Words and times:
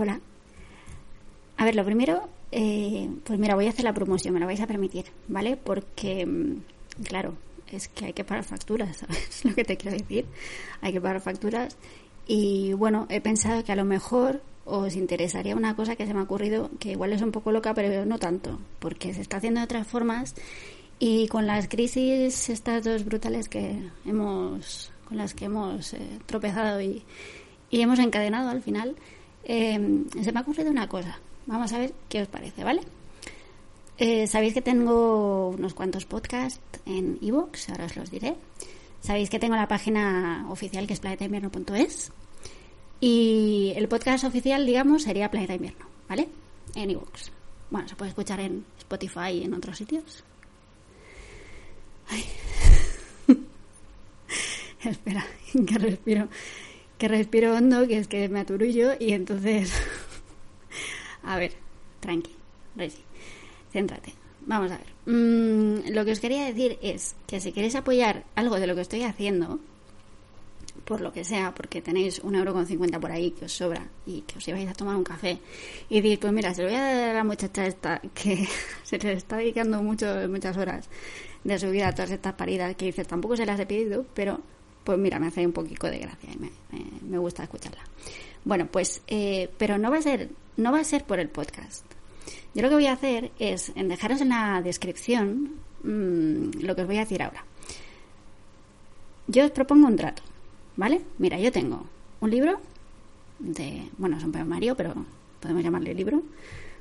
Hola. 0.00 0.20
A 1.56 1.64
ver, 1.64 1.74
lo 1.74 1.84
primero, 1.84 2.28
eh, 2.52 3.10
pues 3.24 3.36
mira, 3.36 3.56
voy 3.56 3.66
a 3.66 3.70
hacer 3.70 3.84
la 3.84 3.92
promoción, 3.92 4.32
me 4.32 4.38
la 4.38 4.46
vais 4.46 4.60
a 4.60 4.68
permitir, 4.68 5.06
¿vale? 5.26 5.56
Porque, 5.56 6.24
mm, 6.24 7.02
claro, 7.02 7.34
es 7.72 7.88
que 7.88 8.04
hay 8.04 8.12
que 8.12 8.22
pagar 8.22 8.44
facturas, 8.44 8.96
¿sabes 8.98 9.44
lo 9.44 9.56
que 9.56 9.64
te 9.64 9.76
quiero 9.76 9.98
decir? 9.98 10.24
Hay 10.82 10.92
que 10.92 11.00
pagar 11.00 11.20
facturas. 11.20 11.76
Y 12.28 12.74
bueno, 12.74 13.08
he 13.10 13.20
pensado 13.20 13.64
que 13.64 13.72
a 13.72 13.74
lo 13.74 13.84
mejor 13.84 14.40
os 14.64 14.94
interesaría 14.94 15.56
una 15.56 15.74
cosa 15.74 15.96
que 15.96 16.06
se 16.06 16.14
me 16.14 16.20
ha 16.20 16.22
ocurrido, 16.22 16.70
que 16.78 16.92
igual 16.92 17.12
es 17.12 17.20
un 17.20 17.32
poco 17.32 17.50
loca, 17.50 17.74
pero 17.74 18.06
no 18.06 18.20
tanto, 18.20 18.60
porque 18.78 19.12
se 19.14 19.20
está 19.20 19.38
haciendo 19.38 19.58
de 19.58 19.64
otras 19.64 19.88
formas 19.88 20.36
y 21.00 21.26
con 21.26 21.48
las 21.48 21.66
crisis 21.66 22.50
estas 22.50 22.84
dos 22.84 23.04
brutales 23.04 23.48
que 23.48 23.90
hemos, 24.06 24.92
con 25.08 25.18
las 25.18 25.34
que 25.34 25.46
hemos 25.46 25.92
eh, 25.94 26.20
tropezado 26.26 26.80
y, 26.80 27.02
y, 27.68 27.80
hemos 27.80 27.98
encadenado 27.98 28.50
al 28.50 28.62
final, 28.62 28.94
eh, 29.48 30.04
se 30.22 30.32
me 30.32 30.38
ha 30.38 30.42
ocurrido 30.42 30.70
una 30.70 30.88
cosa. 30.88 31.18
Vamos 31.46 31.72
a 31.72 31.78
ver 31.78 31.94
qué 32.08 32.22
os 32.22 32.28
parece, 32.28 32.62
¿vale? 32.62 32.82
Eh, 33.96 34.26
Sabéis 34.28 34.54
que 34.54 34.62
tengo 34.62 35.48
unos 35.48 35.74
cuantos 35.74 36.04
podcasts 36.04 36.80
en 36.86 37.18
iVoox, 37.20 37.70
ahora 37.70 37.86
os 37.86 37.96
los 37.96 38.10
diré. 38.10 38.36
Sabéis 39.00 39.30
que 39.30 39.38
tengo 39.38 39.56
la 39.56 39.66
página 39.66 40.46
oficial 40.50 40.86
que 40.86 40.92
es 40.92 41.00
planetainvierno.es 41.00 42.12
y 43.00 43.72
el 43.76 43.88
podcast 43.88 44.24
oficial, 44.24 44.66
digamos, 44.66 45.02
sería 45.04 45.30
Planeta 45.30 45.54
Invierno, 45.54 45.86
¿vale? 46.08 46.28
En 46.74 46.90
iVoox. 46.90 47.30
Bueno, 47.70 47.88
se 47.88 47.96
puede 47.96 48.10
escuchar 48.10 48.40
en 48.40 48.64
Spotify 48.78 49.30
y 49.32 49.44
en 49.44 49.54
otros 49.54 49.78
sitios. 49.78 50.24
Ay. 52.08 52.24
Espera, 54.84 55.24
que 55.66 55.78
respiro, 55.78 56.28
que 56.98 57.08
respiro 57.08 57.54
hondo, 57.54 57.86
que 57.86 57.98
es 57.98 58.08
que 58.08 58.28
me 58.28 58.40
aturullo 58.40 58.92
y 58.98 59.12
entonces... 59.12 59.72
a 61.22 61.36
ver, 61.36 61.52
tranqui, 62.00 62.32
Resi, 62.76 63.02
céntrate. 63.72 64.12
Vamos 64.46 64.72
a 64.72 64.78
ver. 64.78 64.86
Mm, 65.14 65.90
lo 65.94 66.04
que 66.04 66.12
os 66.12 66.20
quería 66.20 66.44
decir 66.44 66.78
es 66.82 67.14
que 67.26 67.40
si 67.40 67.52
queréis 67.52 67.74
apoyar 67.74 68.24
algo 68.34 68.58
de 68.58 68.66
lo 68.66 68.74
que 68.74 68.80
estoy 68.80 69.02
haciendo, 69.02 69.60
por 70.84 71.02
lo 71.02 71.12
que 71.12 71.22
sea, 71.22 71.54
porque 71.54 71.82
tenéis 71.82 72.18
un 72.20 72.34
euro 72.34 72.54
con 72.54 72.66
cincuenta 72.66 72.98
por 72.98 73.12
ahí 73.12 73.32
que 73.32 73.44
os 73.44 73.52
sobra 73.52 73.86
y 74.06 74.22
que 74.22 74.38
os 74.38 74.48
ibais 74.48 74.68
a 74.68 74.72
tomar 74.72 74.96
un 74.96 75.04
café 75.04 75.38
y 75.90 76.00
decís, 76.00 76.18
pues 76.18 76.32
mira, 76.32 76.54
se 76.54 76.62
lo 76.62 76.68
voy 76.68 76.78
a 76.78 76.82
dar 76.82 77.10
a 77.10 77.12
la 77.12 77.24
muchacha 77.24 77.66
esta 77.66 78.00
que 78.14 78.48
se 78.84 78.98
le 78.98 79.12
está 79.12 79.36
dedicando 79.36 79.82
mucho, 79.82 80.06
muchas 80.28 80.56
horas 80.56 80.88
de 81.44 81.58
su 81.58 81.70
vida 81.70 81.88
a 81.88 81.94
todas 81.94 82.10
estas 82.10 82.32
paridas 82.34 82.74
que 82.74 82.86
dices, 82.86 83.06
tampoco 83.06 83.36
se 83.36 83.44
las 83.44 83.60
he 83.60 83.66
pedido, 83.66 84.06
pero 84.14 84.40
pues 84.84 84.98
mira, 84.98 85.18
me 85.18 85.28
hace 85.28 85.46
un 85.46 85.52
poquito 85.52 85.88
de 85.88 85.98
gracia 85.98 86.30
y 86.32 87.06
me, 87.06 87.18
gusta 87.18 87.42
escucharla. 87.42 87.82
Bueno, 88.44 88.66
pues, 88.70 89.02
eh, 89.06 89.50
pero 89.58 89.78
no 89.78 89.90
va 89.90 89.98
a 89.98 90.02
ser, 90.02 90.30
no 90.56 90.72
va 90.72 90.80
a 90.80 90.84
ser 90.84 91.04
por 91.04 91.18
el 91.18 91.28
podcast. 91.28 91.84
Yo 92.54 92.62
lo 92.62 92.68
que 92.68 92.74
voy 92.74 92.86
a 92.86 92.92
hacer 92.92 93.30
es 93.38 93.72
en 93.74 93.88
dejaros 93.88 94.20
en 94.20 94.30
la 94.30 94.62
descripción 94.62 95.52
mmm, 95.82 96.50
lo 96.60 96.74
que 96.74 96.82
os 96.82 96.86
voy 96.86 96.96
a 96.96 97.00
decir 97.00 97.22
ahora. 97.22 97.44
Yo 99.26 99.44
os 99.44 99.50
propongo 99.50 99.86
un 99.86 99.96
trato. 99.96 100.22
¿Vale? 100.76 101.00
Mira, 101.18 101.38
yo 101.40 101.50
tengo 101.50 101.84
un 102.20 102.30
libro 102.30 102.60
de, 103.40 103.88
bueno, 103.98 104.16
es 104.16 104.22
un 104.22 104.30
poemario, 104.30 104.76
pero 104.76 104.94
podemos 105.40 105.62
llamarle 105.62 105.92
libro, 105.92 106.22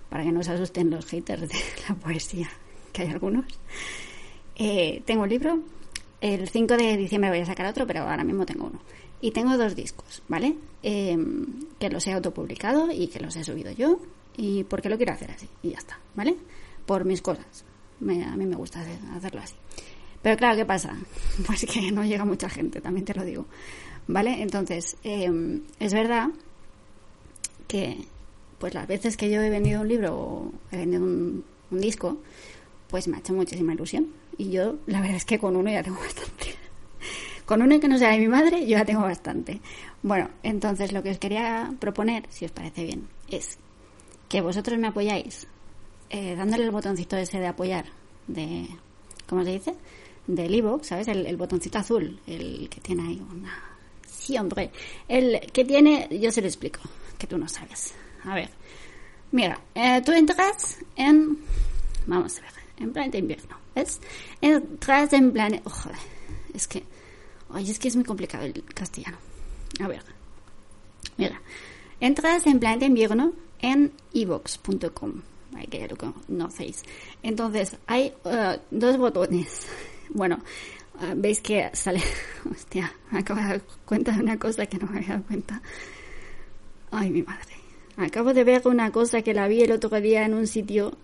para 0.08 0.24
que 0.24 0.32
no 0.32 0.44
se 0.44 0.52
asusten 0.52 0.92
los 0.92 1.06
haters 1.08 1.50
de 1.50 1.56
la 1.90 1.96
poesía, 1.96 2.48
que 2.94 3.02
hay 3.02 3.10
algunos. 3.10 3.46
Eh, 4.56 5.02
tengo 5.06 5.24
un 5.24 5.30
libro, 5.30 5.60
el 6.22 6.50
5 6.50 6.78
de 6.78 6.98
diciembre 6.98 7.30
voy 7.30 7.40
a 7.40 7.46
sacar 7.46 7.66
otro, 7.68 7.86
pero 7.86 8.02
ahora 8.02 8.24
mismo 8.24 8.46
tengo 8.46 8.68
uno. 8.68 8.80
Y 9.22 9.32
tengo 9.32 9.58
dos 9.58 9.76
discos, 9.76 10.22
¿vale? 10.28 10.56
Eh, 10.84 11.18
que 11.80 11.90
los 11.90 12.06
he 12.08 12.14
autopublicado 12.14 12.92
y 12.92 13.08
que 13.08 13.20
los 13.20 13.36
he 13.36 13.44
subido 13.44 13.72
yo, 13.72 14.00
y 14.36 14.64
porque 14.64 14.90
lo 14.90 14.98
quiero 14.98 15.14
hacer 15.14 15.32
así, 15.32 15.48
y 15.64 15.72
ya 15.72 15.80
está, 15.80 16.00
¿vale? 16.16 16.36
Por 16.86 17.06
mis 17.06 17.22
cosas. 17.22 17.66
Me, 18.00 18.24
a 18.24 18.36
mí 18.36 18.46
me 18.46 18.56
gusta 18.56 18.86
hacerlo 19.16 19.42
así. 19.42 19.56
Pero 20.22 20.38
claro, 20.38 20.56
¿qué 20.56 20.66
pasa? 20.66 20.96
Pues 21.46 21.66
que 21.66 21.92
no 21.92 22.04
llega 22.04 22.26
mucha 22.26 22.50
gente, 22.50 22.82
también 22.82 23.06
te 23.06 23.14
lo 23.14 23.24
digo. 23.24 23.46
¿Vale? 24.08 24.42
Entonces, 24.42 24.98
eh, 25.04 25.62
es 25.80 25.94
verdad 25.94 26.30
que 27.68 28.06
pues 28.58 28.74
las 28.74 28.88
veces 28.88 29.18
que 29.18 29.30
yo 29.30 29.42
he 29.42 29.50
vendido 29.50 29.82
un 29.82 29.88
libro 29.88 30.16
o 30.16 30.52
he 30.72 30.78
vendido 30.78 31.04
un, 31.04 31.44
un, 31.70 31.80
disco, 31.80 32.18
pues 32.88 33.08
me 33.08 33.18
ha 33.18 33.20
hecho 33.20 33.34
muchísima 33.34 33.74
ilusión. 33.74 34.08
Y 34.38 34.52
yo, 34.52 34.78
la 34.86 35.02
verdad 35.02 35.18
es 35.18 35.26
que 35.26 35.40
con 35.40 35.56
uno 35.56 35.70
ya 35.70 35.84
tengo 35.84 36.00
bastante. 36.02 36.56
con 37.46 37.62
uno 37.62 37.80
que 37.80 37.88
no 37.88 37.98
sea 37.98 38.12
de 38.12 38.20
mi 38.20 38.28
madre, 38.28 38.62
yo 38.62 38.78
ya 38.78 38.86
tengo 38.86 39.02
bastante. 39.02 39.62
Bueno, 40.04 40.30
entonces 40.44 40.92
lo 40.92 41.02
que 41.04 41.12
os 41.12 41.18
quería 41.18 41.74
proponer, 41.80 42.26
si 42.30 42.46
os 42.46 42.52
parece 42.52 42.84
bien, 42.84 43.08
es 43.30 43.58
que 44.30 44.42
vosotros 44.42 44.78
me 44.78 44.88
apoyáis 44.88 45.48
eh, 46.10 46.36
dándole 46.36 46.64
el 46.64 46.72
botoncito 46.72 47.18
ese 47.18 47.40
de 47.40 47.48
apoyar, 47.48 47.86
de, 48.28 48.68
¿cómo 49.28 49.44
se 49.44 49.52
dice? 49.52 49.76
Del 50.28 50.54
ebook, 50.54 50.84
¿sabes? 50.84 51.08
El, 51.08 51.26
el 51.26 51.38
botoncito 51.38 51.78
azul, 51.80 52.20
el 52.28 52.68
que 52.70 52.82
tiene 52.82 53.04
ahí 53.08 53.22
una 53.32 53.78
Sí, 54.28 54.38
hombre. 54.38 54.72
El 55.08 55.40
que 55.54 55.64
tiene, 55.64 56.08
yo 56.20 56.32
se 56.32 56.42
lo 56.42 56.48
explico, 56.48 56.82
que 57.18 57.28
tú 57.28 57.38
no 57.38 57.48
sabes. 57.48 57.94
A 58.26 58.36
ver, 58.36 58.50
mira, 59.32 59.58
eh, 59.74 60.02
tú 60.06 60.12
entras 60.12 60.80
en, 60.96 61.38
vamos 62.06 62.38
a 62.40 62.42
ver, 62.42 62.52
en 62.78 62.92
planeta 62.92 63.18
invierno, 63.18 63.58
¿ves? 63.78 64.00
Entras 64.42 65.14
en 65.14 65.32
planeta, 65.32 65.64
oh, 65.66 65.92
es 66.54 66.68
que, 66.68 66.84
oye, 67.50 67.72
es 67.72 67.80
que 67.80 67.88
es 67.88 67.96
muy 67.96 68.06
complicado 68.06 68.46
el 68.46 68.64
castellano. 68.74 69.18
A 69.80 69.88
ver, 69.88 70.02
mira, 71.18 71.42
entras 72.00 72.46
en 72.48 72.60
planeta 72.60 72.86
invierno 72.86 73.34
en 73.60 73.94
evox.com, 74.14 75.22
que 75.70 75.80
ya 75.80 75.88
lo 75.88 75.98
conocéis. 75.98 76.84
Entonces, 77.24 77.78
hay 77.88 78.14
uh, 78.24 78.58
dos 78.72 78.98
botones. 78.98 79.68
Bueno, 80.10 80.42
Ah, 81.00 81.14
veis 81.16 81.42
que 81.42 81.70
sale. 81.74 82.02
Hostia, 82.52 82.92
me 83.12 83.20
acabo 83.20 83.40
de 83.40 83.48
dar 83.48 83.62
cuenta 83.86 84.12
de 84.12 84.22
una 84.22 84.40
cosa 84.40 84.66
que 84.66 84.78
no 84.80 84.88
me 84.88 84.98
había 84.98 85.10
dado 85.10 85.24
cuenta. 85.24 85.62
Ay, 86.92 87.12
mi 87.12 87.22
madre. 87.22 87.54
Acabo 87.98 88.34
de 88.34 88.44
ver 88.44 88.68
una 88.68 88.92
cosa 88.92 89.22
que 89.22 89.34
la 89.34 89.48
vi 89.48 89.62
el 89.62 89.72
otro 89.72 89.90
día 90.02 90.26
en 90.26 90.34
un 90.34 90.48
sitio 90.48 90.98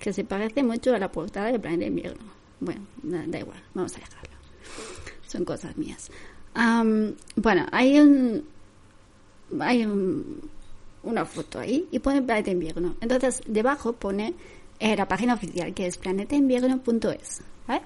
que 0.00 0.12
se 0.12 0.24
parece 0.24 0.62
mucho 0.62 0.94
a 0.94 0.98
la 0.98 1.10
portada 1.10 1.52
de 1.52 1.58
Planeta 1.58 1.86
Invierno. 1.86 2.32
Bueno, 2.60 2.82
da, 3.02 3.38
igual, 3.38 3.62
vamos 3.74 3.92
a 3.96 4.00
dejarlo. 4.00 4.36
Son 5.26 5.44
cosas 5.44 5.76
mías. 5.76 6.10
bueno, 7.36 7.66
hay 7.72 8.00
un. 8.00 8.44
Hay 9.58 9.84
un, 9.84 10.48
una 11.02 11.24
foto 11.24 11.58
ahí 11.58 11.88
y 11.90 11.98
pone 11.98 12.22
Planeta 12.22 12.50
Invierno. 12.50 12.96
Entonces, 13.00 13.42
debajo 13.46 13.92
pone 13.94 14.34
eh, 14.80 14.96
la 14.96 15.06
página 15.06 15.34
oficial 15.34 15.74
que 15.74 15.86
es 15.86 15.98
planetainvierno.es. 15.98 17.42
¿vale? 17.66 17.82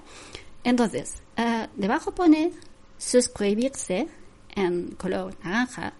Entonces, 0.63 1.21
uh, 1.37 1.67
debajo 1.75 2.15
pone 2.15 2.53
suscribirse 2.97 4.07
en 4.55 4.91
color 4.91 5.35
naranja 5.43 5.93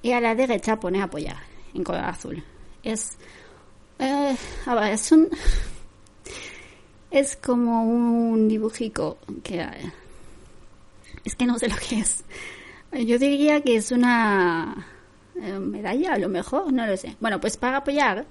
y 0.00 0.12
a 0.12 0.20
la 0.20 0.36
derecha 0.36 0.78
pone 0.78 1.02
apoyar 1.02 1.38
en 1.74 1.82
color 1.82 2.04
azul. 2.04 2.42
Es, 2.84 3.18
ver, 4.74 4.92
es 4.92 5.12
un, 5.12 5.28
es 7.10 7.36
como 7.36 7.84
un 7.84 8.48
dibujico 8.48 9.18
que, 9.42 9.58
uh, 9.58 9.90
es 11.24 11.34
que 11.34 11.46
no 11.46 11.58
sé 11.58 11.68
lo 11.68 11.76
que 11.76 12.00
es. 12.00 12.24
Yo 12.92 13.18
diría 13.18 13.60
que 13.62 13.76
es 13.76 13.90
una 13.90 14.86
medalla, 15.34 16.14
a 16.14 16.18
lo 16.18 16.28
mejor, 16.28 16.72
no 16.72 16.86
lo 16.86 16.96
sé. 16.96 17.16
Bueno, 17.20 17.40
pues 17.40 17.56
para 17.56 17.78
apoyar 17.78 18.26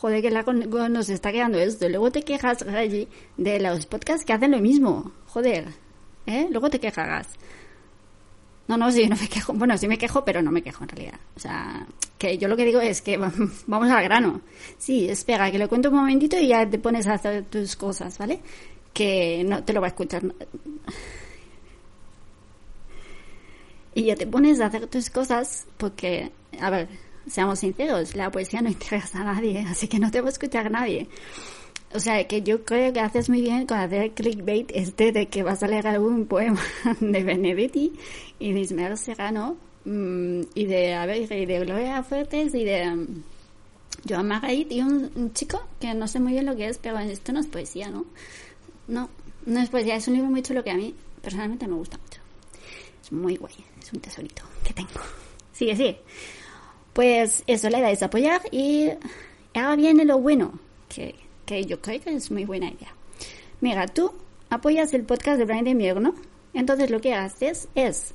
joder, 0.00 0.22
que 0.22 0.30
la 0.30 0.42
nos 0.88 1.10
está 1.10 1.30
quedando 1.30 1.58
esto. 1.58 1.88
Luego 1.88 2.10
te 2.10 2.22
quejas, 2.22 2.64
de 2.64 3.60
los 3.60 3.86
podcasts 3.86 4.24
que 4.24 4.32
hacen 4.32 4.52
lo 4.52 4.58
mismo. 4.58 5.12
Joder, 5.26 5.68
¿eh? 6.26 6.48
Luego 6.50 6.70
te 6.70 6.80
quejas. 6.80 7.28
No, 8.70 8.76
no, 8.76 8.92
sí, 8.92 9.06
no 9.08 9.16
me 9.16 9.28
quejo. 9.28 9.52
Bueno, 9.52 9.76
sí 9.76 9.88
me 9.88 9.98
quejo, 9.98 10.24
pero 10.24 10.40
no 10.42 10.52
me 10.52 10.62
quejo 10.62 10.84
en 10.84 10.90
realidad. 10.90 11.18
O 11.34 11.40
sea, 11.40 11.84
que 12.16 12.38
yo 12.38 12.46
lo 12.46 12.56
que 12.56 12.64
digo 12.64 12.80
es 12.80 13.02
que 13.02 13.16
vamos 13.66 13.90
al 13.90 14.04
grano. 14.04 14.42
Sí, 14.78 15.08
espera, 15.08 15.50
que 15.50 15.58
lo 15.58 15.68
cuento 15.68 15.88
un 15.88 15.96
momentito 15.96 16.38
y 16.38 16.46
ya 16.46 16.68
te 16.70 16.78
pones 16.78 17.08
a 17.08 17.14
hacer 17.14 17.44
tus 17.46 17.74
cosas, 17.74 18.16
¿vale? 18.18 18.40
Que 18.92 19.42
no 19.44 19.64
te 19.64 19.72
lo 19.72 19.80
va 19.80 19.88
a 19.88 19.90
escuchar. 19.90 20.22
Y 23.92 24.04
ya 24.04 24.14
te 24.14 24.28
pones 24.28 24.60
a 24.60 24.66
hacer 24.66 24.86
tus 24.86 25.10
cosas 25.10 25.66
porque, 25.76 26.30
a 26.60 26.70
ver, 26.70 26.88
seamos 27.26 27.58
sinceros, 27.58 28.14
la 28.14 28.30
poesía 28.30 28.62
no 28.62 28.68
interesa 28.76 29.22
a 29.22 29.24
nadie, 29.24 29.66
así 29.68 29.88
que 29.88 29.98
no 29.98 30.12
te 30.12 30.20
va 30.20 30.28
a 30.28 30.30
escuchar 30.30 30.70
nadie. 30.70 31.08
O 31.92 31.98
sea, 31.98 32.26
que 32.28 32.42
yo 32.42 32.64
creo 32.64 32.92
que 32.92 33.00
haces 33.00 33.28
muy 33.28 33.40
bien 33.40 33.66
con 33.66 33.78
hacer 33.78 34.12
clickbait 34.12 34.70
este 34.74 35.10
de 35.10 35.26
que 35.26 35.42
vas 35.42 35.62
a 35.62 35.66
leer 35.66 35.88
algún 35.88 36.26
poema 36.26 36.62
de 37.00 37.24
Benedetti 37.24 37.92
y 38.38 38.52
de 38.52 38.60
Ismael 38.60 38.96
Serrano 38.96 39.56
mmm, 39.84 40.42
y 40.54 40.66
de, 40.66 40.94
a 40.94 41.06
ver, 41.06 41.32
y 41.32 41.46
de 41.46 41.58
Gloria 41.60 42.02
Fuertes 42.04 42.54
y 42.54 42.64
de 42.64 42.88
um, 42.88 43.06
Joan 44.08 44.28
Margarit 44.28 44.70
y 44.70 44.82
un, 44.82 45.10
un, 45.16 45.32
chico 45.32 45.60
que 45.80 45.92
no 45.94 46.06
sé 46.06 46.20
muy 46.20 46.32
bien 46.32 46.46
lo 46.46 46.54
que 46.54 46.68
es, 46.68 46.78
pero 46.78 46.98
esto 47.00 47.32
no 47.32 47.40
es 47.40 47.48
poesía, 47.48 47.90
¿no? 47.90 48.06
No, 48.86 49.10
no 49.46 49.60
es 49.60 49.68
poesía, 49.68 49.96
es 49.96 50.06
un 50.06 50.14
libro 50.14 50.30
muy 50.30 50.42
chulo 50.42 50.62
que 50.62 50.70
a 50.70 50.76
mí 50.76 50.94
personalmente 51.20 51.66
me 51.66 51.74
gusta 51.74 51.98
mucho. 51.98 52.20
Es 53.02 53.10
muy 53.10 53.36
guay, 53.36 53.54
es 53.82 53.92
un 53.92 54.00
tesorito 54.00 54.42
que 54.62 54.72
tengo. 54.72 54.90
Sigue, 55.52 55.74
sigue. 55.74 56.00
Pues 56.92 57.42
eso 57.46 57.68
le 57.68 57.80
dais 57.80 58.02
a 58.02 58.06
apoyar 58.06 58.42
y 58.52 58.90
ahora 59.54 59.76
viene 59.76 60.04
lo 60.04 60.18
bueno, 60.18 60.58
que, 60.88 61.14
yo 61.66 61.80
creo 61.80 62.00
que 62.00 62.14
es 62.14 62.30
muy 62.30 62.44
buena 62.44 62.68
idea. 62.68 62.94
Mira, 63.60 63.86
tú 63.86 64.12
apoyas 64.48 64.92
el 64.94 65.04
podcast 65.04 65.38
de 65.38 65.44
Brian 65.44 65.64
de 65.64 65.70
Invierno, 65.70 66.14
entonces 66.54 66.90
lo 66.90 67.00
que 67.00 67.14
haces 67.14 67.68
es 67.74 68.14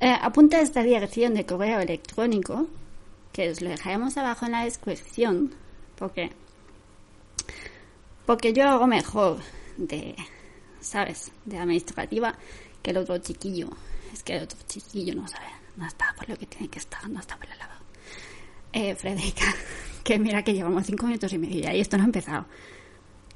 eh, 0.00 0.14
apunta 0.20 0.60
esta 0.60 0.82
dirección 0.82 1.34
de 1.34 1.46
correo 1.46 1.80
electrónico, 1.80 2.66
que 3.32 3.50
os 3.50 3.62
lo 3.62 3.70
dejaremos 3.70 4.16
abajo 4.16 4.46
en 4.46 4.52
la 4.52 4.64
descripción, 4.64 5.54
porque 5.96 6.30
porque 8.26 8.52
yo 8.52 8.68
hago 8.68 8.86
mejor 8.86 9.38
de, 9.76 10.16
¿sabes? 10.80 11.30
De 11.44 11.58
administrativa 11.58 12.36
que 12.82 12.90
el 12.90 12.98
otro 12.98 13.18
chiquillo. 13.18 13.68
Es 14.12 14.22
que 14.22 14.36
el 14.36 14.42
otro 14.42 14.58
chiquillo 14.66 15.14
no 15.14 15.28
sabe, 15.28 15.46
no 15.76 15.86
está 15.86 16.12
por 16.16 16.28
lo 16.28 16.36
que 16.36 16.46
tiene 16.46 16.68
que 16.68 16.78
estar, 16.78 17.08
no 17.08 17.20
está 17.20 17.36
por 17.36 17.48
el 17.48 17.58
lado. 17.58 17.72
Eh, 18.72 18.94
Frederica, 18.96 19.44
que 20.06 20.20
mira 20.20 20.44
que 20.44 20.54
llevamos 20.54 20.86
cinco 20.86 21.06
minutos 21.06 21.32
y 21.32 21.38
medio 21.38 21.72
y 21.72 21.80
esto 21.80 21.96
no 21.96 22.04
ha 22.04 22.06
empezado. 22.06 22.46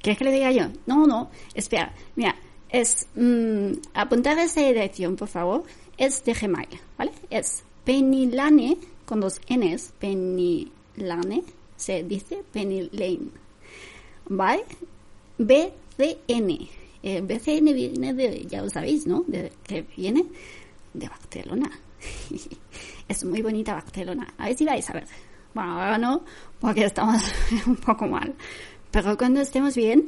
¿Quieres 0.01 0.17
que 0.17 0.23
le 0.23 0.31
diga 0.31 0.51
yo? 0.53 0.67
No, 0.85 1.05
no, 1.05 1.29
espera, 1.53 1.93
mira, 2.15 2.33
es 2.69 3.07
mm, 3.13 3.73
apuntar 3.93 4.39
esa 4.39 4.61
dirección, 4.61 5.17
por 5.17 5.27
favor, 5.27 5.65
es 5.97 6.23
de 6.23 6.33
Gmail, 6.33 6.69
¿vale? 6.97 7.11
Es 7.29 7.63
penilane, 7.83 8.77
con 9.05 9.19
dos 9.19 9.41
N's, 9.49 9.91
penilane, 9.99 11.43
se 11.75 12.03
dice 12.03 12.41
penilane, 12.53 13.31
¿vale? 14.29 14.63
BCN. 15.37 16.69
Eh, 17.03 17.19
BCN 17.21 17.73
viene 17.73 18.13
de, 18.13 18.45
ya 18.45 18.61
lo 18.61 18.69
sabéis, 18.69 19.05
¿no? 19.05 19.25
De, 19.27 19.51
que 19.67 19.81
viene 19.97 20.23
de 20.93 21.09
Barcelona. 21.09 21.69
es 23.09 23.25
muy 23.25 23.41
bonita 23.41 23.73
Barcelona. 23.73 24.33
A 24.37 24.45
ver 24.45 24.57
si 24.57 24.63
vais 24.63 24.89
a 24.89 24.93
ver. 24.93 25.30
Bueno, 25.53 25.81
ahora 25.81 25.97
no, 25.97 26.23
porque 26.59 26.85
estamos 26.85 27.21
un 27.67 27.75
poco 27.75 28.07
mal. 28.07 28.33
Pero 28.91 29.17
cuando 29.17 29.41
estemos 29.41 29.75
bien, 29.75 30.05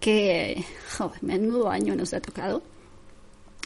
que, 0.00 0.64
joder, 0.96 1.22
menudo 1.22 1.70
año 1.70 1.94
nos 1.94 2.12
ha 2.14 2.20
tocado. 2.20 2.62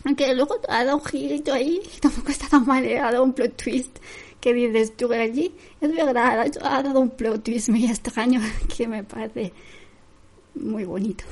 Aunque 0.04 0.34
luego 0.34 0.56
ha 0.68 0.84
dado 0.84 0.96
un 0.96 1.04
girito 1.04 1.52
ahí, 1.52 1.80
tampoco 2.00 2.30
está 2.30 2.48
tan 2.48 2.66
mal, 2.66 2.84
¿eh? 2.84 2.98
ha 2.98 3.12
dado 3.12 3.24
un 3.24 3.34
plot 3.34 3.56
twist 3.56 3.98
que 4.40 4.54
dices 4.54 4.96
tú 4.96 5.12
allí. 5.12 5.54
Es 5.80 5.94
verdad, 5.94 6.50
ha 6.62 6.82
dado 6.82 7.00
un 7.00 7.10
plot 7.10 7.42
twist 7.44 7.68
muy 7.68 7.84
extraño 7.84 8.40
que 8.76 8.88
me 8.88 9.04
parece 9.04 9.52
muy 10.54 10.84
bonito 10.84 11.24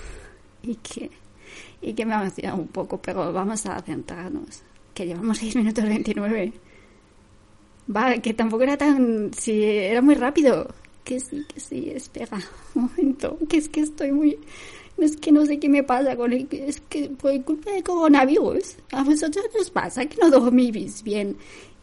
y 0.62 0.74
que, 0.76 1.10
y 1.80 1.94
que 1.94 2.04
me 2.04 2.14
ha 2.14 2.22
emocionado 2.22 2.58
un 2.58 2.68
poco, 2.68 3.00
pero 3.00 3.32
vamos 3.32 3.64
a 3.66 3.80
centrarnos, 3.80 4.62
que 4.94 5.06
llevamos 5.06 5.38
6 5.38 5.56
minutos 5.56 5.84
29. 5.84 6.52
Va, 7.94 8.18
que 8.18 8.34
tampoco 8.34 8.64
era 8.64 8.76
tan... 8.76 9.32
si 9.32 9.62
era 9.62 10.02
muy 10.02 10.14
rápido. 10.14 10.68
Que 11.04 11.20
sí, 11.20 11.44
que 11.52 11.60
sí, 11.60 11.90
espera 11.94 12.38
un 12.74 12.82
momento, 12.82 13.38
que 13.48 13.58
es 13.58 13.68
que 13.68 13.80
estoy 13.80 14.12
muy... 14.12 14.38
Es 14.98 15.16
que 15.16 15.30
no 15.30 15.46
sé 15.46 15.58
qué 15.58 15.68
me 15.68 15.82
pasa 15.84 16.16
con 16.16 16.32
el... 16.32 16.48
Es 16.50 16.80
que 16.88 17.08
por 17.08 17.42
culpa 17.44 17.70
de 17.70 17.82
coronavirus, 17.82 18.76
a 18.92 19.04
vosotros 19.04 19.46
nos 19.56 19.70
pasa 19.70 20.06
que 20.06 20.16
no 20.20 20.28
dormís 20.28 21.02
bien 21.02 21.36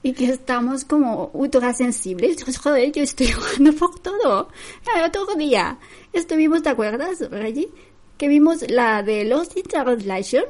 y 0.06 0.14
que 0.14 0.26
estamos 0.26 0.86
como 0.86 1.32
ultra 1.34 1.74
sensibles. 1.74 2.44
Joder, 2.58 2.92
yo 2.92 3.02
estoy 3.02 3.28
jugando 3.32 3.74
por 3.74 3.98
todo. 4.00 4.50
El 4.96 5.04
otro 5.04 5.26
día 5.36 5.80
estuvimos, 6.14 6.62
¿te 6.62 6.70
acuerdas, 6.70 7.28
Reggie? 7.32 7.70
Que 8.16 8.28
vimos 8.28 8.70
la 8.70 9.02
de 9.02 9.26
Lost 9.26 9.58
in 9.58 9.64
Translation. 9.64 10.44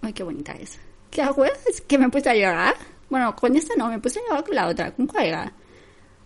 Ay, 0.00 0.14
qué 0.14 0.22
bonita 0.22 0.52
es. 0.52 0.78
¿Qué 1.10 1.20
acuerdas? 1.20 1.82
Que 1.86 1.98
me 1.98 2.08
puse 2.08 2.30
a 2.30 2.34
llorar. 2.34 2.74
Bueno, 3.12 3.36
con 3.36 3.54
esta 3.54 3.74
no, 3.76 3.90
me 3.90 3.98
puse 3.98 4.20
a 4.20 4.22
llorar 4.22 4.42
con 4.42 4.54
la 4.54 4.68
otra. 4.68 4.90
¿Con 4.92 5.06
cuál 5.06 5.26
era? 5.26 5.52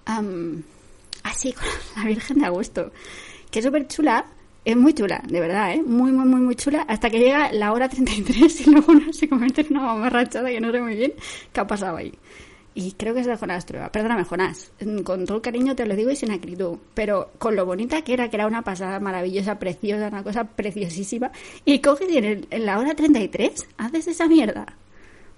Um, 0.09 0.63
así, 1.25 1.53
con 1.53 1.65
la 1.97 2.05
Virgen 2.05 2.39
de 2.39 2.47
Agosto. 2.47 2.93
Que 3.51 3.59
es 3.59 3.65
súper 3.65 3.89
chula. 3.89 4.25
Es 4.65 4.77
muy 4.77 4.95
chula, 4.95 5.21
de 5.27 5.41
verdad, 5.41 5.73
¿eh? 5.73 5.83
Muy, 5.85 6.13
muy, 6.13 6.27
muy, 6.27 6.41
muy 6.41 6.55
chula. 6.55 6.83
Hasta 6.83 7.11
que 7.11 7.19
llega 7.19 7.51
la 7.51 7.73
hora 7.73 7.89
33 7.89 8.69
y 8.69 8.71
luego 8.71 8.93
uno 8.93 9.13
se 9.13 9.29
convierte 9.29 9.63
en 9.63 9.67
una 9.71 9.81
mamarrachada 9.81 10.49
que 10.49 10.61
no 10.61 10.71
sé 10.71 10.81
muy 10.81 10.95
bien 10.95 11.13
qué 11.53 11.59
ha 11.59 11.67
pasado 11.67 11.97
ahí. 11.97 12.13
Y 12.77 12.93
creo 12.93 13.15
que 13.15 13.21
es 13.23 13.27
de 13.27 13.37
Jonás 13.37 13.67
Trueba. 13.67 13.91
Perdóname, 13.91 14.23
Jonás. 14.23 14.71
Con 15.03 15.27
todo 15.27 15.39
el 15.39 15.43
cariño 15.43 15.75
te 15.75 15.87
lo 15.87 15.97
digo 15.97 16.13
y 16.13 16.17
sin 16.17 16.31
acritud. 16.31 16.79
Pero 16.95 17.33
con 17.39 17.57
lo 17.57 17.67
bonita 17.67 18.03
que 18.03 18.13
era, 18.13 18.31
que 18.31 18.37
era 18.37 18.47
una 18.47 18.63
pasada 18.63 19.01
maravillosa, 19.01 19.59
preciosa, 19.59 20.07
una 20.07 20.23
cosa 20.23 20.45
preciosísima. 20.45 21.33
Y 21.65 21.81
coges 21.81 22.09
y 22.09 22.19
en, 22.19 22.47
la 22.65 22.79
hora 22.79 22.95
33 22.95 23.67
haces 23.77 24.07
esa 24.07 24.29
mierda. 24.29 24.67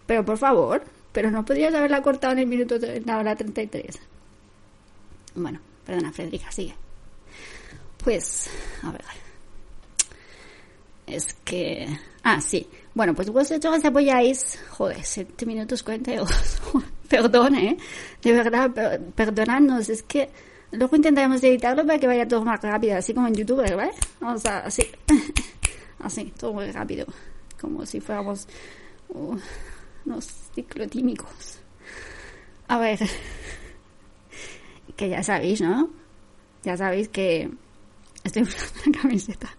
Pero 0.05 0.27
por 0.27 0.37
favor, 0.37 0.83
pero 1.19 1.33
no 1.33 1.45
podrías 1.45 1.75
haberla 1.75 2.01
cortado 2.01 2.35
en 2.35 2.39
el 2.39 2.47
minuto 2.47 2.77
la 3.05 3.19
hora 3.19 3.35
33. 3.35 3.99
Bueno, 5.35 5.59
perdona, 5.85 6.13
Federica, 6.13 6.49
sigue. 6.53 6.77
Pues, 8.05 8.49
a 8.85 8.93
ver. 8.93 9.03
Es 11.09 11.35
que... 11.45 11.89
Ah, 12.23 12.41
sí. 12.41 12.69
Bueno, 12.95 13.17
pues 13.17 13.31
vosotros 13.31 13.85
apoyáis... 13.85 14.61
Joder, 14.69 15.03
7 15.03 15.45
minutos 15.45 15.83
42. 15.83 16.31
Perdón, 17.09 17.57
¿eh? 17.57 17.77
De 18.23 18.33
verdad, 18.33 19.01
perdonadnos. 19.17 19.89
Es 19.89 20.05
que 20.05 20.31
luego 20.71 20.95
intentaremos 20.95 21.43
editarlo 21.43 21.85
para 21.85 21.99
que 21.99 22.07
vaya 22.07 22.29
todo 22.29 22.45
más 22.45 22.63
rápido, 22.63 22.97
así 22.97 23.13
como 23.13 23.27
en 23.27 23.35
YouTube, 23.35 23.69
¿vale? 23.75 23.91
O 24.21 24.39
sea, 24.39 24.59
así. 24.59 24.85
Así, 25.99 26.33
todo 26.39 26.53
muy 26.53 26.71
rápido. 26.71 27.07
Como 27.61 27.85
si 27.85 27.99
fuéramos 28.01 28.47
uh, 29.09 29.37
unos 30.09 30.27
ciclotímicos. 30.55 31.61
A 32.67 32.79
ver. 32.79 32.99
Que 34.97 35.09
ya 35.09 35.23
sabéis, 35.23 35.61
¿no? 35.61 35.91
Ya 36.65 36.77
sabéis 36.77 37.09
que 37.09 37.49
estoy 38.25 38.43
buscando 38.45 38.83
una 38.87 39.01
camiseta. 39.03 39.57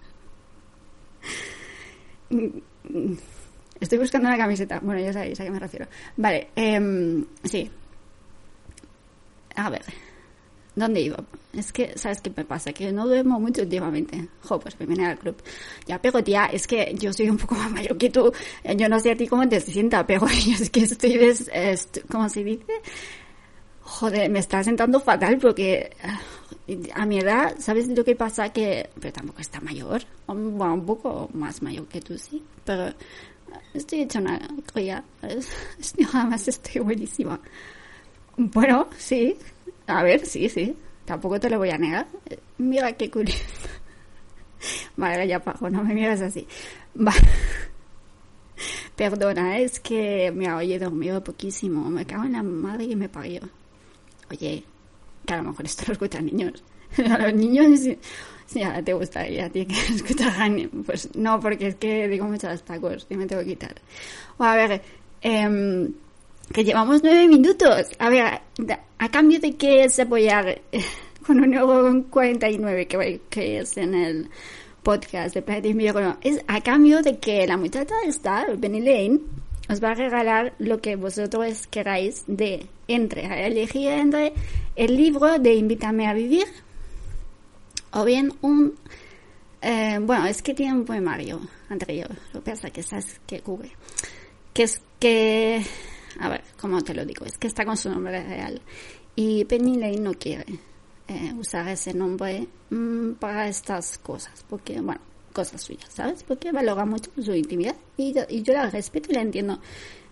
Estoy 3.80 3.98
buscando 3.98 4.28
una 4.28 4.38
camiseta. 4.38 4.80
Bueno, 4.82 5.02
ya 5.02 5.14
sabéis 5.14 5.40
a 5.40 5.44
qué 5.44 5.52
me 5.52 5.60
refiero. 5.60 5.88
Vale, 6.18 6.50
eh, 6.56 7.24
sí. 7.44 7.72
A 9.56 9.70
ver. 9.70 10.09
¿Dónde 10.76 11.02
iba? 11.02 11.18
Es 11.54 11.74
que, 11.74 11.98
¿sabes 11.98 12.22
qué 12.22 12.32
me 12.36 12.46
pasa? 12.46 12.72
Que 12.72 12.92
no 12.92 13.08
duermo 13.08 13.40
mucho 13.40 13.64
últimamente. 13.64 14.28
Jo, 14.44 14.60
pues 14.60 14.78
viene 14.78 15.08
al 15.08 15.18
club. 15.18 15.36
Ya, 15.88 16.02
pero 16.02 16.24
tía, 16.24 16.46
es 16.46 16.68
que 16.68 16.96
yo 16.98 17.12
soy 17.12 17.30
un 17.30 17.38
poco 17.38 17.56
más 17.56 17.72
mayor 17.72 17.98
que 17.98 18.10
tú. 18.10 18.32
Yo 18.78 18.88
no 18.88 19.00
sé 19.00 19.12
a 19.12 19.16
ti 19.16 19.28
cómo 19.28 19.48
te 19.50 19.60
sienta, 19.60 20.06
pero 20.06 20.28
yo 20.28 20.54
es 20.60 20.70
que 20.70 20.82
estoy 20.82 21.18
des... 21.18 21.50
¿Cómo 22.10 22.30
se 22.30 22.44
dice? 22.44 22.74
Joder, 23.82 24.30
me 24.30 24.40
está 24.40 24.64
sentando 24.64 25.00
fatal 25.00 25.40
porque 25.40 25.92
a 26.94 27.06
mi 27.06 27.20
edad, 27.20 27.56
¿sabes 27.60 27.88
lo 27.88 28.04
que 28.04 28.16
pasa? 28.16 28.50
Que, 28.50 28.90
pero 29.00 29.12
tampoco 29.12 29.42
está 29.42 29.60
mayor. 29.62 30.04
Bueno, 30.28 30.74
un 30.76 30.86
poco 30.86 31.30
más 31.34 31.62
mayor 31.62 31.88
que 31.88 32.02
tú, 32.02 32.18
sí. 32.18 32.44
Pero 32.64 32.94
estoy 33.74 34.02
hecha 34.02 34.20
una 34.20 34.40
cría. 34.72 35.04
Además 36.14 36.48
estoy 36.48 36.82
buenísima. 36.82 37.40
Bueno, 38.38 38.88
sí. 38.98 39.36
A 39.88 40.04
ver, 40.04 40.26
sí, 40.26 40.50
sí. 40.50 40.76
Tampoco 41.06 41.40
te 41.40 41.50
lo 41.50 41.58
voy 41.58 41.70
a 41.70 41.78
negar. 41.78 42.08
Mira 42.58 42.94
qué 42.94 43.10
curioso. 43.10 43.44
Vale, 44.98 45.28
ya 45.28 45.40
pago, 45.40 45.70
no 45.70 45.84
me 45.84 45.94
miras 45.94 46.22
así. 46.22 46.48
Perdona, 48.96 49.60
es 49.60 49.80
que 49.80 50.32
me 50.32 50.52
oye 50.54 50.78
dormido 50.78 51.24
poquísimo. 51.24 51.90
Me 51.90 52.06
cago 52.06 52.26
en 52.26 52.34
la 52.34 52.44
madre 52.44 52.84
y 52.84 52.96
me 52.96 53.10
parió. 53.10 53.42
Oye, 54.30 54.64
que 55.26 55.34
a 55.34 55.38
lo 55.38 55.44
mejor 55.44 55.66
esto 55.66 55.84
lo 55.88 55.94
escuchan 55.94 56.26
niños. 56.26 56.64
A 57.10 57.18
los 57.18 57.34
niños 57.34 57.82
ya 58.54 58.82
te 58.84 58.94
gustaría 58.94 59.46
a 59.46 59.50
ti 59.50 59.66
que 59.66 59.80
escucharan. 59.94 60.70
Pues 60.86 61.10
no, 61.16 61.40
porque 61.40 61.68
es 61.68 61.76
que 61.76 62.08
digo 62.08 62.26
muchos 62.26 62.64
tacos 62.64 63.06
y 63.10 63.16
me 63.16 63.26
tengo 63.26 63.44
que 63.44 63.50
quitar. 63.50 63.76
O 64.38 64.44
a 64.44 64.56
ver, 64.56 64.82
eh, 65.22 65.90
que 66.54 66.64
llevamos 66.64 67.04
nueve 67.04 67.28
minutos. 67.28 67.88
A 68.00 68.10
ver, 68.10 68.42
a 68.98 69.10
cambio 69.10 69.40
de 69.40 69.56
que 69.56 69.84
es 69.84 70.00
apoyar 70.00 70.62
con 71.26 71.40
un 71.40 71.54
euro 71.54 72.04
49 72.10 72.88
que, 72.88 73.22
que 73.30 73.60
es 73.60 73.78
en 73.78 73.94
el 73.94 74.30
podcast 74.84 75.36
de 75.36 75.42
Planeta 75.42 75.68
Invierno, 75.68 76.18
es 76.22 76.42
a 76.48 76.62
cambio 76.62 77.02
de 77.02 77.18
que 77.18 77.46
la 77.46 77.58
muchacha 77.58 77.96
esta, 78.06 78.46
Benny 78.58 78.80
Lane, 78.80 79.20
os 79.70 79.84
va 79.84 79.92
a 79.92 79.94
regalar 79.94 80.54
lo 80.58 80.82
que 80.82 80.96
vosotros 80.96 81.68
queráis 81.68 82.24
de 82.26 82.66
entre, 82.88 83.46
elegir 83.46 83.90
entre 83.90 84.34
el 84.76 84.96
libro 84.96 85.38
de 85.38 85.54
Invítame 85.54 86.08
a 86.08 86.14
vivir 86.14 86.46
o 87.92 88.04
bien 88.04 88.34
un... 88.42 88.76
Eh, 89.62 90.00
bueno, 90.02 90.26
es 90.26 90.42
que 90.42 90.54
tiene 90.54 90.74
un 90.74 90.86
poemario 90.86 91.42
anterior, 91.70 92.10
lo 92.34 92.42
que 92.42 92.52
pasa 92.52 92.70
que 92.70 92.82
sabes 92.82 93.20
que 93.28 93.42
cubre. 93.42 93.72
Que 94.54 94.64
es 94.64 94.82
que... 95.00 95.62
A 96.20 96.30
ver, 96.30 96.44
¿cómo 96.60 96.82
te 96.82 96.94
lo 96.94 97.06
digo? 97.06 97.26
Es 97.26 97.38
que 97.38 97.48
está 97.48 97.66
con 97.66 97.78
su 97.78 97.90
nombre 97.90 98.24
real. 98.24 98.62
Y 99.16 99.46
Penny 99.46 99.78
Lane 99.78 100.00
no 100.00 100.14
quiere 100.14 100.46
eh, 101.08 101.34
usar 101.38 101.68
ese 101.70 101.94
nombre 101.94 102.48
mm, 102.70 103.14
para 103.14 103.48
estas 103.48 103.98
cosas, 103.98 104.46
porque, 104.50 104.80
bueno, 104.82 105.02
cosas 105.34 105.62
suyas, 105.62 105.90
¿sabes? 105.94 106.24
Porque 106.24 106.52
valora 106.52 106.86
mucho 106.86 107.12
su 107.22 107.34
intimidad 107.34 107.76
y, 107.98 108.14
yo 108.14 108.54
la 108.54 108.70
respeto 108.70 109.12
y 109.12 109.16
la 109.16 109.22
entiendo. 109.22 109.60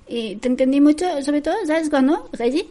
Y 0.08 0.38
te 0.38 0.48
entendí 0.48 0.80
mucho, 0.80 1.06
sobre 1.22 1.42
todo, 1.42 1.56
¿sabes 1.66 1.90
cuando, 1.90 2.30
Reggie? 2.32 2.70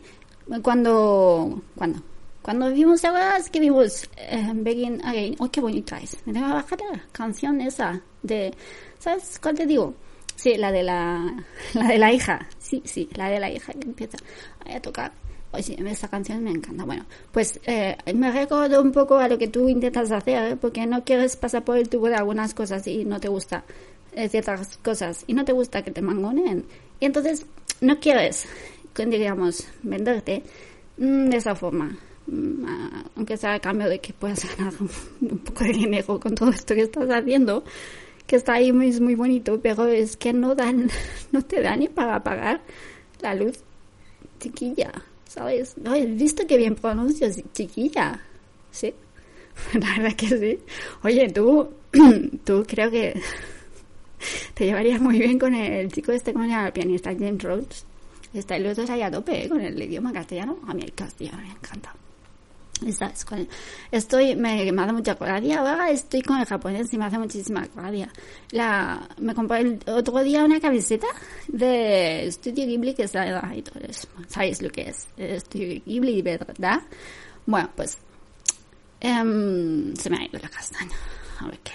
cuando, 0.63 1.63
cuando, 1.75 2.01
cuando 2.41 2.71
vimos 2.71 3.03
es 3.05 3.51
que 3.51 3.61
vimos 3.61 4.09
eh, 4.17 4.53
Begin 4.55 5.05
Again, 5.05 5.37
oh, 5.39 5.51
qué 5.51 5.61
bonita 5.61 5.99
es. 5.99 6.17
Me 6.25 6.33
que 6.33 6.41
bajar 6.41 6.79
la 6.81 7.03
canción 7.13 7.61
esa 7.61 8.01
de, 8.23 8.55
¿sabes 8.99 9.39
cuál 9.43 9.57
te 9.57 9.67
digo? 9.67 9.95
Sí, 10.37 10.57
la 10.57 10.71
de 10.71 10.83
la, 10.83 11.45
la 11.75 11.89
de 11.89 11.99
la 11.99 12.13
hija. 12.13 12.47
Sí, 12.59 12.83
sí, 12.85 13.09
la 13.15 13.29
de 13.29 13.41
la 13.41 13.51
hija 13.51 13.73
que 13.73 13.87
empieza 13.87 14.19
a 14.65 14.81
tocar. 14.81 15.13
Oye, 15.53 15.77
esa 15.89 16.09
canción 16.09 16.45
me 16.45 16.51
encanta. 16.51 16.85
Bueno, 16.85 17.07
pues 17.33 17.59
eh, 17.67 17.97
me 18.15 18.31
recuerdo 18.31 18.83
un 18.83 18.93
poco 18.93 19.17
a 19.17 19.29
lo 19.29 19.39
que 19.39 19.49
tú 19.49 19.69
intentas 19.69 20.11
hacer, 20.13 20.53
¿eh? 20.53 20.57
porque 20.57 20.87
no 20.87 21.05
quieres 21.05 21.37
pasar 21.37 21.65
por 21.65 21.79
el 21.79 21.89
tubo 21.89 22.09
de 22.09 22.17
algunas 22.17 22.53
cosas 22.53 22.87
y 22.87 23.05
no 23.05 23.21
te 23.21 23.29
gusta 23.29 23.65
eh, 24.13 24.29
ciertas 24.29 24.77
cosas 24.79 25.25
y 25.27 25.35
no 25.35 25.45
te 25.45 25.53
gusta 25.53 25.83
que 25.83 25.91
te 25.91 26.03
mangonen. 26.03 26.67
Y 27.01 27.07
entonces 27.07 27.47
no 27.81 27.99
quieres, 28.01 28.47
digamos, 28.95 29.67
venderte 29.83 30.43
mm, 30.99 31.29
de 31.31 31.37
esa 31.37 31.55
forma. 31.55 31.97
Mm, 32.27 32.67
aunque 33.17 33.37
sea 33.37 33.55
a 33.55 33.61
cambio 33.61 33.89
de 33.89 34.01
que 34.01 34.13
puedas 34.13 34.45
ganar 34.59 34.75
un 34.81 35.39
poco 35.39 35.65
de 35.65 35.73
dinero 35.73 36.21
con 36.21 36.35
todo 36.35 36.51
esto 36.51 36.75
que 36.75 36.83
estás 36.83 37.09
haciendo, 37.09 37.65
que 38.27 38.37
está 38.37 38.55
ahí 38.55 38.73
muy, 38.73 38.93
muy 39.01 39.15
bonito, 39.15 39.61
pero 39.61 39.87
es 39.87 40.17
que 40.17 40.33
no 40.33 40.55
dan, 40.55 40.91
no 41.33 41.43
te 41.43 41.61
da 41.63 41.77
ni 41.77 41.89
para 41.89 42.23
pagar 42.23 42.61
la 43.21 43.35
luz, 43.35 43.61
chiquilla, 44.41 44.93
¿sabes? 45.27 45.77
No, 45.79 45.95
he 45.95 46.07
visto 46.07 46.47
que 46.47 46.57
bien 46.57 46.75
pronuncias, 46.75 47.43
chiquilla, 47.53 48.21
¿sí? 48.71 48.95
La 49.73 49.97
verdad 49.97 50.17
que 50.17 50.29
sí. 50.29 50.59
Oye, 51.03 51.29
tú, 51.31 51.69
tú 52.45 52.65
creo 52.67 52.91
que 52.91 53.21
te 54.55 54.67
llevarías 54.67 55.01
muy 55.01 55.19
bien 55.19 55.39
con 55.39 55.55
el 55.55 55.91
chico 55.91 56.13
este, 56.13 56.33
¿cómo 56.33 56.45
se 56.45 56.51
llama? 56.51 56.67
El 56.67 56.73
pianista 56.73 57.13
James 57.13 57.43
Rhodes. 57.43 57.87
Está 58.35 58.59
los 58.59 58.77
dos 58.77 58.91
ahí 58.91 59.01
a 59.01 59.11
tope 59.11 59.45
¿eh? 59.45 59.49
con 59.49 59.61
el 59.61 59.81
idioma 59.83 60.13
castellano. 60.13 60.59
A 60.67 60.75
mí 60.75 60.83
el 60.83 60.93
castellano 60.93 61.39
me 61.39 61.51
encanta. 61.51 61.95
Estoy, 63.91 64.37
me, 64.37 64.71
me 64.71 64.83
hace 64.83 64.93
mucha 64.93 65.15
gracia, 65.15 65.59
ahora 65.61 65.91
estoy 65.91 66.21
con 66.21 66.39
el 66.39 66.45
japonés 66.45 66.93
y 66.93 66.99
me 66.99 67.07
hace 67.07 67.19
muchísima 67.19 67.67
gracia. 67.75 68.13
La, 68.51 69.09
me 69.19 69.35
compré 69.35 69.61
el 69.61 69.81
otro 69.87 70.23
día 70.23 70.45
una 70.45 70.61
camiseta 70.61 71.07
de 71.49 72.29
Studio 72.31 72.67
Ghibli 72.67 72.95
que 72.95 73.05
está 73.05 73.23
ahí, 73.23 73.65
¿sabéis 74.29 74.61
lo 74.61 74.71
que 74.71 74.91
es? 74.91 75.09
Studio 75.41 75.81
Ghibli, 75.87 76.21
¿verdad? 76.23 76.83
Bueno, 77.47 77.71
pues, 77.75 77.99
em, 79.01 79.95
se 79.97 80.11
me 80.11 80.19
ha 80.19 80.25
ido 80.25 80.39
la 80.43 80.49
castaña. 80.49 80.97
A 81.41 81.47
ver 81.47 81.59
qué. 81.61 81.73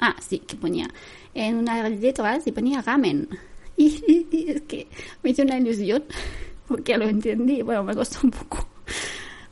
Ah, 0.00 0.16
sí, 0.20 0.40
que 0.40 0.56
ponía 0.56 0.88
en 1.34 1.56
una 1.56 1.88
letra 1.88 2.40
y 2.44 2.52
ponía 2.52 2.82
ramen. 2.82 3.28
Y 3.76 4.50
es 4.50 4.62
que 4.62 4.86
me 5.22 5.30
hizo 5.30 5.42
una 5.42 5.58
ilusión 5.58 6.04
porque 6.68 6.96
lo 6.96 7.04
entendí. 7.04 7.62
Bueno, 7.62 7.84
me 7.84 7.94
costó 7.94 8.20
un 8.22 8.30
poco 8.30 8.68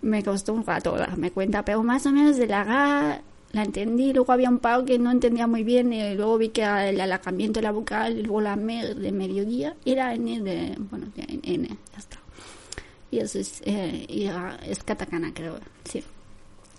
me 0.02 0.22
costó 0.22 0.54
un 0.54 0.64
rato 0.64 0.96
darme 0.96 1.30
cuenta, 1.30 1.64
pero 1.64 1.82
más 1.82 2.06
o 2.06 2.12
menos 2.12 2.36
de 2.36 2.46
la 2.46 2.64
Ga 2.64 3.22
la 3.52 3.62
entendí, 3.64 4.12
luego 4.12 4.32
había 4.32 4.48
un 4.48 4.58
paro 4.58 4.84
que 4.84 4.98
no 4.98 5.10
entendía 5.10 5.46
muy 5.46 5.64
bien, 5.64 5.92
y 5.92 6.14
luego 6.14 6.38
vi 6.38 6.50
que 6.50 6.62
el 6.62 7.00
alacamiento 7.00 7.58
de 7.58 7.64
la 7.64 7.72
vocal, 7.72 8.28
la 8.42 8.52
M 8.52 8.94
de 8.94 9.12
mediodía, 9.12 9.74
era 9.84 10.14
N 10.14 10.40
de, 10.40 10.76
bueno, 10.78 11.06
N, 11.16 11.68
ya 11.68 11.98
está. 11.98 12.18
Y 13.10 13.18
eso 13.18 13.40
es, 13.40 13.60
eh, 13.64 14.06
y 14.08 14.30
es 14.70 14.82
katakana 14.84 15.32
creo, 15.34 15.58
sí. 15.84 16.02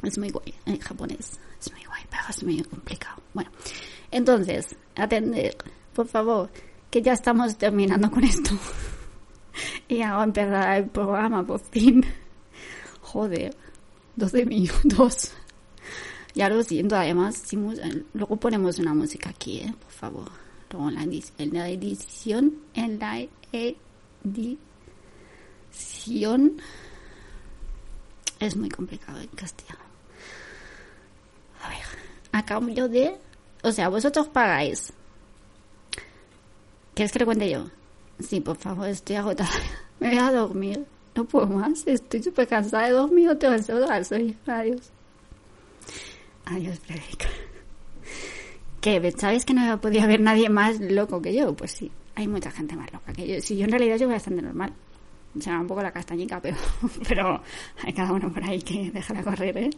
Es 0.02 0.18
muy 0.18 0.30
guay 0.30 0.54
en 0.66 0.80
japonés, 0.80 1.40
es 1.60 1.72
muy 1.72 1.84
guay, 1.84 2.02
pero 2.10 2.24
es 2.30 2.44
muy 2.44 2.64
complicado. 2.64 3.22
Bueno, 3.34 3.52
entonces, 4.10 4.76
atender, 4.96 5.56
por 5.94 6.08
favor, 6.08 6.50
que 6.90 7.02
ya 7.02 7.14
estamos 7.14 7.58
terminando 7.58 8.10
con 8.10 8.24
esto. 8.24 8.52
y 9.90 10.02
hago 10.02 10.24
empezar 10.24 10.78
el 10.78 10.86
programa 10.86 11.46
por 11.46 11.60
fin. 11.60 12.04
Joder, 13.12 13.56
12 14.16 14.46
minutos. 14.46 15.34
Ya 16.34 16.48
lo 16.48 16.64
siento, 16.64 16.96
además, 16.96 17.44
luego 18.14 18.38
ponemos 18.38 18.80
una 18.80 18.94
música 18.94 19.32
aquí, 19.32 19.58
¿eh? 19.60 19.76
por 19.82 19.92
favor. 19.92 20.32
Luego 20.72 20.88
en 20.88 20.96
la, 20.96 21.04
en 21.04 21.54
la 21.54 21.68
edición, 21.68 22.56
en 22.74 23.00
la 23.00 23.28
edición, 23.52 24.62
es 28.40 28.56
muy 28.56 28.70
complicado 28.70 29.20
en 29.20 29.28
castellano. 29.28 29.82
A 31.64 31.68
ver, 31.68 31.84
a 32.32 32.46
cambio 32.46 32.88
de, 32.88 33.18
o 33.64 33.74
sea, 33.74 33.90
vosotros 33.90 34.30
pagáis. 34.30 34.94
¿Quieres 36.94 37.12
que 37.12 37.20
lo 37.20 37.26
cuente 37.26 37.50
yo? 37.50 37.70
Sí, 38.20 38.40
por 38.40 38.56
favor, 38.56 38.88
estoy 38.88 39.18
agotada. 39.18 39.50
Me 40.00 40.12
voy 40.12 40.18
a 40.18 40.32
dormir. 40.32 40.88
No 41.16 41.26
puedo 41.26 41.48
más, 41.48 41.86
estoy 41.88 42.24
súper 42.24 42.48
cansada 42.48 42.88
de 42.88 42.92
dos 42.94 43.12
minutos 43.12 43.68
de 43.68 44.04
soy. 44.04 44.38
Adiós. 44.46 44.92
Adiós, 46.46 46.80
Frederica. 46.80 47.28
¿Qué? 48.80 49.14
¿Sabes 49.18 49.46
que 49.46 49.54
no 49.54 49.80
podía 49.80 50.04
haber 50.04 50.22
nadie 50.22 50.50
más 50.50 50.80
loco 50.80 51.22
que 51.22 51.34
yo? 51.36 51.54
Pues 51.54 51.72
sí, 51.72 51.92
hay 52.16 52.28
mucha 52.28 52.50
gente 52.50 52.76
más 52.76 52.92
loca 52.92 53.14
que 53.14 53.28
yo. 53.28 53.42
Si 53.42 53.58
yo 53.58 53.66
en 53.66 53.72
realidad 53.72 53.98
soy 53.98 54.08
bastante 54.08 54.42
normal. 54.42 54.74
Se 55.40 55.50
me 55.50 55.56
va 55.56 55.62
un 55.62 55.68
poco 55.68 55.82
la 55.82 55.92
castañica, 55.92 56.42
pero, 56.42 56.58
pero 57.08 57.42
hay 57.84 57.94
cada 57.94 58.12
uno 58.12 58.32
por 58.34 58.44
ahí 58.44 58.62
que 58.62 58.92
dejará 58.92 59.24
correr, 59.24 59.58
¿eh? 59.58 59.70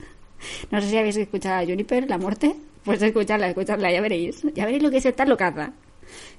No 0.71 0.81
sé 0.81 0.89
si 0.89 0.97
habéis 0.97 1.17
escuchado 1.17 1.61
a 1.61 1.65
Juniper, 1.65 2.09
la 2.09 2.17
muerte. 2.17 2.55
Pues 2.83 3.01
escucharla, 3.01 3.49
escucharla, 3.49 3.91
ya 3.91 4.01
veréis. 4.01 4.41
Ya 4.53 4.65
veréis 4.65 4.83
lo 4.83 4.89
que 4.89 4.97
es 4.97 5.05
estar 5.05 5.27
locaza. 5.27 5.71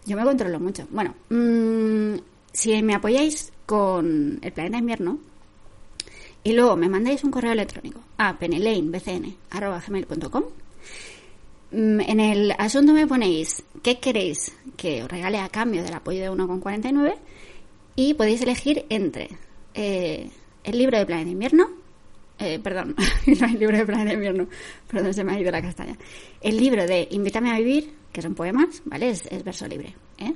Yo 0.06 0.16
me 0.16 0.24
controlo 0.24 0.60
mucho. 0.60 0.86
Bueno, 0.90 1.14
mmm, 1.30 2.16
si 2.54 2.82
me 2.82 2.94
apoyáis 2.94 3.52
con 3.66 4.38
el 4.40 4.52
planeta 4.52 4.78
invierno 4.78 5.18
y 6.44 6.52
luego 6.52 6.76
me 6.76 6.88
mandáis 6.88 7.24
un 7.24 7.32
correo 7.32 7.50
electrónico 7.52 8.00
a 8.16 8.38
penelainebcn.com 8.38 10.44
mm, 11.72 12.00
en 12.00 12.20
el 12.20 12.54
asunto 12.56 12.92
me 12.92 13.08
ponéis 13.08 13.64
qué 13.82 13.98
queréis 13.98 14.52
que 14.76 15.02
os 15.02 15.10
regale 15.10 15.40
a 15.40 15.48
cambio 15.48 15.82
del 15.82 15.94
apoyo 15.94 16.22
de 16.22 16.30
1,49 16.30 17.16
y 17.96 18.14
podéis 18.14 18.42
elegir 18.42 18.86
entre 18.88 19.30
eh, 19.74 20.30
el 20.62 20.78
libro 20.78 20.96
de 20.96 21.06
Planeta 21.06 21.30
Invierno, 21.30 21.68
eh, 22.38 22.60
perdón, 22.60 22.94
el 23.26 23.58
libro 23.58 23.76
de 23.76 23.84
Planeta 23.84 24.12
Invierno, 24.12 24.46
perdón, 24.88 25.12
se 25.12 25.24
me 25.24 25.32
ha 25.32 25.40
ido 25.40 25.50
la 25.50 25.60
castaña, 25.60 25.98
el 26.40 26.56
libro 26.56 26.86
de 26.86 27.08
Invítame 27.10 27.50
a 27.50 27.58
Vivir, 27.58 27.92
que 28.12 28.22
son 28.22 28.34
poemas, 28.34 28.80
¿vale? 28.84 29.10
Es, 29.10 29.26
es 29.26 29.44
verso 29.44 29.66
libre, 29.66 29.94
¿eh? 30.18 30.32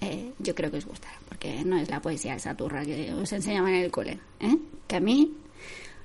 Eh, 0.00 0.32
yo 0.38 0.54
creo 0.54 0.70
que 0.70 0.78
os 0.78 0.86
gustará, 0.86 1.18
porque 1.28 1.62
no 1.64 1.76
es 1.76 1.90
la 1.90 2.00
poesía 2.00 2.34
esa 2.34 2.54
turra 2.54 2.84
que 2.84 3.12
os 3.12 3.30
enseñaban 3.32 3.74
en 3.74 3.84
el 3.84 3.90
cole, 3.90 4.18
¿eh? 4.40 4.56
que 4.86 4.96
a 4.96 5.00
mí, 5.00 5.34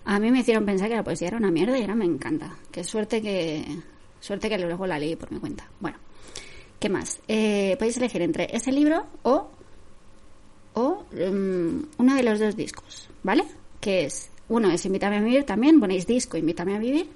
a 0.03 0.19
mí 0.19 0.31
me 0.31 0.39
hicieron 0.39 0.65
pensar 0.65 0.89
que 0.89 0.95
la 0.95 1.03
poesía 1.03 1.29
era 1.29 1.37
una 1.37 1.49
mierda 1.49 1.77
y 1.77 1.81
ahora 1.81 1.95
me 1.95 2.05
encanta. 2.05 2.57
Qué 2.71 2.83
suerte 2.83 3.21
que, 3.21 3.63
suerte 4.19 4.49
que 4.49 4.57
luego 4.57 4.85
la 4.85 4.99
leí 4.99 5.15
por 5.15 5.31
mi 5.31 5.39
cuenta. 5.39 5.69
Bueno, 5.79 5.97
¿qué 6.77 6.89
más? 6.89 7.21
Eh, 7.29 7.75
podéis 7.79 7.95
elegir 7.97 8.21
entre 8.21 8.53
ese 8.53 8.71
libro 8.73 9.05
o, 9.23 9.49
o 10.73 11.05
um, 11.13 11.83
uno 11.97 12.15
de 12.15 12.23
los 12.23 12.39
dos 12.39 12.57
discos, 12.57 13.09
¿vale? 13.23 13.45
Que 13.79 14.05
es, 14.05 14.29
uno 14.49 14.69
es 14.71 14.85
Invítame 14.85 15.17
a 15.17 15.21
vivir 15.21 15.45
también, 15.45 15.79
ponéis 15.79 16.05
disco 16.05 16.35
Invítame 16.35 16.75
a 16.75 16.79
vivir, 16.79 17.09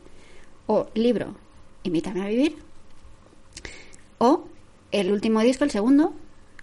o 0.68 0.88
libro 0.94 1.36
Invítame 1.84 2.22
a 2.22 2.28
vivir, 2.28 2.56
o 4.20 4.46
el 4.92 5.12
último 5.12 5.42
disco, 5.42 5.66
el 5.66 5.72
segundo, 5.72 6.14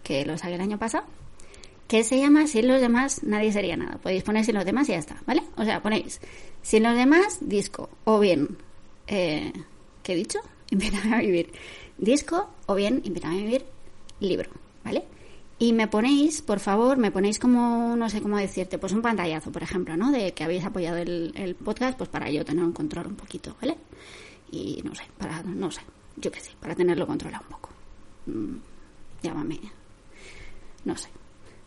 que 0.07 0.25
lo 0.25 0.39
saqué 0.39 0.55
el 0.55 0.61
año 0.61 0.79
pasado, 0.79 1.05
que 1.89 2.05
se 2.05 2.21
llama 2.21 2.47
Sin 2.47 2.69
los 2.69 2.81
demás 2.81 3.25
nadie 3.25 3.53
sería 3.53 3.77
nada. 3.77 3.99
Podéis 3.99 4.23
poner 4.23 4.45
Sin 4.45 4.55
los 4.55 4.65
demás 4.65 4.89
y 4.89 4.93
ya 4.93 4.99
está, 4.99 5.21
¿vale? 5.27 5.43
O 5.57 5.65
sea, 5.65 5.83
ponéis 5.83 6.21
Sin 6.63 6.85
los 6.85 6.95
demás 6.95 7.39
disco 7.41 7.91
o 8.05 8.21
bien, 8.21 8.57
eh, 9.09 9.53
¿qué 10.05 10.13
he 10.13 10.17
dicho? 10.17 10.39
Invítame 10.71 11.17
a 11.17 11.19
vivir 11.19 11.53
disco 11.99 12.51
o 12.67 12.77
bien 12.77 13.03
Invítame 13.05 13.35
a 13.35 13.43
vivir 13.43 13.65
libro, 14.21 14.49
¿vale? 14.85 15.05
Y 15.59 15.73
me 15.73 15.89
ponéis, 15.89 16.41
por 16.41 16.61
favor, 16.61 16.99
me 16.99 17.11
ponéis 17.11 17.41
como, 17.41 17.97
no 17.97 18.09
sé 18.09 18.23
cómo 18.23 18.37
decirte, 18.37 18.79
pues 18.79 18.93
un 18.93 19.03
pantallazo, 19.03 19.51
por 19.51 19.63
ejemplo, 19.63 19.97
¿no? 19.97 20.13
De 20.13 20.33
que 20.35 20.45
habéis 20.45 20.65
apoyado 20.65 20.99
el, 20.99 21.57
podcast, 21.65 21.99
pues 21.99 22.11
para 22.11 22.31
yo 22.31 22.45
tener 22.45 22.63
un 22.63 22.73
control 22.73 23.09
un 23.09 23.17
poquito, 23.17 23.57
¿vale? 23.61 23.77
Y 24.53 24.83
no 24.85 24.95
sé, 24.95 25.05
para, 25.19 25.43
no 25.43 25.71
sé, 25.71 25.81
yo 26.17 26.31
qué 26.31 26.41
sé, 26.41 26.51
para 26.61 26.75
tenerlo 26.75 27.07
controlado 27.07 27.43
un 27.45 27.51
poco. 27.51 27.71
Mm, 28.27 28.57
llámame 29.23 29.61
no 30.87 30.97
sé, 30.97 31.11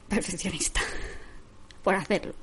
perfeccionista 0.08 0.82
por 1.84 1.94
hacerlo. 1.94 2.34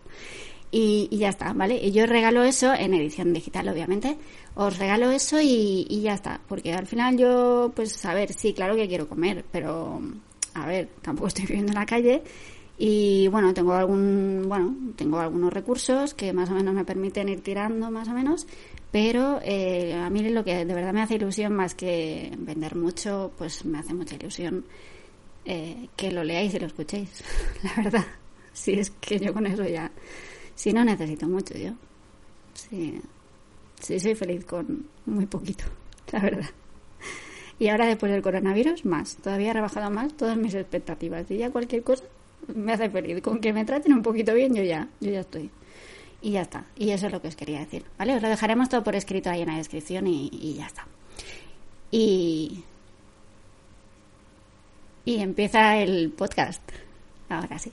Y, 0.71 1.09
ya 1.16 1.30
está, 1.30 1.52
¿vale? 1.52 1.76
Y 1.76 1.92
yo 1.92 2.06
regalo 2.06 2.42
eso 2.45 2.75
en 2.75 2.92
edición 2.92 3.33
digital, 3.33 3.68
obviamente. 3.68 4.18
Os 4.56 4.78
regalo 4.78 5.11
eso 5.11 5.40
y, 5.40 5.87
y, 5.88 6.02
ya 6.02 6.14
está. 6.14 6.40
Porque 6.47 6.75
al 6.75 6.87
final 6.87 7.16
yo, 7.16 7.73
pues, 7.75 8.04
a 8.04 8.12
ver, 8.12 8.33
sí, 8.33 8.52
claro 8.52 8.76
que 8.76 8.88
quiero 8.88 9.09
comer, 9.09 9.45
pero, 9.50 10.02
a 10.54 10.66
ver, 10.66 10.90
tampoco 11.00 11.28
estoy 11.28 11.47
viviendo 11.49 11.73
en 11.73 11.78
la 11.78 11.87
calle. 11.87 12.23
Y 12.78 13.28
bueno, 13.28 13.54
tengo 13.54 13.73
algún, 13.73 14.45
bueno, 14.49 14.76
tengo 14.97 15.18
algunos 15.18 15.50
recursos 15.52 16.12
que 16.12 16.35
más 16.35 16.50
o 16.50 16.54
menos 16.54 16.75
me 16.75 16.85
permiten 16.85 17.28
ir 17.30 17.40
tirando, 17.40 17.90
más 17.90 18.09
o 18.09 18.12
menos. 18.12 18.47
Pero 18.92 19.40
eh, 19.42 19.95
a 19.95 20.11
mí 20.11 20.28
lo 20.28 20.45
que 20.45 20.64
de 20.64 20.75
verdad 20.75 20.92
me 20.92 21.02
hace 21.02 21.14
ilusión, 21.14 21.54
más 21.54 21.75
que 21.75 22.33
vender 22.38 22.76
mucho, 22.76 23.33
pues 23.38 23.64
me 23.64 23.78
hace 23.78 23.95
mucha 23.95 24.16
ilusión 24.16 24.64
eh, 25.47 25.88
que 25.97 26.11
lo 26.11 26.25
leáis 26.25 26.55
y 26.55 26.59
lo 26.59 26.67
escuchéis, 26.67 27.23
la 27.62 27.83
verdad. 27.83 28.07
Si 28.53 28.73
es 28.73 28.91
que 28.91 29.19
yo 29.19 29.33
con 29.33 29.47
eso 29.47 29.65
ya, 29.65 29.91
Si 30.55 30.73
no 30.73 30.85
necesito 30.85 31.29
mucho 31.29 31.55
yo. 31.57 31.73
Sí, 32.55 33.00
sí 33.81 34.00
soy 34.00 34.15
feliz 34.15 34.45
con 34.45 34.88
muy 35.05 35.26
poquito, 35.26 35.65
la 36.12 36.21
verdad. 36.21 36.50
Y 37.59 37.69
ahora 37.69 37.87
después 37.87 38.11
del 38.12 38.23
coronavirus, 38.23 38.85
más. 38.85 39.17
Todavía 39.17 39.50
he 39.50 39.55
rebajado 39.55 39.91
más 39.91 40.15
todas 40.17 40.37
mis 40.37 40.55
expectativas. 40.55 41.31
Y 41.31 41.38
ya 41.38 41.50
cualquier 41.50 41.83
cosa 41.83 42.05
me 42.55 42.73
hace 42.73 42.91
feliz. 42.91 43.23
Con 43.23 43.41
que 43.41 43.53
me 43.53 43.65
traten 43.65 43.95
un 43.95 44.03
poquito 44.03 44.35
bien, 44.35 44.55
yo 44.55 44.62
ya, 44.62 44.88
yo 45.00 45.11
ya 45.11 45.21
estoy. 45.21 45.50
Y 46.21 46.33
ya 46.33 46.43
está. 46.43 46.67
Y 46.76 46.91
eso 46.91 47.07
es 47.07 47.12
lo 47.12 47.23
que 47.23 47.29
os 47.29 47.37
quería 47.37 47.61
decir. 47.61 47.85
¿Vale? 47.99 48.17
Os 48.17 48.23
lo 48.23 48.29
dejaremos 48.29 48.69
todo 48.69 48.85
por 48.85 48.95
escrito 48.95 49.31
ahí 49.31 49.43
en 49.43 49.49
la 49.49 49.57
descripción 49.57 50.07
y 50.07 50.55
ya 50.55 50.67
está. 50.67 50.87
Y. 51.91 52.65
Y 55.06 55.20
empieza 55.20 55.76
el 55.76 56.10
podcast. 56.10 56.60
Ahora 57.28 57.58
sí. 57.60 57.72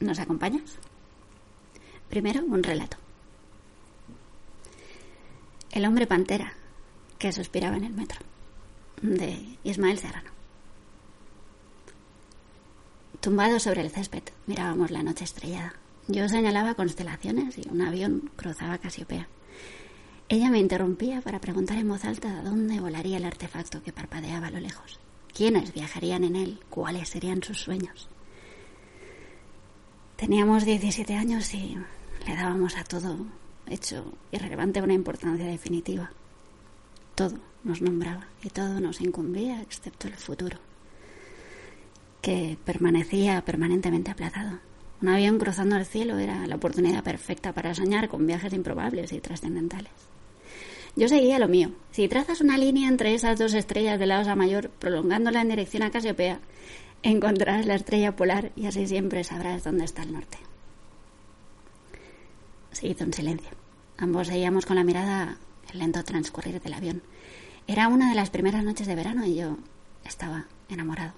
¿Nos 0.00 0.18
acompañas? 0.18 0.78
Primero, 2.08 2.42
un 2.44 2.62
relato. 2.62 2.96
El 5.70 5.84
hombre 5.84 6.06
pantera 6.06 6.54
que 7.18 7.30
suspiraba 7.30 7.76
en 7.76 7.84
el 7.84 7.92
metro, 7.92 8.20
de 9.02 9.58
Ismael 9.64 9.98
Serrano. 9.98 10.30
Tumbado 13.20 13.60
sobre 13.60 13.82
el 13.82 13.90
césped, 13.90 14.24
mirábamos 14.46 14.90
la 14.90 15.02
noche 15.02 15.24
estrellada. 15.24 15.74
Yo 16.08 16.26
señalaba 16.28 16.74
constelaciones 16.74 17.58
y 17.58 17.68
un 17.68 17.82
avión 17.82 18.30
cruzaba 18.34 18.78
Casiopea. 18.78 19.28
Ella 20.32 20.48
me 20.48 20.60
interrumpía 20.60 21.20
para 21.20 21.42
preguntar 21.42 21.76
en 21.76 21.90
voz 21.90 22.06
alta 22.06 22.40
dónde 22.40 22.80
volaría 22.80 23.18
el 23.18 23.26
artefacto 23.26 23.82
que 23.82 23.92
parpadeaba 23.92 24.46
a 24.46 24.50
lo 24.50 24.60
lejos. 24.60 24.98
¿Quiénes 25.30 25.74
viajarían 25.74 26.24
en 26.24 26.36
él? 26.36 26.58
¿Cuáles 26.70 27.10
serían 27.10 27.42
sus 27.42 27.60
sueños? 27.60 28.08
Teníamos 30.16 30.64
17 30.64 31.16
años 31.16 31.52
y 31.52 31.76
le 32.26 32.34
dábamos 32.34 32.78
a 32.78 32.84
todo 32.84 33.26
hecho 33.68 34.10
irrelevante 34.30 34.80
una 34.80 34.94
importancia 34.94 35.44
definitiva. 35.44 36.10
Todo 37.14 37.36
nos 37.62 37.82
nombraba 37.82 38.26
y 38.42 38.48
todo 38.48 38.80
nos 38.80 39.02
incumbía 39.02 39.60
excepto 39.60 40.08
el 40.08 40.14
futuro, 40.14 40.56
que 42.22 42.56
permanecía 42.64 43.44
permanentemente 43.44 44.10
aplazado. 44.10 44.60
Un 45.02 45.08
avión 45.10 45.38
cruzando 45.38 45.76
el 45.76 45.84
cielo 45.84 46.16
era 46.16 46.46
la 46.46 46.56
oportunidad 46.56 47.04
perfecta 47.04 47.52
para 47.52 47.74
soñar 47.74 48.08
con 48.08 48.26
viajes 48.26 48.54
improbables 48.54 49.12
y 49.12 49.20
trascendentales. 49.20 50.11
Yo 50.94 51.08
seguía 51.08 51.38
lo 51.38 51.48
mío. 51.48 51.72
Si 51.90 52.06
trazas 52.08 52.40
una 52.40 52.58
línea 52.58 52.88
entre 52.88 53.14
esas 53.14 53.38
dos 53.38 53.54
estrellas 53.54 53.98
de 53.98 54.06
la 54.06 54.20
Osa 54.20 54.36
Mayor, 54.36 54.70
prolongándola 54.70 55.40
en 55.40 55.48
dirección 55.48 55.82
a 55.82 55.90
Casiopea, 55.90 56.40
encontrarás 57.02 57.66
la 57.66 57.74
estrella 57.74 58.14
polar 58.14 58.52
y 58.56 58.66
así 58.66 58.86
siempre 58.86 59.24
sabrás 59.24 59.64
dónde 59.64 59.84
está 59.84 60.02
el 60.02 60.12
norte. 60.12 60.38
Se 62.72 62.88
hizo 62.88 63.04
un 63.04 63.12
silencio. 63.12 63.50
Ambos 63.98 64.28
seguíamos 64.28 64.66
con 64.66 64.76
la 64.76 64.84
mirada 64.84 65.38
el 65.72 65.78
lento 65.78 66.04
transcurrir 66.04 66.60
del 66.60 66.74
avión. 66.74 67.02
Era 67.66 67.88
una 67.88 68.10
de 68.10 68.14
las 68.14 68.30
primeras 68.30 68.64
noches 68.64 68.86
de 68.86 68.94
verano 68.94 69.24
y 69.24 69.36
yo 69.36 69.56
estaba 70.04 70.46
enamorado 70.68 71.12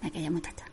de 0.00 0.08
aquella 0.08 0.30
muchacha. 0.30 0.64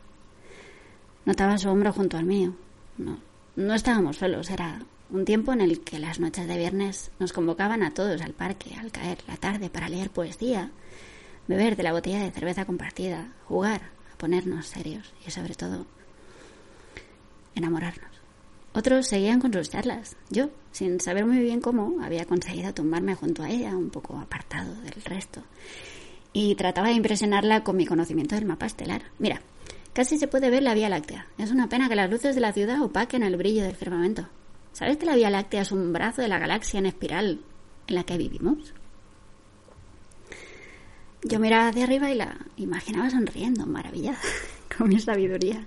Notaba 1.26 1.58
su 1.58 1.68
hombro 1.68 1.92
junto 1.92 2.16
al 2.16 2.24
mío. 2.24 2.54
No, 2.96 3.18
no 3.56 3.74
estábamos 3.74 4.16
solos, 4.16 4.50
era 4.50 4.80
un 5.12 5.24
tiempo 5.24 5.52
en 5.52 5.60
el 5.60 5.80
que 5.80 5.98
las 5.98 6.20
noches 6.20 6.46
de 6.46 6.56
viernes 6.56 7.10
nos 7.18 7.32
convocaban 7.32 7.82
a 7.82 7.92
todos 7.92 8.20
al 8.22 8.32
parque 8.32 8.74
al 8.76 8.92
caer 8.92 9.18
la 9.26 9.36
tarde 9.36 9.70
para 9.70 9.88
leer 9.88 10.10
poesía, 10.10 10.70
beber 11.48 11.76
de 11.76 11.82
la 11.82 11.92
botella 11.92 12.22
de 12.22 12.30
cerveza 12.30 12.64
compartida, 12.64 13.32
jugar, 13.46 13.82
ponernos 14.16 14.66
serios 14.66 15.12
y 15.26 15.30
sobre 15.30 15.54
todo 15.54 15.86
enamorarnos. 17.54 18.10
Otros 18.72 19.08
seguían 19.08 19.40
con 19.40 19.52
sus 19.52 19.68
charlas. 19.68 20.16
Yo, 20.30 20.50
sin 20.70 21.00
saber 21.00 21.26
muy 21.26 21.40
bien 21.40 21.60
cómo, 21.60 22.00
había 22.02 22.24
conseguido 22.24 22.72
tumbarme 22.72 23.16
junto 23.16 23.42
a 23.42 23.50
ella, 23.50 23.76
un 23.76 23.90
poco 23.90 24.16
apartado 24.16 24.72
del 24.82 25.02
resto, 25.04 25.42
y 26.32 26.54
trataba 26.54 26.88
de 26.88 26.94
impresionarla 26.94 27.64
con 27.64 27.76
mi 27.76 27.84
conocimiento 27.84 28.36
del 28.36 28.44
mapa 28.44 28.66
estelar. 28.66 29.02
Mira, 29.18 29.42
casi 29.92 30.18
se 30.18 30.28
puede 30.28 30.50
ver 30.50 30.62
la 30.62 30.74
Vía 30.74 30.88
Láctea. 30.88 31.26
Es 31.36 31.50
una 31.50 31.68
pena 31.68 31.88
que 31.88 31.96
las 31.96 32.08
luces 32.08 32.36
de 32.36 32.40
la 32.40 32.52
ciudad 32.52 32.80
opaquen 32.80 33.24
el 33.24 33.36
brillo 33.36 33.64
del 33.64 33.74
firmamento. 33.74 34.28
¿Sabes 34.72 34.96
que 34.96 35.06
la 35.06 35.16
Vía 35.16 35.30
Láctea 35.30 35.62
es 35.62 35.72
un 35.72 35.92
brazo 35.92 36.22
de 36.22 36.28
la 36.28 36.38
galaxia 36.38 36.78
en 36.78 36.86
espiral 36.86 37.40
en 37.86 37.94
la 37.94 38.04
que 38.04 38.16
vivimos? 38.16 38.72
Yo 41.22 41.38
miraba 41.38 41.68
hacia 41.68 41.84
arriba 41.84 42.10
y 42.10 42.14
la 42.14 42.38
imaginaba 42.56 43.10
sonriendo, 43.10 43.66
maravillada, 43.66 44.18
con 44.76 44.88
mi 44.88 44.98
sabiduría. 44.98 45.66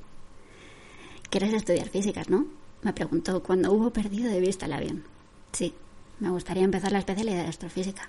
Quieres 1.30 1.54
estudiar 1.54 1.89
físicas, 1.89 2.30
¿no? 2.30 2.48
Me 2.82 2.94
preguntó 2.94 3.44
cuando 3.44 3.72
hubo 3.72 3.92
perdido 3.92 4.32
de 4.32 4.39
vista 4.39 4.66
el 4.66 4.74
avión. 4.74 5.04
Sí, 5.52 5.74
me 6.20 6.30
gustaría 6.30 6.63
empezar 6.63 6.92
la 6.92 7.00
especialidad 7.00 7.44
de 7.44 7.50
astrofísica. 7.50 8.08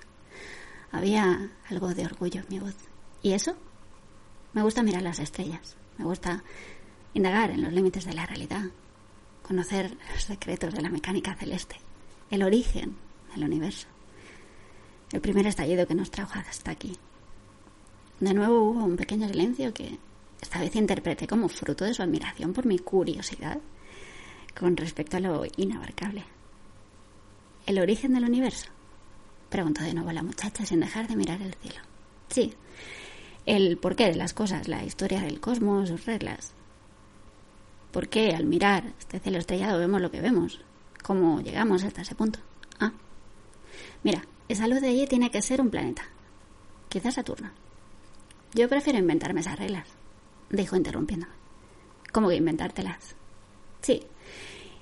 Había 0.91 1.51
algo 1.69 1.93
de 1.93 2.05
orgullo 2.05 2.41
en 2.41 2.47
mi 2.49 2.59
voz. 2.59 2.75
¿Y 3.21 3.33
eso? 3.33 3.55
Me 4.53 4.63
gusta 4.63 4.83
mirar 4.83 5.01
las 5.01 5.19
estrellas. 5.19 5.75
Me 5.97 6.05
gusta 6.05 6.43
indagar 7.13 7.51
en 7.51 7.61
los 7.61 7.73
límites 7.73 8.05
de 8.05 8.13
la 8.13 8.25
realidad. 8.25 8.63
Conocer 9.45 9.95
los 10.11 10.23
secretos 10.23 10.73
de 10.73 10.81
la 10.81 10.89
mecánica 10.89 11.35
celeste. 11.35 11.75
El 12.31 12.41
origen 12.41 12.95
del 13.31 13.43
universo. 13.43 13.85
El 15.11 15.21
primer 15.21 15.45
estallido 15.45 15.85
que 15.85 15.93
nos 15.93 16.09
trajo 16.09 16.39
hasta 16.39 16.71
aquí. 16.71 16.97
De 18.19 18.33
nuevo 18.33 18.63
hubo 18.63 18.83
un 18.83 18.97
pequeño 18.97 19.27
silencio 19.27 19.71
que 19.71 19.99
esta 20.41 20.59
vez 20.59 20.75
interpreté 20.75 21.27
como 21.27 21.47
fruto 21.47 21.85
de 21.85 21.93
su 21.93 22.01
admiración 22.01 22.53
por 22.53 22.65
mi 22.65 22.79
curiosidad 22.79 23.59
con 24.59 24.75
respecto 24.75 25.17
a 25.17 25.19
lo 25.19 25.43
inabarcable. 25.57 26.23
¿El 27.67 27.77
origen 27.77 28.15
del 28.15 28.23
universo? 28.23 28.69
Preguntó 29.49 29.83
de 29.83 29.93
nuevo 29.93 30.11
la 30.11 30.23
muchacha 30.23 30.65
sin 30.65 30.79
dejar 30.79 31.07
de 31.07 31.17
mirar 31.17 31.39
el 31.43 31.53
cielo. 31.53 31.81
Sí, 32.29 32.55
el 33.45 33.77
porqué 33.77 34.05
de 34.05 34.15
las 34.15 34.33
cosas, 34.33 34.67
la 34.67 34.83
historia 34.83 35.21
del 35.21 35.39
cosmos, 35.39 35.89
sus 35.89 36.05
reglas. 36.07 36.54
¿Por 37.95 38.09
qué 38.09 38.35
al 38.35 38.43
mirar 38.43 38.91
este 38.99 39.21
cielo 39.21 39.37
estrellado 39.37 39.79
vemos 39.79 40.01
lo 40.01 40.11
que 40.11 40.19
vemos? 40.19 40.59
¿Cómo 41.01 41.39
llegamos 41.39 41.81
hasta 41.85 42.01
ese 42.01 42.13
punto? 42.13 42.39
Ah, 42.77 42.91
mira, 44.03 44.21
esa 44.49 44.67
luz 44.67 44.81
de 44.81 44.89
allí 44.89 45.07
tiene 45.07 45.31
que 45.31 45.41
ser 45.41 45.61
un 45.61 45.69
planeta. 45.69 46.03
Quizás 46.89 47.13
Saturno. 47.13 47.51
Yo 48.53 48.67
prefiero 48.67 48.99
inventarme 48.99 49.39
esas 49.39 49.57
reglas, 49.57 49.87
dijo 50.49 50.75
interrumpiéndome. 50.75 51.31
¿Cómo 52.11 52.27
que 52.27 52.35
inventártelas? 52.35 53.15
Sí, 53.79 54.03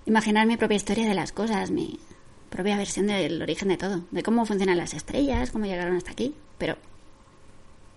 imaginar 0.08 0.48
mi 0.48 0.58
propia 0.58 0.78
historia 0.78 1.08
de 1.08 1.14
las 1.14 1.32
cosas, 1.32 1.70
mi 1.70 2.00
propia 2.50 2.78
versión 2.78 3.06
del 3.06 3.40
origen 3.44 3.68
de 3.68 3.78
todo, 3.78 4.06
de 4.10 4.24
cómo 4.24 4.44
funcionan 4.48 4.78
las 4.78 4.96
estrellas, 4.96 5.52
cómo 5.52 5.66
llegaron 5.66 5.98
hasta 5.98 6.10
aquí, 6.10 6.34
pero 6.58 6.78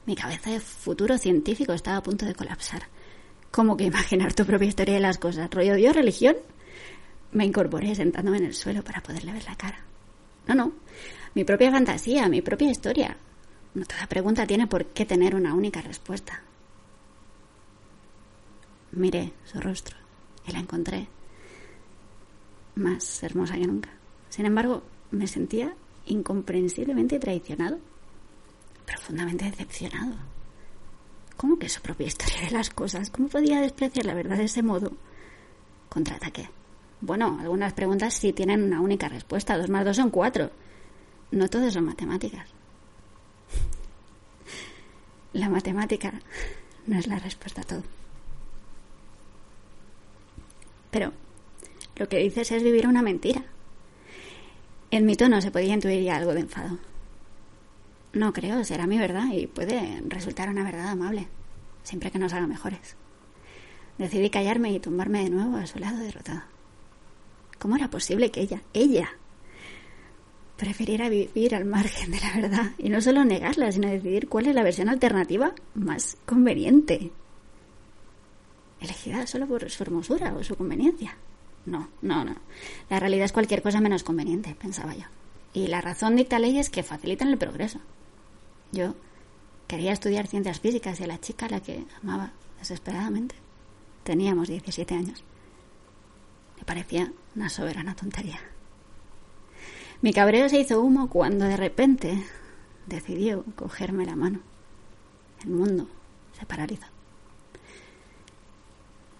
mi 0.04 0.14
cabeza 0.14 0.50
de 0.50 0.60
futuro 0.60 1.16
científico 1.16 1.72
estaba 1.72 1.96
a 1.96 2.02
punto 2.02 2.26
de 2.26 2.34
colapsar. 2.34 2.82
¿Cómo 3.56 3.74
que 3.74 3.84
imaginar 3.84 4.34
tu 4.34 4.44
propia 4.44 4.68
historia 4.68 4.96
de 4.96 5.00
las 5.00 5.16
cosas? 5.16 5.50
¿Rollo 5.50 5.76
Dios, 5.76 5.96
religión? 5.96 6.36
Me 7.32 7.46
incorporé 7.46 7.94
sentándome 7.94 8.36
en 8.36 8.44
el 8.44 8.52
suelo 8.52 8.84
para 8.84 9.02
poderle 9.02 9.32
ver 9.32 9.44
la 9.46 9.56
cara. 9.56 9.78
No, 10.46 10.54
no. 10.54 10.72
Mi 11.34 11.42
propia 11.42 11.70
fantasía, 11.70 12.28
mi 12.28 12.42
propia 12.42 12.70
historia. 12.70 13.16
No 13.72 13.86
toda 13.86 14.06
pregunta 14.08 14.46
tiene 14.46 14.66
por 14.66 14.84
qué 14.88 15.06
tener 15.06 15.34
una 15.34 15.54
única 15.54 15.80
respuesta. 15.80 16.42
Miré 18.92 19.32
su 19.46 19.58
rostro 19.58 19.96
y 20.46 20.52
la 20.52 20.58
encontré 20.58 21.08
más 22.74 23.22
hermosa 23.22 23.54
que 23.54 23.66
nunca. 23.66 23.88
Sin 24.28 24.44
embargo, 24.44 24.82
me 25.12 25.26
sentía 25.26 25.74
incomprensiblemente 26.04 27.18
traicionado, 27.18 27.78
profundamente 28.84 29.46
decepcionado. 29.46 30.35
¿Cómo 31.36 31.58
que 31.58 31.68
su 31.68 31.82
propia 31.82 32.06
historia 32.06 32.40
de 32.42 32.50
las 32.50 32.70
cosas? 32.70 33.10
¿Cómo 33.10 33.28
podía 33.28 33.60
despreciar 33.60 34.06
la 34.06 34.14
verdad 34.14 34.38
de 34.38 34.44
ese 34.44 34.62
modo? 34.62 34.92
Contraataqué. 35.88 36.48
Bueno, 37.00 37.38
algunas 37.40 37.74
preguntas 37.74 38.14
sí 38.14 38.32
tienen 38.32 38.62
una 38.62 38.80
única 38.80 39.08
respuesta. 39.08 39.58
Dos 39.58 39.68
más 39.68 39.84
dos 39.84 39.96
son 39.96 40.10
cuatro. 40.10 40.50
No 41.30 41.48
todas 41.48 41.74
son 41.74 41.84
matemáticas. 41.84 42.48
La 45.34 45.48
matemática 45.48 46.14
no 46.86 46.98
es 46.98 47.06
la 47.06 47.18
respuesta 47.18 47.60
a 47.60 47.64
todo. 47.64 47.82
Pero 50.90 51.12
lo 51.96 52.08
que 52.08 52.18
dices 52.18 52.50
es 52.52 52.62
vivir 52.62 52.86
una 52.86 53.02
mentira. 53.02 53.42
En 54.90 55.04
mi 55.04 55.16
tono 55.16 55.42
se 55.42 55.50
podía 55.50 55.74
intuir 55.74 56.02
ya 56.02 56.16
algo 56.16 56.32
de 56.32 56.40
enfado. 56.40 56.78
No 58.16 58.32
creo, 58.32 58.64
será 58.64 58.86
mi 58.86 58.96
verdad 58.96 59.26
y 59.30 59.46
puede 59.46 60.00
resultar 60.06 60.48
una 60.48 60.64
verdad 60.64 60.88
amable, 60.88 61.28
siempre 61.82 62.10
que 62.10 62.18
nos 62.18 62.32
haga 62.32 62.46
mejores. 62.46 62.96
Decidí 63.98 64.30
callarme 64.30 64.72
y 64.72 64.80
tumbarme 64.80 65.24
de 65.24 65.28
nuevo 65.28 65.58
a 65.58 65.66
su 65.66 65.78
lado 65.78 65.98
derrotado. 65.98 66.40
¿Cómo 67.58 67.76
era 67.76 67.90
posible 67.90 68.30
que 68.30 68.40
ella, 68.40 68.62
ella, 68.72 69.10
prefiriera 70.56 71.10
vivir 71.10 71.54
al 71.54 71.66
margen 71.66 72.10
de 72.10 72.20
la 72.20 72.32
verdad 72.40 72.70
y 72.78 72.88
no 72.88 73.02
solo 73.02 73.22
negarla, 73.22 73.70
sino 73.70 73.90
decidir 73.90 74.30
cuál 74.30 74.46
es 74.46 74.54
la 74.54 74.62
versión 74.62 74.88
alternativa 74.88 75.52
más 75.74 76.16
conveniente? 76.24 77.10
Elegida 78.80 79.26
solo 79.26 79.46
por 79.46 79.68
su 79.68 79.82
hermosura 79.82 80.32
o 80.34 80.42
su 80.42 80.56
conveniencia. 80.56 81.18
No, 81.66 81.90
no, 82.00 82.24
no. 82.24 82.34
La 82.88 82.98
realidad 82.98 83.26
es 83.26 83.32
cualquier 83.32 83.60
cosa 83.60 83.82
menos 83.82 84.04
conveniente, 84.04 84.54
pensaba 84.54 84.94
yo. 84.94 85.04
Y 85.52 85.66
la 85.66 85.82
razón 85.82 86.16
dicta 86.16 86.38
leyes 86.38 86.70
que 86.70 86.82
facilitan 86.82 87.28
el 87.28 87.36
progreso. 87.36 87.78
Yo 88.76 88.94
quería 89.68 89.92
estudiar 89.92 90.26
ciencias 90.26 90.60
físicas 90.60 91.00
y 91.00 91.04
a 91.04 91.06
la 91.06 91.18
chica 91.18 91.46
a 91.46 91.48
la 91.48 91.60
que 91.60 91.86
amaba 92.02 92.32
desesperadamente. 92.58 93.34
Teníamos 94.04 94.48
17 94.48 94.94
años. 94.94 95.24
Me 96.58 96.64
parecía 96.64 97.10
una 97.34 97.48
soberana 97.48 97.96
tontería. 97.96 98.38
Mi 100.02 100.12
cabreo 100.12 100.50
se 100.50 100.60
hizo 100.60 100.82
humo 100.82 101.08
cuando 101.08 101.46
de 101.46 101.56
repente 101.56 102.22
decidió 102.86 103.44
cogerme 103.56 104.04
la 104.04 104.14
mano. 104.14 104.40
El 105.42 105.48
mundo 105.52 105.88
se 106.38 106.44
paralizó. 106.44 106.86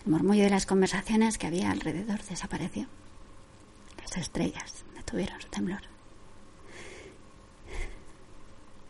El 0.05 0.13
murmullo 0.13 0.45
de 0.45 0.51
las 0.51 0.67
conversaciones 0.67 1.39
que 1.39 1.47
había 1.47 1.71
alrededor 1.71 2.23
desapareció. 2.25 2.89
Las 4.03 4.19
estrellas 4.19 4.85
detuvieron 4.95 5.41
su 5.41 5.49
temblor. 5.49 5.81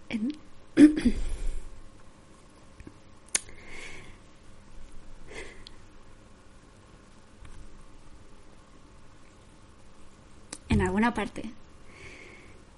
En... 0.09 0.46
en 10.69 10.83
alguna 10.83 11.15
parte 11.15 11.51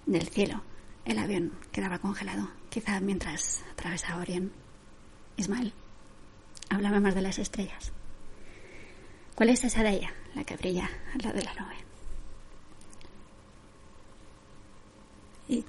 del 0.06 0.28
cielo 0.28 0.62
el 1.04 1.18
avión 1.18 1.52
quedaba 1.72 1.98
congelado, 1.98 2.48
quizá 2.70 3.00
mientras 3.00 3.64
atravesaba 3.72 4.20
Orión. 4.20 4.52
Ismael, 5.36 5.72
háblame 6.68 7.00
más 7.00 7.14
de 7.14 7.22
las 7.22 7.38
estrellas. 7.38 7.92
¿Cuál 9.34 9.48
es 9.48 9.64
esa 9.64 9.82
de 9.82 9.90
ella, 9.90 10.12
la 10.34 10.44
que 10.44 10.56
brilla 10.56 10.90
al 11.14 11.22
lado 11.22 11.36
de 11.36 11.44
la 11.44 11.54
nube? 11.54 11.76
Y, 15.48 15.64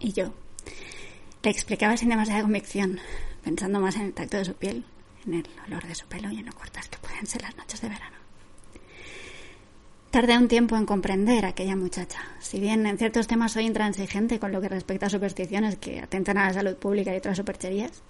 y 0.00 0.12
yo 0.12 0.32
le 1.42 1.50
explicaba 1.50 1.96
sin 1.96 2.08
demasiada 2.08 2.42
convicción, 2.42 2.98
pensando 3.44 3.80
más 3.80 3.96
en 3.96 4.02
el 4.02 4.12
tacto 4.12 4.36
de 4.36 4.44
su 4.44 4.54
piel, 4.54 4.84
en 5.26 5.34
el 5.34 5.46
olor 5.66 5.86
de 5.86 5.94
su 5.94 6.06
pelo 6.06 6.30
y 6.30 6.38
en 6.38 6.46
lo 6.46 6.52
cortas 6.52 6.88
que 6.88 6.98
pueden 6.98 7.26
ser 7.26 7.42
las 7.42 7.56
noches 7.56 7.80
de 7.80 7.88
verano. 7.88 8.16
Tardé 10.10 10.36
un 10.36 10.48
tiempo 10.48 10.76
en 10.76 10.86
comprender 10.86 11.44
a 11.44 11.48
aquella 11.48 11.76
muchacha. 11.76 12.20
Si 12.40 12.58
bien 12.58 12.86
en 12.86 12.98
ciertos 12.98 13.28
temas 13.28 13.52
soy 13.52 13.66
intransigente 13.66 14.38
con 14.38 14.52
lo 14.52 14.60
que 14.60 14.68
respecta 14.68 15.06
a 15.06 15.10
supersticiones 15.10 15.76
que 15.76 16.00
atentan 16.00 16.38
a 16.38 16.46
la 16.46 16.54
salud 16.54 16.76
pública 16.76 17.14
y 17.14 17.18
otras 17.18 17.36
supercherías, 17.36 18.02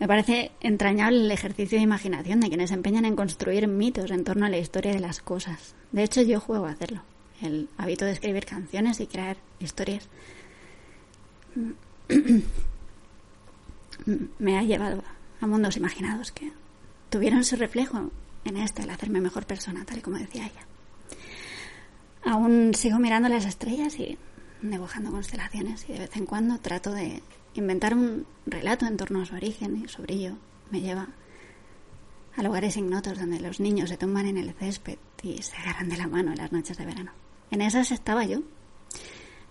me 0.00 0.08
parece 0.08 0.52
entrañable 0.60 1.20
el 1.20 1.30
ejercicio 1.30 1.78
de 1.78 1.84
imaginación 1.84 2.40
de 2.40 2.48
quienes 2.48 2.70
empeñan 2.70 3.04
en 3.04 3.16
construir 3.16 3.68
mitos 3.68 4.10
en 4.10 4.24
torno 4.24 4.46
a 4.46 4.48
la 4.48 4.58
historia 4.58 4.92
de 4.92 5.00
las 5.00 5.20
cosas. 5.20 5.74
De 5.92 6.04
hecho, 6.04 6.22
yo 6.22 6.40
juego 6.40 6.66
a 6.66 6.70
hacerlo. 6.70 7.02
El 7.42 7.68
hábito 7.76 8.04
de 8.04 8.12
escribir 8.12 8.46
canciones 8.46 9.00
y 9.00 9.06
crear 9.06 9.36
historias 9.60 10.08
me 14.38 14.58
ha 14.58 14.62
llevado 14.62 15.02
a 15.40 15.46
mundos 15.46 15.76
imaginados 15.76 16.32
que 16.32 16.52
tuvieron 17.10 17.44
su 17.44 17.56
reflejo 17.56 18.10
en 18.44 18.56
este 18.56 18.82
al 18.82 18.90
hacerme 18.90 19.20
mejor 19.20 19.46
persona, 19.46 19.84
tal 19.84 19.98
y 19.98 20.02
como 20.02 20.18
decía 20.18 20.46
ella. 20.46 20.66
Aún 22.24 22.74
sigo 22.74 22.98
mirando 22.98 23.28
las 23.28 23.44
estrellas 23.44 23.98
y 23.98 24.18
dibujando 24.62 25.10
constelaciones 25.10 25.88
y 25.88 25.92
de 25.92 26.00
vez 26.00 26.16
en 26.16 26.26
cuando 26.26 26.58
trato 26.58 26.92
de 26.92 27.22
Inventar 27.58 27.92
un 27.92 28.24
relato 28.46 28.86
en 28.86 28.96
torno 28.96 29.22
a 29.22 29.26
su 29.26 29.34
origen 29.34 29.82
y 29.84 29.88
su 29.88 30.02
brillo 30.02 30.36
me 30.70 30.80
lleva 30.80 31.08
a 32.36 32.42
lugares 32.44 32.76
ignotos 32.76 33.18
donde 33.18 33.40
los 33.40 33.58
niños 33.58 33.88
se 33.88 33.96
tumban 33.96 34.26
en 34.26 34.36
el 34.36 34.54
césped 34.54 34.96
y 35.24 35.42
se 35.42 35.56
agarran 35.56 35.88
de 35.88 35.96
la 35.96 36.06
mano 36.06 36.30
en 36.30 36.38
las 36.38 36.52
noches 36.52 36.76
de 36.76 36.86
verano. 36.86 37.10
En 37.50 37.60
esas 37.60 37.90
estaba 37.90 38.24
yo, 38.24 38.42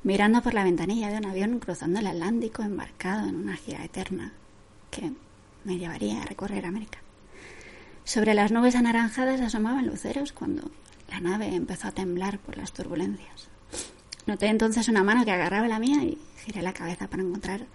mirando 0.03 0.41
por 0.41 0.53
la 0.53 0.63
ventanilla 0.63 1.09
de 1.09 1.17
un 1.17 1.25
avión 1.25 1.59
cruzando 1.59 1.99
el 1.99 2.07
Atlántico 2.07 2.63
embarcado 2.63 3.27
en 3.27 3.35
una 3.35 3.55
gira 3.55 3.83
eterna 3.83 4.33
que 4.91 5.11
me 5.63 5.77
llevaría 5.77 6.21
a 6.21 6.25
recorrer 6.25 6.65
América. 6.65 6.99
Sobre 8.03 8.33
las 8.33 8.51
nubes 8.51 8.75
anaranjadas 8.75 9.41
asomaban 9.41 9.85
luceros 9.85 10.31
cuando 10.31 10.71
la 11.09 11.19
nave 11.19 11.53
empezó 11.53 11.89
a 11.89 11.91
temblar 11.91 12.39
por 12.39 12.57
las 12.57 12.71
turbulencias. 12.71 13.49
Noté 14.25 14.47
entonces 14.47 14.87
una 14.87 15.03
mano 15.03 15.25
que 15.25 15.31
agarraba 15.31 15.67
la 15.67 15.79
mía 15.79 16.03
y 16.03 16.17
giré 16.45 16.61
la 16.61 16.73
cabeza 16.73 17.07
para 17.07 17.23
encontrar 17.23 17.65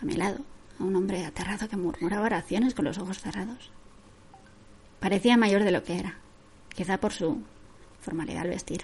a 0.00 0.04
mi 0.04 0.14
lado, 0.14 0.38
a 0.78 0.84
un 0.84 0.94
hombre 0.96 1.24
aterrado 1.24 1.68
que 1.68 1.76
murmuraba 1.76 2.26
oraciones 2.26 2.74
con 2.74 2.84
los 2.84 2.98
ojos 2.98 3.20
cerrados. 3.20 3.70
Parecía 5.00 5.36
mayor 5.36 5.64
de 5.64 5.70
lo 5.70 5.84
que 5.84 5.98
era, 5.98 6.16
quizá 6.74 6.98
por 6.98 7.12
su 7.12 7.42
formalidad 8.00 8.42
al 8.42 8.50
vestir. 8.50 8.82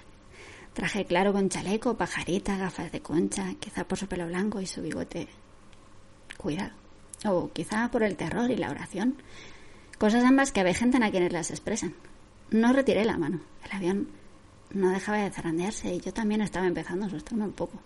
Traje 0.74 1.04
claro 1.04 1.32
con 1.32 1.48
chaleco, 1.48 1.96
pajarita, 1.96 2.56
gafas 2.56 2.90
de 2.92 3.02
concha, 3.02 3.54
quizá 3.60 3.84
por 3.84 3.98
su 3.98 4.06
pelo 4.06 4.26
blanco 4.26 4.60
y 4.60 4.66
su 4.66 4.80
bigote 4.80 5.28
cuidado. 6.36 6.72
O 7.26 7.52
quizá 7.52 7.90
por 7.90 8.02
el 8.02 8.16
terror 8.16 8.50
y 8.50 8.56
la 8.56 8.70
oración. 8.70 9.16
Cosas 9.98 10.24
ambas 10.24 10.50
que 10.50 10.60
avejentan 10.60 11.02
a 11.02 11.10
quienes 11.10 11.32
las 11.32 11.50
expresan. 11.50 11.94
No 12.50 12.72
retiré 12.72 13.04
la 13.04 13.18
mano. 13.18 13.40
El 13.64 13.76
avión 13.76 14.08
no 14.72 14.90
dejaba 14.90 15.18
de 15.18 15.30
zarandearse 15.30 15.94
y 15.94 16.00
yo 16.00 16.12
también 16.12 16.40
estaba 16.40 16.66
empezando 16.66 17.04
a 17.04 17.08
asustarme 17.08 17.44
un 17.44 17.52
poco. 17.52 17.78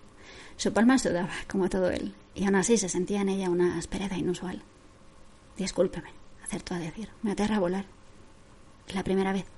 Su 0.57 0.73
palma 0.73 0.99
sudaba, 0.99 1.31
como 1.49 1.69
todo 1.69 1.91
él, 1.91 2.15
y 2.35 2.45
aún 2.45 2.55
así 2.55 2.79
se 2.79 2.89
sentía 2.89 3.21
en 3.21 3.29
ella 3.29 3.51
una 3.51 3.77
aspereza 3.77 4.17
inusual. 4.17 4.63
Discúlpeme, 5.57 6.11
acertó 6.43 6.75
a 6.75 6.79
decir. 6.79 7.11
Me 7.23 7.33
aterra 7.33 7.59
volar. 7.59 7.87
Es 8.89 8.95
la 8.95 9.05
primera 9.05 9.33
vez. 9.33 9.56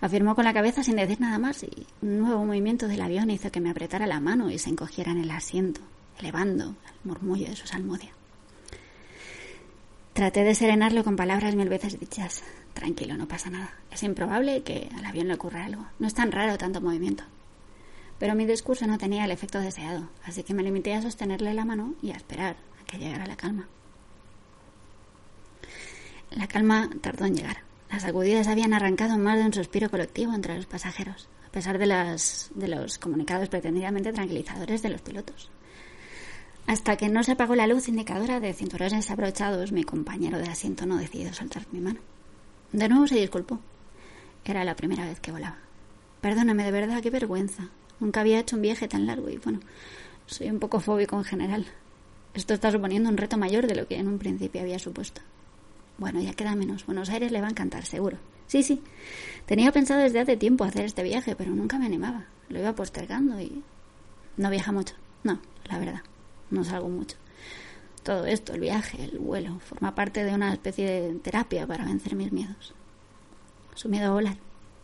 Afirmó 0.00 0.34
con 0.34 0.44
la 0.44 0.52
cabeza 0.52 0.82
sin 0.82 0.96
decir 0.96 1.20
nada 1.20 1.38
más 1.38 1.62
y 1.62 1.86
un 2.02 2.18
nuevo 2.18 2.44
movimiento 2.44 2.88
del 2.88 3.00
avión 3.00 3.30
hizo 3.30 3.50
que 3.50 3.60
me 3.60 3.70
apretara 3.70 4.06
la 4.06 4.20
mano 4.20 4.50
y 4.50 4.58
se 4.58 4.70
encogiera 4.70 5.12
en 5.12 5.18
el 5.18 5.30
asiento, 5.30 5.80
elevando 6.18 6.64
el 6.64 6.94
murmullo 7.04 7.48
de 7.48 7.56
su 7.56 7.66
salmodia. 7.66 8.10
Traté 10.12 10.44
de 10.44 10.54
serenarlo 10.54 11.02
con 11.02 11.16
palabras 11.16 11.56
mil 11.56 11.68
veces 11.68 11.98
dichas. 11.98 12.44
Tranquilo, 12.72 13.16
no 13.16 13.26
pasa 13.26 13.50
nada. 13.50 13.72
Es 13.90 14.02
improbable 14.02 14.62
que 14.62 14.88
al 14.96 15.04
avión 15.04 15.28
le 15.28 15.34
ocurra 15.34 15.64
algo. 15.64 15.86
No 15.98 16.06
es 16.06 16.14
tan 16.14 16.30
raro 16.30 16.56
tanto 16.56 16.80
movimiento. 16.80 17.24
Pero 18.18 18.34
mi 18.34 18.46
discurso 18.46 18.86
no 18.86 18.96
tenía 18.96 19.24
el 19.24 19.32
efecto 19.32 19.58
deseado, 19.58 20.08
así 20.24 20.44
que 20.44 20.54
me 20.54 20.62
limité 20.62 20.94
a 20.94 21.02
sostenerle 21.02 21.52
la 21.52 21.64
mano 21.64 21.94
y 22.00 22.12
a 22.12 22.16
esperar 22.16 22.56
a 22.80 22.84
que 22.84 22.98
llegara 22.98 23.26
la 23.26 23.36
calma. 23.36 23.66
La 26.30 26.46
calma 26.46 26.90
tardó 27.00 27.24
en 27.24 27.34
llegar. 27.34 27.58
Las 27.94 28.02
sacudidas 28.02 28.48
habían 28.48 28.74
arrancado 28.74 29.16
más 29.18 29.38
de 29.38 29.44
un 29.44 29.52
suspiro 29.52 29.88
colectivo 29.88 30.34
entre 30.34 30.56
los 30.56 30.66
pasajeros, 30.66 31.28
a 31.46 31.52
pesar 31.52 31.78
de, 31.78 31.86
las, 31.86 32.50
de 32.52 32.66
los 32.66 32.98
comunicados 32.98 33.48
pretendidamente 33.48 34.12
tranquilizadores 34.12 34.82
de 34.82 34.88
los 34.88 35.00
pilotos. 35.00 35.48
Hasta 36.66 36.96
que 36.96 37.08
no 37.08 37.22
se 37.22 37.30
apagó 37.30 37.54
la 37.54 37.68
luz 37.68 37.86
indicadora 37.86 38.40
de 38.40 38.52
cinturones 38.52 39.12
abrochados, 39.12 39.70
mi 39.70 39.84
compañero 39.84 40.38
de 40.38 40.48
asiento 40.48 40.86
no 40.86 40.96
decidió 40.96 41.32
soltar 41.32 41.66
mi 41.70 41.80
mano. 41.80 42.00
De 42.72 42.88
nuevo 42.88 43.06
se 43.06 43.14
disculpó. 43.14 43.60
Era 44.44 44.64
la 44.64 44.74
primera 44.74 45.06
vez 45.06 45.20
que 45.20 45.30
volaba. 45.30 45.58
Perdóname, 46.20 46.64
de 46.64 46.72
verdad, 46.72 47.00
qué 47.00 47.10
vergüenza. 47.10 47.68
Nunca 48.00 48.22
había 48.22 48.40
hecho 48.40 48.56
un 48.56 48.62
viaje 48.62 48.88
tan 48.88 49.06
largo 49.06 49.30
y 49.30 49.36
bueno, 49.36 49.60
soy 50.26 50.50
un 50.50 50.58
poco 50.58 50.80
fóbico 50.80 51.16
en 51.16 51.24
general. 51.24 51.66
Esto 52.34 52.54
está 52.54 52.72
suponiendo 52.72 53.08
un 53.08 53.18
reto 53.18 53.38
mayor 53.38 53.68
de 53.68 53.76
lo 53.76 53.86
que 53.86 53.98
en 53.98 54.08
un 54.08 54.18
principio 54.18 54.62
había 54.62 54.80
supuesto. 54.80 55.20
Bueno, 55.98 56.20
ya 56.20 56.32
queda 56.34 56.54
menos. 56.54 56.86
Buenos 56.86 57.10
Aires 57.10 57.32
le 57.32 57.40
va 57.40 57.46
a 57.46 57.50
encantar, 57.50 57.84
seguro. 57.84 58.18
Sí, 58.46 58.62
sí. 58.62 58.82
Tenía 59.46 59.72
pensado 59.72 60.00
desde 60.00 60.20
hace 60.20 60.36
tiempo 60.36 60.64
hacer 60.64 60.84
este 60.84 61.02
viaje, 61.02 61.36
pero 61.36 61.52
nunca 61.52 61.78
me 61.78 61.86
animaba. 61.86 62.26
Lo 62.48 62.58
iba 62.58 62.74
postergando 62.74 63.40
y... 63.40 63.62
No 64.36 64.50
viaja 64.50 64.72
mucho. 64.72 64.94
No, 65.22 65.40
la 65.64 65.78
verdad. 65.78 66.02
No 66.50 66.64
salgo 66.64 66.88
mucho. 66.88 67.16
Todo 68.02 68.26
esto, 68.26 68.52
el 68.52 68.60
viaje, 68.60 69.02
el 69.02 69.18
vuelo, 69.18 69.58
forma 69.60 69.94
parte 69.94 70.24
de 70.24 70.34
una 70.34 70.52
especie 70.52 70.86
de 70.86 71.14
terapia 71.14 71.66
para 71.66 71.84
vencer 71.84 72.14
mis 72.16 72.32
miedos. 72.32 72.74
Su 73.74 73.88
miedo 73.88 74.10
a 74.10 74.14
volar. 74.14 74.36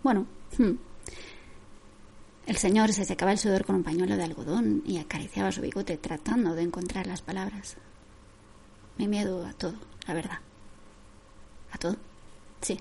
Bueno, 0.02 0.26
hmm, 0.56 0.72
el 2.46 2.56
señor 2.56 2.92
se 2.92 3.04
secaba 3.04 3.32
el 3.32 3.38
sudor 3.38 3.64
con 3.64 3.76
un 3.76 3.84
pañuelo 3.84 4.16
de 4.16 4.24
algodón 4.24 4.82
y 4.86 4.98
acariciaba 4.98 5.52
su 5.52 5.60
bigote 5.60 5.98
tratando 5.98 6.54
de 6.54 6.62
encontrar 6.62 7.06
las 7.06 7.20
palabras. 7.20 7.76
Mi 8.96 9.06
miedo 9.06 9.46
a 9.46 9.52
todo, 9.52 9.74
la 10.06 10.14
verdad. 10.14 10.38
¿A 11.72 11.78
todo? 11.78 11.96
Sí. 12.60 12.80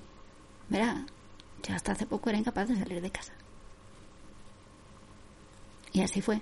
Verá, 0.68 1.04
yo 1.62 1.74
hasta 1.74 1.92
hace 1.92 2.06
poco 2.06 2.30
era 2.30 2.38
incapaz 2.38 2.68
de 2.68 2.76
salir 2.76 3.00
de 3.00 3.10
casa. 3.10 3.32
Y 5.92 6.02
así 6.02 6.20
fue, 6.20 6.40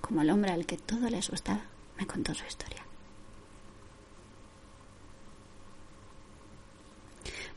como 0.00 0.22
el 0.22 0.30
hombre 0.30 0.52
al 0.52 0.66
que 0.66 0.76
todo 0.76 1.08
le 1.08 1.18
asustaba 1.18 1.62
me 1.98 2.06
contó 2.06 2.34
su 2.34 2.44
historia. 2.44 2.84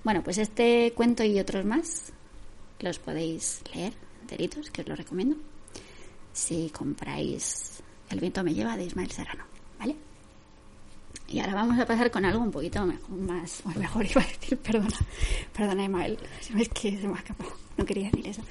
Bueno, 0.04 0.22
pues 0.24 0.38
este 0.38 0.94
cuento 0.96 1.24
y 1.24 1.40
otros 1.40 1.66
más 1.66 2.12
los 2.80 3.00
podéis 3.00 3.62
leer 3.74 3.94
que 4.38 4.82
os 4.82 4.88
lo 4.88 4.96
recomiendo, 4.96 5.36
si 6.34 6.70
compráis 6.70 7.82
El 8.10 8.20
viento 8.20 8.44
me 8.44 8.54
lleva 8.54 8.78
de 8.78 8.86
Ismael 8.86 9.12
Serrano, 9.12 9.46
¿vale? 9.80 9.96
Y 11.34 11.40
ahora 11.40 11.56
vamos 11.56 11.80
a 11.80 11.86
pasar 11.88 12.12
con 12.12 12.24
algo 12.26 12.44
un 12.44 12.52
poquito 12.52 12.86
mejor, 12.86 13.10
más, 13.10 13.64
o 13.66 13.70
mejor 13.80 14.06
iba 14.06 14.22
a 14.22 14.28
decir, 14.28 14.56
perdona, 14.56 14.96
perdona 15.52 15.84
Emael, 15.84 16.20
es 16.60 16.70
que 16.70 16.96
se 16.96 17.08
me 17.08 17.16
ha 17.16 17.18
escapado, 17.18 17.50
no 17.76 17.84
quería 17.86 18.12
decir 18.12 18.28
eso. 18.28 18.44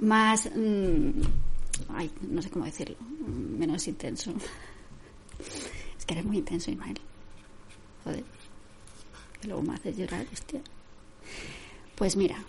Más, 0.00 0.50
mm, 0.56 1.20
ay, 1.90 2.10
no 2.30 2.40
sé 2.40 2.48
cómo 2.48 2.64
decirlo, 2.64 2.96
menos 3.28 3.86
intenso. 3.86 4.32
Es 5.98 6.06
que 6.06 6.14
eres 6.14 6.24
muy 6.24 6.38
intenso, 6.38 6.70
Ismael. 6.70 6.98
Joder. 8.04 8.24
Que 9.38 9.48
luego 9.48 9.62
me 9.62 9.74
haces 9.74 9.98
llorar, 9.98 10.24
hostia. 10.32 10.60
Pues 11.94 12.16
mira, 12.16 12.42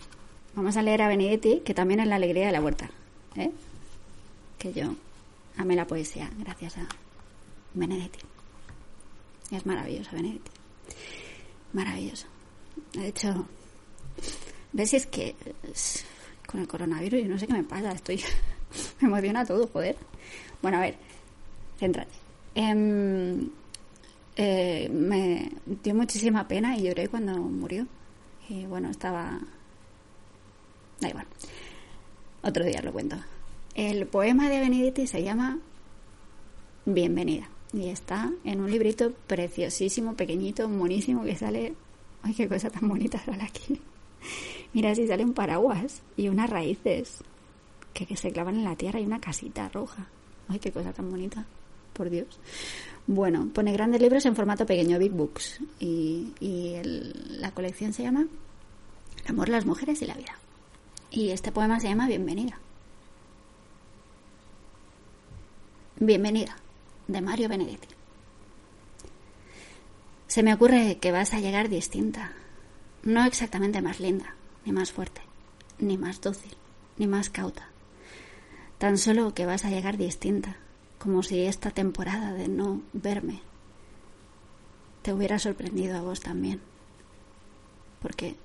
vamos 0.54 0.76
a 0.78 0.82
leer 0.82 1.02
a 1.02 1.08
Benedetti, 1.08 1.60
que 1.60 1.74
también 1.74 2.00
es 2.00 2.06
la 2.06 2.16
alegría 2.16 2.46
de 2.46 2.52
la 2.52 2.62
huerta. 2.62 2.90
¿eh? 3.36 3.50
Que 4.58 4.72
yo 4.72 4.94
amé 5.58 5.76
la 5.76 5.86
poesía 5.86 6.30
gracias 6.38 6.78
a 6.78 6.88
Benedetti. 7.74 8.31
Es 9.52 9.66
maravilloso, 9.66 10.10
Benedetti. 10.12 10.50
Maravilloso. 11.74 12.26
De 12.94 13.08
hecho, 13.08 13.46
ves 14.72 14.94
es 14.94 15.06
que 15.06 15.36
con 16.46 16.60
el 16.60 16.66
coronavirus 16.66 17.22
yo 17.22 17.28
no 17.28 17.38
sé 17.38 17.46
qué 17.46 17.52
me 17.52 17.62
pasa, 17.62 17.92
estoy 17.92 18.22
me 19.00 19.08
emociona 19.08 19.44
todo, 19.44 19.66
joder. 19.66 19.96
Bueno, 20.62 20.78
a 20.78 20.80
ver, 20.80 20.96
céntrate. 21.78 22.10
Em, 22.54 23.50
eh, 24.36 24.88
me 24.88 25.52
dio 25.66 25.94
muchísima 25.94 26.48
pena 26.48 26.74
y 26.76 26.84
lloré 26.84 27.08
cuando 27.08 27.34
murió. 27.34 27.86
Y 28.48 28.64
bueno, 28.64 28.90
estaba... 28.90 29.38
Da 30.98 31.08
igual. 31.08 31.26
Otro 32.42 32.64
día 32.64 32.80
lo 32.80 32.92
cuento. 32.92 33.16
El 33.74 34.06
poema 34.06 34.48
de 34.48 34.60
Benedetti 34.60 35.06
se 35.06 35.22
llama 35.22 35.58
Bienvenida. 36.86 37.51
Y 37.72 37.88
está 37.88 38.30
en 38.44 38.60
un 38.60 38.70
librito 38.70 39.12
preciosísimo, 39.26 40.14
pequeñito, 40.14 40.68
monísimo, 40.68 41.24
que 41.24 41.36
sale... 41.36 41.74
Ay, 42.22 42.34
qué 42.34 42.48
cosa 42.48 42.70
tan 42.70 42.88
bonita 42.88 43.18
sale 43.24 43.42
aquí. 43.42 43.80
Mira, 44.72 44.94
si 44.94 45.06
salen 45.06 45.32
paraguas 45.32 46.02
y 46.16 46.28
unas 46.28 46.48
raíces 46.48 47.22
que, 47.92 48.16
se 48.16 48.32
clavan 48.32 48.56
en 48.56 48.64
la 48.64 48.76
tierra 48.76 49.00
y 49.00 49.06
una 49.06 49.20
casita 49.20 49.68
roja. 49.68 50.06
Ay, 50.48 50.58
qué 50.58 50.70
cosa 50.72 50.92
tan 50.92 51.10
bonita. 51.10 51.46
Por 51.92 52.08
Dios. 52.08 52.40
Bueno, 53.06 53.50
pone 53.52 53.72
grandes 53.72 54.00
libros 54.00 54.24
en 54.24 54.34
formato 54.34 54.64
pequeño, 54.64 54.98
Big 54.98 55.12
Books. 55.12 55.60
Y, 55.78 56.32
la 57.38 57.52
colección 57.52 57.92
se 57.92 58.02
llama 58.02 58.26
El 59.24 59.30
amor, 59.30 59.48
las 59.48 59.66
mujeres 59.66 60.00
y 60.02 60.06
la 60.06 60.14
vida. 60.14 60.38
Y 61.10 61.30
este 61.30 61.52
poema 61.52 61.80
se 61.80 61.88
llama 61.88 62.06
Bienvenida. 62.06 62.58
Bienvenida, 65.98 66.56
de 67.12 67.20
Mario 67.20 67.48
Benedetti. 67.48 67.88
Se 70.26 70.42
me 70.42 70.54
ocurre 70.54 70.98
que 70.98 71.12
vas 71.12 71.34
a 71.34 71.40
llegar 71.40 71.68
distinta, 71.68 72.32
no 73.02 73.24
exactamente 73.24 73.82
más 73.82 74.00
linda, 74.00 74.34
ni 74.64 74.72
más 74.72 74.90
fuerte, 74.90 75.20
ni 75.78 75.98
más 75.98 76.20
dócil, 76.20 76.56
ni 76.96 77.06
más 77.06 77.28
cauta. 77.28 77.68
Tan 78.78 78.96
solo 78.96 79.34
que 79.34 79.46
vas 79.46 79.64
a 79.64 79.70
llegar 79.70 79.98
distinta, 79.98 80.56
como 80.98 81.22
si 81.22 81.42
esta 81.42 81.70
temporada 81.70 82.32
de 82.32 82.48
no 82.48 82.80
verme 82.92 83.42
te 85.02 85.12
hubiera 85.12 85.38
sorprendido 85.38 85.96
a 85.98 86.00
vos 86.00 86.20
también. 86.20 86.60
Porque, 88.00 88.36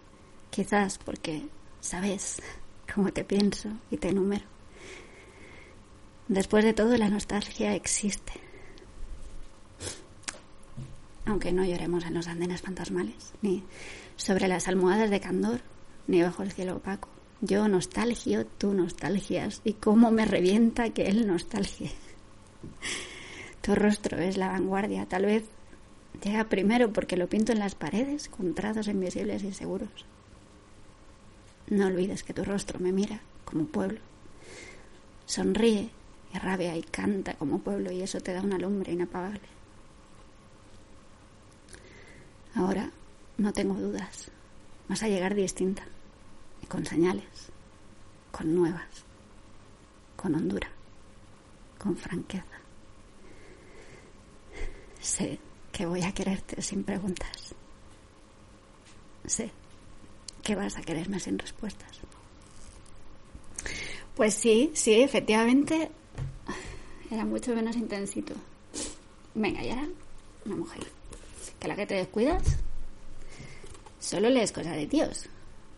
quizás 0.49 0.97
porque 0.97 1.47
sabes 1.79 2.41
cómo 2.93 3.13
te 3.13 3.23
pienso 3.23 3.69
y 3.89 3.97
te 3.97 4.11
número. 4.11 4.45
Después 6.27 6.65
de 6.65 6.73
todo, 6.73 6.97
la 6.97 7.09
nostalgia 7.09 7.73
existe. 7.75 8.46
Aunque 11.27 11.51
no 11.51 11.65
lloremos 11.65 12.05
en 12.05 12.13
los 12.13 12.27
andenes 12.27 12.61
fantasmales, 12.61 13.33
ni 13.41 13.63
sobre 14.15 14.47
las 14.47 14.69
almohadas 14.69 15.09
de 15.09 15.19
candor, 15.19 15.59
ni 16.07 16.21
bajo 16.21 16.41
el 16.41 16.53
cielo 16.53 16.77
opaco. 16.77 17.09
Yo 17.41 17.67
nostalgio, 17.67 18.45
tú 18.45 18.73
nostalgias, 18.73 19.61
y 19.65 19.73
cómo 19.73 20.09
me 20.09 20.25
revienta 20.25 20.89
que 20.91 21.07
él 21.07 21.27
nostalgie. 21.27 21.91
Tu 23.61 23.75
rostro 23.75 24.17
es 24.17 24.37
la 24.37 24.47
vanguardia, 24.47 25.05
tal 25.07 25.25
vez 25.25 25.43
llega 26.23 26.45
primero 26.45 26.93
porque 26.93 27.17
lo 27.17 27.27
pinto 27.27 27.51
en 27.51 27.59
las 27.59 27.75
paredes 27.75 28.29
con 28.29 28.55
trazos 28.55 28.87
invisibles 28.87 29.43
y 29.43 29.51
seguros. 29.51 30.05
No 31.69 31.87
olvides 31.87 32.23
que 32.23 32.33
tu 32.33 32.45
rostro 32.45 32.79
me 32.79 32.93
mira 32.93 33.19
como 33.43 33.65
pueblo. 33.65 33.99
Sonríe 35.25 35.89
y 36.33 36.37
rabia 36.37 36.77
y 36.77 36.83
canta 36.83 37.33
como 37.33 37.59
pueblo 37.59 37.91
y 37.91 38.01
eso 38.01 38.21
te 38.21 38.31
da 38.31 38.41
una 38.41 38.57
lumbre 38.57 38.93
inapagable. 38.93 39.56
Ahora 42.57 42.89
no 43.37 43.53
tengo 43.53 43.75
dudas. 43.75 44.31
Vas 44.89 45.03
a 45.03 45.07
llegar 45.07 45.35
distinta 45.35 45.83
y 46.61 46.65
con 46.65 46.85
señales, 46.85 47.51
con 48.31 48.53
nuevas, 48.55 49.05
con 50.15 50.35
hondura 50.35 50.69
con 51.77 51.95
franqueza. 51.95 52.45
Sé 54.99 55.39
que 55.71 55.85
voy 55.85 56.01
a 56.01 56.11
quererte 56.11 56.61
sin 56.61 56.83
preguntas. 56.83 57.55
Sé 59.25 59.51
que 60.43 60.55
vas 60.55 60.77
a 60.77 60.81
quererme 60.81 61.19
sin 61.19 61.37
respuestas. 61.37 61.99
Pues 64.15 64.33
sí, 64.33 64.71
sí, 64.73 65.01
efectivamente 65.01 65.91
era 67.11 67.25
mucho 67.25 67.53
menos 67.53 67.75
intensito. 67.75 68.33
Venga, 69.35 69.61
ya 69.61 69.73
era 69.73 69.87
una 70.45 70.55
mujer. 70.55 70.96
Que 71.59 71.67
la 71.67 71.75
que 71.75 71.85
te 71.85 71.95
descuidas 71.95 72.43
solo 73.99 74.29
lees 74.29 74.51
cosas 74.51 74.75
de 74.75 74.87
tíos. 74.87 75.27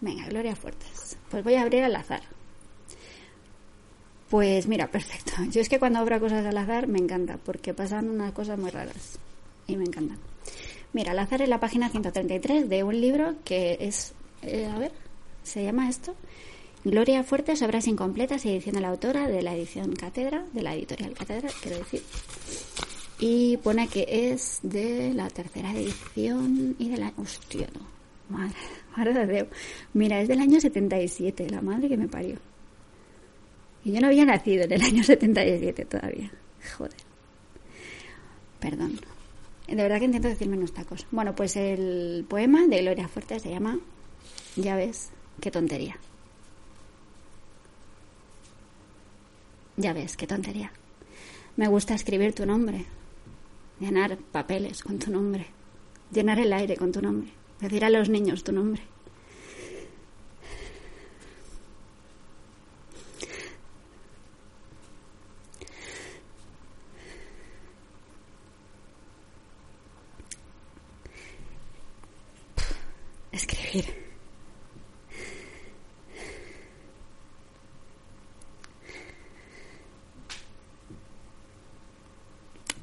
Venga, 0.02 0.26
Gloria 0.28 0.56
Fuertes. 0.56 1.18
Pues 1.30 1.44
voy 1.44 1.56
a 1.56 1.62
abrir 1.62 1.84
al 1.84 1.96
azar. 1.96 2.22
Pues 4.30 4.68
mira, 4.68 4.88
perfecto. 4.88 5.34
Yo 5.52 5.62
es 5.62 5.70
que 5.70 5.80
cuando 5.80 6.00
abro 6.00 6.20
cosas 6.20 6.46
al 6.46 6.58
azar 6.58 6.88
me 6.88 7.00
encanta, 7.00 7.38
porque 7.38 7.74
pasan 7.74 8.10
unas 8.10 8.32
cosas 8.32 8.60
muy 8.60 8.70
raras 8.70 9.20
y 9.68 9.76
me 9.76 9.84
encantan. 9.84 10.18
Mira, 10.94 11.12
al 11.12 11.20
azar 11.20 11.42
es 11.42 11.50
la 11.50 11.60
página 11.60 11.90
133 11.90 12.70
de 12.70 12.84
un 12.84 13.00
libro 13.00 13.36
que 13.44 13.78
es, 13.80 14.14
eh, 14.42 14.66
a 14.66 14.78
ver, 14.80 14.92
se 15.44 15.64
llama 15.64 15.90
esto, 15.90 16.16
Gloria 16.84 17.24
Fuertes, 17.24 17.62
obras 17.62 17.88
incompletas, 17.88 18.46
edición 18.46 18.76
de 18.76 18.82
la 18.82 18.90
autora 18.90 19.28
de 19.28 19.42
la 19.42 19.54
edición 19.54 19.94
Cátedra, 19.94 20.46
de 20.54 20.62
la 20.62 20.74
editorial 20.74 21.14
Cátedra, 21.14 21.50
quiero 21.62 21.78
decir. 21.78 22.02
Y 23.20 23.58
pone 23.58 23.88
que 23.88 24.06
es 24.08 24.60
de 24.64 25.14
la 25.14 25.30
tercera 25.30 25.72
edición 25.74 26.76
y 26.80 26.90
de 26.90 26.98
la... 26.98 27.14
Hostia, 27.18 27.68
no. 27.74 27.86
Madre, 28.30 28.56
madre 28.96 29.14
de 29.14 29.34
Dios. 29.34 29.48
Mira, 29.94 30.22
es 30.22 30.28
del 30.28 30.40
año 30.40 30.62
77, 30.62 31.50
la 31.50 31.62
madre 31.62 31.90
que 31.90 31.98
me 31.98 32.08
parió. 32.08 32.38
Y 33.84 33.92
yo 33.92 34.02
no 34.02 34.08
había 34.08 34.26
nacido 34.26 34.64
en 34.64 34.74
el 34.74 34.82
año 34.82 35.04
77 35.04 35.86
todavía. 35.86 36.32
Joder. 36.78 36.96
Perdón. 38.60 39.00
De 39.68 39.76
verdad 39.76 40.00
que 40.00 40.06
intento 40.06 40.28
decirme 40.28 40.58
unos 40.58 40.74
tacos. 40.74 41.06
Bueno, 41.12 41.36
pues 41.36 41.56
el 41.56 42.26
poema 42.28 42.66
de 42.68 42.82
Gloria 42.82 43.08
Fuerte 43.08 43.40
se 43.40 43.50
llama 43.50 43.80
Ya 44.56 44.76
ves, 44.76 45.12
qué 45.40 45.52
tontería. 45.52 45.98
Ya 49.78 49.94
ves, 49.94 50.18
qué 50.18 50.28
tontería. 50.28 50.72
Me 51.56 51.68
gusta 51.68 51.94
escribir 51.94 52.34
tu 52.34 52.46
nombre, 52.46 52.86
llenar 53.80 54.18
papeles 54.18 54.84
con 54.84 55.00
tu 55.00 55.12
nombre, 55.12 55.48
llenar 56.12 56.40
el 56.40 56.54
aire 56.54 56.76
con 56.76 56.92
tu 56.92 57.02
nombre, 57.02 57.32
decir 57.60 57.84
a 57.86 57.90
los 57.90 58.10
niños 58.10 58.44
tu 58.44 58.52
nombre. 58.52 58.82
Escribir, 73.32 73.86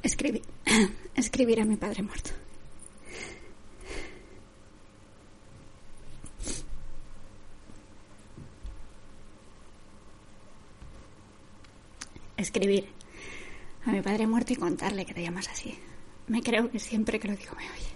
escribir 0.02 0.55
a 1.36 1.64
mi 1.66 1.76
padre 1.76 2.02
muerto. 2.02 2.30
Escribir 12.38 12.88
a 13.84 13.92
mi 13.92 14.00
padre 14.00 14.26
muerto 14.26 14.54
y 14.54 14.56
contarle 14.56 15.04
que 15.04 15.12
te 15.12 15.22
llamas 15.22 15.48
así. 15.48 15.78
Me 16.28 16.42
creo 16.42 16.70
que 16.70 16.78
siempre 16.78 17.20
que 17.20 17.28
lo 17.28 17.36
digo 17.36 17.54
me 17.54 17.70
oyes. 17.70 17.92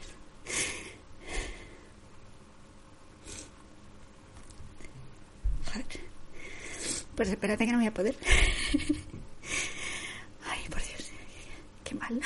Pues 7.16 7.29
espérate 7.29 7.66
que 7.66 7.72
no 7.72 7.79
voy 7.79 7.87
a 7.87 7.94
poder. 7.94 8.16
Ay, 10.46 10.61
por 10.70 10.83
Dios, 10.83 11.11
qué 11.85 11.94
mal. 11.94 12.20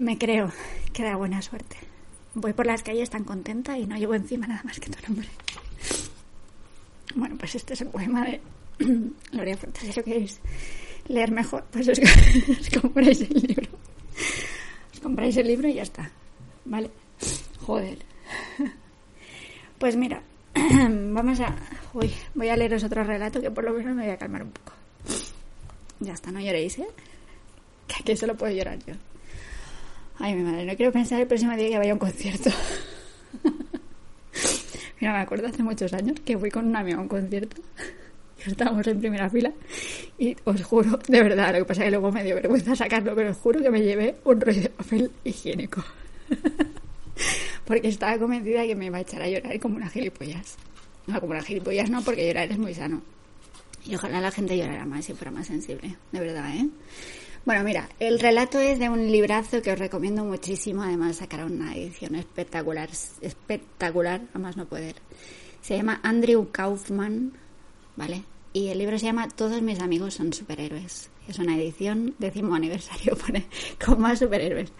Me 0.00 0.16
creo 0.16 0.50
que 0.92 1.04
da 1.04 1.14
buena 1.14 1.42
suerte. 1.42 1.76
Voy 2.34 2.52
por 2.54 2.66
las 2.66 2.82
calles 2.82 3.10
tan 3.10 3.22
contenta 3.22 3.78
y 3.78 3.86
no 3.86 3.96
llevo 3.96 4.14
encima 4.14 4.46
nada 4.46 4.62
más 4.64 4.80
que 4.80 4.90
tu 4.90 4.98
nombre. 5.06 5.28
Bueno, 7.14 7.36
pues 7.38 7.54
este 7.54 7.74
es 7.74 7.82
el 7.82 7.88
poema 7.88 8.24
de 8.24 8.40
Gloria 9.32 9.56
Fuerte. 9.56 9.80
Si 9.80 9.92
lo 9.92 10.02
queréis 10.02 10.40
leer 11.06 11.30
mejor, 11.30 11.64
pues 11.70 11.88
os, 11.88 11.98
os 12.60 12.80
compráis 12.80 13.20
el 13.20 13.42
libro. 13.42 13.68
Os 14.94 15.00
compráis 15.00 15.36
el 15.36 15.46
libro 15.46 15.68
y 15.68 15.74
ya 15.74 15.82
está. 15.82 16.10
¿Vale? 16.64 16.90
Joder. 17.60 17.98
Pues 19.78 19.96
mira, 19.96 20.22
vamos 20.54 21.40
a... 21.40 21.54
Uy, 21.92 22.10
voy 22.34 22.48
a 22.48 22.56
leeros 22.56 22.84
otro 22.84 23.04
relato 23.04 23.40
que 23.40 23.50
por 23.50 23.64
lo 23.64 23.72
menos 23.72 23.94
me 23.94 24.04
voy 24.04 24.12
a 24.12 24.16
calmar 24.16 24.44
un 24.44 24.50
poco. 24.50 24.72
Ya 26.00 26.14
está, 26.14 26.30
no 26.30 26.40
lloréis, 26.40 26.78
¿eh? 26.78 26.86
Que 27.86 27.96
aquí 28.00 28.16
solo 28.16 28.34
puedo 28.36 28.52
llorar 28.54 28.78
yo. 28.86 28.94
Ay, 30.22 30.34
mi 30.34 30.42
madre, 30.42 30.66
no 30.66 30.76
quiero 30.76 30.92
pensar 30.92 31.18
el 31.18 31.26
próximo 31.26 31.56
día 31.56 31.70
que 31.70 31.78
vaya 31.78 31.92
a 31.92 31.94
un 31.94 31.98
concierto. 31.98 32.50
Mira, 35.00 35.14
me 35.14 35.20
acuerdo 35.20 35.48
hace 35.48 35.62
muchos 35.62 35.94
años 35.94 36.20
que 36.20 36.36
fui 36.36 36.50
con 36.50 36.66
un 36.66 36.76
amigo 36.76 36.98
a 36.98 37.02
un 37.02 37.08
concierto. 37.08 37.62
Estábamos 38.46 38.86
en 38.86 39.00
primera 39.00 39.30
fila 39.30 39.50
y 40.18 40.36
os 40.44 40.62
juro, 40.62 40.98
de 41.08 41.22
verdad, 41.22 41.52
lo 41.52 41.60
que 41.60 41.64
pasa 41.64 41.82
es 41.82 41.86
que 41.86 41.90
luego 41.92 42.12
me 42.12 42.22
dio 42.22 42.34
vergüenza 42.34 42.76
sacarlo, 42.76 43.14
pero 43.14 43.30
os 43.30 43.36
juro 43.38 43.62
que 43.62 43.70
me 43.70 43.82
llevé 43.82 44.16
un 44.24 44.40
rollo 44.40 44.60
de 44.60 44.68
papel 44.68 45.10
higiénico. 45.24 45.82
porque 47.64 47.88
estaba 47.88 48.18
convencida 48.18 48.66
que 48.66 48.76
me 48.76 48.86
iba 48.86 48.98
a 48.98 49.00
echar 49.00 49.22
a 49.22 49.28
llorar 49.28 49.58
como 49.58 49.76
una 49.76 49.88
gilipollas. 49.88 50.56
No, 51.06 51.18
como 51.18 51.32
una 51.32 51.42
gilipollas 51.42 51.88
no, 51.88 52.02
porque 52.02 52.26
llorar 52.26 52.50
es 52.50 52.58
muy 52.58 52.74
sano. 52.74 53.00
Y 53.86 53.94
ojalá 53.94 54.20
la 54.20 54.30
gente 54.30 54.56
llorara 54.56 54.84
más 54.84 55.08
y 55.08 55.14
fuera 55.14 55.30
más 55.30 55.46
sensible, 55.46 55.96
de 56.12 56.20
verdad, 56.20 56.54
¿eh? 56.54 56.68
Bueno, 57.46 57.64
mira, 57.64 57.88
el 57.98 58.20
relato 58.20 58.58
es 58.58 58.78
de 58.78 58.90
un 58.90 59.10
librazo 59.10 59.62
que 59.62 59.72
os 59.72 59.78
recomiendo 59.78 60.24
muchísimo, 60.24 60.82
además 60.82 61.16
sacará 61.16 61.46
una 61.46 61.74
edición 61.74 62.14
espectacular, 62.14 62.90
espectacular, 63.22 64.20
además 64.34 64.58
no 64.58 64.66
poder. 64.66 64.96
Se 65.62 65.76
llama 65.76 66.00
Andrew 66.02 66.50
Kaufman, 66.52 67.32
¿vale? 67.96 68.24
Y 68.52 68.68
el 68.68 68.78
libro 68.78 68.98
se 68.98 69.06
llama 69.06 69.28
Todos 69.28 69.62
mis 69.62 69.80
amigos 69.80 70.14
son 70.14 70.34
superhéroes. 70.34 71.08
Es 71.28 71.38
una 71.38 71.56
edición 71.56 72.14
décimo 72.18 72.54
aniversario, 72.54 73.16
pone, 73.26 73.46
con 73.82 74.00
más 74.00 74.18
superhéroes. 74.18 74.70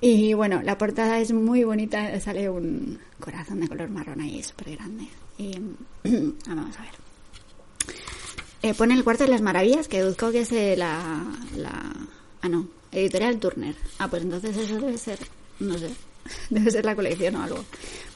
Y 0.00 0.32
bueno, 0.32 0.62
la 0.62 0.78
portada 0.78 1.18
es 1.18 1.32
muy 1.32 1.64
bonita, 1.64 2.18
sale 2.18 2.48
un 2.48 2.98
corazón 3.18 3.60
de 3.60 3.68
color 3.68 3.90
marrón 3.90 4.22
ahí, 4.22 4.42
súper 4.42 4.76
grande. 4.76 5.04
Y 5.36 5.52
vamos 6.48 6.78
a 6.78 6.82
ver. 6.82 7.09
Eh, 8.62 8.74
pone 8.74 8.94
el 8.94 9.04
cuarto 9.04 9.24
de 9.24 9.30
las 9.30 9.40
maravillas, 9.40 9.88
que 9.88 9.98
deduzco 9.98 10.30
que 10.30 10.40
es 10.40 10.52
la, 10.52 11.24
la... 11.56 11.92
Ah, 12.42 12.48
no, 12.48 12.68
editorial 12.92 13.38
Turner. 13.38 13.74
Ah, 13.98 14.08
pues 14.08 14.22
entonces 14.22 14.56
eso 14.56 14.78
debe 14.78 14.98
ser, 14.98 15.18
no 15.60 15.78
sé, 15.78 15.90
debe 16.50 16.70
ser 16.70 16.84
la 16.84 16.94
colección 16.94 17.36
o 17.36 17.42
algo. 17.42 17.64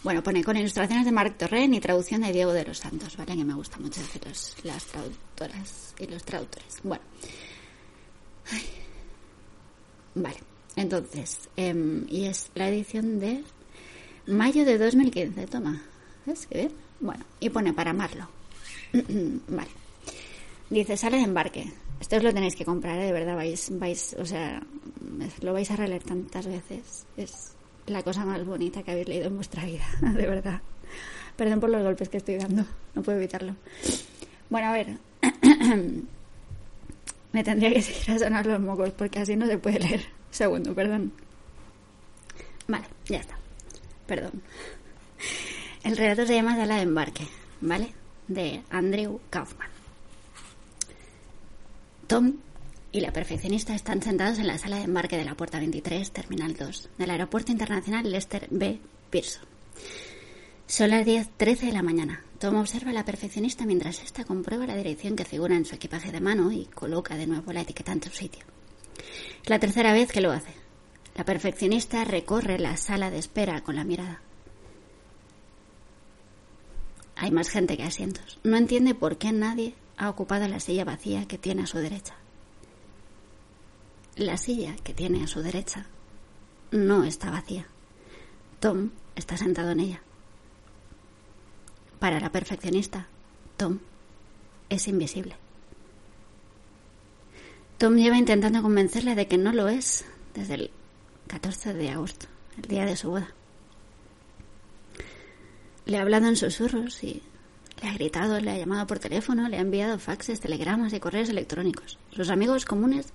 Bueno, 0.03 0.23
pone 0.23 0.45
con 0.45 0.57
ilustraciones 0.57 1.07
de 1.07 1.13
Marc 1.13 1.39
Torren 1.39 1.73
y 1.73 1.81
traducción 1.81 2.21
de 2.21 2.33
Diego 2.33 2.53
de 2.53 2.65
los 2.65 2.79
Santos, 2.79 3.17
¿vale? 3.17 3.37
Que 3.37 3.45
me 3.45 3.55
gusta 3.55 3.79
mucho 3.79 4.01
hacer 4.01 4.23
las 4.65 4.85
traductoras 4.85 5.95
y 5.99 6.07
los 6.07 6.23
traductores. 6.25 6.79
Bueno. 6.83 7.05
Vale. 10.15 10.37
Entonces, 10.77 11.49
em, 11.57 12.05
y 12.09 12.27
es 12.27 12.51
la 12.55 12.69
edición 12.69 13.19
de 13.19 13.45
mayo 14.27 14.65
de 14.65 14.77
2015, 14.77 15.47
toma. 15.47 15.83
¿Ves 16.27 16.47
qué 16.47 16.59
bien? 16.59 16.73
Bueno, 17.01 17.25
y 17.41 17.49
pone 17.49 17.73
para 17.73 17.93
amarlo. 17.93 18.29
vale. 19.49 19.84
Dice, 20.71 20.97
sale 20.97 21.19
de 21.19 21.25
embarque. 21.25 21.73
Esto 22.01 22.17
os 22.17 22.23
lo 22.23 22.33
tenéis 22.33 22.57
que 22.57 22.65
comprar, 22.65 22.99
¿eh? 22.99 23.07
de 23.07 23.13
verdad, 23.13 23.37
vais, 23.37 23.79
vais, 23.79 24.17
o 24.19 24.27
sea, 24.27 24.63
lo 25.41 25.53
vais 25.53 25.71
a 25.71 25.77
releer 25.77 26.03
tantas 26.03 26.47
veces. 26.47 27.07
Es 27.17 27.55
la 27.87 28.03
cosa 28.03 28.25
más 28.25 28.45
bonita 28.45 28.83
que 28.83 28.91
habéis 28.91 29.09
leído 29.09 29.27
en 29.29 29.37
vuestra 29.37 29.65
vida, 29.65 29.85
de 30.01 30.27
verdad. 30.27 30.61
Perdón 31.37 31.61
por 31.61 31.71
los 31.71 31.83
golpes 31.83 32.09
que 32.09 32.19
estoy 32.19 32.37
dando, 32.37 32.65
no 32.95 33.03
puedo 33.03 33.19
evitarlo. 33.19 33.57
Bueno, 34.51 34.69
a 34.69 34.73
ver. 34.73 34.99
Me 37.33 37.43
tendría 37.43 37.73
que 37.73 37.83
seguir 37.83 38.13
a 38.13 38.19
sonar 38.19 38.47
los 38.47 38.61
mocos 38.61 38.91
porque 38.93 39.19
así 39.19 39.35
no 39.35 39.47
se 39.47 39.59
puede 39.59 39.81
leer. 39.81 40.05
Segundo, 40.31 40.75
perdón. 40.75 41.13
Vale, 42.69 42.87
ya 43.07 43.19
está. 43.19 43.37
Perdón. 44.07 44.43
El 45.83 45.97
relato 45.97 46.27
se 46.27 46.35
llama 46.35 46.57
Sala 46.57 46.77
de 46.77 46.83
embarque, 46.83 47.27
¿vale? 47.61 47.93
De 48.29 48.63
Andrew 48.71 49.21
Kaufman. 49.31 49.74
Tom 52.15 52.35
y 52.93 53.01
la 53.01 53.13
perfeccionista 53.13 53.75
están 53.75 54.01
sentados 54.01 54.39
en 54.39 54.47
la 54.47 54.57
sala 54.57 54.77
de 54.77 54.85
embarque 54.85 55.17
de 55.17 55.25
la 55.25 55.35
puerta 55.35 55.59
23, 55.59 56.13
Terminal 56.13 56.55
2, 56.55 56.91
del 56.97 57.11
Aeropuerto 57.11 57.51
Internacional 57.51 58.09
Lester 58.09 58.47
B. 58.53 58.79
Pearson. 59.11 59.43
Son 60.69 60.91
las 60.91 61.05
10.13 61.05 61.59
de 61.59 61.73
la 61.73 61.83
mañana. 61.83 62.23
Tom 62.39 62.55
observa 62.55 62.93
a 62.93 62.95
la 62.95 63.05
perfeccionista 63.05 63.67
mientras 63.67 64.01
ésta 64.01 64.23
comprueba 64.23 64.65
la 64.65 64.77
dirección 64.77 65.17
que 65.17 65.25
figura 65.25 65.57
en 65.57 65.65
su 65.65 65.75
equipaje 65.75 66.13
de 66.13 66.21
mano 66.21 66.53
y 66.53 66.67
coloca 66.67 67.17
de 67.17 67.27
nuevo 67.27 67.53
la 67.53 67.63
etiqueta 67.63 67.91
en 67.91 68.05
su 68.05 68.11
sitio. 68.11 68.45
Es 69.43 69.51
la 69.51 69.59
tercera 69.59 69.93
vez 69.93 70.13
que 70.13 70.21
lo 70.21 70.31
hace. 70.31 70.55
La 71.17 71.25
perfeccionista 71.25 72.05
recorre 72.05 72.61
la 72.61 72.77
sala 72.77 73.11
de 73.11 73.19
espera 73.19 73.65
con 73.65 73.75
la 73.75 73.83
mirada. 73.83 74.21
Hay 77.17 77.33
más 77.33 77.49
gente 77.49 77.77
que 77.77 77.83
asientos. 77.83 78.39
No 78.45 78.57
entiende 78.57 78.95
por 78.95 79.19
qué 79.19 79.33
nadie 79.33 79.75
ha 79.97 80.11
ocupado 80.11 80.49
la 80.49 80.61
silla 80.61 80.85
vacía 80.85 81.27
que 81.27 81.39
tiene 81.39 81.63
a 81.63 81.67
su 81.67 81.79
derecha. 81.79 82.15
La 84.17 84.37
silla 84.37 84.77
que 84.83 84.95
tiene 84.95 85.25
a 85.25 85.27
su 85.27 85.41
derecha 85.41 85.87
no 86.71 87.05
está 87.05 87.31
vacía. 87.31 87.67
Tom 88.61 88.91
está 89.17 89.37
sentado 89.37 89.71
en 89.71 89.81
ella. 89.81 90.03
Para 91.99 92.21
la 92.21 92.31
perfeccionista, 92.31 93.07
Tom 93.57 93.79
es 94.69 94.89
invisible. 94.89 95.37
Tom 97.79 97.97
lleva 97.97 98.17
intentando 98.17 98.63
convencerle 98.63 99.15
de 99.15 99.27
que 99.27 99.39
no 99.39 99.53
lo 99.53 99.69
es 99.69 100.05
desde 100.35 100.55
el 100.55 100.71
14 101.27 101.75
de 101.75 101.91
agosto, 101.91 102.27
el 102.57 102.63
día 102.63 102.87
de 102.87 102.97
su 102.97 103.11
boda. 103.11 103.35
Le 105.87 105.99
ha 105.99 106.03
hablado 106.03 106.27
en 106.29 106.37
susurros 106.37 107.03
y 107.03 107.23
le 107.85 107.91
ha 107.91 107.95
gritado, 107.95 108.41
le 108.41 108.51
ha 108.51 108.57
llamado 108.57 108.87
por 108.87 108.99
teléfono, 108.99 109.47
le 109.47 109.59
ha 109.59 109.61
enviado 109.61 109.99
faxes, 109.99 110.41
telegramas 110.41 110.95
y 110.95 111.01
correos 111.01 111.29
electrónicos. 111.29 111.99
Sus 112.11 112.31
amigos 112.31 112.65
comunes 112.65 113.13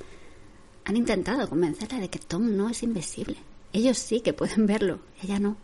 han 0.85 0.95
intentado 0.95 1.49
convencerla 1.49 1.99
de 1.99 2.09
que 2.09 2.19
Tom 2.19 2.55
no 2.55 2.69
es 2.69 2.83
invisible. 2.83 3.37
Ellos 3.73 3.97
sí 3.97 4.21
que 4.21 4.33
pueden 4.33 4.67
verlo, 4.67 4.99
ella 5.23 5.39
no. 5.39 5.57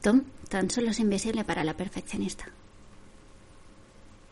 Tom 0.00 0.22
tan 0.48 0.70
solo 0.70 0.90
es 0.90 1.00
invisible 1.00 1.44
para 1.44 1.64
la 1.64 1.76
perfeccionista. 1.76 2.46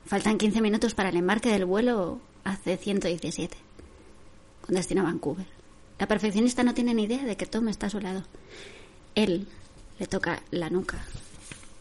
Faltan 0.07 0.39
15 0.39 0.63
minutos 0.63 0.95
para 0.95 1.11
el 1.11 1.17
embarque 1.17 1.51
del 1.51 1.67
vuelo 1.67 2.21
hace 2.45 2.79
117, 2.79 3.57
con 4.63 4.75
destino 4.75 5.03
a 5.03 5.05
Vancouver. 5.05 5.47
La 5.99 6.09
perfeccionista 6.09 6.63
no 6.63 6.73
tiene 6.73 6.95
ni 6.95 7.05
idea 7.05 7.25
de 7.25 7.37
que 7.37 7.47
Tom 7.47 7.69
está 7.69 7.87
a 7.87 7.91
su 7.91 8.01
lado. 8.01 8.23
Él 9.15 9.47
le 9.99 10.07
toca 10.07 10.43
la 10.51 10.71
nuca 10.71 10.99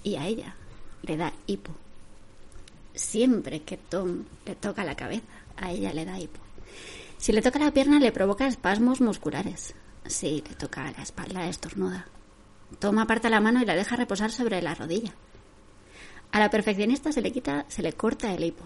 y 0.04 0.16
a 0.16 0.28
ella 0.28 0.56
le 1.04 1.16
da 1.16 1.32
hipo. 1.48 1.72
Siempre 2.94 3.62
que 3.62 3.78
Tom 3.78 4.26
le 4.46 4.56
toca 4.56 4.84
la 4.84 4.96
cabeza, 4.96 5.26
a 5.58 5.72
ella 5.72 5.94
le 5.94 6.06
da 6.06 6.20
hipo. 6.20 6.40
Si 7.18 7.32
le 7.32 7.42
toca 7.42 7.60
la 7.60 7.72
pierna 7.72 8.00
le 8.00 8.12
provoca 8.12 8.48
espasmos 8.48 9.00
musculares. 9.00 9.74
Si 10.06 10.44
le 10.48 10.56
toca 10.56 10.92
la 10.92 11.04
espalda 11.04 11.48
estornuda. 11.48 12.08
Tom 12.80 12.98
aparta 13.00 13.30
la 13.30 13.42
mano 13.42 13.62
y 13.62 13.66
la 13.66 13.76
deja 13.76 13.96
reposar 13.96 14.32
sobre 14.32 14.62
la 14.62 14.74
rodilla. 14.74 15.14
A 16.32 16.40
la 16.40 16.50
perfeccionista 16.50 17.12
se 17.12 17.22
le 17.22 17.32
quita, 17.32 17.66
se 17.68 17.82
le 17.82 17.94
corta 17.94 18.34
el 18.34 18.44
hipo. 18.44 18.64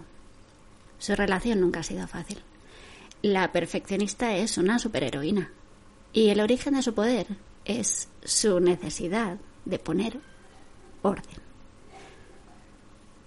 Su 0.99 1.15
relación 1.15 1.59
nunca 1.59 1.81
ha 1.81 1.83
sido 1.83 2.07
fácil. 2.07 2.41
La 3.21 3.51
perfeccionista 3.51 4.35
es 4.35 4.57
una 4.57 4.79
superheroína. 4.79 5.51
Y 6.13 6.30
el 6.30 6.39
origen 6.39 6.76
de 6.76 6.84
su 6.84 6.93
poder 6.93 7.28
es 7.65 8.07
su 8.23 8.59
necesidad 8.59 9.38
de 9.65 9.80
poner 9.80 10.19
orden. 11.01 11.44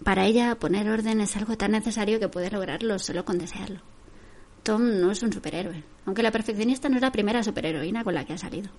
Para 0.04 0.26
ella, 0.26 0.54
poner 0.58 0.88
orden 0.88 1.20
es 1.20 1.36
algo 1.36 1.56
tan 1.56 1.72
necesario 1.72 2.20
que 2.20 2.28
puede 2.28 2.50
lograrlo 2.50 2.98
solo 2.98 3.24
con 3.24 3.38
desearlo. 3.38 3.80
Tom 4.62 5.00
no 5.00 5.10
es 5.10 5.22
un 5.22 5.32
superhéroe, 5.32 5.82
aunque 6.04 6.22
la 6.22 6.30
perfeccionista 6.30 6.88
no 6.88 6.96
es 6.96 7.02
la 7.02 7.12
primera 7.12 7.42
superheroína 7.42 8.04
con 8.04 8.14
la 8.14 8.24
que 8.24 8.34
ha 8.34 8.38
salido. 8.38 8.70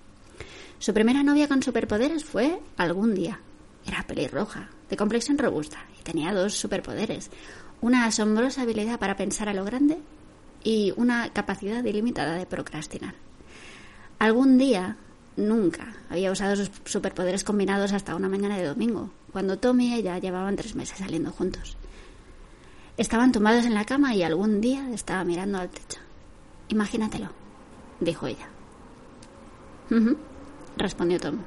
Su 0.78 0.94
primera 0.94 1.22
novia 1.22 1.48
con 1.48 1.62
superpoderes 1.62 2.24
fue 2.24 2.60
algún 2.76 3.14
día. 3.14 3.40
Era 3.86 4.02
pelirroja, 4.06 4.70
de 4.88 4.96
complexión 4.96 5.36
robusta, 5.36 5.84
y 5.98 6.02
tenía 6.02 6.32
dos 6.32 6.54
superpoderes. 6.54 7.30
Una 7.80 8.06
asombrosa 8.06 8.62
habilidad 8.62 8.98
para 8.98 9.16
pensar 9.16 9.48
a 9.48 9.54
lo 9.54 9.64
grande 9.64 9.98
y 10.64 10.92
una 10.96 11.32
capacidad 11.32 11.84
ilimitada 11.84 12.36
de 12.36 12.46
procrastinar. 12.46 13.14
Algún 14.18 14.58
día, 14.58 14.96
nunca, 15.36 15.94
había 16.08 16.30
usado 16.30 16.56
sus 16.56 16.70
superpoderes 16.84 17.44
combinados 17.44 17.92
hasta 17.92 18.14
una 18.14 18.28
mañana 18.28 18.58
de 18.58 18.66
domingo, 18.66 19.10
cuando 19.32 19.58
Tom 19.58 19.80
y 19.80 19.94
ella 19.94 20.18
llevaban 20.18 20.56
tres 20.56 20.74
meses 20.74 20.98
saliendo 20.98 21.30
juntos. 21.30 21.76
Estaban 22.96 23.32
tumbados 23.32 23.64
en 23.64 23.74
la 23.74 23.84
cama 23.84 24.14
y 24.14 24.22
algún 24.22 24.60
día 24.60 24.88
estaba 24.92 25.24
mirando 25.24 25.58
al 25.58 25.70
techo. 25.70 26.00
Imagínatelo, 26.68 27.30
dijo 28.00 28.26
ella. 28.26 28.48
Respondió 30.76 31.18
Tom, 31.18 31.38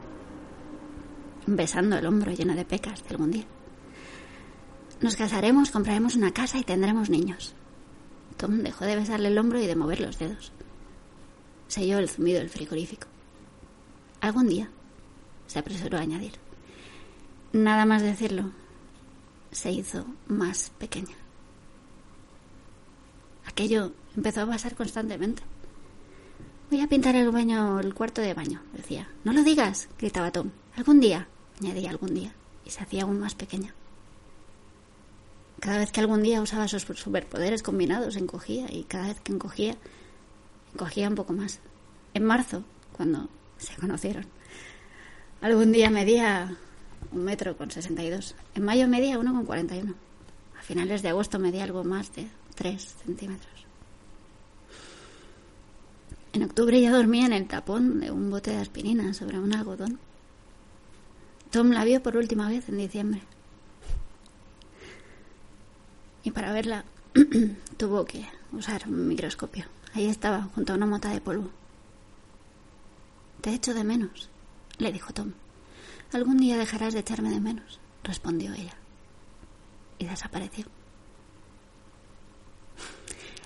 besando 1.46 1.98
el 1.98 2.06
hombro 2.06 2.32
lleno 2.32 2.56
de 2.56 2.66
pecas 2.66 3.04
de 3.04 3.10
algún 3.10 3.32
día. 3.32 3.46
Nos 5.02 5.16
casaremos, 5.16 5.72
compraremos 5.72 6.16
una 6.16 6.32
casa 6.32 6.58
y 6.58 6.64
tendremos 6.64 7.10
niños. 7.10 7.54
Tom 8.38 8.64
dejó 8.64 8.86
de 8.86 8.96
besarle 8.96 9.28
el 9.28 9.38
hombro 9.38 9.62
y 9.62 9.68
de 9.68 9.76
mover 9.76 10.02
los 10.02 10.18
dedos. 10.18 10.52
Se 11.68 11.84
oyó 11.84 12.00
el 12.00 12.10
zumbido 12.10 12.40
del 12.40 12.50
frigorífico. 12.50 13.08
Algún 14.24 14.48
día, 14.48 14.70
se 15.48 15.60
apresuró 15.60 15.98
a 15.98 16.02
añadir. 16.02 16.32
Nada 17.52 17.86
más 17.86 18.02
decirlo, 18.02 18.52
se 19.52 19.70
hizo 19.70 20.06
más 20.28 20.72
pequeña. 20.78 21.18
Aquello 23.46 23.92
empezó 24.16 24.44
a 24.44 24.48
pasar 24.48 24.76
constantemente. 24.76 25.44
Voy 26.72 26.80
a 26.80 26.88
pintar 26.88 27.18
el 27.18 27.32
baño, 27.32 27.82
el 27.82 27.94
cuarto 27.94 28.22
de 28.22 28.34
baño, 28.34 28.62
decía. 28.72 29.10
No 29.26 29.34
lo 29.34 29.44
digas, 29.44 29.90
gritaba 30.00 30.32
Tom. 30.32 30.52
Algún 30.78 31.02
día, 31.02 31.28
añadía 31.60 31.90
algún 31.90 32.14
día, 32.14 32.34
y 32.64 32.70
se 32.70 32.82
hacía 32.82 33.04
aún 33.04 33.20
más 33.20 33.36
pequeña. 33.36 33.76
Cada 35.60 35.80
vez 35.80 35.92
que 35.92 36.00
algún 36.00 36.24
día 36.24 36.42
usaba 36.42 36.70
sus 36.70 36.84
superpoderes 36.84 37.62
combinados, 37.62 38.16
encogía, 38.16 38.72
y 38.72 38.86
cada 38.86 39.08
vez 39.08 39.20
que 39.20 39.34
encogía, 39.34 39.76
encogía 40.72 41.10
un 41.10 41.16
poco 41.16 41.34
más. 41.34 41.60
En 42.14 42.24
marzo, 42.24 42.64
cuando 42.94 43.28
se 43.64 43.76
conocieron, 43.76 44.26
algún 45.42 45.72
día 45.72 45.90
medía 45.90 46.58
un 47.12 47.24
metro 47.24 47.58
con 47.58 47.72
sesenta 47.72 48.04
y 48.04 48.10
dos. 48.10 48.36
En 48.56 48.64
mayo 48.64 48.88
medía 48.88 49.20
uno 49.20 49.34
con 49.34 49.46
cuarenta 49.46 49.76
y 49.76 49.82
uno. 49.82 49.96
A 50.58 50.62
finales 50.62 51.02
de 51.02 51.10
agosto 51.10 51.40
medía 51.40 51.64
algo 51.64 51.84
más 51.84 52.14
de 52.16 52.28
tres 52.56 52.96
centímetros. 53.04 53.52
En 56.34 56.44
octubre 56.44 56.82
ya 56.82 56.92
dormía 56.92 57.26
en 57.26 57.34
el 57.34 57.48
tapón 57.48 58.00
de 58.00 58.10
un 58.10 58.32
bote 58.32 58.52
de 58.52 58.58
aspirina 58.58 59.14
sobre 59.14 59.40
un 59.40 59.54
algodón. 59.54 60.00
Tom 61.52 61.70
la 61.70 61.84
vio 61.84 62.02
por 62.02 62.18
última 62.18 62.50
vez 62.50 62.68
en 62.70 62.78
diciembre. 62.78 63.22
Y 66.24 66.32
para 66.32 66.52
verla 66.52 66.86
tuvo 67.78 68.06
que 68.06 68.26
usar 68.52 68.88
un 68.88 69.08
microscopio. 69.08 69.66
Ahí 69.94 70.08
estaba, 70.08 70.50
junto 70.56 70.74
a 70.74 70.76
una 70.76 70.88
mota 70.88 71.10
de 71.10 71.22
polvo. 71.22 71.52
Te 73.44 73.54
echo 73.54 73.74
de 73.74 73.84
menos, 73.84 74.30
le 74.78 74.94
dijo 74.94 75.12
Tom. 75.12 75.34
Algún 76.14 76.38
día 76.38 76.56
dejarás 76.56 76.94
de 76.94 77.02
echarme 77.02 77.30
de 77.30 77.42
menos, 77.42 77.78
respondió 78.02 78.54
ella. 78.54 78.74
Y 80.00 80.06
desapareció. 80.06 80.66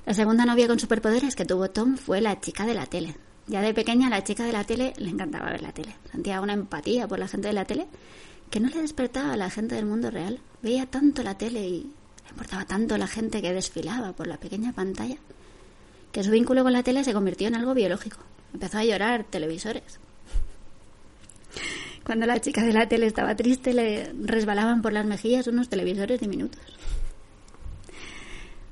La 0.05 0.13
segunda 0.13 0.45
novia 0.45 0.67
con 0.67 0.77
superpoderes 0.77 1.35
que 1.35 1.45
tuvo 1.45 1.71
Tom 1.71 1.97
fue 1.97 2.21
la 2.21 2.39
chica 2.39 2.67
de 2.67 2.75
la 2.75 2.85
tele. 2.85 3.15
Ya 3.47 3.61
de 3.61 3.73
pequeña 3.73 4.07
la 4.07 4.23
chica 4.23 4.43
de 4.43 4.51
la 4.51 4.65
tele 4.65 4.93
le 4.97 5.09
encantaba 5.09 5.49
ver 5.49 5.63
la 5.63 5.71
tele. 5.71 5.95
Sentía 6.11 6.41
una 6.41 6.53
empatía 6.53 7.07
por 7.07 7.17
la 7.17 7.27
gente 7.27 7.47
de 7.47 7.55
la 7.55 7.65
tele 7.65 7.87
que 8.51 8.59
no 8.59 8.69
le 8.69 8.83
despertaba 8.83 9.33
a 9.33 9.37
la 9.37 9.49
gente 9.49 9.73
del 9.73 9.87
mundo 9.87 10.11
real. 10.11 10.39
Veía 10.61 10.85
tanto 10.85 11.23
la 11.23 11.39
tele 11.39 11.67
y 11.67 11.91
le 12.23 12.29
importaba 12.29 12.65
tanto 12.65 12.99
la 12.99 13.07
gente 13.07 13.41
que 13.41 13.51
desfilaba 13.51 14.13
por 14.13 14.27
la 14.27 14.37
pequeña 14.37 14.73
pantalla 14.73 15.17
que 16.11 16.23
su 16.23 16.29
vínculo 16.29 16.61
con 16.61 16.73
la 16.73 16.83
tele 16.83 17.03
se 17.03 17.13
convirtió 17.13 17.47
en 17.47 17.55
algo 17.55 17.73
biológico. 17.73 18.19
Empezó 18.53 18.77
a 18.79 18.85
llorar 18.85 19.23
televisores. 19.23 19.99
Cuando 22.05 22.25
la 22.25 22.39
chica 22.39 22.63
de 22.63 22.73
la 22.73 22.87
tele 22.87 23.07
estaba 23.07 23.35
triste 23.35 23.73
le 23.73 24.13
resbalaban 24.13 24.81
por 24.81 24.93
las 24.93 25.05
mejillas 25.05 25.47
unos 25.47 25.69
televisores 25.69 26.19
diminutos. 26.19 26.61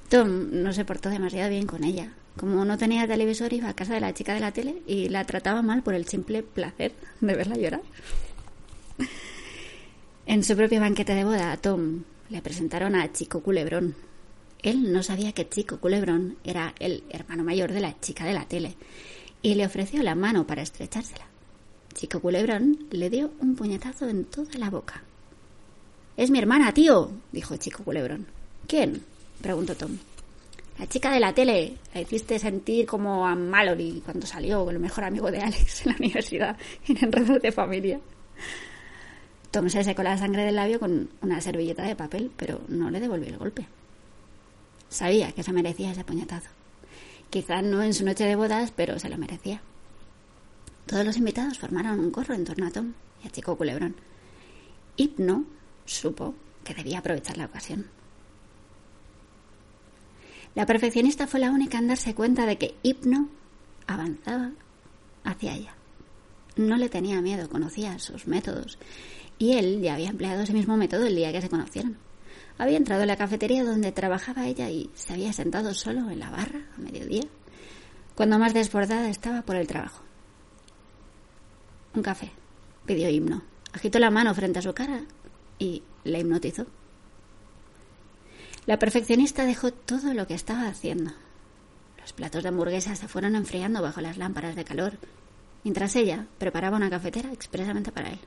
Tom 0.10 0.50
no 0.52 0.72
se 0.72 0.86
portó 0.86 1.10
demasiado 1.10 1.50
bien 1.50 1.66
con 1.66 1.84
ella. 1.84 2.14
Como 2.38 2.64
no 2.66 2.78
tenía 2.78 3.08
televisor, 3.08 3.54
iba 3.54 3.70
a 3.70 3.76
casa 3.76 3.94
de 3.94 4.02
la 4.02 4.14
chica 4.14 4.34
de 4.34 4.40
la 4.40 4.52
tele 4.52 4.82
y 4.86 5.10
la 5.10 5.24
trataba 5.26 5.62
mal 5.62 5.84
por 5.84 5.94
el 5.94 6.06
simple 6.06 6.44
placer 6.44 6.94
de 7.22 7.36
verla 7.36 7.56
llorar. 7.56 7.82
En 10.26 10.44
su 10.44 10.56
propio 10.56 10.80
banquete 10.80 11.14
de 11.16 11.24
boda, 11.24 11.52
a 11.52 11.58
Tom 11.58 12.04
le 12.30 12.42
presentaron 12.42 12.96
a 12.96 13.12
Chico 13.14 13.42
Culebrón. 13.42 13.96
Él 14.62 14.92
no 14.92 15.04
sabía 15.04 15.32
que 15.32 15.48
Chico 15.48 15.80
Culebrón 15.80 16.38
era 16.44 16.74
el 16.80 17.04
hermano 17.10 17.44
mayor 17.44 17.72
de 17.72 17.82
la 17.82 18.00
chica 18.00 18.26
de 18.26 18.34
la 18.34 18.46
tele 18.46 18.76
y 19.42 19.56
le 19.56 19.66
ofreció 19.66 20.02
la 20.04 20.16
mano 20.16 20.48
para 20.48 20.62
estrechársela. 20.62 21.26
Chico 21.94 22.20
Culebrón 22.20 22.88
le 22.92 23.10
dio 23.10 23.32
un 23.40 23.56
puñetazo 23.56 24.10
en 24.10 24.26
toda 24.26 24.58
la 24.58 24.70
boca. 24.70 25.04
Es 26.18 26.32
mi 26.32 26.40
hermana, 26.40 26.74
tío, 26.74 27.12
dijo 27.32 27.58
Chico 27.58 27.84
Culebrón. 27.84 28.28
¿Quién? 28.68 29.04
preguntó 29.42 29.76
Tom. 29.76 29.98
La 30.78 30.88
chica 30.88 31.12
de 31.12 31.20
la 31.20 31.34
tele. 31.34 31.78
La 31.94 32.02
hiciste 32.02 32.38
sentir 32.38 32.86
como 32.86 33.26
a 33.26 33.36
Mallory 33.36 34.02
cuando 34.04 34.26
salió 34.26 34.66
con 34.66 34.76
el 34.76 34.82
mejor 34.82 35.06
amigo 35.06 35.32
de 35.32 35.40
Alex 35.40 35.86
en 35.86 35.92
la 35.92 35.98
universidad 35.98 36.58
en 36.88 36.98
Enredos 37.04 37.42
de 37.42 37.52
Familia. 37.52 38.00
Tom 39.52 39.70
se 39.70 39.86
secó 39.86 40.04
la 40.04 40.18
sangre 40.18 40.44
del 40.44 40.56
labio 40.56 40.80
con 40.80 41.10
una 41.22 41.40
servilleta 41.40 41.84
de 41.84 41.96
papel, 41.96 42.30
pero 42.36 42.60
no 42.68 42.90
le 42.90 43.00
devolvió 43.00 43.30
el 43.30 43.38
golpe. 43.38 43.68
Sabía 44.90 45.32
que 45.32 45.44
se 45.44 45.54
merecía 45.54 45.92
ese 45.92 46.04
puñetazo. 46.04 46.50
Quizás 47.36 47.64
no 47.64 47.84
en 47.84 47.94
su 47.94 48.06
noche 48.06 48.24
de 48.24 48.38
bodas, 48.38 48.72
pero 48.74 48.98
se 48.98 49.10
lo 49.10 49.18
merecía. 49.18 49.62
Todos 50.86 51.04
los 51.04 51.18
invitados 51.18 51.60
formaron 51.60 52.00
un 52.00 52.10
corro 52.10 52.34
en 52.34 52.46
torno 52.46 52.66
a 52.66 52.72
Tom 52.72 52.94
y 53.22 53.28
a 53.28 53.30
Chico 53.30 53.58
Culebrón. 53.58 53.94
Hipno 54.96 55.44
supo 55.84 56.34
que 56.64 56.74
debía 56.74 57.00
aprovechar 57.00 57.38
la 57.38 57.48
ocasión. 57.48 57.88
La 60.54 60.66
perfeccionista 60.66 61.28
fue 61.28 61.42
la 61.42 61.52
única 61.52 61.78
en 61.78 61.90
darse 61.90 62.16
cuenta 62.16 62.46
de 62.46 62.58
que 62.58 62.76
Hipno 62.84 63.28
avanzaba 63.86 64.52
hacia 65.26 65.56
ella. 65.56 65.76
No 66.56 66.78
le 66.78 66.88
tenía 66.88 67.20
miedo, 67.20 67.50
conocía 67.50 68.00
sus 68.00 68.28
métodos, 68.28 68.78
y 69.40 69.58
él 69.58 69.82
ya 69.82 69.96
había 69.96 70.12
empleado 70.12 70.44
ese 70.44 70.54
mismo 70.54 70.78
método 70.78 71.06
el 71.06 71.18
día 71.18 71.34
que 71.34 71.42
se 71.42 71.50
conocieron. 71.50 71.98
Había 72.58 72.78
entrado 72.78 73.02
en 73.02 73.10
la 73.10 73.18
cafetería 73.18 73.64
donde 73.64 73.92
trabajaba 73.92 74.48
ella 74.48 74.70
y 74.70 74.90
se 74.96 75.14
había 75.14 75.34
sentado 75.34 75.74
solo 75.74 76.10
en 76.10 76.20
la 76.20 76.30
barra 76.30 76.62
a 76.78 76.80
mediodía, 76.80 77.24
cuando 78.16 78.40
más 78.40 78.54
desbordada 78.54 79.10
estaba 79.10 79.42
por 79.42 79.58
el 79.58 79.68
trabajo. 79.68 80.04
Un 81.94 82.02
café, 82.02 82.32
pidió 82.86 83.10
Himno. 83.10 83.42
Agitó 83.74 84.00
la 84.00 84.10
mano 84.10 84.34
frente 84.34 84.60
a 84.60 84.62
su 84.62 84.74
cara 84.74 85.02
y 85.60 85.84
le 86.06 86.20
hipnotizó. 86.20 86.66
La 88.66 88.80
perfeccionista 88.80 89.46
dejó 89.46 89.72
todo 89.72 90.14
lo 90.14 90.26
que 90.28 90.34
estaba 90.34 90.68
haciendo. 90.68 91.12
Los 92.00 92.14
platos 92.14 92.44
de 92.44 92.50
hamburguesas 92.50 93.00
se 93.00 93.08
fueron 93.08 93.36
enfriando 93.36 93.82
bajo 93.82 94.00
las 94.00 94.18
lámparas 94.18 94.56
de 94.56 94.64
calor, 94.64 94.94
mientras 95.64 95.96
ella 95.96 96.26
preparaba 96.38 96.78
una 96.78 96.90
cafetera 96.90 97.34
expresamente 97.34 97.92
para 97.92 98.10
él. 98.10 98.20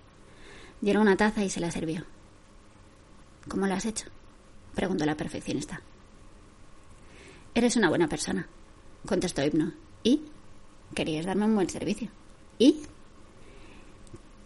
Llenó 0.83 1.01
una 1.01 1.16
taza 1.16 1.43
y 1.45 1.51
se 1.51 1.61
la 1.61 1.70
sirvió. 1.70 2.05
¿Cómo 3.49 3.66
lo 3.66 3.74
has 3.74 3.87
hecho? 3.87 4.07
Preguntó 4.79 5.05
la 5.05 5.16
perfeccionista. 5.16 5.83
Eres 7.53 7.74
una 7.74 7.89
buena 7.89 8.07
persona, 8.07 8.47
contestó 9.05 9.45
Hipno. 9.45 9.72
¿Y? 10.05 10.22
Querías 10.95 11.26
darme 11.26 11.47
un 11.47 11.57
buen 11.57 11.68
servicio. 11.68 12.11
¿Y? 12.61 12.83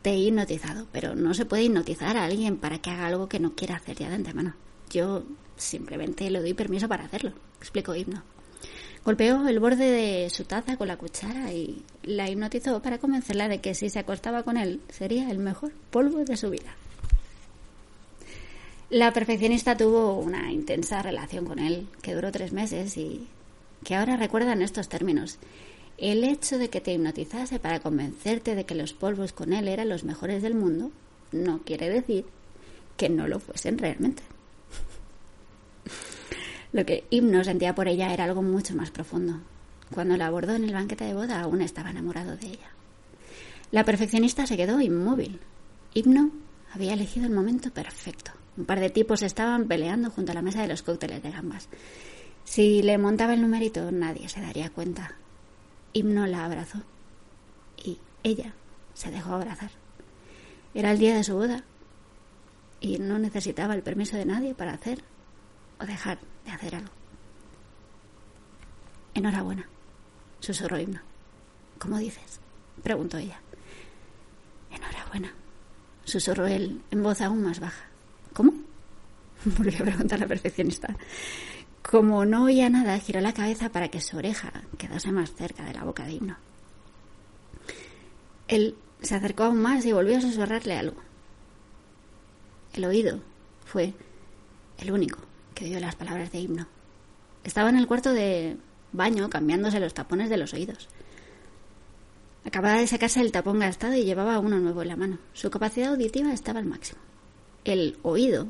Te 0.00 0.12
he 0.12 0.16
hipnotizado, 0.16 0.86
pero 0.90 1.14
no 1.14 1.34
se 1.34 1.44
puede 1.44 1.64
hipnotizar 1.64 2.16
a 2.16 2.24
alguien 2.24 2.56
para 2.56 2.78
que 2.78 2.88
haga 2.88 3.08
algo 3.08 3.28
que 3.28 3.40
no 3.40 3.54
quiera 3.54 3.76
hacer 3.76 3.98
ya 3.98 4.08
de 4.08 4.14
antemano. 4.14 4.54
Yo 4.88 5.22
simplemente 5.58 6.30
le 6.30 6.40
doy 6.40 6.54
permiso 6.54 6.88
para 6.88 7.04
hacerlo, 7.04 7.32
explicó 7.58 7.94
Hipno. 7.94 8.22
Golpeó 9.04 9.46
el 9.46 9.60
borde 9.60 9.90
de 9.90 10.30
su 10.30 10.44
taza 10.44 10.78
con 10.78 10.88
la 10.88 10.96
cuchara 10.96 11.52
y 11.52 11.84
la 12.04 12.30
hipnotizó 12.30 12.80
para 12.80 12.96
convencerla 12.96 13.48
de 13.48 13.60
que 13.60 13.74
si 13.74 13.90
se 13.90 13.98
acostaba 13.98 14.44
con 14.44 14.56
él 14.56 14.80
sería 14.88 15.30
el 15.30 15.40
mejor 15.40 15.72
polvo 15.90 16.24
de 16.24 16.38
su 16.38 16.48
vida. 16.48 16.74
La 18.92 19.10
perfeccionista 19.10 19.74
tuvo 19.74 20.18
una 20.18 20.52
intensa 20.52 21.00
relación 21.00 21.46
con 21.46 21.58
él 21.58 21.88
que 22.02 22.14
duró 22.14 22.30
tres 22.30 22.52
meses 22.52 22.98
y 22.98 23.26
que 23.84 23.94
ahora 23.94 24.18
recuerda 24.18 24.52
en 24.52 24.60
estos 24.60 24.90
términos. 24.90 25.38
El 25.96 26.22
hecho 26.24 26.58
de 26.58 26.68
que 26.68 26.82
te 26.82 26.92
hipnotizase 26.92 27.58
para 27.58 27.80
convencerte 27.80 28.54
de 28.54 28.66
que 28.66 28.74
los 28.74 28.92
polvos 28.92 29.32
con 29.32 29.54
él 29.54 29.68
eran 29.68 29.88
los 29.88 30.04
mejores 30.04 30.42
del 30.42 30.54
mundo 30.54 30.90
no 31.32 31.60
quiere 31.60 31.88
decir 31.88 32.26
que 32.98 33.08
no 33.08 33.28
lo 33.28 33.40
fuesen 33.40 33.78
realmente. 33.78 34.22
Lo 36.72 36.84
que 36.84 37.04
Himno 37.08 37.44
sentía 37.44 37.74
por 37.74 37.88
ella 37.88 38.12
era 38.12 38.24
algo 38.24 38.42
mucho 38.42 38.76
más 38.76 38.90
profundo. 38.90 39.40
Cuando 39.94 40.18
la 40.18 40.26
abordó 40.26 40.54
en 40.54 40.64
el 40.64 40.74
banquete 40.74 41.04
de 41.04 41.14
boda 41.14 41.40
aún 41.40 41.62
estaba 41.62 41.88
enamorado 41.88 42.36
de 42.36 42.46
ella. 42.46 42.70
La 43.70 43.84
perfeccionista 43.84 44.46
se 44.46 44.58
quedó 44.58 44.82
inmóvil. 44.82 45.40
Himno 45.94 46.30
había 46.74 46.92
elegido 46.92 47.24
el 47.24 47.32
momento 47.32 47.70
perfecto. 47.70 48.32
Un 48.56 48.64
par 48.66 48.80
de 48.80 48.90
tipos 48.90 49.22
estaban 49.22 49.66
peleando 49.66 50.10
junto 50.10 50.32
a 50.32 50.34
la 50.34 50.42
mesa 50.42 50.62
de 50.62 50.68
los 50.68 50.82
cócteles 50.82 51.22
de 51.22 51.30
gambas. 51.30 51.68
Si 52.44 52.82
le 52.82 52.98
montaba 52.98 53.34
el 53.34 53.40
numerito, 53.40 53.90
nadie 53.90 54.28
se 54.28 54.40
daría 54.40 54.70
cuenta. 54.70 55.16
Himno 55.92 56.26
la 56.26 56.44
abrazó 56.44 56.82
y 57.76 57.98
ella 58.22 58.54
se 58.94 59.10
dejó 59.10 59.34
abrazar. 59.34 59.70
Era 60.74 60.90
el 60.90 60.98
día 60.98 61.14
de 61.14 61.24
su 61.24 61.34
boda 61.34 61.64
y 62.80 62.98
no 62.98 63.18
necesitaba 63.18 63.74
el 63.74 63.82
permiso 63.82 64.16
de 64.16 64.26
nadie 64.26 64.54
para 64.54 64.74
hacer 64.74 65.02
o 65.80 65.86
dejar 65.86 66.18
de 66.44 66.50
hacer 66.50 66.74
algo. 66.74 66.92
Enhorabuena, 69.14 69.68
susurró 70.40 70.78
Himno. 70.78 71.00
¿Cómo 71.78 71.98
dices? 71.98 72.40
preguntó 72.82 73.18
ella. 73.18 73.40
Enhorabuena, 74.70 75.34
susurró 76.04 76.46
él 76.46 76.82
en 76.90 77.02
voz 77.02 77.20
aún 77.20 77.42
más 77.42 77.60
baja. 77.60 77.91
¿Cómo? 78.32 78.52
Volvió 79.44 79.78
a 79.80 79.84
preguntar 79.84 80.18
la 80.18 80.26
perfeccionista. 80.26 80.96
Como 81.82 82.24
no 82.24 82.44
oía 82.44 82.70
nada, 82.70 82.98
giró 82.98 83.20
la 83.20 83.34
cabeza 83.34 83.70
para 83.70 83.88
que 83.88 84.00
su 84.00 84.16
oreja 84.16 84.52
quedase 84.78 85.10
más 85.10 85.34
cerca 85.34 85.64
de 85.64 85.74
la 85.74 85.84
boca 85.84 86.04
de 86.04 86.12
Himno. 86.12 86.36
Él 88.46 88.76
se 89.00 89.14
acercó 89.16 89.44
aún 89.44 89.60
más 89.60 89.84
y 89.84 89.92
volvió 89.92 90.18
a 90.18 90.20
susurrarle 90.20 90.78
algo. 90.78 90.96
El 92.72 92.84
oído 92.84 93.20
fue 93.64 93.94
el 94.78 94.92
único 94.92 95.18
que 95.54 95.66
oyó 95.66 95.80
las 95.80 95.96
palabras 95.96 96.30
de 96.30 96.38
Himno. 96.38 96.66
Estaba 97.44 97.68
en 97.68 97.76
el 97.76 97.86
cuarto 97.88 98.12
de 98.12 98.56
baño 98.92 99.28
cambiándose 99.28 99.80
los 99.80 99.94
tapones 99.94 100.30
de 100.30 100.36
los 100.36 100.54
oídos. 100.54 100.88
Acababa 102.44 102.78
de 102.78 102.86
sacarse 102.86 103.20
el 103.20 103.32
tapón 103.32 103.58
gastado 103.58 103.94
y 103.94 104.04
llevaba 104.04 104.38
uno 104.38 104.58
nuevo 104.58 104.82
en 104.82 104.88
la 104.88 104.96
mano. 104.96 105.18
Su 105.32 105.50
capacidad 105.50 105.90
auditiva 105.90 106.32
estaba 106.32 106.60
al 106.60 106.66
máximo. 106.66 107.00
El 107.64 107.96
oído 108.02 108.48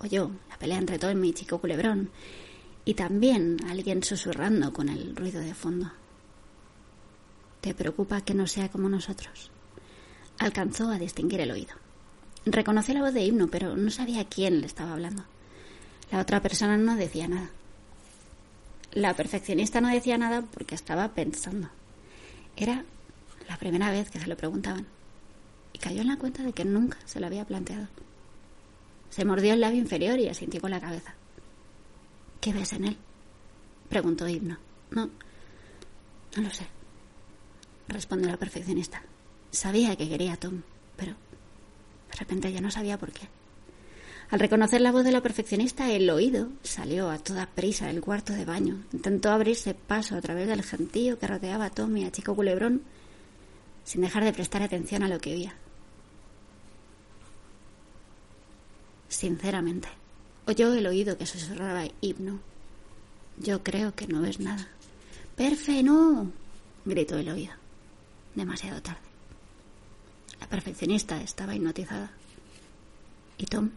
oyó 0.00 0.30
la 0.48 0.58
pelea 0.58 0.78
entre 0.78 0.98
Tom 0.98 1.22
y 1.24 1.32
Chico 1.32 1.60
Culebrón 1.60 2.10
y 2.84 2.94
también 2.94 3.58
alguien 3.68 4.02
susurrando 4.02 4.72
con 4.72 4.88
el 4.88 5.14
ruido 5.14 5.40
de 5.40 5.54
fondo. 5.54 5.92
¿Te 7.60 7.74
preocupa 7.74 8.22
que 8.22 8.34
no 8.34 8.46
sea 8.46 8.68
como 8.68 8.88
nosotros? 8.88 9.50
Alcanzó 10.38 10.88
a 10.88 10.98
distinguir 10.98 11.40
el 11.40 11.50
oído. 11.50 11.74
Reconoció 12.46 12.94
la 12.94 13.02
voz 13.02 13.14
de 13.14 13.22
himno, 13.24 13.48
pero 13.48 13.76
no 13.76 13.90
sabía 13.90 14.24
quién 14.24 14.60
le 14.60 14.66
estaba 14.66 14.92
hablando. 14.92 15.24
La 16.10 16.20
otra 16.20 16.40
persona 16.40 16.76
no 16.76 16.96
decía 16.96 17.28
nada. 17.28 17.50
La 18.92 19.14
perfeccionista 19.14 19.80
no 19.80 19.88
decía 19.88 20.18
nada 20.18 20.42
porque 20.42 20.74
estaba 20.74 21.08
pensando. 21.14 21.68
Era 22.56 22.84
la 23.48 23.58
primera 23.58 23.90
vez 23.90 24.10
que 24.10 24.18
se 24.18 24.26
lo 24.26 24.36
preguntaban 24.36 24.86
y 25.72 25.78
cayó 25.78 26.00
en 26.00 26.08
la 26.08 26.16
cuenta 26.16 26.42
de 26.42 26.52
que 26.52 26.64
nunca 26.64 26.98
se 27.04 27.20
lo 27.20 27.26
había 27.26 27.44
planteado. 27.44 27.86
Se 29.10 29.24
mordió 29.24 29.52
el 29.52 29.60
labio 29.60 29.80
inferior 29.80 30.18
y 30.18 30.28
asintió 30.28 30.60
con 30.60 30.70
la 30.70 30.80
cabeza. 30.80 31.14
¿Qué 32.40 32.52
ves 32.52 32.72
en 32.72 32.84
él? 32.86 32.96
preguntó 33.88 34.26
Himno. 34.26 34.58
No, 34.90 35.06
no 36.36 36.42
lo 36.42 36.50
sé, 36.50 36.66
respondió 37.88 38.28
la 38.28 38.36
perfeccionista. 38.36 39.02
Sabía 39.50 39.96
que 39.96 40.08
quería 40.08 40.34
a 40.34 40.36
Tom, 40.36 40.62
pero 40.96 41.12
de 41.12 42.16
repente 42.16 42.52
ya 42.52 42.60
no 42.60 42.70
sabía 42.70 42.98
por 42.98 43.12
qué. 43.12 43.28
Al 44.30 44.38
reconocer 44.38 44.80
la 44.80 44.92
voz 44.92 45.02
de 45.02 45.10
la 45.10 45.22
perfeccionista, 45.22 45.90
el 45.90 46.08
oído 46.08 46.50
salió 46.62 47.10
a 47.10 47.18
toda 47.18 47.46
prisa 47.46 47.88
del 47.88 48.00
cuarto 48.00 48.32
de 48.32 48.44
baño. 48.44 48.84
Intentó 48.92 49.30
abrirse 49.30 49.74
paso 49.74 50.14
a 50.14 50.20
través 50.20 50.46
del 50.46 50.62
gentío 50.62 51.18
que 51.18 51.26
rodeaba 51.26 51.64
a 51.64 51.70
Tom 51.70 51.96
y 51.96 52.04
a 52.04 52.12
Chico 52.12 52.36
Culebrón, 52.36 52.82
sin 53.82 54.02
dejar 54.02 54.22
de 54.22 54.32
prestar 54.32 54.62
atención 54.62 55.02
a 55.02 55.08
lo 55.08 55.18
que 55.18 55.34
oía. 55.34 55.54
Sinceramente, 59.10 59.88
oyó 60.46 60.72
el 60.72 60.86
oído 60.86 61.18
que 61.18 61.26
susurraba 61.26 61.84
himno. 62.00 62.38
Yo 63.38 63.62
creo 63.64 63.92
que 63.94 64.06
no 64.06 64.22
ves 64.22 64.38
nada. 64.38 64.68
¡Perfe, 65.36 65.82
no! 65.82 66.30
gritó 66.84 67.18
el 67.18 67.28
oído. 67.28 67.52
Demasiado 68.36 68.80
tarde. 68.80 69.00
La 70.38 70.46
perfeccionista 70.46 71.20
estaba 71.20 71.56
hipnotizada. 71.56 72.12
Y 73.36 73.46
Tom 73.46 73.70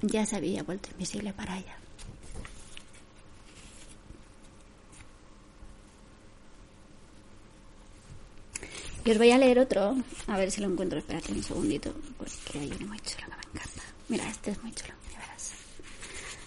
ya 0.00 0.24
se 0.24 0.36
había 0.36 0.62
vuelto 0.62 0.88
invisible 0.92 1.34
para 1.34 1.58
ella. 1.58 1.76
Y 9.04 9.10
os 9.10 9.18
voy 9.18 9.30
a 9.30 9.38
leer 9.38 9.58
otro, 9.58 9.94
a 10.26 10.36
ver 10.38 10.50
si 10.50 10.62
lo 10.62 10.68
encuentro, 10.68 10.98
espérate 10.98 11.32
un 11.32 11.42
segundito, 11.42 11.94
porque 12.16 12.58
hay 12.58 12.72
uno 12.78 12.88
muy 12.88 13.00
chulo. 13.00 13.28
Mira, 14.08 14.28
este 14.28 14.52
es 14.52 14.62
muy 14.62 14.72
chulo, 14.72 14.94
ya 15.12 15.20
verás. 15.20 15.52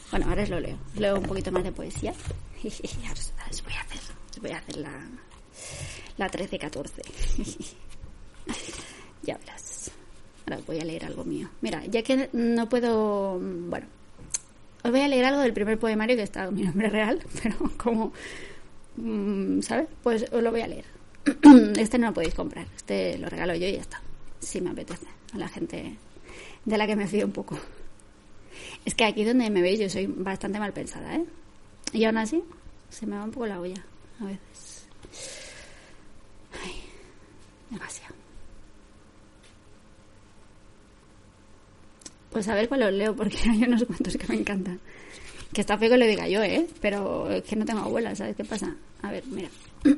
Bueno, 0.09 0.25
ahora 0.27 0.43
os 0.43 0.49
lo 0.49 0.59
leo, 0.59 0.77
leo 0.95 1.17
un 1.19 1.25
poquito 1.25 1.51
más 1.51 1.63
de 1.63 1.71
poesía. 1.71 2.13
Y 2.63 2.69
ahora 3.07 3.19
os 3.49 3.63
voy 3.63 3.73
a 3.73 3.81
hacer, 3.81 3.99
os 4.31 4.39
voy 4.39 4.51
a 4.51 4.57
hacer 4.57 4.77
la, 4.77 4.91
la 6.17 6.29
13-14. 6.29 6.91
ya 9.23 9.37
verás. 9.37 9.91
Ahora 10.45 10.61
voy 10.67 10.79
a 10.79 10.85
leer 10.85 11.05
algo 11.05 11.23
mío. 11.23 11.49
Mira, 11.61 11.83
ya 11.85 12.03
que 12.03 12.29
no 12.33 12.69
puedo. 12.69 13.39
Bueno, 13.39 13.87
os 14.83 14.91
voy 14.91 15.01
a 15.01 15.07
leer 15.07 15.25
algo 15.25 15.41
del 15.41 15.53
primer 15.53 15.79
poemario 15.79 16.15
que 16.15 16.23
está 16.23 16.49
mi 16.51 16.63
nombre 16.63 16.89
real, 16.89 17.19
pero 17.41 17.55
como. 17.77 18.13
Mm, 18.97 19.61
¿Sabes? 19.61 19.87
Pues 20.03 20.25
os 20.31 20.43
lo 20.43 20.51
voy 20.51 20.61
a 20.61 20.67
leer. 20.67 20.85
Este 21.77 21.97
no 21.97 22.07
lo 22.07 22.13
podéis 22.13 22.33
comprar. 22.33 22.67
Este 22.75 23.17
lo 23.17 23.29
regalo 23.29 23.55
yo 23.55 23.67
y 23.67 23.73
ya 23.73 23.81
está. 23.81 24.01
Si 24.39 24.61
me 24.61 24.71
apetece. 24.71 25.07
A 25.33 25.37
la 25.37 25.47
gente 25.47 25.97
de 26.65 26.77
la 26.77 26.87
que 26.87 26.95
me 26.95 27.07
fío 27.07 27.25
un 27.25 27.31
poco. 27.31 27.57
Es 28.85 28.95
que 28.95 29.05
aquí 29.05 29.23
donde 29.23 29.49
me 29.49 29.61
veis 29.61 29.79
yo 29.79 29.89
soy 29.89 30.07
bastante 30.07 30.59
mal 30.59 30.73
pensada, 30.73 31.15
¿eh? 31.15 31.25
Y 31.93 32.05
aún 32.05 32.17
así 32.17 32.43
se 32.89 33.05
me 33.05 33.17
va 33.17 33.23
un 33.23 33.31
poco 33.31 33.47
la 33.47 33.59
olla 33.59 33.83
a 34.19 34.25
veces. 34.25 34.87
Ay, 36.63 36.73
demasiado. 37.69 38.15
Pues 42.31 42.47
a 42.47 42.55
ver 42.55 42.69
cuál 42.69 42.83
os 42.83 42.93
leo, 42.93 43.15
porque 43.15 43.37
hay 43.49 43.63
unos 43.63 43.83
cuantos 43.83 44.17
que 44.17 44.27
me 44.27 44.35
encantan. 44.35 44.79
Que 45.53 45.61
está 45.61 45.77
feo 45.77 45.89
que 45.89 45.97
lo 45.97 46.05
diga 46.05 46.29
yo, 46.29 46.41
¿eh? 46.41 46.65
Pero 46.79 47.29
es 47.29 47.43
que 47.43 47.57
no 47.57 47.65
tengo 47.65 47.81
abuela, 47.81 48.15
¿sabes 48.15 48.37
qué 48.37 48.45
pasa? 48.45 48.73
A 49.01 49.11
ver, 49.11 49.25
mira. 49.27 49.49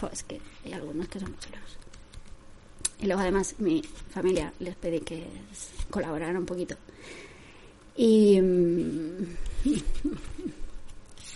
jo, 0.00 0.08
es 0.12 0.22
que 0.24 0.38
hay 0.64 0.72
algunos 0.74 1.08
que 1.08 1.18
son 1.18 1.34
chulos. 1.38 1.73
Y 3.04 3.06
luego 3.06 3.20
además 3.20 3.54
mi 3.58 3.82
familia 3.82 4.50
les 4.60 4.76
pedí 4.76 5.00
que 5.00 5.26
colaboraran 5.90 6.38
un 6.38 6.46
poquito. 6.46 6.74
Y, 7.94 8.40
mm, 8.40 9.36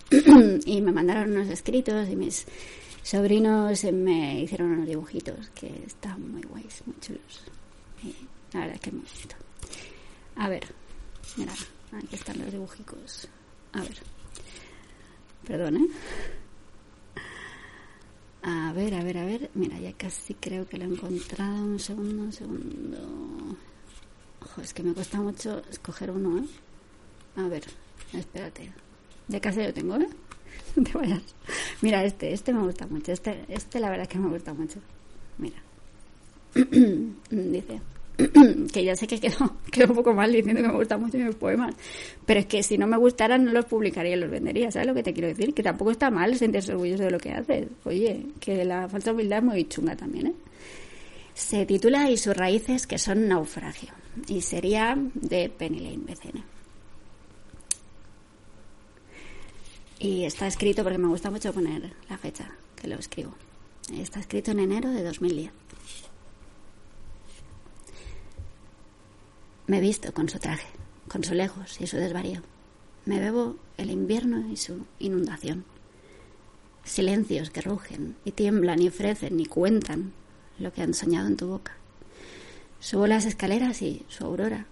y 0.65 0.81
me 0.81 0.93
mandaron 0.93 1.33
unos 1.33 1.49
escritos 1.49 2.09
y 2.09 2.17
mis 2.17 2.47
sobrinos 3.03 3.85
me 3.85 4.41
hicieron 4.41 4.71
unos 4.71 4.89
dibujitos 4.89 5.51
que 5.51 5.85
están 5.87 6.33
muy 6.33 6.41
guays, 6.41 6.83
muy 6.87 6.97
chulos. 7.01 7.43
Y 8.03 8.15
la 8.55 8.61
verdad 8.61 8.77
es 8.77 8.81
que 8.81 8.89
es 8.89 8.97
muy 8.97 9.05
bonito. 9.05 9.37
A 10.37 10.49
ver, 10.49 10.67
mira, 11.37 11.53
aquí 11.93 12.15
están 12.17 12.39
los 12.39 12.51
dibujicos. 12.51 13.29
A 13.75 13.83
ver. 13.83 13.99
Perdón, 15.47 15.77
¿eh? 15.77 15.89
A 18.51 18.73
ver, 18.73 18.95
a 18.95 19.05
ver, 19.05 19.19
a 19.19 19.27
ver. 19.27 19.51
Mira, 19.55 19.79
ya 19.79 19.93
casi 19.93 20.33
creo 20.33 20.67
que 20.67 20.79
lo 20.79 20.85
he 20.85 20.89
encontrado. 20.89 21.65
Un 21.65 21.79
segundo, 21.79 22.23
un 22.23 22.33
segundo. 22.33 22.99
Ojo, 24.41 24.63
es 24.63 24.73
que 24.73 24.83
me 24.83 24.95
cuesta 24.95 25.21
mucho 25.21 25.63
escoger 25.71 26.11
uno, 26.11 26.39
¿eh? 26.39 26.47
A 27.37 27.47
ver, 27.47 27.65
espérate. 28.15 28.73
Ya 29.29 29.39
casi 29.39 29.63
lo 29.63 29.75
tengo, 29.75 29.97
¿eh? 29.97 30.09
No 30.77 30.83
te 30.91 30.93
vayas. 30.97 31.23
Mira, 31.83 32.03
este, 32.05 32.33
este 32.33 32.55
me 32.55 32.63
gusta 32.63 32.87
mucho. 32.87 33.13
Este, 33.13 33.45
este 33.49 33.81
la 33.81 33.91
verdad 33.91 34.05
es 34.05 34.09
que 34.09 34.19
me 34.19 34.31
gusta 34.31 34.55
mucho. 34.55 34.81
Mira. 35.37 35.63
Dice. 37.31 37.83
que 38.73 38.85
ya 38.85 38.97
sé 38.97 39.07
que 39.07 39.21
quedó, 39.21 39.57
quedó 39.71 39.89
un 39.89 39.95
poco 39.95 40.13
mal 40.13 40.33
diciendo 40.33 40.61
que 40.61 40.69
me 40.69 40.75
gustan 40.75 41.01
mucho 41.01 41.19
mis 41.19 41.37
poemas, 41.37 41.75
pero 42.27 42.41
es 42.41 42.47
que 42.47 42.63
si 42.63 42.77
no 42.77 42.87
me 42.87 42.97
gustaran 42.97 43.45
no 43.45 43.53
los 43.53 43.65
publicaría 43.65 44.17
y 44.17 44.21
los 44.21 44.31
vendería, 44.31 44.71
¿sabes 44.71 44.89
lo 44.89 44.95
que 44.95 45.05
te 45.05 45.13
quiero 45.13 45.29
decir? 45.29 45.55
Que 45.55 45.63
tampoco 45.63 45.93
está 45.93 46.11
mal 46.11 46.35
sentirse 46.37 46.73
orgulloso 46.73 47.05
de 47.05 47.11
lo 47.13 47.19
que 47.19 47.31
haces. 47.31 47.69
Oye, 47.85 48.27
que 48.41 48.65
la 48.65 48.89
falsa 48.89 49.13
humildad 49.13 49.39
es 49.39 49.45
muy 49.45 49.65
chunga 49.69 49.97
también, 49.97 50.29
¿eh? 50.29 50.35
Se 51.35 51.65
titula 51.65 52.11
Y 52.11 52.17
sus 52.17 52.37
raíces 52.37 52.89
que 52.89 52.99
son 52.99 53.29
naufragio 53.29 53.91
y 54.27 54.41
sería 54.41 54.97
de 55.15 55.49
Penny 55.49 55.79
Lane 55.79 55.99
BCN. 55.99 56.45
Y 60.01 60.25
está 60.25 60.49
escrito 60.49 60.83
porque 60.83 60.99
me 60.99 61.07
gusta 61.07 61.31
mucho 61.31 61.53
poner 61.53 61.93
la 62.09 62.19
fecha 62.19 62.51
que 62.75 62.89
lo 62.89 62.97
escribo. 62.97 63.35
Está 63.93 64.19
escrito 64.19 64.51
en 64.51 64.61
enero 64.61 64.91
de 64.91 65.05
2010. 65.05 65.51
Me 69.69 69.81
visto 69.81 70.15
con 70.15 70.31
su 70.31 70.39
traje, 70.39 70.67
con 71.09 71.23
su 71.25 71.35
lejos 71.35 71.79
y 71.79 71.87
su 71.87 71.99
desvarío. 71.99 72.41
Me 73.05 73.21
bebo 73.21 73.57
el 73.77 73.91
invierno 73.91 74.51
y 74.51 74.57
su 74.57 74.87
inundación. 74.99 75.67
Silencios 76.85 77.51
que 77.51 77.61
rugen 77.61 78.17
y 78.25 78.33
tiemblan 78.33 78.81
y 78.81 78.89
ofrecen 78.89 79.39
y 79.39 79.45
cuentan 79.45 80.15
lo 80.59 80.73
que 80.73 80.81
han 80.81 80.95
soñado 80.95 81.27
en 81.27 81.37
tu 81.37 81.49
boca. 81.49 81.77
Subo 82.81 83.07
las 83.07 83.27
escaleras 83.27 83.83
y 83.83 84.07
su 84.09 84.25
aurora 84.25 84.65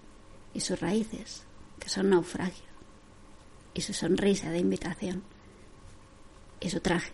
y 0.55 0.61
sus 0.61 0.81
raíces, 0.81 1.43
que 1.79 1.91
son 1.91 2.09
naufragio, 2.09 2.65
y 3.75 3.83
su 3.83 3.93
sonrisa 3.93 4.51
de 4.51 4.61
invitación, 4.61 5.23
y 6.59 6.71
su 6.71 6.81
traje, 6.81 7.13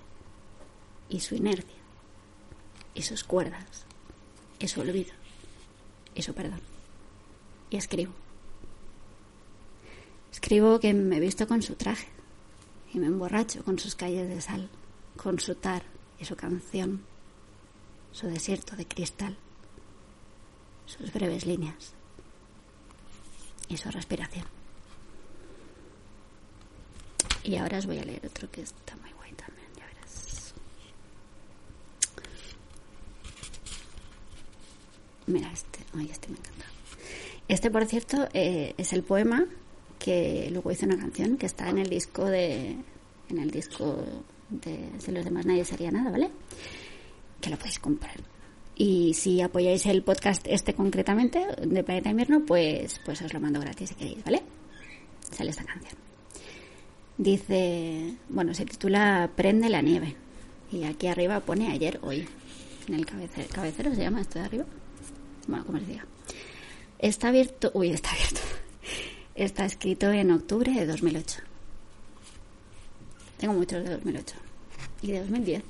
y 1.09 1.19
su 1.19 1.35
inercia, 1.35 1.81
y 2.95 3.03
sus 3.03 3.25
cuerdas, 3.25 3.87
y 4.61 4.69
su 4.69 4.83
olvido, 4.83 5.15
y 6.15 6.23
su 6.23 6.33
perdón 6.33 6.72
y 7.73 7.77
escribo. 7.77 8.13
Escribo 10.31 10.79
que 10.79 10.93
me 10.93 11.17
he 11.17 11.21
visto 11.21 11.49
con 11.49 11.63
su 11.63 11.75
traje 11.75 12.09
y 12.93 12.99
me 12.99 13.07
emborracho 13.07 13.65
con 13.65 13.79
sus 13.79 13.95
calles 13.95 14.29
de 14.29 14.41
sal, 14.41 14.69
con 15.17 15.39
su 15.39 15.55
tar 15.55 15.83
y 16.19 16.25
su 16.27 16.37
canción, 16.37 17.03
su 18.13 18.27
desierto 18.27 18.77
de 18.77 18.87
cristal, 18.87 19.37
sus 20.85 21.13
breves 21.13 21.47
líneas 21.47 21.95
y 23.69 23.79
su 23.79 23.91
respiración. 23.91 24.45
Y 27.45 27.57
ahora 27.57 27.79
os 27.79 27.87
voy 27.87 27.99
a 27.99 28.05
leer 28.05 28.25
otro 28.27 28.51
que 28.51 28.63
está 28.63 28.97
muy 28.97 29.11
guay 29.13 29.33
también, 29.33 29.67
ya 29.77 29.87
verás. 29.87 30.55
Mira 35.27 35.51
este, 35.53 35.81
ay, 35.95 36.11
este 36.11 36.29
me 36.29 36.37
encanta. 36.39 36.72
Este, 37.53 37.71
por 37.71 37.85
cierto, 37.85 38.31
eh, 38.33 38.73
es 38.79 38.95
el 38.95 39.03
poema 39.03 39.45
que 39.99 40.49
luego 40.51 40.73
hizo 40.73 40.87
una 40.87 40.97
canción 40.97 41.37
que 41.37 41.45
está 41.45 41.69
en 41.69 41.77
el 41.77 41.91
disco 41.91 42.25
de 42.25 42.79
en 43.29 43.39
el 43.39 43.51
disco 43.51 44.03
de, 44.49 44.89
de 45.05 45.13
los 45.13 45.23
demás 45.23 45.45
nadie 45.45 45.63
sería 45.67 45.91
nada, 45.91 46.11
¿vale? 46.11 46.31
Que 47.43 47.51
lo 47.51 47.59
podéis 47.59 47.79
comprar. 47.79 48.15
Y 48.75 49.13
si 49.13 49.43
apoyáis 49.43 49.85
el 49.85 50.03
podcast 50.03 50.47
este 50.49 50.73
concretamente 50.73 51.47
de 51.61 51.85
Planeta 51.85 52.09
Invierno, 52.09 52.43
pues, 52.47 52.99
pues 53.05 53.21
os 53.21 53.35
lo 53.35 53.41
mando 53.41 53.61
gratis 53.61 53.91
si 53.91 53.97
queréis, 53.97 54.25
¿vale? 54.25 54.43
Sale 55.31 55.51
esta 55.51 55.65
canción. 55.65 55.99
Dice, 57.19 58.15
bueno, 58.31 58.55
se 58.55 58.65
titula 58.65 59.31
Prende 59.37 59.69
la 59.69 59.83
nieve. 59.83 60.17
Y 60.73 60.85
aquí 60.85 61.07
arriba 61.07 61.41
pone 61.41 61.71
ayer, 61.71 62.01
hoy. 62.03 62.27
En 62.89 62.95
el 62.95 63.05
cabecero, 63.05 63.47
cabecero 63.53 63.95
se 63.95 64.01
llama 64.01 64.23
esto 64.23 64.39
de 64.39 64.47
arriba. 64.47 64.65
Bueno, 65.47 65.67
como 65.67 65.77
les 65.77 65.89
diga. 65.89 66.07
Está 67.03 67.29
abierto, 67.29 67.73
uy, 67.75 67.91
está 67.91 68.11
abierto. 68.13 68.41
Está 69.35 69.65
escrito 69.65 70.11
en 70.13 70.31
octubre 70.31 70.71
de 70.71 70.87
2008. 70.87 71.41
Tengo 73.39 73.55
muchos 73.55 73.83
de 73.83 73.91
2008. 73.91 74.37
Y 75.03 75.11
de 75.11 75.21
2010. 75.21 75.65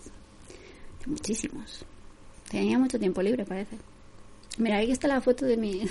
Muchísimos. 1.06 1.86
Tenía 2.50 2.78
mucho 2.78 2.98
tiempo 2.98 3.22
libre, 3.22 3.46
parece. 3.46 3.78
Mira, 4.58 4.76
ahí 4.76 4.90
está 4.90 5.08
la 5.08 5.22
foto 5.22 5.46
de 5.46 5.56
mi. 5.56 5.88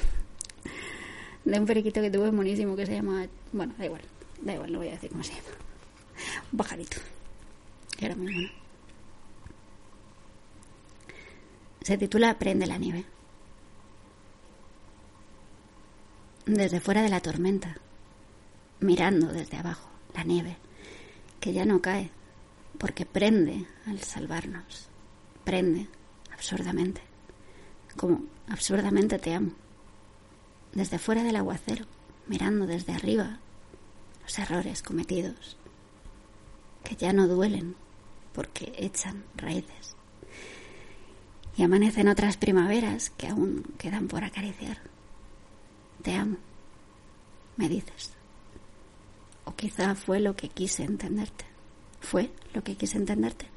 de 1.46 1.60
un 1.60 1.66
periquito 1.66 2.02
que 2.02 2.12
tuve 2.12 2.30
buenísimo 2.30 2.76
que 2.76 2.86
se 2.86 2.94
llama. 2.94 3.26
Bueno, 3.52 3.74
da 3.80 3.86
igual. 3.86 4.02
Da 4.42 4.54
igual, 4.54 4.72
no 4.72 4.78
voy 4.78 4.90
a 4.90 4.92
decir 4.92 5.10
cómo 5.10 5.24
se 5.24 5.34
llama. 5.34 5.50
Un 6.52 6.58
pajarito. 6.58 6.98
Era 8.00 8.16
muy 8.16 8.32
bueno. 8.32 8.52
Se 11.82 11.98
titula 11.98 12.38
Prende 12.38 12.68
la 12.68 12.78
nieve. 12.78 13.06
Desde 16.46 16.80
fuera 16.80 17.04
de 17.04 17.10
la 17.10 17.20
tormenta, 17.20 17.78
mirando 18.80 19.28
desde 19.28 19.58
abajo 19.58 19.88
la 20.16 20.24
nieve, 20.24 20.58
que 21.40 21.54
ya 21.54 21.66
no 21.66 21.82
cae, 21.82 22.10
porque 22.80 23.06
prende 23.06 23.68
al 23.86 24.00
salvarnos, 24.00 24.88
prende 25.44 25.88
absurdamente, 26.34 27.02
como 27.96 28.24
absurdamente 28.50 29.20
te 29.20 29.36
amo, 29.36 29.52
desde 30.74 30.98
fuera 30.98 31.24
del 31.24 31.36
aguacero, 31.36 31.86
mirando 32.28 32.66
desde 32.66 32.94
arriba 32.94 33.40
los 34.24 34.40
errores 34.40 34.82
cometidos, 34.82 35.58
que 36.84 36.96
ya 36.96 37.14
no 37.14 37.28
duelen 37.28 37.76
porque 38.34 38.74
echan 38.78 39.24
raíces. 39.36 39.96
Y 41.56 41.64
amanecen 41.64 42.08
otras 42.08 42.38
primaveras 42.38 43.12
que 43.12 43.28
aún 43.28 43.64
quedan 43.78 44.08
por 44.08 44.24
acariciar. 44.24 44.91
Te 46.02 46.16
amo, 46.16 46.38
me 47.58 47.70
dices. 47.70 48.12
O 49.46 49.56
quizá 49.56 49.96
fue 49.96 50.20
lo 50.20 50.36
que 50.36 50.50
quise 50.50 50.84
entenderte. 50.84 51.46
Fue 52.00 52.32
lo 52.54 52.64
que 52.64 52.76
quise 52.76 52.98
entenderte. 52.98 53.48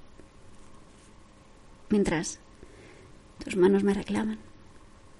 Mientras 1.88 2.38
tus 3.42 3.56
manos 3.56 3.82
me 3.82 3.94
reclaman, 3.94 4.38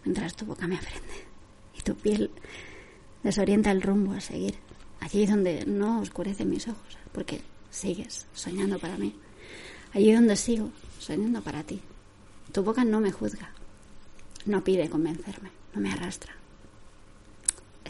mientras 0.04 0.34
tu 0.34 0.44
boca 0.44 0.66
me 0.66 0.76
aprende 0.76 1.24
y 1.76 1.80
tu 1.80 1.94
piel 1.94 2.30
desorienta 3.22 3.70
el 3.70 3.82
rumbo 3.82 4.12
a 4.12 4.20
seguir, 4.20 4.56
allí 5.00 5.26
donde 5.26 5.64
no 5.66 6.00
oscurecen 6.00 6.50
mis 6.50 6.68
ojos, 6.68 6.98
porque 7.12 7.40
sigues 7.70 8.26
soñando 8.34 8.78
para 8.78 8.98
mí, 8.98 9.14
allí 9.92 10.12
donde 10.12 10.36
sigo 10.36 10.70
soñando 10.98 11.40
para 11.42 11.62
ti. 11.62 11.80
Tu 12.52 12.62
boca 12.62 12.84
no 12.84 13.00
me 13.00 13.12
juzga, 13.12 13.50
no 14.46 14.62
pide 14.62 14.90
convencerme, 14.90 15.50
no 15.74 15.80
me 15.80 15.92
arrastra. 15.92 16.43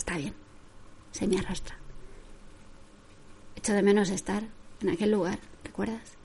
Está 0.05 0.19
bien, 0.19 0.35
se 1.13 1.27
me 1.27 1.39
arrastra. 1.39 1.79
Echo 3.57 3.73
de 3.73 3.83
menos 3.83 4.11
estar 4.11 4.45
en 4.83 4.91
aquel 4.91 5.13
lugar, 5.13 5.39
¿recuerdas? 5.65 6.19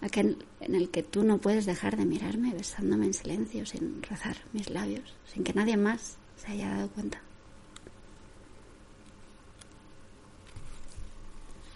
aquel 0.00 0.44
en 0.60 0.74
el 0.74 0.90
que 0.90 1.02
tú 1.02 1.22
no 1.22 1.38
puedes 1.38 1.66
dejar 1.66 1.96
de 1.96 2.04
mirarme 2.04 2.52
besándome 2.52 3.06
en 3.06 3.14
silencio, 3.14 3.66
sin 3.66 4.02
rozar 4.02 4.36
mis 4.52 4.70
labios, 4.70 5.14
sin 5.32 5.44
que 5.44 5.52
nadie 5.52 5.76
más 5.76 6.16
se 6.36 6.52
haya 6.52 6.70
dado 6.70 6.88
cuenta. 6.90 7.20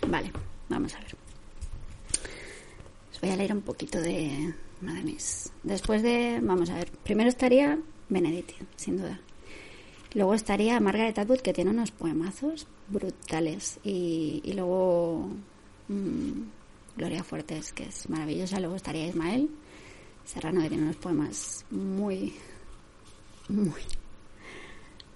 Vale, 0.08 0.32
vamos 0.68 0.94
a 0.94 0.98
ver. 0.98 1.16
Os 3.12 3.20
voy 3.20 3.30
a 3.30 3.36
leer 3.36 3.52
un 3.52 3.62
poquito 3.62 4.00
de 4.00 4.52
una 4.82 4.94
de 4.94 5.02
mis. 5.02 5.52
Después 5.62 6.02
de. 6.02 6.40
Vamos 6.42 6.70
a 6.70 6.74
ver. 6.74 6.90
Primero 6.90 7.28
estaría 7.28 7.78
Benedetti, 8.08 8.54
sin 8.76 8.98
duda. 8.98 9.18
Luego 10.14 10.34
estaría 10.34 10.78
Margaret 10.80 11.18
Atwood, 11.18 11.40
que 11.40 11.52
tiene 11.52 11.70
unos 11.70 11.90
poemazos 11.90 12.66
brutales. 12.88 13.78
Y, 13.82 14.52
luego. 14.54 15.28
Mmm, 15.88 16.42
Gloria 16.96 17.24
Fuertes, 17.24 17.72
que 17.72 17.84
es 17.84 18.08
maravillosa. 18.08 18.60
Luego 18.60 18.76
estaría 18.76 19.06
Ismael 19.06 19.50
Serrano, 20.24 20.62
que 20.62 20.68
tiene 20.68 20.84
unos 20.84 20.96
poemas 20.96 21.64
muy, 21.70 22.32
muy, 23.48 23.82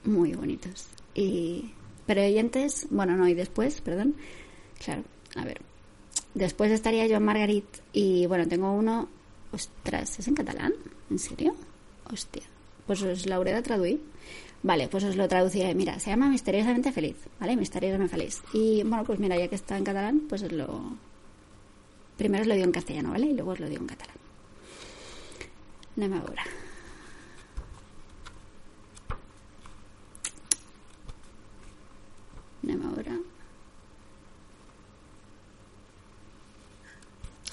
muy 0.05 0.33
bonitos. 0.33 0.89
Y, 1.15 1.73
pero 2.07 2.23
oyentes, 2.23 2.87
bueno, 2.91 3.17
no, 3.17 3.29
y 3.29 3.35
después, 3.35 3.81
perdón, 3.81 4.17
claro, 4.85 5.05
a 5.37 5.45
ver. 5.45 5.61
Después 6.35 6.71
estaría 6.71 7.09
Joan 7.09 7.25
Margarit 7.25 7.65
y 7.93 8.27
bueno, 8.27 8.47
tengo 8.47 8.73
uno, 8.73 9.09
ostras, 9.53 10.19
¿es 10.19 10.29
en 10.29 10.35
catalán? 10.35 10.75
¿En 11.11 11.19
serio? 11.19 11.55
Hostia. 12.13 12.43
Pues 12.87 13.03
os 13.03 13.27
la 13.27 13.37
hauré 13.37 13.55
de 13.55 13.63
traduir. 13.63 14.01
Vale, 14.63 14.89
pues 14.89 15.05
os 15.05 15.17
lo 15.17 15.29
traduciré. 15.29 15.75
Mira, 15.75 15.99
se 16.01 16.11
llama 16.11 16.29
Misteriosamente 16.29 16.93
Feliz, 16.93 17.17
¿vale? 17.39 17.57
Misteriosamente 17.57 18.17
Feliz. 18.17 18.43
Y 18.53 18.83
bueno, 18.83 19.05
pues 19.05 19.19
mira, 19.19 19.37
ya 19.37 19.49
que 19.49 19.55
está 19.55 19.79
en 19.79 19.85
catalán, 19.85 20.23
pues 20.29 20.43
os 20.43 20.53
lo, 20.53 20.97
Primero 22.19 22.43
os 22.43 22.49
lo 22.49 22.55
digo 22.55 22.67
en 22.67 22.73
castellano, 22.73 23.11
¿vale? 23.13 23.27
Y 23.27 23.35
luego 23.35 23.53
os 23.53 23.61
lo 23.61 23.69
digo 23.69 23.81
en 23.81 23.87
catalán. 23.87 24.17
Anem 25.97 26.13
a 26.15 26.21
veure. 26.21 26.43
Anem 32.63 32.83
a 32.87 32.91
veure. 32.95 33.15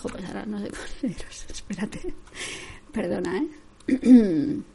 Jo, 0.01 0.09
pues 0.09 0.25
ahora 0.25 0.45
no 0.45 0.59
sé 0.59 0.69
cómo 0.73 0.83
deciros. 1.01 1.45
Espérate. 1.49 2.13
Perdona, 2.91 3.37
¿eh? 3.37 4.61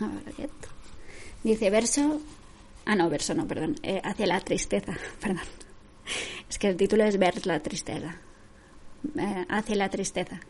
a 0.00 0.06
ver, 0.06 0.28
aquest. 0.28 0.66
Dice 1.42 1.70
verso 1.70 2.20
Ah, 2.86 2.96
no, 2.96 3.08
verso 3.08 3.34
no, 3.34 3.46
perdón. 3.46 3.76
Eh, 3.82 4.00
hacia 4.04 4.26
la 4.26 4.40
tristeza, 4.40 4.94
perdón. 5.20 5.44
Es 6.48 6.58
que 6.58 6.68
el 6.68 6.76
título 6.76 7.04
es 7.04 7.18
Ver 7.18 7.46
la 7.46 7.60
tristeza. 7.60 8.16
Eh, 9.18 9.46
hacia 9.48 9.76
la 9.76 9.88
tristeza. 9.88 10.40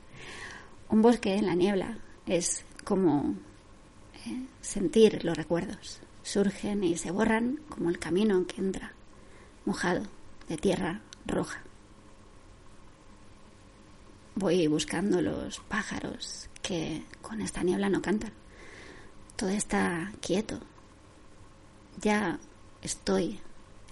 Un 0.89 1.03
bosque 1.03 1.35
en 1.35 1.47
la 1.47 1.55
niebla 1.55 1.99
es 2.27 2.65
como 2.85 3.35
eh, 4.27 4.47
sentir 4.61 5.25
los 5.25 5.37
recuerdos. 5.37 6.01
Surgen 6.23 6.83
y 6.83 6.97
se 6.97 7.11
borran 7.11 7.61
como 7.69 7.91
el 7.91 7.99
camino 7.99 8.47
que 8.47 8.61
entra, 8.61 8.93
mojado, 9.65 10.03
de 10.49 10.57
tierra 10.57 11.03
roja. 11.27 11.63
Voy 14.37 14.67
buscando 14.67 15.23
los 15.23 15.61
pájaros 15.61 16.49
que 16.61 17.05
con 17.23 17.41
esta 17.41 17.63
niebla 17.63 17.89
no 17.89 18.03
cantan. 18.03 18.33
Todo 19.37 19.51
está 19.51 20.13
quieto, 20.21 20.61
ya 22.01 22.39
estoy 22.83 23.41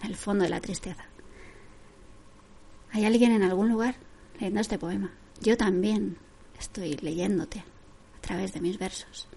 en 0.03 0.11
el 0.11 0.17
fondo 0.17 0.45
de 0.45 0.51
la 0.51 0.61
tristeza. 0.61 1.05
Hay 2.91 3.05
alguien 3.05 3.33
en 3.33 3.43
algún 3.43 3.69
lugar 3.69 3.95
leyendo 4.35 4.61
este 4.61 4.79
poema. 4.79 5.13
Yo 5.41 5.57
también 5.57 6.19
estoy 6.59 6.97
leyéndote 6.97 7.61
a 7.61 8.21
través 8.21 8.53
de 8.53 8.61
mis 8.61 8.79
versos 8.79 9.29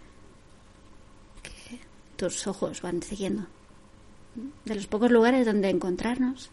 que 1.44 1.80
tus 2.16 2.48
ojos 2.48 2.82
van 2.82 3.02
siguiendo. 3.02 3.46
De 4.66 4.76
los 4.76 4.88
pocos 4.88 5.12
lugares 5.12 5.46
donde 5.46 5.70
encontrarnos, 5.70 6.50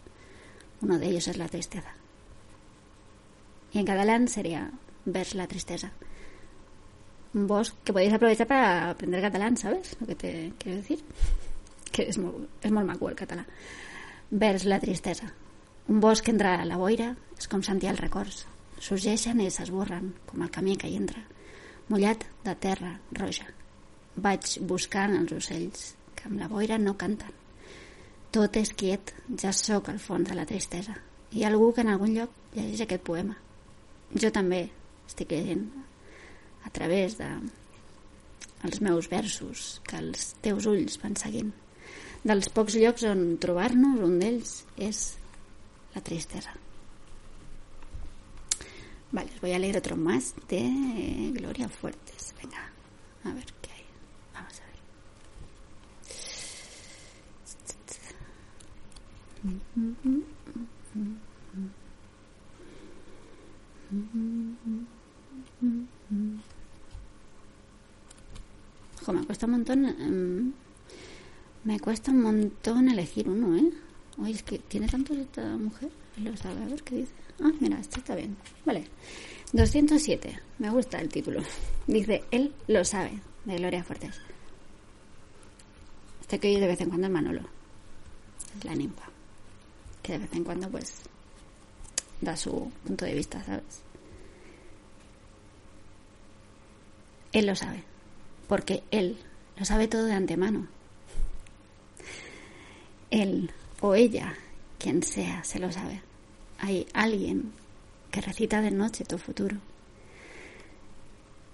uno 0.81 0.99
de 0.99 1.07
ellos 1.07 1.27
es 1.27 1.37
la 1.37 1.49
tristeza. 1.49 1.93
Y 3.73 3.79
en 3.79 3.85
catalán 3.85 4.27
sería 4.27 4.71
ver 5.05 5.35
la 5.35 5.47
tristeza. 5.47 5.91
Vos 7.33 7.75
que 7.83 7.91
podéis 7.91 8.13
aprovechar 8.13 8.47
para 8.47 8.91
aprender 8.91 9.21
catalán, 9.21 9.57
¿sabes? 9.57 9.97
Lo 9.99 10.05
que 10.05 10.15
te 10.15 10.53
quiero 10.59 10.77
decir 10.77 11.03
que 11.93 12.07
és 12.09 12.17
molt, 12.19 12.49
és 12.65 12.73
molt 12.73 12.89
maco 12.89 13.09
el 13.09 13.17
català. 13.19 13.45
Vers 14.31 14.65
la 14.65 14.79
tristesa. 14.81 15.29
Un 15.91 15.99
bosc 16.03 16.27
entre 16.31 16.55
la 16.65 16.79
boira 16.81 17.11
és 17.37 17.49
com 17.51 17.61
sentir 17.65 17.91
els 17.91 18.01
records. 18.01 18.43
Sorgeixen 18.83 19.39
i 19.43 19.51
s'esborren, 19.53 20.09
com 20.27 20.41
el 20.43 20.51
camí 20.51 20.75
que 20.79 20.89
hi 20.89 20.97
entra. 20.99 21.21
Mullat 21.91 22.25
de 22.43 22.55
terra 22.65 22.95
roja. 23.19 23.45
Vaig 24.15 24.57
buscant 24.69 25.15
els 25.19 25.35
ocells, 25.37 25.93
que 26.17 26.27
amb 26.29 26.41
la 26.41 26.49
boira 26.51 26.79
no 26.81 26.97
canten. 26.99 27.31
Tot 28.33 28.57
és 28.57 28.73
quiet, 28.73 29.13
ja 29.39 29.53
sóc 29.53 29.89
al 29.91 30.01
fons 30.01 30.29
de 30.29 30.37
la 30.37 30.47
tristesa. 30.49 30.95
Hi 31.33 31.43
ha 31.43 31.51
algú 31.51 31.71
que 31.73 31.85
en 31.85 31.93
algun 31.93 32.15
lloc 32.17 32.33
llegeix 32.55 32.85
aquest 32.85 33.05
poema. 33.05 33.37
Jo 34.13 34.29
també 34.33 34.67
estic 35.07 35.31
llegint 35.33 35.65
a 36.63 36.69
través 36.73 37.17
de 37.17 37.27
els 38.63 38.79
meus 38.81 39.09
versos 39.11 39.81
que 39.87 39.97
els 39.99 40.33
teus 40.45 40.67
ulls 40.69 40.99
van 41.01 41.15
seguint. 41.19 41.51
Dels 42.23 42.47
pocs 42.55 42.77
llocs 42.79 43.03
on 43.09 43.37
trobar-nos, 43.43 43.99
un 44.05 44.19
d'ells 44.21 44.53
és 44.79 45.01
la 45.95 46.01
tristeza. 46.05 46.53
Vale, 49.13 49.29
os 49.35 49.41
voy 49.41 49.51
a 49.53 49.59
leer 49.59 49.77
otro 49.77 49.95
más 49.97 50.33
de 50.49 50.61
Gloria 51.35 51.69
Fuertes. 51.69 52.33
Venga, 52.41 52.63
a 53.25 53.33
ver 53.33 53.45
qué 53.61 53.71
hay. 53.71 53.85
Vamos 54.33 54.61
a 54.61 54.65
ver. 61.03 61.32
Ojo, 69.01 69.13
me 69.13 69.25
cuesta 69.25 69.45
un 69.45 69.51
montón. 69.51 69.85
Um, 69.85 70.53
me 71.63 71.79
cuesta 71.79 72.11
un 72.11 72.21
montón 72.21 72.89
elegir 72.89 73.29
uno, 73.29 73.55
¿eh? 73.57 73.69
Oye, 74.17 74.31
es 74.31 74.43
que 74.43 74.59
tiene 74.59 74.87
tantos 74.87 75.17
esta 75.17 75.57
mujer. 75.57 75.89
Lo 76.17 76.35
sabe, 76.37 76.63
a 76.63 76.67
ver 76.67 76.83
qué 76.83 76.95
dice. 76.95 77.13
Ah, 77.41 77.51
mira, 77.59 77.79
este 77.79 77.99
está 77.99 78.15
bien. 78.15 78.35
Vale. 78.65 78.85
207. 79.53 80.39
Me 80.59 80.69
gusta 80.69 80.99
el 80.99 81.09
título. 81.09 81.41
Dice, 81.87 82.23
él 82.31 82.53
lo 82.67 82.83
sabe, 82.85 83.19
de 83.45 83.57
Gloria 83.57 83.83
Fuertes. 83.83 84.19
Este 86.21 86.39
que 86.39 86.47
oye 86.49 86.59
de 86.59 86.67
vez 86.67 86.81
en 86.81 86.89
cuando 86.89 87.07
es 87.07 87.13
Manolo. 87.13 87.41
Es 88.57 88.65
la 88.65 88.75
ninfa. 88.75 89.05
Que 90.01 90.13
de 90.13 90.19
vez 90.19 90.33
en 90.33 90.43
cuando, 90.43 90.69
pues, 90.69 91.01
da 92.21 92.35
su 92.35 92.71
punto 92.85 93.05
de 93.05 93.13
vista, 93.13 93.43
¿sabes? 93.43 93.82
Él 97.33 97.47
lo 97.47 97.55
sabe. 97.55 97.83
Porque 98.47 98.83
él 98.91 99.17
lo 99.57 99.65
sabe 99.65 99.87
todo 99.87 100.05
de 100.05 100.13
antemano. 100.13 100.67
Él 103.11 103.51
o 103.81 103.95
ella, 103.95 104.35
quien 104.79 105.03
sea, 105.03 105.43
se 105.43 105.59
lo 105.59 105.71
sabe. 105.71 106.01
Hay 106.59 106.87
alguien 106.93 107.51
que 108.11 108.21
recita 108.21 108.61
de 108.61 108.71
noche 108.71 109.03
tu 109.03 109.17
futuro, 109.17 109.57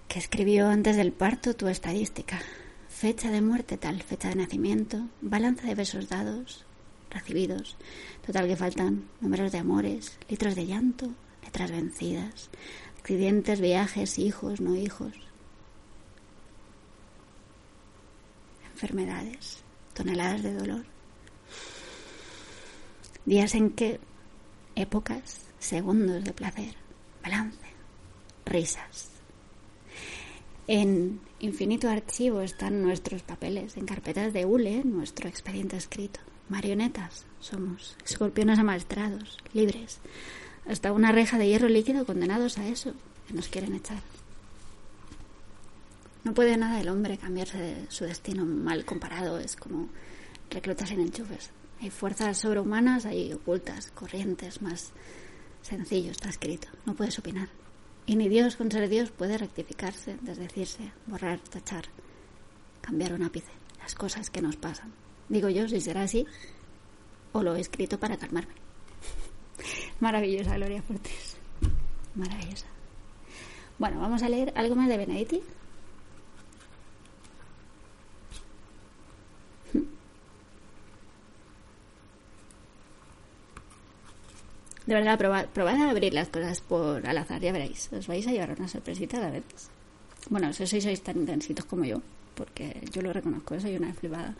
que 0.08 0.18
escribió 0.18 0.68
antes 0.68 0.96
del 0.96 1.12
parto 1.12 1.54
tu 1.56 1.68
estadística, 1.68 2.40
fecha 2.88 3.30
de 3.30 3.40
muerte 3.40 3.76
tal, 3.76 4.02
fecha 4.02 4.28
de 4.28 4.36
nacimiento, 4.36 5.08
balanza 5.20 5.66
de 5.66 5.74
besos 5.74 6.08
dados, 6.08 6.64
recibidos, 7.10 7.76
total 8.24 8.46
que 8.46 8.56
faltan 8.56 9.08
números 9.20 9.52
de 9.52 9.58
amores, 9.58 10.18
litros 10.28 10.54
de 10.54 10.66
llanto, 10.66 11.10
letras 11.42 11.70
vencidas, 11.70 12.50
accidentes, 12.98 13.60
viajes, 13.60 14.18
hijos, 14.18 14.60
no 14.60 14.76
hijos, 14.76 15.14
enfermedades, 18.80 19.62
toneladas 19.92 20.42
de 20.42 20.54
dolor. 20.54 20.84
Días 23.26 23.54
en 23.54 23.70
que 23.70 24.00
épocas, 24.74 25.42
segundos 25.58 26.24
de 26.24 26.32
placer, 26.32 26.74
balance, 27.22 27.68
risas. 28.46 29.10
En 30.66 31.20
infinito 31.40 31.90
archivo 31.90 32.40
están 32.40 32.80
nuestros 32.80 33.22
papeles, 33.22 33.76
en 33.76 33.84
carpetas 33.84 34.32
de 34.32 34.46
hule, 34.46 34.82
nuestro 34.82 35.28
expediente 35.28 35.76
escrito. 35.76 36.20
Marionetas 36.48 37.26
somos, 37.38 37.98
escorpiones 38.06 38.58
amaestrados, 38.58 39.36
libres, 39.52 39.98
hasta 40.66 40.92
una 40.92 41.12
reja 41.12 41.36
de 41.36 41.48
hierro 41.48 41.68
líquido 41.68 42.06
condenados 42.06 42.56
a 42.56 42.66
eso 42.66 42.94
que 43.28 43.34
nos 43.34 43.48
quieren 43.48 43.74
echar. 43.74 44.00
No 46.24 46.34
puede 46.34 46.56
nada 46.56 46.80
el 46.80 46.88
hombre 46.88 47.16
cambiarse 47.16 47.58
de 47.58 47.90
su 47.90 48.04
destino 48.04 48.44
mal 48.44 48.84
comparado, 48.84 49.38
es 49.38 49.56
como 49.56 49.88
reclutas 50.50 50.90
en 50.90 51.00
enchufes. 51.00 51.50
Hay 51.80 51.88
fuerzas 51.90 52.38
sobrehumanas 52.38 53.06
ahí 53.06 53.32
ocultas, 53.32 53.90
corrientes, 53.92 54.60
más 54.60 54.92
sencillo 55.62 56.10
está 56.10 56.28
escrito. 56.28 56.68
No 56.84 56.94
puedes 56.94 57.18
opinar. 57.18 57.48
Y 58.04 58.16
ni 58.16 58.28
Dios 58.28 58.56
con 58.56 58.70
ser 58.70 58.88
Dios 58.88 59.10
puede 59.10 59.38
rectificarse, 59.38 60.18
desdecirse, 60.20 60.92
borrar, 61.06 61.40
tachar, 61.40 61.84
cambiar 62.82 63.14
un 63.14 63.22
ápice, 63.22 63.52
las 63.78 63.94
cosas 63.94 64.28
que 64.30 64.42
nos 64.42 64.56
pasan. 64.56 64.92
Digo 65.28 65.48
yo 65.48 65.68
si 65.68 65.80
será 65.80 66.02
así 66.02 66.26
o 67.32 67.42
lo 67.42 67.54
he 67.54 67.60
escrito 67.60 67.98
para 67.98 68.16
calmarme. 68.16 68.54
Maravillosa, 70.00 70.56
Gloria 70.56 70.82
Fortes. 70.82 71.36
Maravillosa. 72.14 72.66
Bueno, 73.78 74.00
vamos 74.00 74.22
a 74.22 74.28
leer 74.28 74.52
algo 74.56 74.74
más 74.74 74.88
de 74.88 74.98
Benedetti. 74.98 75.40
De 84.90 84.96
verdad, 84.96 85.16
probad, 85.16 85.46
probad 85.46 85.76
a 85.76 85.90
abrir 85.90 86.12
las 86.12 86.30
cosas 86.30 86.60
por 86.62 87.06
al 87.06 87.16
azar, 87.16 87.40
ya 87.40 87.52
veréis. 87.52 87.88
Os 87.92 88.08
vais 88.08 88.26
a 88.26 88.32
llevar 88.32 88.56
una 88.58 88.66
sorpresita 88.66 89.24
a 89.24 89.30
veces. 89.30 89.70
Bueno, 90.30 90.52
si 90.52 90.66
sois, 90.66 90.82
sois 90.82 91.00
tan 91.00 91.16
intensitos 91.16 91.64
como 91.64 91.84
yo, 91.84 92.02
porque 92.34 92.82
yo 92.90 93.00
lo 93.00 93.12
reconozco, 93.12 93.60
soy 93.60 93.76
una 93.76 93.94
flipada. 93.94 94.34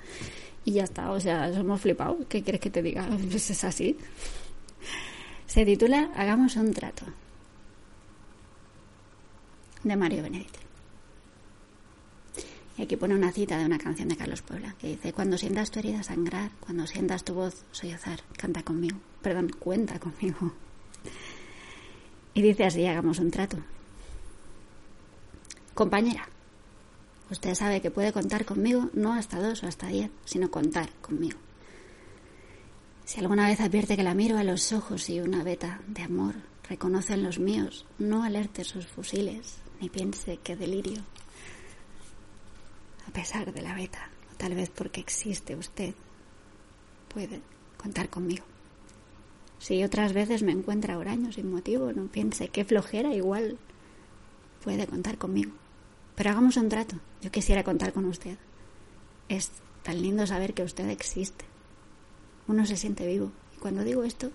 Y 0.64 0.72
ya 0.72 0.82
está, 0.82 1.12
o 1.12 1.20
sea, 1.20 1.54
somos 1.54 1.80
flipados. 1.80 2.26
¿Qué 2.28 2.42
quieres 2.42 2.60
que 2.60 2.68
te 2.68 2.82
diga? 2.82 3.06
Pues 3.30 3.48
es 3.48 3.62
así. 3.62 3.96
Se 5.46 5.64
titula 5.64 6.10
Hagamos 6.16 6.56
un 6.56 6.74
trato. 6.74 7.04
De 9.84 9.94
Mario 9.94 10.24
Benedetti. 10.24 10.69
Aquí 12.80 12.96
pone 12.96 13.14
una 13.14 13.30
cita 13.30 13.58
de 13.58 13.66
una 13.66 13.78
canción 13.78 14.08
de 14.08 14.16
Carlos 14.16 14.40
Puebla 14.40 14.74
que 14.78 14.88
dice: 14.88 15.12
Cuando 15.12 15.36
sientas 15.36 15.70
tu 15.70 15.78
herida 15.80 16.02
sangrar, 16.02 16.50
cuando 16.60 16.86
sientas 16.86 17.24
tu 17.24 17.34
voz 17.34 17.64
sollozar, 17.72 18.22
canta 18.38 18.62
conmigo. 18.62 18.96
Perdón, 19.20 19.50
cuenta 19.58 19.98
conmigo. 19.98 20.52
Y 22.32 22.42
dice 22.42 22.64
así: 22.64 22.86
Hagamos 22.86 23.18
un 23.18 23.30
trato. 23.30 23.58
Compañera, 25.74 26.26
usted 27.30 27.54
sabe 27.54 27.82
que 27.82 27.90
puede 27.90 28.12
contar 28.12 28.44
conmigo 28.46 28.88
no 28.94 29.12
hasta 29.12 29.40
dos 29.40 29.62
o 29.62 29.66
hasta 29.66 29.88
diez, 29.88 30.10
sino 30.24 30.50
contar 30.50 30.90
conmigo. 31.02 31.38
Si 33.04 33.20
alguna 33.20 33.48
vez 33.48 33.60
advierte 33.60 33.96
que 33.96 34.02
la 34.02 34.14
miro 34.14 34.38
a 34.38 34.44
los 34.44 34.72
ojos 34.72 35.10
y 35.10 35.20
una 35.20 35.42
veta 35.42 35.80
de 35.86 36.02
amor 36.02 36.36
reconoce 36.68 37.14
en 37.14 37.24
los 37.24 37.38
míos, 37.38 37.84
no 37.98 38.22
alerte 38.22 38.64
sus 38.64 38.86
fusiles, 38.86 39.58
ni 39.80 39.88
piense 39.88 40.38
que 40.38 40.56
delirio. 40.56 41.02
A 43.10 43.12
pesar 43.12 43.52
de 43.52 43.60
la 43.60 43.74
beta, 43.74 44.08
o 44.32 44.36
tal 44.36 44.54
vez 44.54 44.70
porque 44.70 45.00
existe 45.00 45.56
usted, 45.56 45.94
puede 47.12 47.40
contar 47.76 48.08
conmigo. 48.08 48.44
Si 49.58 49.82
otras 49.82 50.12
veces 50.12 50.44
me 50.44 50.52
encuentra 50.52 50.96
huraño 50.96 51.32
sin 51.32 51.50
motivo, 51.50 51.92
no 51.92 52.06
piense 52.06 52.50
que 52.50 52.64
flojera, 52.64 53.12
igual 53.12 53.58
puede 54.62 54.86
contar 54.86 55.18
conmigo. 55.18 55.50
Pero 56.14 56.30
hagamos 56.30 56.56
un 56.56 56.68
trato. 56.68 57.00
Yo 57.20 57.32
quisiera 57.32 57.64
contar 57.64 57.92
con 57.92 58.04
usted. 58.04 58.38
Es 59.28 59.50
tan 59.82 60.00
lindo 60.00 60.24
saber 60.24 60.54
que 60.54 60.62
usted 60.62 60.88
existe. 60.88 61.44
Uno 62.46 62.64
se 62.64 62.76
siente 62.76 63.08
vivo. 63.08 63.32
Y 63.56 63.58
cuando 63.58 63.82
digo 63.82 64.04
esto, 64.04 64.30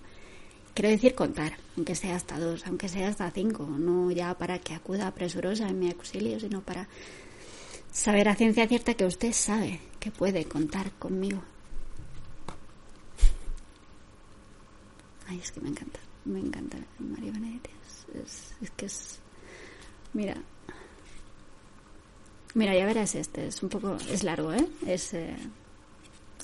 quiero 0.74 0.90
decir 0.90 1.14
contar, 1.14 1.54
aunque 1.78 1.94
sea 1.94 2.14
hasta 2.14 2.38
dos, 2.38 2.66
aunque 2.66 2.90
sea 2.90 3.08
hasta 3.08 3.30
cinco, 3.30 3.66
no 3.66 4.10
ya 4.10 4.36
para 4.36 4.58
que 4.58 4.74
acuda 4.74 5.14
presurosa 5.14 5.66
en 5.66 5.78
mi 5.78 5.90
auxilio, 5.90 6.38
sino 6.38 6.60
para 6.60 6.88
saber 7.96 8.28
a 8.28 8.36
ciencia 8.36 8.68
cierta 8.68 8.92
que 8.92 9.06
usted 9.06 9.32
sabe 9.32 9.80
que 9.98 10.10
puede 10.10 10.44
contar 10.44 10.92
conmigo. 10.92 11.42
Ay, 15.26 15.40
es 15.42 15.50
que 15.50 15.60
me 15.60 15.70
encanta, 15.70 15.98
me 16.26 16.38
encanta 16.38 16.76
María 16.98 17.32
Benedetti. 17.32 17.70
Es, 18.22 18.70
que 18.76 18.86
es. 18.86 19.18
Mira. 20.12 20.36
Mira, 22.54 22.74
ya 22.74 22.84
verás 22.84 23.14
este, 23.14 23.48
es 23.48 23.62
un 23.62 23.70
poco. 23.70 23.96
Es 23.96 24.22
largo, 24.22 24.52
¿eh? 24.52 24.68
Es. 24.86 25.14
Eh, 25.14 25.34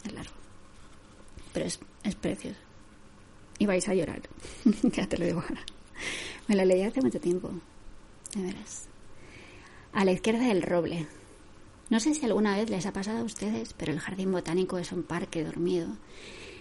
es 0.04 0.12
largo. 0.12 0.32
Pero 1.52 1.66
es, 1.66 1.78
es 2.02 2.14
precioso. 2.14 2.58
Y 3.58 3.66
vais 3.66 3.86
a 3.88 3.94
llorar. 3.94 4.22
ya 4.82 5.06
te 5.06 5.18
lo 5.18 5.26
digo 5.26 5.40
ahora. 5.40 5.64
Me 6.48 6.56
lo 6.56 6.64
leí 6.64 6.82
hace 6.82 7.02
mucho 7.02 7.20
tiempo. 7.20 7.50
Ya 8.34 8.42
verás. 8.42 8.86
A 9.92 10.04
la 10.04 10.12
izquierda 10.12 10.46
del 10.46 10.62
roble. 10.62 11.06
No 11.92 12.00
sé 12.00 12.14
si 12.14 12.24
alguna 12.24 12.56
vez 12.56 12.70
les 12.70 12.86
ha 12.86 12.92
pasado 12.94 13.18
a 13.18 13.22
ustedes, 13.22 13.74
pero 13.74 13.92
el 13.92 14.00
jardín 14.00 14.32
botánico 14.32 14.78
es 14.78 14.92
un 14.92 15.02
parque 15.02 15.44
dormido 15.44 15.88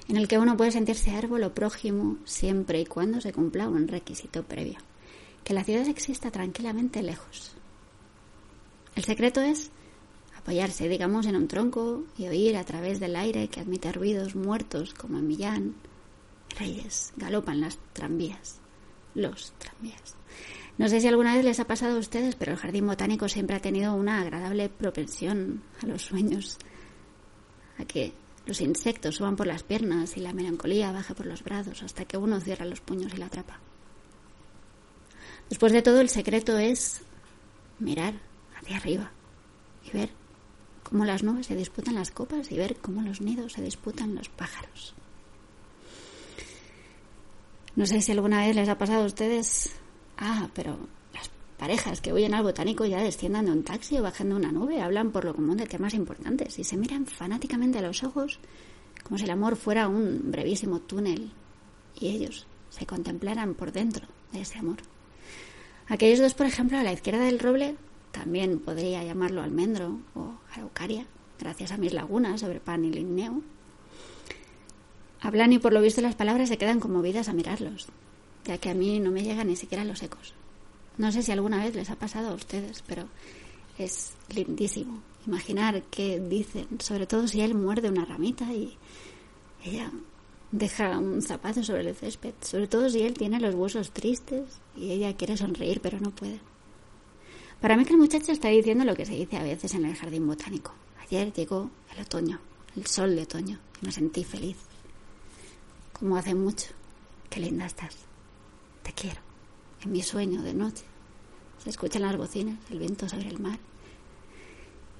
en 0.09 0.17
el 0.17 0.27
que 0.27 0.37
uno 0.37 0.57
puede 0.57 0.73
sentirse 0.73 1.11
árbol 1.11 1.45
o 1.45 1.53
prójimo 1.53 2.17
siempre 2.25 2.81
y 2.81 2.85
cuando 2.85 3.21
se 3.21 3.31
cumpla 3.31 3.69
un 3.69 3.87
requisito 3.87 4.43
previo, 4.43 4.79
que 5.45 5.53
la 5.53 5.63
ciudad 5.63 5.87
exista 5.87 6.31
tranquilamente 6.31 7.01
lejos. 7.01 7.53
El 8.93 9.05
secreto 9.05 9.39
es 9.39 9.71
apoyarse, 10.35 10.89
digamos, 10.89 11.25
en 11.25 11.37
un 11.37 11.47
tronco 11.47 12.03
y 12.17 12.27
oír 12.27 12.57
a 12.57 12.65
través 12.65 12.99
del 12.99 13.15
aire 13.15 13.47
que 13.47 13.61
admite 13.61 13.93
ruidos 13.93 14.35
muertos 14.35 14.93
como 14.93 15.17
en 15.17 15.27
Millán. 15.27 15.75
Reyes, 16.59 17.13
galopan 17.15 17.61
las 17.61 17.79
tranvías, 17.93 18.59
los 19.15 19.53
tranvías. 19.59 20.17
No 20.81 20.89
sé 20.89 20.99
si 20.99 21.07
alguna 21.07 21.35
vez 21.35 21.45
les 21.45 21.59
ha 21.59 21.67
pasado 21.67 21.95
a 21.95 21.99
ustedes, 21.99 22.33
pero 22.33 22.53
el 22.53 22.57
jardín 22.57 22.87
botánico 22.87 23.29
siempre 23.29 23.55
ha 23.55 23.59
tenido 23.59 23.93
una 23.93 24.19
agradable 24.19 24.67
propensión 24.67 25.61
a 25.79 25.85
los 25.85 26.01
sueños, 26.01 26.57
a 27.77 27.85
que 27.85 28.13
los 28.47 28.61
insectos 28.61 29.17
suban 29.17 29.35
por 29.35 29.45
las 29.45 29.61
piernas 29.61 30.17
y 30.17 30.21
la 30.21 30.33
melancolía 30.33 30.91
baje 30.91 31.13
por 31.13 31.27
los 31.27 31.43
brazos 31.43 31.83
hasta 31.83 32.05
que 32.05 32.17
uno 32.17 32.41
cierra 32.41 32.65
los 32.65 32.81
puños 32.81 33.13
y 33.13 33.17
la 33.17 33.27
atrapa. 33.27 33.59
Después 35.49 35.71
de 35.71 35.83
todo, 35.83 36.01
el 36.01 36.09
secreto 36.09 36.57
es 36.57 37.03
mirar 37.77 38.15
hacia 38.59 38.77
arriba 38.77 39.11
y 39.85 39.95
ver 39.95 40.09
cómo 40.81 41.05
las 41.05 41.21
nubes 41.21 41.45
se 41.45 41.55
disputan 41.55 41.93
las 41.93 42.09
copas 42.09 42.51
y 42.51 42.57
ver 42.57 42.77
cómo 42.77 43.03
los 43.03 43.21
nidos 43.21 43.53
se 43.53 43.61
disputan 43.61 44.15
los 44.15 44.29
pájaros. 44.29 44.95
No 47.75 47.85
sé 47.85 48.01
si 48.01 48.11
alguna 48.11 48.47
vez 48.47 48.55
les 48.55 48.67
ha 48.67 48.79
pasado 48.79 49.03
a 49.03 49.05
ustedes. 49.05 49.75
Ah, 50.21 50.49
pero 50.53 50.77
las 51.13 51.31
parejas 51.57 51.99
que 51.99 52.13
huyen 52.13 52.35
al 52.35 52.43
botánico 52.43 52.85
ya 52.85 53.01
desciendan 53.01 53.47
de 53.47 53.51
un 53.51 53.63
taxi 53.63 53.97
o 53.97 54.03
bajan 54.03 54.29
de 54.29 54.35
una 54.35 54.51
nube, 54.51 54.79
hablan 54.79 55.11
por 55.11 55.25
lo 55.25 55.33
común 55.33 55.57
de 55.57 55.65
temas 55.65 55.95
importantes. 55.95 56.59
Y 56.59 56.63
se 56.63 56.77
miran 56.77 57.07
fanáticamente 57.07 57.79
a 57.79 57.81
los 57.81 58.03
ojos 58.03 58.39
como 59.03 59.17
si 59.17 59.23
el 59.25 59.31
amor 59.31 59.55
fuera 59.55 59.87
un 59.87 60.31
brevísimo 60.31 60.79
túnel 60.79 61.31
y 61.99 62.09
ellos 62.09 62.45
se 62.69 62.85
contemplaran 62.85 63.55
por 63.55 63.71
dentro 63.71 64.07
de 64.31 64.41
ese 64.41 64.59
amor. 64.59 64.77
Aquellos 65.87 66.19
dos, 66.19 66.35
por 66.35 66.45
ejemplo, 66.45 66.77
a 66.77 66.83
la 66.83 66.93
izquierda 66.93 67.25
del 67.25 67.39
roble, 67.39 67.75
también 68.11 68.59
podría 68.59 69.03
llamarlo 69.03 69.41
almendro 69.41 69.99
o 70.13 70.35
araucaria, 70.53 71.07
gracias 71.39 71.71
a 71.71 71.77
mis 71.77 71.93
lagunas 71.93 72.41
sobre 72.41 72.59
pan 72.59 72.85
y 72.85 72.91
ligneo, 72.91 73.41
Hablan 75.23 75.53
y 75.53 75.59
por 75.59 75.71
lo 75.71 75.81
visto 75.81 76.01
las 76.01 76.15
palabras 76.15 76.49
se 76.49 76.57
quedan 76.57 76.79
conmovidas 76.79 77.29
a 77.29 77.33
mirarlos, 77.33 77.87
ya 78.45 78.57
que 78.57 78.69
a 78.69 78.73
mí 78.73 78.99
no 78.99 79.11
me 79.11 79.23
llegan 79.23 79.47
ni 79.47 79.55
siquiera 79.55 79.83
los 79.85 80.01
ecos. 80.03 80.33
No 80.97 81.11
sé 81.11 81.23
si 81.23 81.31
alguna 81.31 81.63
vez 81.63 81.75
les 81.75 81.89
ha 81.89 81.95
pasado 81.95 82.29
a 82.29 82.33
ustedes, 82.33 82.83
pero 82.85 83.07
es 83.77 84.13
lindísimo 84.33 85.01
imaginar 85.27 85.83
qué 85.83 86.19
dicen, 86.19 86.67
sobre 86.79 87.07
todo 87.07 87.27
si 87.27 87.41
él 87.41 87.53
muerde 87.53 87.89
una 87.89 88.05
ramita 88.05 88.51
y 88.53 88.77
ella 89.63 89.91
deja 90.51 90.97
un 90.97 91.21
zapato 91.21 91.63
sobre 91.63 91.87
el 91.87 91.95
césped, 91.95 92.33
sobre 92.41 92.67
todo 92.67 92.89
si 92.89 93.01
él 93.01 93.13
tiene 93.13 93.39
los 93.39 93.55
huesos 93.55 93.91
tristes 93.91 94.59
y 94.75 94.91
ella 94.91 95.15
quiere 95.15 95.37
sonreír 95.37 95.79
pero 95.81 95.99
no 95.99 96.11
puede. 96.11 96.39
Para 97.61 97.77
mí 97.77 97.85
que 97.85 97.93
el 97.93 97.99
muchacho 97.99 98.31
está 98.31 98.49
diciendo 98.49 98.83
lo 98.83 98.95
que 98.95 99.05
se 99.05 99.13
dice 99.13 99.37
a 99.37 99.43
veces 99.43 99.73
en 99.75 99.85
el 99.85 99.95
jardín 99.95 100.25
botánico. 100.25 100.73
Ayer 101.03 101.31
llegó 101.31 101.69
el 101.93 102.01
otoño, 102.01 102.39
el 102.75 102.87
sol 102.87 103.15
de 103.15 103.23
otoño, 103.23 103.59
y 103.81 103.85
me 103.85 103.91
sentí 103.91 104.23
feliz 104.23 104.57
como 105.93 106.17
hace 106.17 106.33
mucho. 106.33 106.71
Qué 107.29 107.39
linda 107.39 107.67
estás. 107.67 108.10
Te 108.83 108.93
quiero. 108.93 109.19
En 109.81 109.91
mi 109.91 110.01
sueño 110.01 110.41
de 110.41 110.53
noche 110.53 110.83
se 111.63 111.69
escuchan 111.69 112.03
las 112.03 112.17
bocinas, 112.17 112.59
el 112.69 112.79
viento 112.79 113.07
sobre 113.07 113.27
el 113.29 113.39
mar. 113.39 113.59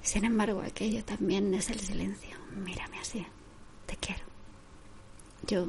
Sin 0.02 0.24
embargo, 0.24 0.62
aquello 0.62 1.04
también 1.04 1.52
es 1.54 1.70
el 1.70 1.80
silencio. 1.80 2.36
Mírame 2.56 2.98
así. 2.98 3.24
Te 3.86 3.96
quiero. 3.96 4.22
Yo 5.46 5.68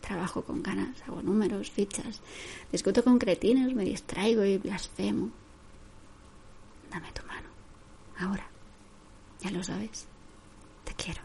trabajo 0.00 0.42
con 0.42 0.62
ganas, 0.62 1.00
hago 1.06 1.22
números, 1.22 1.70
fichas, 1.70 2.20
discuto 2.70 3.04
con 3.04 3.18
cretinos, 3.18 3.72
me 3.74 3.84
distraigo 3.84 4.44
y 4.44 4.58
blasfemo. 4.58 5.30
Dame 6.90 7.12
tu 7.12 7.24
mano. 7.26 7.48
Ahora. 8.18 8.52
Ya 9.42 9.50
lo 9.50 9.62
sabes. 9.64 10.06
Te 10.84 10.94
quiero. 10.94 11.20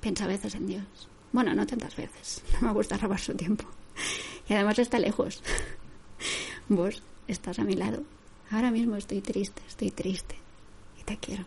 Piensa 0.00 0.24
a 0.24 0.28
veces 0.28 0.54
en 0.54 0.66
Dios. 0.66 1.08
Bueno, 1.32 1.54
no 1.54 1.66
tantas 1.66 1.96
veces. 1.96 2.42
No 2.60 2.68
me 2.68 2.74
gusta 2.74 2.98
robar 2.98 3.18
su 3.18 3.34
tiempo. 3.34 3.64
Y 4.48 4.54
además 4.54 4.78
está 4.78 5.00
lejos. 5.00 5.42
Vos 6.68 7.02
estás 7.26 7.58
a 7.58 7.64
mi 7.64 7.74
lado. 7.74 8.04
Ahora 8.50 8.70
mismo 8.70 8.94
estoy 8.94 9.20
triste, 9.20 9.60
estoy 9.66 9.90
triste. 9.90 10.36
Y 11.00 11.02
te 11.02 11.16
quiero. 11.16 11.44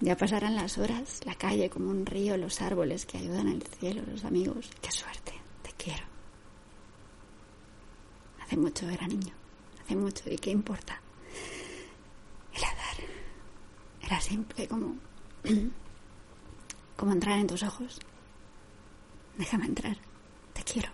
Ya 0.00 0.16
pasarán 0.16 0.56
las 0.56 0.78
horas, 0.78 1.20
la 1.24 1.36
calle 1.36 1.70
como 1.70 1.90
un 1.90 2.06
río, 2.06 2.36
los 2.36 2.60
árboles 2.60 3.06
que 3.06 3.18
ayudan 3.18 3.46
al 3.46 3.62
cielo, 3.62 4.02
los 4.10 4.24
amigos. 4.24 4.68
Qué 4.80 4.90
suerte, 4.90 5.32
te 5.62 5.70
quiero. 5.72 6.04
Hace 8.42 8.56
mucho 8.56 8.88
era 8.88 9.06
niño, 9.06 9.32
hace 9.84 9.94
mucho 9.94 10.24
y 10.28 10.36
qué 10.38 10.50
importa. 10.50 11.00
El 12.52 12.64
azar 12.64 13.04
era 14.02 14.20
simple 14.20 14.66
como 14.66 14.96
como 16.96 17.12
entrar 17.12 17.38
en 17.38 17.46
tus 17.46 17.62
ojos. 17.62 18.00
Déjame 19.38 19.66
entrar. 19.66 19.96
Te 20.52 20.62
quiero. 20.62 20.90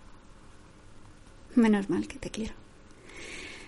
Menos 1.55 1.91
mal 1.91 2.07
que 2.07 2.19
te 2.19 2.31
quiero. 2.31 2.55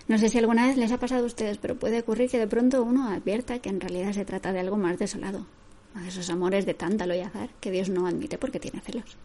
No 0.07 0.17
sé 0.17 0.29
si 0.29 0.37
alguna 0.37 0.67
vez 0.67 0.77
les 0.77 0.91
ha 0.91 0.99
pasado 0.99 1.23
a 1.23 1.27
ustedes, 1.27 1.57
pero 1.57 1.79
puede 1.79 1.99
ocurrir 1.99 2.29
que 2.29 2.39
de 2.39 2.47
pronto 2.47 2.83
uno 2.83 3.09
advierta 3.09 3.59
que 3.59 3.69
en 3.69 3.79
realidad 3.79 4.13
se 4.13 4.25
trata 4.25 4.51
de 4.51 4.59
algo 4.59 4.77
más 4.77 4.97
desolado, 4.99 5.45
de 5.95 6.07
esos 6.07 6.29
amores 6.29 6.65
de 6.65 6.73
tántalo 6.73 7.15
y 7.15 7.19
azar 7.19 7.49
que 7.59 7.71
Dios 7.71 7.89
no 7.89 8.07
admite 8.07 8.37
porque 8.37 8.59
tiene 8.59 8.81
celos. 8.81 9.17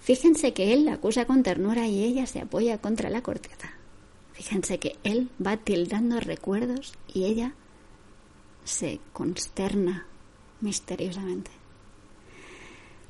Fíjense 0.00 0.52
que 0.52 0.72
él 0.72 0.86
la 0.86 0.94
acusa 0.94 1.26
con 1.26 1.44
ternura 1.44 1.86
y 1.86 2.02
ella 2.02 2.26
se 2.26 2.40
apoya 2.40 2.78
contra 2.78 3.10
la 3.10 3.22
corteza. 3.22 3.74
Fíjense 4.32 4.78
que 4.78 4.96
él 5.04 5.28
va 5.44 5.56
tildando 5.56 6.18
recuerdos 6.18 6.94
y 7.12 7.24
ella 7.24 7.54
se 8.64 8.98
consterna 9.12 10.06
misteriosamente. 10.60 11.50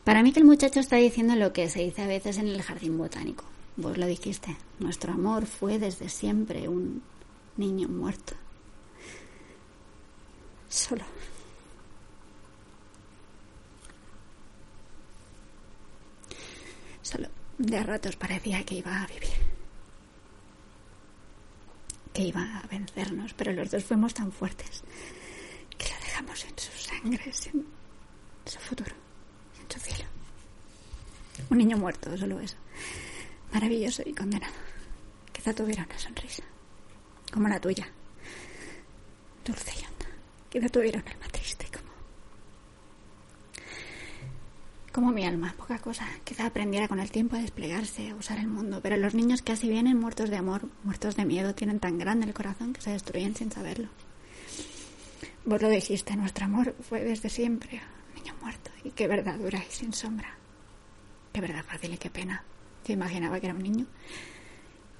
Para 0.04 0.22
mí 0.22 0.32
que 0.32 0.40
el 0.40 0.46
muchacho 0.46 0.80
está 0.80 0.96
diciendo 0.96 1.36
lo 1.36 1.52
que 1.52 1.68
se 1.68 1.80
dice 1.80 2.02
a 2.02 2.06
veces 2.06 2.38
en 2.38 2.48
el 2.48 2.60
jardín 2.62 2.98
botánico. 2.98 3.44
Vos 3.76 3.96
lo 3.96 4.06
dijiste, 4.06 4.56
nuestro 4.80 5.12
amor 5.12 5.46
fue 5.46 5.78
desde 5.78 6.08
siempre 6.08 6.68
un 6.68 7.02
niño 7.56 7.88
muerto. 7.88 8.34
Solo. 10.68 11.04
Solo 17.02 17.28
de 17.58 17.82
ratos 17.82 18.16
parecía 18.16 18.64
que 18.64 18.76
iba 18.76 19.02
a 19.02 19.06
vivir. 19.06 19.30
Que 22.12 22.22
iba 22.22 22.58
a 22.58 22.66
vencernos, 22.66 23.34
pero 23.34 23.52
los 23.52 23.70
dos 23.70 23.84
fuimos 23.84 24.14
tan 24.14 24.32
fuertes 24.32 24.82
que 25.78 25.88
lo 25.88 26.00
dejamos 26.00 26.44
en 26.44 26.58
su 26.58 26.72
sangre, 26.72 27.24
en 27.24 27.64
su 28.44 28.58
futuro 28.58 29.11
cielo. 29.78 30.04
Un 31.50 31.58
niño 31.58 31.76
muerto, 31.76 32.16
solo 32.16 32.40
eso. 32.40 32.56
Maravilloso 33.52 34.02
y 34.04 34.12
condenado. 34.12 34.54
Quizá 35.32 35.52
tuviera 35.52 35.84
una 35.84 35.98
sonrisa. 35.98 36.42
Como 37.32 37.48
la 37.48 37.60
tuya. 37.60 37.88
Dulce 39.44 39.72
y 39.80 39.84
honda. 39.84 40.06
Quizá 40.48 40.68
tuviera 40.68 41.00
un 41.00 41.08
alma 41.08 41.26
triste 41.30 41.66
como... 41.72 41.92
Como 44.92 45.10
mi 45.10 45.24
alma, 45.24 45.54
poca 45.56 45.78
cosa. 45.78 46.06
Quizá 46.24 46.46
aprendiera 46.46 46.86
con 46.86 47.00
el 47.00 47.10
tiempo 47.10 47.36
a 47.36 47.40
desplegarse, 47.40 48.10
a 48.10 48.14
usar 48.14 48.38
el 48.38 48.48
mundo. 48.48 48.80
Pero 48.82 48.96
los 48.96 49.14
niños 49.14 49.42
que 49.42 49.52
así 49.52 49.68
vienen 49.68 49.98
muertos 49.98 50.30
de 50.30 50.36
amor, 50.36 50.68
muertos 50.84 51.16
de 51.16 51.24
miedo, 51.24 51.54
tienen 51.54 51.80
tan 51.80 51.98
grande 51.98 52.26
el 52.26 52.34
corazón 52.34 52.72
que 52.72 52.82
se 52.82 52.90
destruyen 52.90 53.34
sin 53.34 53.50
saberlo. 53.50 53.88
Vos 55.44 55.60
lo 55.60 55.68
dijiste, 55.68 56.14
nuestro 56.14 56.44
amor 56.44 56.76
fue 56.88 57.02
desde 57.02 57.28
siempre 57.28 57.80
niño 58.22 58.34
muerto 58.40 58.70
y 58.84 58.90
qué 58.90 59.08
verdad 59.08 59.38
dura 59.38 59.58
y 59.58 59.72
sin 59.72 59.92
sombra. 59.92 60.36
Qué 61.32 61.40
verdad 61.40 61.64
fácil 61.64 61.94
y 61.94 61.98
qué 61.98 62.10
pena. 62.10 62.44
Yo 62.86 62.92
imaginaba 62.92 63.40
que 63.40 63.46
era 63.46 63.54
un 63.54 63.62
niño 63.62 63.86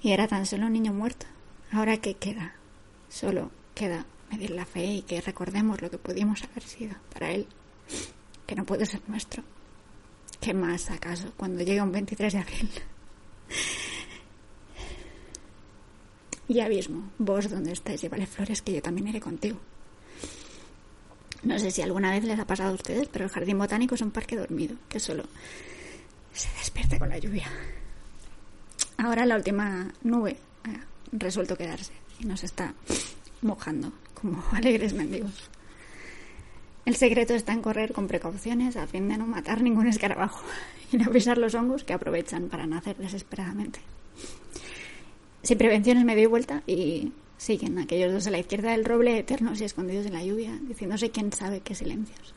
y 0.01 0.13
era 0.13 0.27
tan 0.27 0.47
solo 0.47 0.67
un 0.67 0.73
niño 0.73 0.93
muerto. 0.93 1.27
Ahora 1.71 1.97
qué 1.99 2.15
queda? 2.15 2.55
Solo 3.09 3.51
queda 3.75 4.07
medir 4.31 4.51
la 4.51 4.65
fe 4.65 4.85
y 4.85 5.03
que 5.03 5.21
recordemos 5.21 5.81
lo 5.81 5.91
que 5.91 5.99
pudimos 5.99 6.43
haber 6.43 6.63
sido 6.63 6.95
para 7.13 7.31
él, 7.31 7.47
que 8.47 8.55
no 8.55 8.65
puede 8.65 8.87
ser 8.87 9.03
nuestro. 9.09 9.43
¿Qué 10.41 10.55
más 10.55 10.91
acaso 10.91 11.33
cuando 11.37 11.63
llegue 11.63 11.83
un 11.83 11.93
23 11.93 12.33
de 12.33 12.39
abril? 12.39 12.71
Y 16.49 16.61
abismo, 16.61 17.11
vos 17.19 17.49
donde 17.49 17.73
estáis, 17.73 18.03
llévale 18.03 18.27
flores 18.27 18.61
que 18.61 18.75
yo 18.75 18.83
también 18.83 19.09
iré 19.09 19.21
contigo. 19.21 19.59
No 21.43 21.59
sé 21.59 21.71
si 21.71 21.83
alguna 21.83 22.11
vez 22.13 22.25
les 22.25 22.39
ha 22.39 22.47
pasado 22.47 22.71
a 22.71 22.75
ustedes, 22.75 23.09
pero 23.09 23.25
el 23.25 23.31
jardín 23.31 23.59
botánico 23.59 23.95
es 23.95 24.01
un 24.01 24.11
parque 24.11 24.37
dormido, 24.37 24.77
que 24.89 25.01
solo 25.01 25.25
se 26.33 26.49
despierta 26.59 26.99
con 26.99 27.09
la 27.09 27.19
lluvia. 27.19 27.51
Ahora 28.99 29.27
la 29.27 29.37
última 29.37 29.93
nube 30.03 30.37
ha 30.65 30.87
resuelto 31.13 31.57
quedarse 31.57 31.93
y 32.21 32.27
nos 32.27 32.45
está 32.45 32.75
mojando 33.43 33.93
como 34.15 34.43
alegres 34.53 34.95
mendigos. 34.95 35.51
El 36.85 36.97
secreto 36.97 37.35
está 37.35 37.53
en 37.53 37.63
correr 37.63 37.93
con 37.93 38.09
precauciones 38.09 38.77
a 38.77 38.87
fin 38.87 39.09
de 39.09 39.17
no 39.17 39.27
matar 39.27 39.63
ningún 39.63 39.87
escarabajo 39.87 40.45
y 40.93 40.97
no 40.97 41.11
pisar 41.11 41.39
los 41.39 41.55
hongos 41.55 41.85
que 41.85 41.93
aprovechan 41.93 42.49
para 42.49 42.67
nacer 42.67 42.97
desesperadamente. 42.97 43.81
Sin 45.43 45.59
prevenciones 45.59 46.05
me 46.05 46.15
doy 46.15 46.27
vuelta 46.27 46.63
y 46.67 47.13
siguen 47.43 47.77
aquellos 47.81 48.13
dos 48.13 48.27
a 48.29 48.31
la 48.31 48.39
izquierda 48.39 48.71
del 48.71 48.85
roble 48.85 49.19
eternos 49.19 49.61
y 49.61 49.65
escondidos 49.65 50.07
en 50.07 50.13
la 50.13 50.23
lluvia, 50.23 50.57
diciéndose 50.63 51.11
quién 51.11 51.33
sabe 51.33 51.61
qué 51.61 51.75
silencios. 51.75 52.35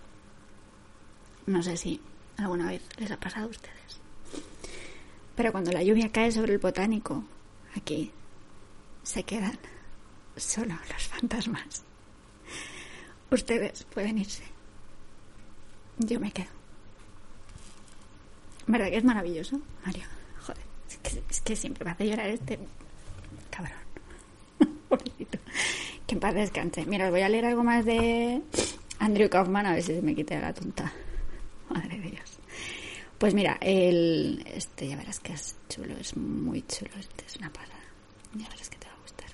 No 1.46 1.62
sé 1.62 1.78
si 1.78 2.02
alguna 2.38 2.70
vez 2.70 2.82
les 2.98 3.12
ha 3.12 3.20
pasado 3.20 3.46
a 3.46 3.50
ustedes. 3.50 4.02
Pero 5.36 5.52
cuando 5.52 5.72
la 5.72 5.84
lluvia 5.84 6.12
cae 6.12 6.32
sobre 6.32 6.54
el 6.54 6.60
botánico, 6.60 7.24
aquí 7.76 8.12
se 9.04 9.22
quedan 9.22 9.60
solo 10.38 10.74
los 10.92 11.04
fantasmas. 11.08 11.84
Ustedes 13.30 13.84
pueden 13.94 14.18
irse. 14.18 14.44
Yo 16.00 16.20
me 16.20 16.32
quedo. 16.32 16.50
¿Verdad 18.66 18.90
que 18.90 18.98
es 18.98 19.04
maravilloso, 19.04 19.62
Mario? 19.86 20.06
Joder, 20.48 20.64
es 20.90 20.98
que, 20.98 21.24
es 21.30 21.42
que 21.42 21.56
siempre 21.56 21.86
me 21.86 21.92
hace 21.92 22.10
llorar 22.10 22.30
este 22.30 22.58
cabrón. 23.52 23.85
Pobrecito. 24.98 25.40
Que 26.08 26.16
en 26.16 26.20
paz 26.20 26.34
descanse. 26.34 26.86
Mira, 26.86 27.06
os 27.06 27.12
voy 27.12 27.22
a 27.22 27.30
leer 27.30 27.46
algo 27.46 27.64
más 27.64 27.86
de 27.86 28.42
Andrew 29.00 29.30
Kaufman 29.30 29.66
a 29.66 29.74
ver 29.74 29.84
si 29.84 29.96
se 29.96 30.02
me 30.02 30.16
quita 30.16 30.40
la 30.40 30.54
tonta. 30.54 30.92
Madre 31.70 32.00
de 32.00 32.12
Dios. 32.12 32.40
Pues 33.18 33.34
mira, 33.34 33.58
el 33.62 34.44
este 34.46 34.88
ya 34.88 34.98
verás 34.98 35.20
que 35.20 35.34
es 35.34 35.56
chulo, 35.70 35.96
es 36.00 36.16
muy 36.18 36.62
chulo, 36.68 36.92
este 37.00 37.26
es 37.26 37.36
una 37.38 37.52
pasada. 37.52 37.80
Ya 38.34 38.48
verás 38.50 38.70
que 38.70 38.78
te 38.78 38.88
va 38.88 38.94
a 38.94 39.02
gustar. 39.02 39.30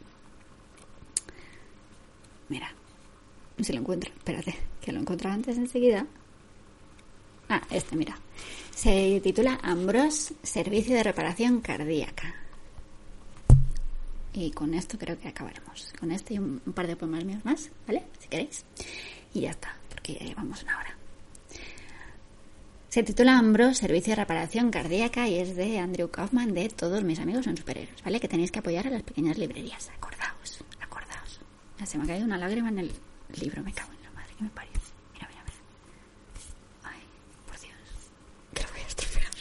Mira, 2.49 2.73
si 3.59 3.73
lo 3.73 3.79
encuentro, 3.79 4.11
espérate, 4.15 4.55
que 4.79 4.91
lo 4.91 4.99
encontré 4.99 5.29
antes 5.29 5.57
enseguida. 5.57 6.05
Ah, 7.49 7.61
este, 7.69 7.95
mira. 7.95 8.17
Se 8.73 9.19
titula 9.21 9.59
Ambros 9.61 10.33
Servicio 10.41 10.95
de 10.95 11.03
Reparación 11.03 11.61
Cardíaca. 11.61 12.33
Y 14.33 14.51
con 14.51 14.73
esto 14.73 14.97
creo 14.97 15.19
que 15.19 15.27
acabaremos. 15.27 15.93
Con 15.99 16.11
este 16.11 16.35
y 16.35 16.39
un, 16.39 16.59
par 16.73 16.87
de 16.87 16.95
poemas 16.95 17.25
míos 17.25 17.43
más, 17.43 17.69
¿vale? 17.85 18.03
Si 18.19 18.27
queréis. 18.29 18.65
Y 19.33 19.41
ya 19.41 19.51
está, 19.51 19.75
porque 19.89 20.13
ya 20.13 20.25
llevamos 20.25 20.63
una 20.63 20.77
hora. 20.77 20.97
Se 22.87 23.03
titula 23.03 23.37
Ambros, 23.37 23.77
Servicio 23.77 24.11
de 24.11 24.21
Reparación 24.21 24.69
Cardíaca 24.69 25.27
y 25.27 25.35
es 25.35 25.55
de 25.55 25.79
Andrew 25.79 26.09
Kaufman 26.09 26.53
de 26.53 26.67
Todos 26.69 27.03
mis 27.03 27.19
amigos 27.19 27.45
son 27.45 27.55
superhéroes, 27.55 28.03
¿vale? 28.03 28.19
Que 28.19 28.27
tenéis 28.27 28.51
que 28.51 28.59
apoyar 28.59 28.87
a 28.87 28.89
las 28.89 29.03
pequeñas 29.03 29.37
librerías. 29.37 29.89
Acordaos, 29.95 30.63
acordaos. 30.79 31.39
Ya 31.79 31.85
se 31.85 31.97
me 31.97 32.03
ha 32.03 32.07
caído 32.07 32.25
una 32.25 32.37
lágrima 32.37 32.69
en 32.69 32.79
el 32.79 32.91
libro, 33.39 33.63
me 33.63 33.71
cago 33.73 33.93
en 33.93 34.03
la 34.03 34.11
madre 34.11 34.33
que 34.37 34.43
me 34.43 34.49
parió. 34.49 34.73
Mira, 35.13 35.27
mira, 35.29 35.41
mira. 35.43 35.57
Ay, 36.83 37.01
por 37.47 37.59
Dios, 37.59 37.73
que 38.53 38.63
lo 38.63 38.69
voy 38.71 38.79
a 38.81 38.87
estropear. 38.87 39.31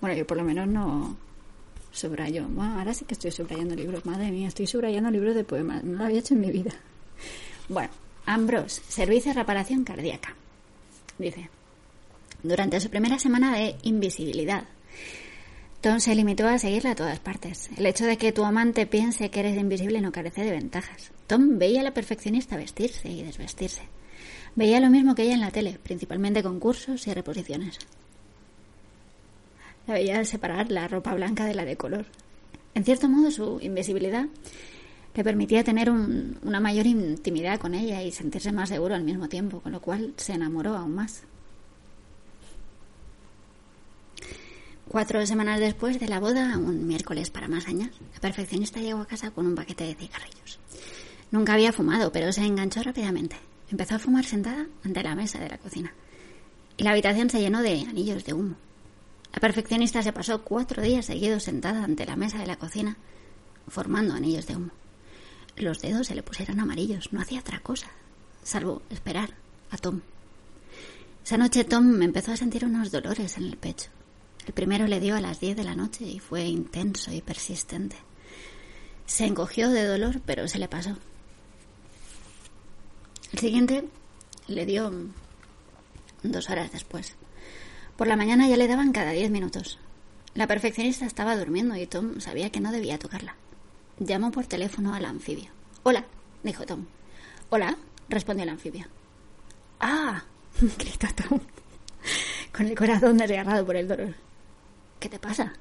Bueno, 0.00 0.16
yo 0.16 0.26
por 0.26 0.36
lo 0.36 0.44
menos 0.44 0.68
no 0.68 1.16
subrayo. 1.96 2.46
Bueno, 2.48 2.78
ahora 2.78 2.94
sí 2.94 3.04
que 3.04 3.14
estoy 3.14 3.30
subrayando 3.30 3.74
libros. 3.74 4.04
Madre 4.06 4.30
mía, 4.30 4.48
estoy 4.48 4.66
subrayando 4.66 5.10
libros 5.10 5.34
de 5.34 5.44
poemas. 5.44 5.82
No 5.84 5.98
lo 5.98 6.04
había 6.04 6.20
hecho 6.20 6.34
en 6.34 6.40
mi 6.40 6.50
vida. 6.50 6.72
Bueno, 7.68 7.90
Ambros, 8.26 8.82
Servicio 8.88 9.32
de 9.32 9.40
Reparación 9.40 9.84
Cardíaca. 9.84 10.34
Dice, 11.18 11.48
durante 12.42 12.80
su 12.80 12.90
primera 12.90 13.18
semana 13.18 13.56
de 13.56 13.76
invisibilidad, 13.82 14.64
Tom 15.80 16.00
se 16.00 16.14
limitó 16.14 16.46
a 16.48 16.58
seguirla 16.58 16.92
a 16.92 16.94
todas 16.96 17.20
partes. 17.20 17.70
El 17.76 17.86
hecho 17.86 18.04
de 18.04 18.18
que 18.18 18.32
tu 18.32 18.44
amante 18.44 18.86
piense 18.86 19.30
que 19.30 19.40
eres 19.40 19.56
invisible 19.56 20.00
no 20.00 20.12
carece 20.12 20.42
de 20.42 20.50
ventajas. 20.50 21.12
Tom 21.26 21.58
veía 21.58 21.80
a 21.80 21.84
la 21.84 21.94
perfeccionista 21.94 22.56
vestirse 22.56 23.08
y 23.08 23.22
desvestirse. 23.22 23.82
Veía 24.54 24.80
lo 24.80 24.90
mismo 24.90 25.14
que 25.14 25.22
ella 25.22 25.34
en 25.34 25.40
la 25.40 25.50
tele, 25.50 25.78
principalmente 25.82 26.42
concursos 26.42 27.06
y 27.06 27.14
reposiciones. 27.14 27.78
Veía 29.86 30.24
separar 30.24 30.70
la 30.70 30.88
ropa 30.88 31.14
blanca 31.14 31.44
de 31.44 31.54
la 31.54 31.64
de 31.64 31.76
color. 31.76 32.06
En 32.74 32.84
cierto 32.84 33.08
modo, 33.08 33.30
su 33.30 33.58
invisibilidad 33.62 34.26
le 35.14 35.24
permitía 35.24 35.64
tener 35.64 35.90
un, 35.90 36.38
una 36.42 36.60
mayor 36.60 36.86
intimidad 36.86 37.58
con 37.58 37.74
ella 37.74 38.02
y 38.02 38.12
sentirse 38.12 38.52
más 38.52 38.68
seguro 38.68 38.94
al 38.94 39.04
mismo 39.04 39.28
tiempo, 39.28 39.60
con 39.60 39.72
lo 39.72 39.80
cual 39.80 40.12
se 40.16 40.34
enamoró 40.34 40.76
aún 40.76 40.94
más. 40.94 41.22
Cuatro 44.88 45.26
semanas 45.26 45.58
después 45.58 45.98
de 45.98 46.08
la 46.08 46.20
boda, 46.20 46.58
un 46.58 46.86
miércoles 46.86 47.30
para 47.30 47.48
más 47.48 47.66
años, 47.66 47.90
la 48.14 48.20
perfeccionista 48.20 48.80
llegó 48.80 49.00
a 49.00 49.06
casa 49.06 49.30
con 49.30 49.46
un 49.46 49.54
paquete 49.54 49.84
de 49.84 49.94
cigarrillos. 49.94 50.60
Nunca 51.30 51.54
había 51.54 51.72
fumado, 51.72 52.12
pero 52.12 52.32
se 52.32 52.44
enganchó 52.44 52.82
rápidamente. 52.82 53.36
Empezó 53.70 53.96
a 53.96 53.98
fumar 53.98 54.24
sentada 54.24 54.66
ante 54.84 55.02
la 55.02 55.16
mesa 55.16 55.40
de 55.40 55.48
la 55.48 55.58
cocina. 55.58 55.92
Y 56.76 56.84
la 56.84 56.92
habitación 56.92 57.28
se 57.30 57.40
llenó 57.40 57.62
de 57.62 57.80
anillos 57.80 58.24
de 58.24 58.34
humo. 58.34 58.54
La 59.36 59.40
perfeccionista 59.40 60.02
se 60.02 60.14
pasó 60.14 60.42
cuatro 60.42 60.82
días 60.82 61.04
seguidos 61.04 61.42
sentada 61.42 61.84
ante 61.84 62.06
la 62.06 62.16
mesa 62.16 62.38
de 62.38 62.46
la 62.46 62.56
cocina, 62.56 62.96
formando 63.68 64.14
anillos 64.14 64.46
de 64.46 64.56
humo. 64.56 64.70
Los 65.56 65.82
dedos 65.82 66.06
se 66.06 66.14
le 66.14 66.22
pusieron 66.22 66.58
amarillos, 66.58 67.12
no 67.12 67.20
hacía 67.20 67.40
otra 67.40 67.60
cosa, 67.60 67.90
salvo 68.42 68.80
esperar 68.88 69.34
a 69.70 69.76
Tom. 69.76 70.00
Esa 71.22 71.36
noche 71.36 71.64
Tom 71.64 72.00
empezó 72.00 72.32
a 72.32 72.38
sentir 72.38 72.64
unos 72.64 72.90
dolores 72.90 73.36
en 73.36 73.44
el 73.44 73.58
pecho. 73.58 73.90
El 74.46 74.54
primero 74.54 74.86
le 74.86 75.00
dio 75.00 75.14
a 75.16 75.20
las 75.20 75.38
diez 75.38 75.54
de 75.54 75.64
la 75.64 75.76
noche 75.76 76.06
y 76.06 76.18
fue 76.18 76.46
intenso 76.46 77.12
y 77.12 77.20
persistente. 77.20 77.96
Se 79.04 79.26
encogió 79.26 79.68
de 79.68 79.84
dolor, 79.84 80.22
pero 80.24 80.48
se 80.48 80.58
le 80.58 80.68
pasó. 80.68 80.96
El 83.32 83.38
siguiente 83.38 83.84
le 84.48 84.64
dio 84.64 84.90
dos 86.22 86.48
horas 86.48 86.72
después. 86.72 87.16
Por 87.96 88.06
la 88.06 88.16
mañana 88.16 88.46
ya 88.46 88.56
le 88.56 88.68
daban 88.68 88.92
cada 88.92 89.12
diez 89.12 89.30
minutos. 89.30 89.78
La 90.34 90.46
perfeccionista 90.46 91.06
estaba 91.06 91.36
durmiendo 91.36 91.76
y 91.76 91.86
Tom 91.86 92.20
sabía 92.20 92.50
que 92.50 92.60
no 92.60 92.70
debía 92.70 92.98
tocarla. 92.98 93.36
Llamó 93.98 94.30
por 94.30 94.46
teléfono 94.46 94.94
al 94.94 95.06
anfibio. 95.06 95.50
Hola, 95.82 96.04
dijo 96.42 96.66
Tom. 96.66 96.84
Hola, 97.48 97.76
respondió 98.10 98.42
el 98.42 98.50
anfibio. 98.50 98.86
Ah, 99.80 100.22
gritó 100.78 101.06
Tom, 101.14 101.40
con 102.54 102.66
el 102.66 102.76
corazón 102.76 103.16
desgarrado 103.16 103.64
por 103.64 103.76
el 103.76 103.88
dolor. 103.88 104.14
¿Qué 105.00 105.08
te 105.08 105.18
pasa? 105.18 105.54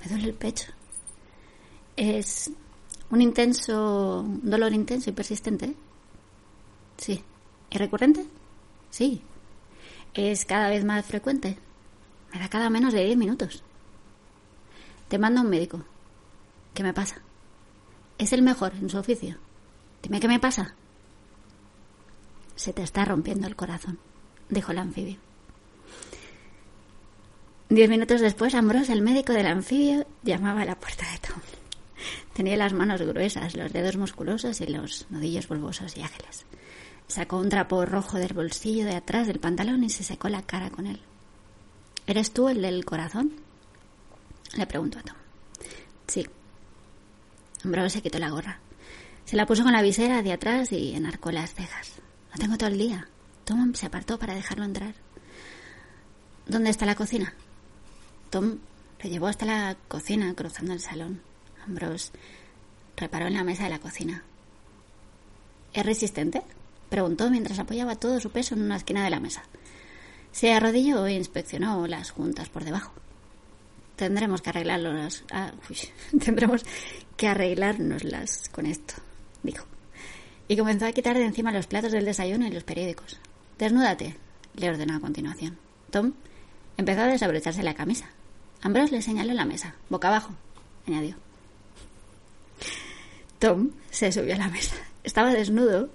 Me 0.00 0.10
duele 0.10 0.28
el 0.28 0.34
pecho. 0.34 0.72
Es 1.94 2.50
un 3.10 3.20
intenso, 3.20 4.20
un 4.20 4.48
dolor 4.48 4.72
intenso 4.72 5.10
y 5.10 5.12
persistente. 5.12 5.74
Sí. 6.96 7.22
¿Y 7.70 7.76
recurrente? 7.76 8.24
Sí. 8.88 9.20
Es 10.14 10.46
cada 10.46 10.70
vez 10.70 10.84
más 10.84 11.04
frecuente. 11.04 11.58
Me 12.32 12.38
da 12.38 12.48
cada 12.48 12.70
menos 12.70 12.92
de 12.92 13.04
diez 13.04 13.16
minutos. 13.16 13.62
Te 15.08 15.18
mando 15.18 15.42
un 15.42 15.50
médico. 15.50 15.84
¿Qué 16.74 16.82
me 16.82 16.94
pasa? 16.94 17.16
Es 18.18 18.32
el 18.32 18.42
mejor 18.42 18.72
en 18.74 18.88
su 18.88 18.98
oficio. 18.98 19.36
Dime 20.02 20.20
qué 20.20 20.28
me 20.28 20.40
pasa. 20.40 20.74
Se 22.56 22.72
te 22.72 22.82
está 22.82 23.04
rompiendo 23.04 23.46
el 23.46 23.56
corazón, 23.56 23.98
dijo 24.48 24.72
el 24.72 24.78
anfibio. 24.78 25.18
Diez 27.68 27.88
minutos 27.88 28.20
después, 28.20 28.54
Ambrose, 28.54 28.92
el 28.92 29.02
médico 29.02 29.32
del 29.32 29.46
anfibio, 29.46 30.06
llamaba 30.22 30.62
a 30.62 30.66
la 30.66 30.78
puerta 30.78 31.10
de 31.10 31.18
Tom. 31.18 31.40
Tenía 32.34 32.56
las 32.56 32.72
manos 32.72 33.00
gruesas, 33.02 33.56
los 33.56 33.72
dedos 33.72 33.96
musculosos 33.96 34.60
y 34.60 34.66
los 34.66 35.06
nudillos 35.10 35.48
bulbosos 35.48 35.96
y 35.96 36.02
ágiles. 36.02 36.44
Sacó 37.06 37.38
un 37.38 37.48
trapo 37.48 37.84
rojo 37.84 38.18
del 38.18 38.32
bolsillo 38.32 38.84
de 38.84 38.96
atrás 38.96 39.26
del 39.26 39.40
pantalón 39.40 39.84
y 39.84 39.90
se 39.90 40.04
secó 40.04 40.28
la 40.28 40.42
cara 40.42 40.70
con 40.70 40.86
él. 40.86 41.00
¿Eres 42.06 42.32
tú 42.32 42.48
el 42.48 42.62
del 42.62 42.84
corazón? 42.84 43.32
Le 44.54 44.66
preguntó 44.66 44.98
a 44.98 45.02
Tom. 45.02 45.16
Sí. 46.08 46.26
Ambrose 47.64 47.90
se 47.90 48.02
quitó 48.02 48.18
la 48.18 48.30
gorra. 48.30 48.60
Se 49.24 49.36
la 49.36 49.46
puso 49.46 49.62
con 49.62 49.72
la 49.72 49.82
visera 49.82 50.22
de 50.22 50.32
atrás 50.32 50.72
y 50.72 50.94
enarcó 50.94 51.30
las 51.30 51.54
cejas. 51.54 51.92
No 52.32 52.38
tengo 52.38 52.58
todo 52.58 52.68
el 52.68 52.78
día. 52.78 53.08
Tom 53.44 53.74
se 53.74 53.86
apartó 53.86 54.18
para 54.18 54.34
dejarlo 54.34 54.64
entrar. 54.64 54.94
¿Dónde 56.46 56.70
está 56.70 56.86
la 56.86 56.96
cocina? 56.96 57.34
Tom 58.30 58.58
le 59.02 59.10
llevó 59.10 59.28
hasta 59.28 59.46
la 59.46 59.76
cocina 59.88 60.34
cruzando 60.34 60.72
el 60.72 60.80
salón. 60.80 61.22
Ambrose 61.66 62.10
reparó 62.96 63.26
en 63.26 63.34
la 63.34 63.44
mesa 63.44 63.64
de 63.64 63.70
la 63.70 63.78
cocina. 63.78 64.24
¿Es 65.72 65.86
resistente? 65.86 66.42
preguntó 66.90 67.30
mientras 67.30 67.58
apoyaba 67.58 67.96
todo 67.96 68.20
su 68.20 68.30
peso 68.30 68.54
en 68.54 68.62
una 68.62 68.76
esquina 68.76 69.04
de 69.04 69.10
la 69.10 69.20
mesa. 69.20 69.44
Se 70.32 70.52
arrodilló 70.52 71.06
e 71.06 71.14
inspeccionó 71.14 71.86
las 71.86 72.10
juntas 72.10 72.48
por 72.48 72.64
debajo. 72.64 72.92
Tendremos 73.96 74.40
que 74.40 74.50
arreglarlas. 74.50 75.24
Ah, 75.30 75.52
tendremos 76.24 76.64
que 77.16 77.28
arreglárnoslas 77.28 78.48
con 78.50 78.66
esto, 78.66 78.94
dijo. 79.42 79.66
Y 80.48 80.56
comenzó 80.56 80.86
a 80.86 80.92
quitar 80.92 81.16
de 81.16 81.24
encima 81.24 81.52
los 81.52 81.66
platos 81.66 81.92
del 81.92 82.04
desayuno 82.04 82.46
y 82.46 82.50
los 82.50 82.64
periódicos. 82.64 83.18
Desnúdate, 83.58 84.16
le 84.54 84.70
ordenó 84.70 84.96
a 84.96 85.00
continuación. 85.00 85.58
Tom 85.90 86.14
empezó 86.76 87.02
a 87.02 87.06
desabrocharse 87.06 87.62
la 87.62 87.74
camisa. 87.74 88.10
Ambrose 88.62 88.92
le 88.92 89.02
señaló 89.02 89.34
la 89.34 89.44
mesa, 89.44 89.74
boca 89.88 90.08
abajo, 90.08 90.34
añadió. 90.86 91.16
Tom 93.38 93.70
se 93.90 94.12
subió 94.12 94.34
a 94.34 94.38
la 94.38 94.48
mesa. 94.48 94.76
Estaba 95.04 95.32
desnudo 95.32 95.90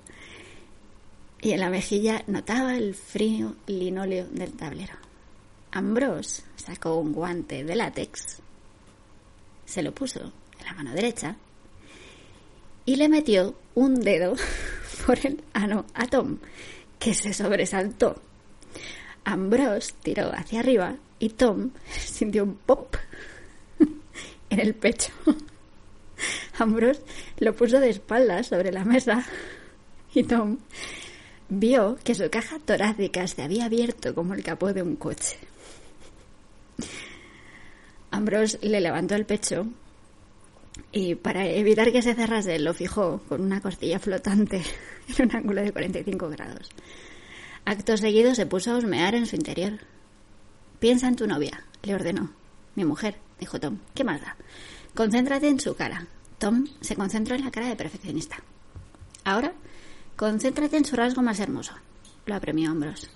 y 1.42 1.52
en 1.52 1.60
la 1.60 1.70
mejilla 1.70 2.24
notaba 2.28 2.76
el 2.76 2.96
frío 2.96 3.56
linóleo 3.68 4.28
del 4.32 4.54
tablero. 4.54 4.96
Ambrose 5.72 6.44
sacó 6.56 6.96
un 6.96 7.14
guante 7.14 7.64
de 7.64 7.76
látex, 7.76 8.40
se 9.66 9.84
lo 9.84 9.94
puso 9.94 10.32
en 10.60 10.66
la 10.66 10.74
mano 10.74 10.94
derecha 10.94 11.36
y 12.86 12.96
le 12.96 13.10
metió 13.10 13.56
un 13.76 14.00
dedo 14.02 14.36
por 15.06 15.20
el 15.26 15.44
ano 15.54 15.86
a 15.94 16.08
Tom, 16.08 16.40
que 16.98 17.14
se 17.14 17.34
sobresaltó. 17.34 18.22
Ambrose 19.26 19.94
tiró 20.02 20.32
hacia 20.34 20.62
arriba 20.62 20.96
y 21.20 21.30
Tom 21.30 21.72
sintió 22.00 22.44
un 22.44 22.56
pop 22.56 22.96
en 24.50 24.60
el 24.60 24.74
pecho. 24.74 25.12
Ambrose 26.58 27.02
lo 27.40 27.54
puso 27.54 27.80
de 27.80 27.90
espaldas 27.90 28.48
sobre 28.48 28.72
la 28.72 28.86
mesa 28.86 29.26
y 30.14 30.24
Tom 30.24 30.58
vio 31.50 31.98
que 32.04 32.16
su 32.16 32.30
caja 32.30 32.60
torácica 32.60 33.28
se 33.28 33.42
había 33.42 33.66
abierto 33.66 34.14
como 34.14 34.34
el 34.34 34.44
capó 34.44 34.74
de 34.74 34.82
un 34.82 34.96
coche. 34.96 35.38
Ambrose 38.12 38.60
le 38.62 38.82
levantó 38.82 39.16
el 39.16 39.26
pecho 39.26 39.68
y 40.92 41.16
para 41.16 41.46
evitar 41.46 41.92
que 41.92 42.02
se 42.02 42.14
cerrase 42.14 42.60
lo 42.60 42.74
fijó 42.74 43.20
con 43.28 43.42
una 43.42 43.62
costilla 43.62 44.00
flotante 44.00 44.62
en 45.18 45.26
un 45.26 45.36
ángulo 45.36 45.62
de 45.62 45.72
45 45.72 46.30
grados. 46.30 46.70
Acto 47.66 47.98
seguido 47.98 48.34
se 48.34 48.46
puso 48.46 48.72
a 48.72 48.78
husmear 48.78 49.14
en 49.16 49.26
su 49.26 49.36
interior. 49.36 49.80
Piensa 50.80 51.08
en 51.08 51.16
tu 51.16 51.28
novia, 51.28 51.66
le 51.84 51.96
ordenó. 51.96 52.32
Mi 52.76 52.86
mujer, 52.86 53.18
dijo 53.40 53.60
Tom. 53.60 53.80
¿Qué 53.94 54.04
más 54.04 54.22
da? 54.22 54.38
Concéntrate 54.96 55.50
en 55.50 55.60
su 55.60 55.76
cara. 55.76 56.08
Tom 56.38 56.68
se 56.80 56.96
concentró 56.96 57.36
en 57.36 57.44
la 57.44 57.52
cara 57.52 57.68
de 57.68 57.76
perfeccionista. 57.76 58.38
Ahora, 59.24 59.54
concéntrate 60.18 60.76
en 60.76 60.86
su 60.86 60.96
rasgo 60.96 61.22
más 61.22 61.40
hermoso. 61.40 61.74
Lo 62.26 62.36
apremió 62.36 62.72
Ambrose. 62.72 63.08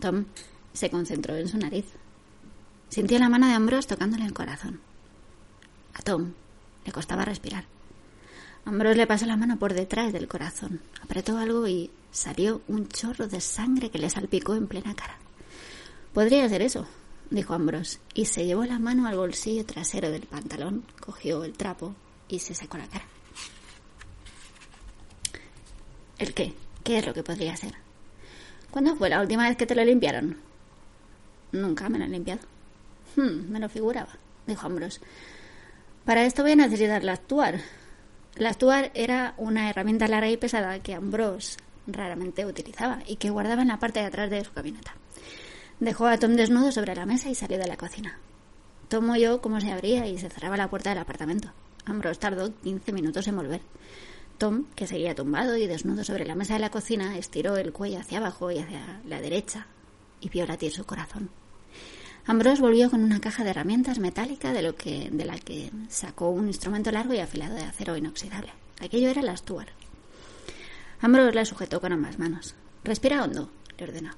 Tom 0.00 0.26
se 0.72 0.90
concentró 0.90 1.36
en 1.36 1.48
su 1.48 1.56
nariz. 1.56 1.86
Sintió 2.90 3.18
la 3.18 3.30
mano 3.30 3.46
de 3.46 3.54
Ambrose 3.54 3.88
tocándole 3.88 4.26
el 4.26 4.34
corazón. 4.34 4.80
A 5.94 6.02
Tom 6.02 6.32
le 6.84 6.92
costaba 6.92 7.24
respirar. 7.24 7.64
Ambrose 8.64 8.96
le 8.96 9.06
pasó 9.06 9.24
la 9.26 9.36
mano 9.36 9.56
por 9.58 9.74
detrás 9.74 10.12
del 10.12 10.26
corazón, 10.26 10.80
apretó 11.00 11.38
algo 11.38 11.68
y 11.68 11.90
salió 12.10 12.62
un 12.66 12.88
chorro 12.88 13.28
de 13.28 13.40
sangre 13.40 13.90
que 13.90 13.98
le 13.98 14.10
salpicó 14.10 14.56
en 14.56 14.66
plena 14.66 14.94
cara. 14.94 15.18
Podría 16.12 16.48
ser 16.48 16.62
eso, 16.62 16.86
dijo 17.30 17.54
Ambrose, 17.54 18.00
y 18.12 18.24
se 18.24 18.44
llevó 18.44 18.64
la 18.64 18.80
mano 18.80 19.06
al 19.06 19.16
bolsillo 19.16 19.64
trasero 19.64 20.10
del 20.10 20.22
pantalón, 20.22 20.82
cogió 20.98 21.44
el 21.44 21.52
trapo 21.52 21.94
y 22.28 22.40
se 22.40 22.54
secó 22.54 22.76
la 22.76 22.88
cara. 22.88 23.04
¿El 26.18 26.32
qué? 26.32 26.54
¿Qué 26.82 26.98
es 26.98 27.06
lo 27.06 27.12
que 27.12 27.22
podría 27.22 27.56
ser? 27.56 27.74
¿Cuándo 28.70 28.96
fue 28.96 29.10
la 29.10 29.20
última 29.20 29.48
vez 29.48 29.56
que 29.56 29.66
te 29.66 29.74
lo 29.74 29.84
limpiaron? 29.84 30.38
Nunca 31.52 31.88
me 31.88 31.98
lo 31.98 32.04
he 32.04 32.08
limpiado. 32.08 32.40
Hmm, 33.16 33.50
me 33.50 33.60
lo 33.60 33.68
figuraba, 33.68 34.10
dijo 34.46 34.66
Ambrose. 34.66 35.00
Para 36.04 36.24
esto 36.24 36.42
voy 36.42 36.52
a 36.52 36.56
necesitar 36.56 37.04
la 37.04 37.12
actuar. 37.12 37.60
La 38.36 38.50
actuar 38.50 38.90
era 38.94 39.34
una 39.36 39.68
herramienta 39.70 40.08
larga 40.08 40.30
y 40.30 40.36
pesada 40.36 40.78
que 40.80 40.94
Ambrose 40.94 41.58
raramente 41.86 42.46
utilizaba 42.46 43.00
y 43.06 43.16
que 43.16 43.30
guardaba 43.30 43.62
en 43.62 43.68
la 43.68 43.78
parte 43.78 44.00
de 44.00 44.06
atrás 44.06 44.30
de 44.30 44.44
su 44.44 44.52
camioneta. 44.52 44.94
Dejó 45.80 46.06
a 46.06 46.18
Tom 46.18 46.34
desnudo 46.36 46.72
sobre 46.72 46.94
la 46.94 47.06
mesa 47.06 47.28
y 47.28 47.34
salió 47.34 47.58
de 47.58 47.66
la 47.66 47.76
cocina. 47.76 48.18
Tom 48.88 49.10
oyó 49.10 49.40
cómo 49.40 49.60
se 49.60 49.72
abría 49.72 50.06
y 50.06 50.18
se 50.18 50.30
cerraba 50.30 50.56
la 50.56 50.70
puerta 50.70 50.90
del 50.90 50.98
apartamento. 50.98 51.50
Ambrose 51.84 52.20
tardó 52.20 52.54
15 52.62 52.92
minutos 52.92 53.26
en 53.28 53.36
volver. 53.36 53.60
Tom, 54.38 54.64
que 54.74 54.86
seguía 54.86 55.14
tumbado 55.14 55.56
y 55.56 55.66
desnudo 55.66 56.04
sobre 56.04 56.26
la 56.26 56.34
mesa 56.34 56.54
de 56.54 56.60
la 56.60 56.70
cocina, 56.70 57.16
estiró 57.16 57.56
el 57.56 57.72
cuello 57.72 58.00
hacia 58.00 58.18
abajo 58.18 58.50
y 58.50 58.58
hacia 58.58 59.00
la 59.06 59.20
derecha 59.20 59.66
y 60.20 60.28
vio 60.28 60.46
latir 60.46 60.72
su 60.72 60.84
corazón. 60.84 61.30
Ambrose 62.26 62.60
volvió 62.60 62.90
con 62.90 63.02
una 63.02 63.20
caja 63.20 63.44
de 63.44 63.50
herramientas 63.50 63.98
metálica 63.98 64.52
de, 64.52 64.62
lo 64.62 64.74
que, 64.74 65.10
de 65.10 65.24
la 65.24 65.38
que 65.38 65.70
sacó 65.88 66.30
un 66.30 66.48
instrumento 66.48 66.90
largo 66.90 67.14
y 67.14 67.20
afilado 67.20 67.54
de 67.54 67.62
acero 67.62 67.96
inoxidable. 67.96 68.52
Aquello 68.80 69.08
era 69.08 69.22
la 69.22 69.36
Stuart. 69.36 69.70
Ambrose 71.00 71.34
la 71.34 71.44
sujetó 71.44 71.80
con 71.80 71.92
ambas 71.92 72.18
manos. 72.18 72.54
Respira 72.84 73.22
hondo, 73.22 73.50
le 73.78 73.84
ordenó. 73.84 74.10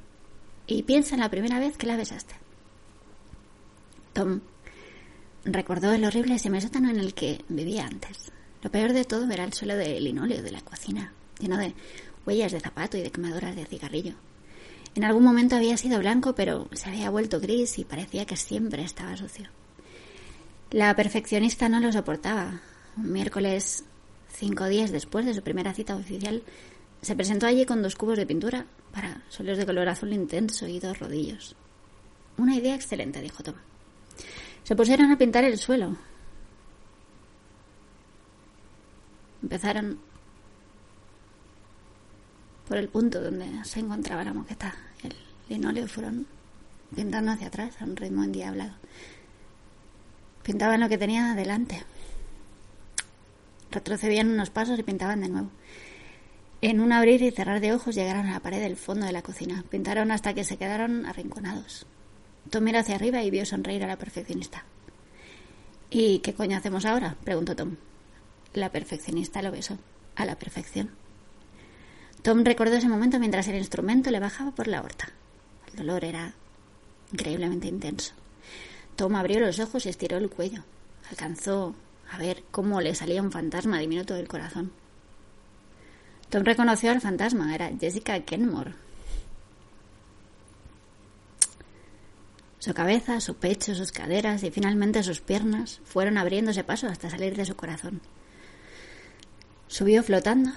Y 0.67 0.83
piensa 0.83 1.15
en 1.15 1.21
la 1.21 1.31
primera 1.31 1.61
vez 1.61 1.77
que 1.77 1.87
la 1.87 1.97
besaste. 1.97 2.35
Tom 4.15 4.41
recordó 5.45 5.93
el 5.93 6.05
horrible 6.05 6.39
semesótano 6.39 6.91
en 6.91 6.99
el 6.99 7.15
que 7.15 7.45
vivía 7.49 7.87
antes. 7.87 8.33
Lo 8.63 8.71
peor 8.71 8.93
de 8.93 9.05
todo 9.05 9.31
era 9.31 9.45
el 9.45 9.53
suelo 9.53 9.77
de 9.77 10.01
linóleo 10.01 10.43
de 10.43 10.51
la 10.51 10.61
cocina, 10.61 11.13
lleno 11.39 11.57
de 11.57 11.75
huellas 12.27 12.53
de 12.53 12.61
zapato 12.61 12.97
y 12.97 13.03
de 13.03 13.11
quemaduras 13.11 13.55
de 13.55 13.67
cigarrillo. 13.67 14.15
En 14.95 15.05
algún 15.05 15.23
momento 15.23 15.57
había 15.57 15.77
sido 15.77 15.99
blanco, 16.01 16.35
pero 16.35 16.69
se 16.73 16.89
había 16.89 17.11
vuelto 17.11 17.41
gris 17.41 17.79
y 17.79 17.85
parecía 17.85 18.27
que 18.27 18.37
siempre 18.37 18.83
estaba 18.83 19.17
sucio. 19.17 19.49
La 20.71 20.95
perfeccionista 20.97 21.69
no 21.69 21.81
lo 21.81 21.93
soportaba. 21.93 22.61
Un 22.97 23.13
miércoles, 23.13 23.85
cinco 24.29 24.67
días 24.67 24.91
después 24.91 25.25
de 25.25 25.35
su 25.35 25.43
primera 25.43 25.73
cita 25.73 25.95
oficial, 25.95 26.43
se 27.01 27.15
presentó 27.15 27.47
allí 27.47 27.65
con 27.65 27.83
dos 27.83 27.95
cubos 27.95 28.19
de 28.19 28.27
pintura 28.27 28.67
para 28.93 29.23
suelos 29.29 29.57
de 29.57 29.67
color 29.67 29.89
azul 29.89 30.13
intenso 30.13 30.67
y 30.67 30.81
dos 30.81 30.99
rodillos. 30.99 31.55
Una 32.37 32.57
idea 32.57 32.75
excelente, 32.75 33.21
dijo 33.21 33.43
Tom. 33.43 33.55
Se 34.65 34.77
pusieron 34.77 35.11
a 35.11 35.19
pintar 35.19 35.45
el 35.45 35.59
suelo. 35.59 35.97
Empezaron 39.43 39.99
por 42.67 42.77
el 42.77 42.89
punto 42.89 43.21
donde 43.21 43.47
se 43.65 43.81
encontraba 43.81 44.25
la 44.25 44.35
moqueta. 44.35 44.75
El 45.03 45.15
linóleo 45.49 45.89
fueron 45.89 46.27
pintando 46.95 47.33
hacia 47.33 47.49
atrás 47.49 47.81
a 47.81 47.85
un 47.85 47.97
ritmo 47.97 48.25
endiablado. 48.25 48.75
Pintaban 50.43 50.81
lo 50.81 50.89
que 50.89 50.99
tenían 50.99 51.27
adelante. 51.27 51.85
Retrocedían 53.71 54.31
unos 54.31 54.51
pasos 54.51 54.79
y 54.79 54.83
pintaban 54.83 55.21
de 55.21 55.29
nuevo. 55.29 55.51
En 56.61 56.81
un 56.81 56.93
abrir 56.93 57.23
y 57.23 57.31
cerrar 57.31 57.61
de 57.61 57.73
ojos 57.73 57.95
llegaron 57.95 58.27
a 58.27 58.33
la 58.33 58.41
pared 58.41 58.61
del 58.61 58.77
fondo 58.77 59.07
de 59.07 59.13
la 59.13 59.23
cocina. 59.23 59.65
Pintaron 59.71 60.11
hasta 60.11 60.35
que 60.35 60.45
se 60.45 60.57
quedaron 60.57 61.07
arrinconados. 61.07 61.87
Tom 62.51 62.65
miró 62.65 62.79
hacia 62.79 62.97
arriba 62.97 63.23
y 63.23 63.31
vio 63.31 63.45
sonreír 63.45 63.85
a 63.85 63.87
la 63.87 63.99
perfeccionista. 63.99 64.65
¿Y 65.91 66.19
qué 66.21 66.35
coño 66.35 66.57
hacemos 66.57 66.85
ahora? 66.85 67.17
preguntó 67.25 67.55
Tom. 67.55 67.77
La 68.55 68.71
perfeccionista 68.71 69.43
lo 69.43 69.51
besó. 69.51 69.79
A 70.17 70.25
la 70.25 70.37
perfección. 70.37 70.91
Tom 72.23 72.43
recordó 72.45 72.75
ese 72.75 72.89
momento 72.89 73.21
mientras 73.21 73.47
el 73.49 73.57
instrumento 73.57 74.11
le 74.11 74.19
bajaba 74.19 74.51
por 74.51 74.67
la 74.67 74.79
aorta. 74.79 75.11
El 75.71 75.77
dolor 75.77 76.05
era 76.05 76.35
increíblemente 77.13 77.69
intenso. 77.69 78.15
Tom 78.97 79.15
abrió 79.15 79.39
los 79.39 79.61
ojos 79.61 79.87
y 79.87 79.89
estiró 79.89 80.17
el 80.17 80.29
cuello. 80.29 80.65
Alcanzó 81.11 81.75
a 82.11 82.19
ver 82.19 82.43
cómo 82.51 82.81
le 82.81 82.95
salía 82.95 83.23
un 83.23 83.31
fantasma 83.31 83.79
diminuto 83.79 84.15
del 84.15 84.29
corazón. 84.29 84.73
Tom 86.31 86.43
reconoció 86.43 86.91
al 86.91 87.01
fantasma, 87.01 87.55
era 87.55 87.71
Jessica 87.79 88.19
Kenmore. 88.21 88.75
Su 92.59 92.75
cabeza, 92.75 93.21
su 93.21 93.37
pecho, 93.37 93.75
sus 93.75 93.93
caderas 93.93 94.43
y 94.43 94.51
finalmente 94.51 95.03
sus 95.03 95.21
piernas 95.21 95.81
fueron 95.85 96.19
abriéndose 96.19 96.65
paso 96.65 96.89
hasta 96.89 97.09
salir 97.09 97.37
de 97.37 97.47
su 97.47 97.55
corazón. 97.55 98.01
Subió 99.69 100.03
flotando 100.03 100.51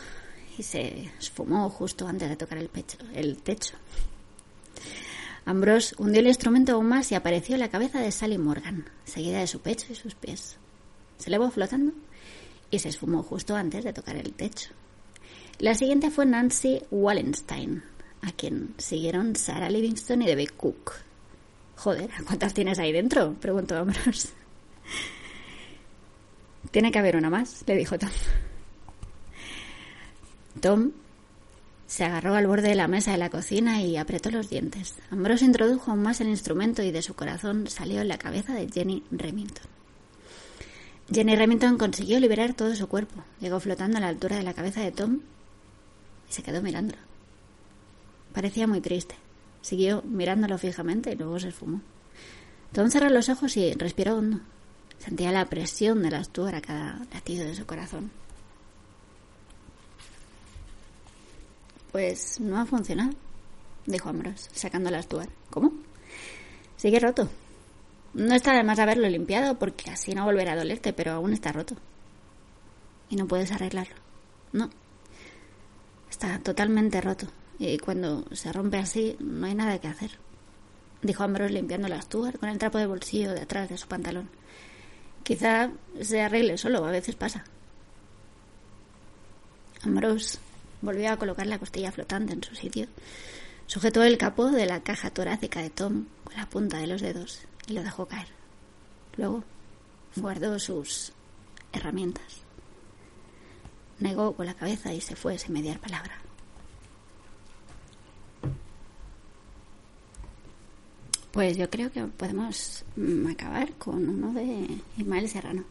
y 0.58 0.64
se 0.64 1.12
esfumó 1.20 1.70
justo 1.70 2.08
antes 2.08 2.30
de 2.30 2.38
tocar 2.38 2.58
el, 2.58 2.70
pecho, 2.70 2.98
el 3.14 3.38
techo. 3.38 3.76
Ambrose 5.46 5.96
hundió 5.98 6.22
el 6.22 6.28
instrumento 6.28 6.74
aún 6.74 6.88
más 6.88 7.12
y 7.12 7.16
apareció 7.16 7.58
la 7.58 7.70
cabeza 7.70 8.00
de 8.00 8.12
Sally 8.12 8.38
Morgan, 8.38 8.86
seguida 9.04 9.40
de 9.40 9.48
su 9.48 9.60
pecho 9.60 9.88
y 9.90 9.96
sus 9.96 10.16
pies. 10.16 10.58
Se 11.18 11.30
elevó 11.30 11.52
flotando 11.52 11.92
y 12.70 12.80
se 12.80 12.90
esfumó 12.90 13.22
justo 13.22 13.56
antes 13.56 13.84
de 13.84 13.92
tocar 13.92 14.16
el 14.16 14.34
techo. 14.34 14.70
La 15.60 15.76
siguiente 15.76 16.10
fue 16.10 16.26
Nancy 16.26 16.82
Wallenstein, 16.90 17.84
a 18.22 18.32
quien 18.32 18.74
siguieron 18.78 19.36
Sarah 19.36 19.70
Livingston 19.70 20.22
y 20.22 20.26
Debbie 20.26 20.48
Cook. 20.48 20.94
Joder, 21.76 22.10
¿cuántas 22.26 22.54
tienes 22.54 22.80
ahí 22.80 22.94
dentro? 22.94 23.34
preguntó 23.34 23.78
Ambrose. 23.78 24.30
Tiene 26.72 26.92
que 26.92 27.00
haber 27.00 27.18
una 27.18 27.30
más, 27.30 27.64
le 27.68 27.76
dijo 27.76 28.00
Tom. 28.00 28.10
Tom 30.60 30.92
se 31.88 32.06
agarró 32.06 32.36
al 32.36 32.48
borde 32.48 32.70
de 32.70 32.76
la 32.76 32.88
mesa 32.88 33.12
de 33.12 33.18
la 33.18 33.30
cocina 33.30 33.82
y 33.82 33.98
apretó 33.98 34.32
los 34.32 34.50
dientes. 34.50 34.96
Ambrose 35.10 35.46
introdujo 35.46 35.92
aún 35.92 36.02
más 36.02 36.22
el 36.22 36.30
instrumento 36.30 36.82
y 36.84 36.92
de 36.92 37.02
su 37.02 37.16
corazón 37.16 37.68
salió 37.68 38.04
la 38.04 38.18
cabeza 38.18 38.54
de 38.54 38.70
Jenny 38.70 39.04
Remington. 39.12 39.66
Jenny 41.14 41.36
Remington 41.36 41.78
consiguió 41.78 42.20
liberar 42.20 42.54
todo 42.54 42.74
su 42.76 42.88
cuerpo. 42.88 43.22
Llegó 43.42 43.60
flotando 43.60 43.98
a 43.98 44.02
la 44.02 44.08
altura 44.08 44.38
de 44.38 44.44
la 44.44 44.54
cabeza 44.54 44.82
de 44.82 44.92
Tom 44.92 45.20
y 46.30 46.34
se 46.34 46.44
quedó 46.44 46.62
mirándolo. 46.62 47.02
Parecía 48.34 48.68
muy 48.68 48.80
triste. 48.80 49.16
Siguió 49.62 50.02
mirándolo 50.04 50.58
fijamente 50.58 51.12
y 51.12 51.16
luego 51.16 51.40
se 51.40 51.50
esfumó. 51.50 51.82
Tom 52.72 52.90
cerró 52.90 53.10
los 53.10 53.28
ojos 53.28 53.58
y 53.58 53.74
respiró 53.74 54.16
hondo. 54.16 54.40
Sentía 54.98 55.32
la 55.32 55.50
presión 55.50 56.02
de 56.04 56.12
la 56.12 56.20
a 56.20 56.62
cada 56.62 57.02
latido 57.14 57.46
de 57.46 57.56
su 57.56 57.66
corazón. 57.66 58.12
Pues 61.92 62.40
no 62.40 62.60
ha 62.60 62.66
funcionado, 62.66 63.12
dijo 63.86 64.10
Ambrose, 64.10 64.50
sacando 64.54 64.90
las 64.90 65.08
tuas. 65.08 65.28
¿Cómo? 65.50 65.74
Sigue 66.78 67.00
roto. 67.00 67.30
No 68.14 68.34
está 68.34 68.54
de 68.54 68.64
más 68.64 68.80
haberlo 68.80 69.10
limpiado 69.10 69.60
porque 69.60 69.90
así 69.90 70.14
no 70.14 70.26
volverá 70.26 70.54
a 70.54 70.58
dolerte, 70.58 70.94
pero 70.94 71.12
aún 71.12 71.34
está 71.34 71.52
roto. 71.52 71.76
Y 73.10 73.18
no 73.18 73.28
puedes 73.28 73.52
arreglarlo. 73.52 73.96
No. 74.54 74.70
Está 76.10 76.40
totalmente 76.40 77.02
roto. 77.02 77.28
Y 77.60 77.78
cuando 77.78 78.26
se 78.32 78.52
rompe 78.54 78.78
así, 78.78 79.18
no 79.20 79.46
hay 79.46 79.56
nada 79.56 79.80
que 79.80 79.88
hacer. 79.88 80.12
Dijo 81.02 81.24
Ambrose 81.24 81.54
limpiando 81.54 81.88
las 81.88 82.08
tuas 82.08 82.38
con 82.38 82.50
el 82.50 82.58
trapo 82.58 82.78
de 82.78 82.88
bolsillo 82.88 83.34
de 83.34 83.42
atrás 83.42 83.70
de 83.70 83.78
su 83.78 83.88
pantalón. 83.88 84.30
Quizá 85.24 85.72
se 86.00 86.22
arregle 86.22 86.58
solo, 86.58 86.86
a 86.86 86.92
veces 86.92 87.16
pasa. 87.16 87.44
Ambrose 89.84 90.40
volvió 90.82 91.12
a 91.12 91.18
colocar 91.18 91.48
la 91.48 91.60
costilla 91.60 91.92
flotante 91.92 92.34
en 92.34 92.44
su 92.44 92.56
sitio. 92.56 92.88
Sujetó 93.68 94.04
el 94.04 94.18
capó 94.18 94.52
de 94.52 94.66
la 94.66 94.82
caja 94.84 95.12
torácica 95.12 95.62
de 95.62 95.70
Tom 95.70 96.06
con 96.24 96.36
la 96.36 96.50
punta 96.50 96.78
de 96.78 96.88
los 96.88 97.02
dedos 97.02 97.40
y 97.68 97.74
lo 97.74 97.84
dejó 97.84 98.06
caer. 98.06 98.28
Luego 99.18 99.44
guardó 100.16 100.60
sus 100.60 101.14
herramientas. 101.72 102.42
Negó 104.00 104.34
con 104.36 104.46
la 104.46 104.56
cabeza 104.56 104.94
y 104.94 105.02
se 105.02 105.16
fue 105.16 105.38
sin 105.38 105.54
mediar 105.54 105.80
palabra. 105.80 106.22
Pues 111.32 111.56
yo 111.56 111.70
creo 111.70 111.92
que 111.92 112.04
podemos 112.04 112.84
mm, 112.98 113.28
acabar 113.28 113.72
con 113.74 114.10
uno 114.10 114.34
de 114.34 114.68
Ismael 114.98 115.30
Serrano, 115.30 115.64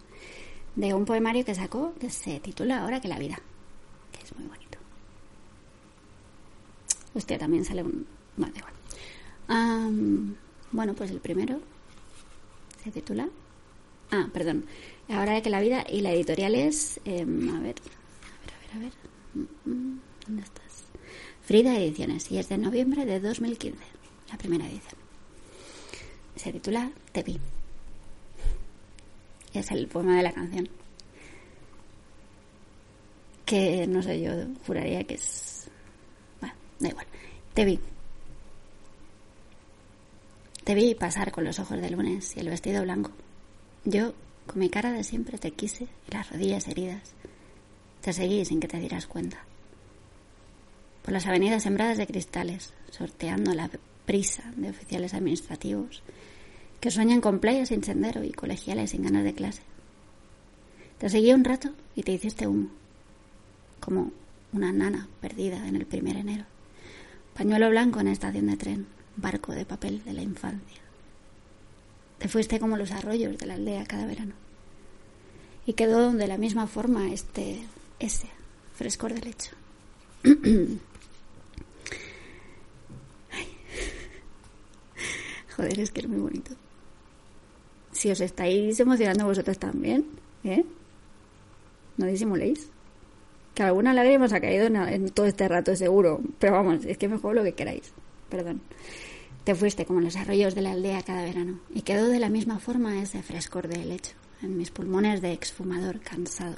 de 0.75 0.95
un 0.95 1.05
poemario 1.05 1.45
que 1.45 1.55
sacó 1.55 1.93
que 2.01 2.09
se 2.09 2.41
titula 2.41 2.81
Ahora 2.81 3.01
que 3.01 3.09
la 3.09 3.19
vida, 3.19 3.39
que 4.11 4.25
es 4.25 4.35
muy 4.37 4.49
bonito. 4.49 4.70
Hostia, 7.15 7.39
también 7.39 7.65
sale 7.65 7.83
un... 7.83 8.07
Vale, 8.37 8.55
igual. 8.57 10.37
bueno, 10.73 10.95
pues 10.95 11.11
el 11.11 11.21
primero 11.21 11.61
se 12.83 12.91
titula... 12.91 13.29
Ah, 14.13 14.29
perdón. 14.33 14.65
Ahora 15.09 15.41
que 15.41 15.51
la 15.51 15.61
vida 15.61 15.85
y 15.89 16.01
la 16.01 16.13
editorial 16.13 16.55
es... 16.55 17.01
Em, 17.05 17.49
a 17.51 17.61
ver, 17.61 17.77
a 17.77 18.41
ver, 18.41 18.55
a 18.55 18.59
ver, 18.59 18.71
a 18.75 18.79
ver. 18.79 18.93
Mm, 19.35 19.71
mm, 19.71 20.01
¿Dónde 20.27 20.43
estás? 20.43 20.85
Frida 21.43 21.77
Ediciones 21.77 22.31
y 22.31 22.39
es 22.39 22.49
de 22.49 22.59
noviembre 22.59 23.05
de 23.05 23.19
2015, 23.21 23.79
la 24.31 24.39
primera 24.39 24.67
edición. 24.67 25.01
Se 26.37 26.53
titula 26.53 26.91
Te 27.13 27.23
vi. 27.23 27.39
Es 29.53 29.71
el 29.73 29.89
poema 29.89 30.17
de 30.17 30.23
la 30.23 30.33
canción. 30.33 30.69
Que 33.45 33.87
no 33.87 34.01
sé, 34.03 34.21
yo 34.21 34.31
juraría 34.65 35.03
que 35.05 35.15
es. 35.15 35.50
Da 36.81 36.89
igual. 36.89 37.07
Te 37.55 37.65
vi. 37.65 37.79
Te 40.65 40.75
vi 40.75 40.95
pasar 40.95 41.31
con 41.33 41.45
los 41.45 41.59
ojos 41.59 41.81
de 41.81 41.91
lunes 41.91 42.37
y 42.37 42.41
el 42.41 42.49
vestido 42.49 42.83
blanco. 42.83 43.13
Yo, 43.85 44.15
con 44.47 44.59
mi 44.59 44.69
cara 44.69 44.93
de 44.93 45.05
siempre, 45.05 45.39
te 45.39 45.53
quise 45.53 45.85
y 45.85 46.13
las 46.13 46.31
rodillas 46.31 46.69
heridas. 46.69 47.13
Te 48.01 48.13
seguí 48.13 48.45
sin 48.45 48.61
que 48.61 48.69
te 48.69 48.79
dieras 48.79 49.07
cuenta. 49.07 49.39
Por 51.03 51.13
las 51.13 51.27
avenidas 51.27 51.63
sembradas 51.63 51.99
de 51.99 52.07
cristales, 52.07 52.73
sorteando 52.91 53.55
la 53.55 53.71
prisa 54.07 54.53
de 54.57 54.71
oficiales 54.71 55.15
administrativos 55.15 56.03
que 56.81 56.91
sueñan 56.91 57.21
con 57.21 57.41
playas 57.41 57.69
sin 57.69 57.85
sendero 57.85 58.25
y 58.25 58.33
colegiales 58.33 58.91
sin 58.91 59.03
ganas 59.03 59.25
de 59.25 59.35
clase. 59.35 59.63
Te 60.99 61.09
seguí 61.09 61.33
un 61.33 61.45
rato 61.45 61.71
y 61.95 62.03
te 62.03 62.13
hiciste 62.13 62.47
humo, 62.47 62.69
como 63.81 64.13
una 64.53 64.73
nana 64.73 65.09
perdida 65.21 65.67
en 65.69 65.77
el 65.77 65.87
primer 65.87 66.17
enero. 66.17 66.45
Pañuelo 67.35 67.71
blanco 67.71 68.01
en 68.01 68.09
estación 68.09 68.47
de 68.49 68.57
tren, 68.57 68.87
barco 69.17 69.53
de 69.53 69.65
papel 69.65 70.03
de 70.05 70.13
la 70.13 70.23
infancia. 70.23 70.81
Te 72.19 72.29
fuiste 72.29 72.61
como 72.61 72.77
los 72.77 72.91
arroyos 72.91 73.39
de 73.39 73.47
la 73.47 73.55
aldea 73.55 73.87
cada 73.87 74.07
verano. 74.07 74.35
Y 75.65 75.73
quedó 75.73 76.13
de 76.13 76.27
la 76.27 76.37
misma 76.37 76.67
forma 76.67 77.13
este, 77.13 77.63
ese 77.99 78.29
frescor 78.75 79.15
de 79.15 79.21
lecho. 79.21 79.53
Joder, 85.57 85.81
es 85.81 85.91
que 85.91 86.01
es 86.01 86.09
muy 86.09 86.21
bonito. 86.21 86.53
Si 87.93 88.11
os 88.11 88.21
estáis 88.21 88.79
emocionando 88.81 89.27
vosotros 89.27 89.59
también, 89.59 90.07
¿eh? 90.45 90.65
No 91.97 92.07
disimuléis. 92.07 92.71
Que 93.55 93.63
alguna 93.63 93.93
lágrima 93.93 94.27
os 94.27 94.33
ha 94.33 94.41
caído 94.41 94.67
en, 94.67 95.11
todo 95.11 95.27
este 95.27 95.49
rato, 95.49 95.75
seguro. 95.75 96.21
Pero 96.39 96.55
vamos, 96.55 96.85
es 96.85 96.99
que 96.99 97.09
mejor 97.09 97.35
lo 97.35 97.43
que 97.43 97.55
queráis. 97.55 97.93
Perdón. 98.29 98.63
Te 99.45 99.55
fuiste 99.55 99.87
como 99.87 100.01
los 100.01 100.17
arroyos 100.17 100.55
de 100.55 100.63
la 100.63 100.73
aldea 100.73 101.03
cada 101.03 101.25
verano. 101.25 101.61
Y 101.75 101.83
quedó 101.83 102.09
de 102.09 102.21
la 102.21 102.29
misma 102.29 102.59
forma 102.59 103.01
ese 103.03 103.23
frescor 103.23 103.69
de 103.69 103.85
lecho 103.85 104.13
en 104.43 104.57
mis 104.57 104.71
pulmones 104.71 105.21
de 105.21 105.33
exfumador 105.33 106.01
cansado. 106.01 106.57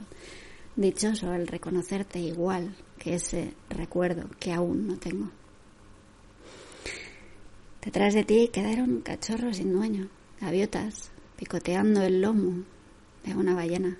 Dichoso 0.77 1.31
al 1.31 1.47
reconocerte 1.47 2.19
igual 2.19 2.74
que 2.98 3.14
ese 3.14 3.55
recuerdo 3.69 4.28
que 4.39 4.52
aún 4.52 4.86
no 4.86 4.97
tengo. 4.97 5.31
Detrás 7.85 8.14
de 8.14 8.24
ti 8.24 8.48
quedaron 8.52 9.01
cachorros 9.01 9.56
sin 9.56 9.73
dueño, 9.73 10.09
gaviotas, 10.40 11.10
picoteando 11.36 12.02
el 12.02 12.23
lomo 12.23 12.62
de 13.24 13.35
una 13.35 13.55
ballena, 13.55 13.98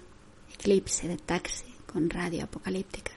eclipse 0.55 1.09
de 1.09 1.16
taxi 1.16 1.71
con 1.93 2.09
radio 2.09 2.44
apocalíptica, 2.44 3.12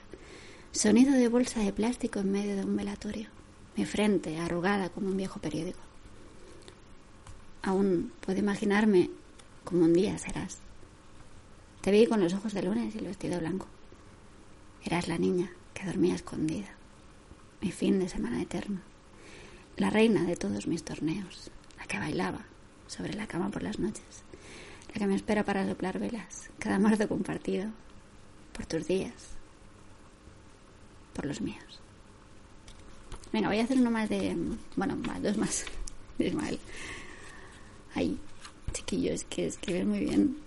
sonido 0.72 1.14
de 1.14 1.30
bolsa 1.30 1.62
de 1.62 1.72
plástico 1.72 2.20
en 2.20 2.32
medio 2.32 2.56
de 2.56 2.66
un 2.66 2.76
velatorio, 2.76 3.30
mi 3.78 3.86
frente 3.86 4.38
arrugada 4.38 4.90
como 4.90 5.08
un 5.08 5.18
viejo 5.18 5.40
periódico. 5.40 5.80
Aún 7.62 8.12
puedo 8.20 8.38
imaginarme 8.38 9.10
como 9.64 9.86
un 9.86 9.94
día 9.94 10.18
serás. 10.18 10.58
Te 11.82 11.92
vi 11.92 12.06
con 12.06 12.20
los 12.20 12.34
ojos 12.34 12.54
de 12.54 12.64
lunes 12.64 12.94
y 12.96 12.98
el 13.00 13.06
vestido 13.06 13.40
blanco. 13.40 13.68
Eras 14.84 15.08
la 15.08 15.18
niña 15.18 15.52
que 15.74 15.86
dormía 15.86 16.16
escondida, 16.16 16.70
mi 17.62 17.72
fin 17.72 18.00
de 18.00 18.10
semana 18.10 18.42
eterno, 18.42 18.82
la 19.78 19.90
reina 19.90 20.24
de 20.24 20.36
todos 20.36 20.68
mis 20.68 20.84
torneos, 20.84 21.50
la 21.78 21.86
que 21.86 21.98
bailaba 21.98 22.46
sobre 22.88 23.14
la 23.14 23.28
cama 23.28 23.50
por 23.50 23.64
las 23.64 23.80
noches, 23.80 24.24
la 24.94 25.00
que 25.00 25.08
me 25.08 25.16
espera 25.16 25.44
para 25.44 25.68
soplar 25.68 25.98
velas, 26.00 26.50
cada 26.60 26.78
marzo 26.80 27.08
compartido, 27.08 27.72
por 28.56 28.66
tus 28.66 28.88
días, 28.88 29.14
por 31.14 31.26
los 31.26 31.42
míos. 31.42 31.82
Venga, 33.34 33.50
voy 33.50 33.60
a 33.60 33.64
hacer 33.64 33.78
uno 33.78 33.92
más 33.92 34.10
de, 34.10 34.36
bueno, 34.76 34.96
dos 35.22 35.38
más 35.38 35.66
de 36.18 36.28
Ismael. 36.28 36.60
Ay, 37.94 38.18
chiquillo, 38.72 39.14
que 39.30 39.48
escribes 39.48 39.86
muy 39.86 40.00
bien. 40.00 40.38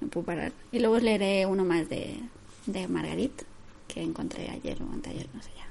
No 0.00 0.08
puedo 0.08 0.26
parar. 0.26 0.52
Y 0.72 0.80
luego 0.80 0.96
os 0.96 1.02
leeré 1.02 1.46
uno 1.46 1.64
más 1.64 1.88
de, 1.88 2.18
de 2.66 2.88
Margarit, 2.88 3.42
que 3.86 4.02
encontré 4.02 4.48
ayer 4.50 4.82
o 4.82 4.92
anteayer, 4.92 5.28
no 5.32 5.42
sé 5.42 5.50
ya. 5.56 5.68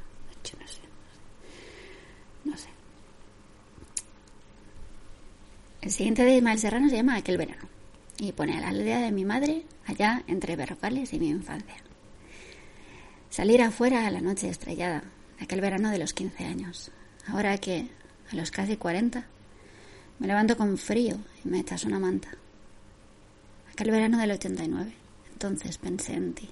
No 0.60 0.68
sé, 0.68 0.80
no 2.46 2.58
sé. 2.58 2.70
El 5.82 5.92
siguiente 5.92 6.24
de 6.24 6.38
Ismael 6.38 6.60
Serrano 6.60 6.90
se 6.90 6.96
llama 6.96 7.16
Aquel 7.18 7.38
verano 7.38 7.77
y 8.20 8.32
pone 8.32 8.60
la 8.60 8.70
aldea 8.70 9.00
de 9.00 9.12
mi 9.12 9.26
madre 9.26 9.64
allá 9.86 10.24
entre 10.28 10.56
Berrocales 10.56 11.14
y 11.14 11.20
mi 11.20 11.30
infancia. 11.30 11.76
Salir 13.30 13.62
afuera 13.62 14.08
a 14.08 14.12
la 14.12 14.22
noche 14.22 14.50
estrellada, 14.50 15.04
aquel 15.40 15.62
verano 15.62 15.92
de 15.92 16.00
los 16.00 16.14
15 16.14 16.46
años. 16.46 16.92
Ahora 17.28 17.58
que, 17.58 17.88
a 18.32 18.36
los 18.36 18.52
casi 18.52 18.78
40, 18.78 19.26
me 20.20 20.28
levanto 20.28 20.58
con 20.58 20.78
frío 20.78 21.18
y 21.44 21.50
me 21.50 21.60
echas 21.60 21.84
una 21.84 22.00
manta. 22.00 22.30
Aquel 23.72 23.92
verano 23.92 24.18
del 24.18 24.32
89, 24.32 24.94
entonces 25.34 25.78
pensé 25.78 26.14
en 26.14 26.34
ti. 26.34 26.50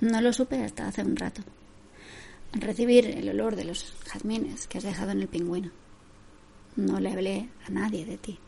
No 0.00 0.20
lo 0.20 0.32
supe 0.32 0.62
hasta 0.62 0.86
hace 0.86 1.02
un 1.02 1.16
rato. 1.16 1.42
Al 2.52 2.60
recibir 2.60 3.06
el 3.06 3.28
olor 3.28 3.56
de 3.56 3.64
los 3.64 3.94
jazmines 4.06 4.66
que 4.66 4.78
has 4.78 4.84
dejado 4.84 5.10
en 5.10 5.20
el 5.20 5.28
pingüino. 5.28 5.70
No 6.76 7.00
le 7.00 7.10
hablé 7.10 7.48
a 7.66 7.70
nadie 7.70 8.04
de 8.04 8.18
ti. 8.18 8.38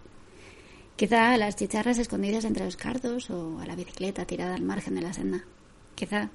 Quizá 1.03 1.33
a 1.33 1.37
las 1.37 1.57
chicharras 1.57 1.99
escondidas 1.99 2.45
entre 2.45 2.65
los 2.65 2.77
cardos 2.77 3.29
o 3.29 3.59
a 3.59 3.67
la 3.67 3.75
bicicleta 3.75 4.25
tirada 4.25 4.55
al 4.55 4.63
margen 4.63 4.95
de 4.95 5.01
la 5.01 5.13
senda. 5.13 5.43
Quizá 5.97 6.31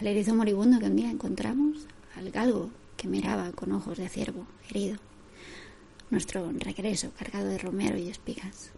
al 0.00 0.06
erizo 0.08 0.34
moribundo 0.34 0.80
que 0.80 0.86
un 0.86 0.96
día 0.96 1.12
encontramos, 1.12 1.86
al 2.16 2.32
galgo 2.32 2.70
que 2.96 3.06
miraba 3.06 3.52
con 3.52 3.70
ojos 3.70 3.98
de 3.98 4.08
ciervo 4.08 4.48
herido. 4.68 4.98
Nuestro 6.10 6.50
regreso 6.50 7.12
cargado 7.16 7.46
de 7.46 7.58
romero 7.58 7.98
y 7.98 8.08
espigas. 8.08 8.72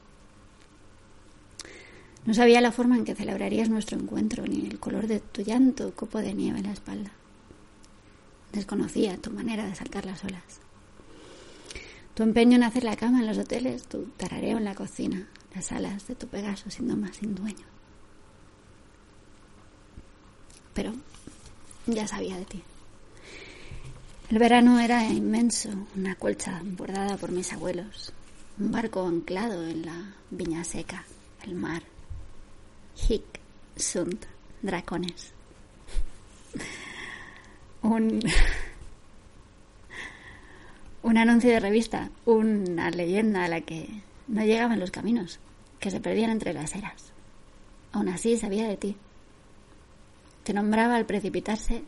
No 2.27 2.35
sabía 2.35 2.61
la 2.61 2.71
forma 2.71 2.99
en 2.99 3.07
que 3.07 3.15
celebrarías 3.15 3.71
nuestro 3.71 3.99
encuentro, 3.99 4.45
ni 4.47 4.67
el 4.67 4.79
color 4.81 5.07
de 5.07 5.21
tu 5.21 5.41
llanto 5.41 5.95
copo 5.95 6.19
de 6.19 6.35
nieve 6.35 6.59
en 6.59 6.67
la 6.67 6.75
espalda. 6.75 7.13
Desconocía 8.53 9.17
tu 9.17 9.31
manera 9.31 9.65
de 9.65 9.75
saltar 9.77 10.05
las 10.05 10.23
olas. 10.25 10.61
Tu 12.15 12.23
empeño 12.23 12.57
en 12.57 12.63
hacer 12.63 12.85
la 12.85 12.97
cama 12.97 13.21
en 13.21 13.27
los 13.27 13.39
hoteles, 13.39 13.85
tu 13.85 14.05
tarareo 14.17 14.59
en 14.59 14.65
la 14.65 14.75
cocina, 14.75 15.29
las 15.55 15.73
alas 15.73 16.07
de 16.07 16.15
tu 16.15 16.27
Pegaso 16.27 16.71
siendo 16.71 16.97
más 16.97 17.17
sin 17.17 17.35
dueño. 17.35 17.65
Pero 20.75 20.93
ya 21.87 22.07
sabía 22.07 22.37
de 22.37 22.45
ti. 22.45 22.63
El 24.31 24.39
verano 24.39 24.81
era 24.81 25.05
inmenso, 25.09 25.71
una 25.97 26.15
colcha 26.15 26.61
bordada 26.65 27.17
por 27.17 27.33
mis 27.33 27.53
abuelos, 27.53 28.13
un 28.59 28.73
barco 28.73 29.07
anclado 29.07 29.67
en 29.67 29.85
la 29.85 30.15
viña 30.31 30.65
seca, 30.65 31.05
el 31.43 31.55
mar. 31.55 31.83
Hic 33.09 33.25
sunt 33.77 34.25
dracones. 34.63 35.33
Un, 37.83 38.21
un 41.03 41.19
anuncio 41.19 41.51
de 41.51 41.61
revista, 41.61 42.11
una 42.25 42.91
leyenda 42.91 43.45
a 43.45 43.49
la 43.49 43.61
que 43.61 43.89
no 44.29 44.45
llegaban 44.45 44.79
los 44.79 44.91
caminos, 44.91 45.41
que 45.81 45.91
se 45.91 46.01
perdían 46.01 46.31
entre 46.31 46.53
las 46.53 46.75
eras. 46.75 47.13
Aún 47.93 48.09
así 48.09 48.37
sabía 48.37 48.69
de 48.69 48.77
ti. 48.77 48.97
Te 50.45 50.55
nombraba 50.55 50.97
al 50.97 51.07
precipitarse 51.07 51.83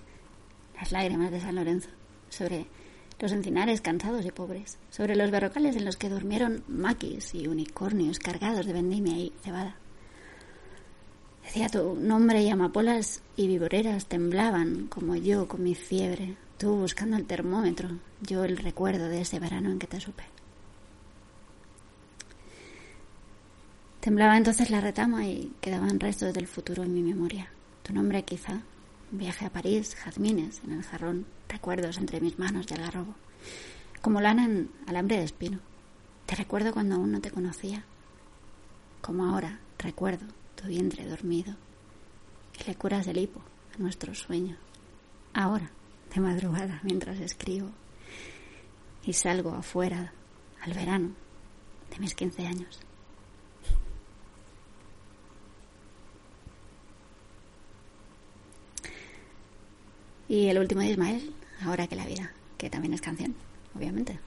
las 0.77 0.93
lágrimas 0.93 1.31
de 1.31 1.41
San 1.41 1.55
Lorenzo 1.55 1.91
sobre 2.28 2.66
los 3.20 3.32
encinares 3.32 3.81
cansados 3.81 4.27
y 4.27 4.32
pobres, 4.32 4.78
sobre 4.91 5.16
los 5.16 5.31
berrocales 5.31 5.77
en 5.77 5.85
los 5.85 5.97
que 5.97 6.09
durmieron 6.09 6.65
maquis 6.66 7.35
y 7.35 7.47
unicornios 7.47 8.19
cargados 8.19 8.66
de 8.66 8.73
vendimia 8.73 9.16
y 9.16 9.32
cebada. 9.43 9.77
Decía 11.45 11.69
tu 11.69 11.95
nombre 11.95 12.43
y 12.43 12.51
amapolas 12.51 13.23
y 13.36 13.47
vivoreras 13.47 14.07
temblaban 14.07 14.89
como 14.89 15.15
yo 15.15 15.47
con 15.47 15.62
mi 15.62 15.74
fiebre, 15.74 16.36
tú 16.65 16.77
buscando 16.77 17.19
el 17.19 17.27
termómetro, 17.27 17.91
yo 18.23 18.43
el 18.43 18.57
recuerdo 18.57 19.07
de 19.09 19.20
ese 19.20 19.39
verano 19.39 19.70
en 19.70 19.78
que 19.78 19.86
te 19.86 20.01
supe. 20.01 20.24
Temblaba 24.01 24.39
entonces 24.39 24.70
la 24.70 24.81
retama 24.81 25.27
y 25.27 25.53
quedaban 25.61 26.01
restos 26.01 26.32
del 26.32 26.47
futuro 26.47 26.82
en 26.82 26.95
mi 26.95 27.03
memoria. 27.03 27.51
Tu 27.82 27.93
nombre 27.93 28.23
quizá, 28.23 28.62
viaje 29.11 29.45
a 29.45 29.51
París, 29.51 29.95
jazmines 29.95 30.62
en 30.65 30.73
el 30.73 30.82
jarrón, 30.82 31.27
recuerdos 31.51 31.99
entre 31.99 32.23
mis 32.23 32.39
manos 32.39 32.66
de 32.66 32.77
algarrobo, 32.77 33.15
como 34.01 34.23
lana 34.23 34.47
en 34.47 34.70
alambre 34.86 35.19
de 35.19 35.24
espino. 35.24 35.59
Te 36.24 36.35
recuerdo 36.35 36.73
cuando 36.73 36.95
aún 36.95 37.12
no 37.12 37.20
te 37.20 37.31
conocía, 37.31 37.85
como 39.03 39.27
ahora 39.27 39.59
recuerdo 39.78 40.24
tu 40.55 40.69
vientre 40.69 41.07
dormido 41.07 41.57
y 42.59 42.65
le 42.65 42.74
curas 42.74 43.07
el 43.07 43.19
hipo 43.19 43.43
a 43.74 43.82
nuestro 43.82 44.15
sueño. 44.15 44.57
Ahora, 45.35 45.70
de 46.15 46.20
madrugada, 46.20 46.81
mientras 46.82 47.19
escribo 47.20 47.70
y 49.05 49.12
salgo 49.12 49.51
afuera 49.55 50.12
al 50.62 50.73
verano 50.73 51.11
de 51.91 51.99
mis 51.99 52.15
15 52.15 52.47
años. 52.47 52.81
Y 60.28 60.47
el 60.49 60.59
último 60.59 60.81
de 60.81 60.89
Ismael, 60.89 61.35
Ahora 61.62 61.86
que 61.86 61.97
la 61.97 62.05
vida, 62.05 62.31
que 62.59 62.69
también 62.69 62.95
es 62.95 63.01
canción, 63.01 63.35
obviamente. 63.74 64.19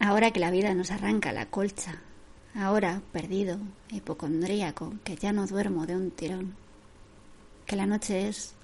Ahora 0.00 0.30
que 0.32 0.40
la 0.40 0.50
vida 0.50 0.74
nos 0.74 0.90
arranca 0.90 1.32
la 1.32 1.46
colcha, 1.46 2.00
ahora 2.54 3.00
perdido, 3.12 3.58
hipocondríaco, 3.90 4.94
que 5.04 5.16
ya 5.16 5.32
no 5.32 5.46
duermo 5.46 5.86
de 5.86 5.96
un 5.96 6.10
tirón, 6.10 6.54
que 7.66 7.76
la 7.76 7.86
noche 7.86 8.28
es 8.28 8.54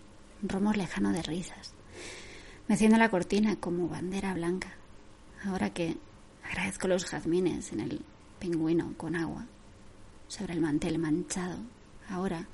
un 0.43 0.49
rumor 0.49 0.77
lejano 0.77 1.13
de 1.13 1.23
risas, 1.23 1.75
meciendo 2.69 2.97
la 2.99 3.11
cortina 3.11 3.57
como 3.57 3.89
bandera 3.89 4.33
blanca, 4.33 4.75
ahora 5.45 5.71
que 5.71 5.97
agradezco 6.45 6.87
los 6.87 7.05
jazmines 7.05 7.73
en 7.73 7.81
el 7.81 8.05
pingüino 8.39 8.95
con 8.97 9.17
agua, 9.17 9.47
sobre 10.29 10.55
el 10.55 10.61
mantel 10.61 10.99
manchado, 10.99 11.59
ahora 12.09 12.47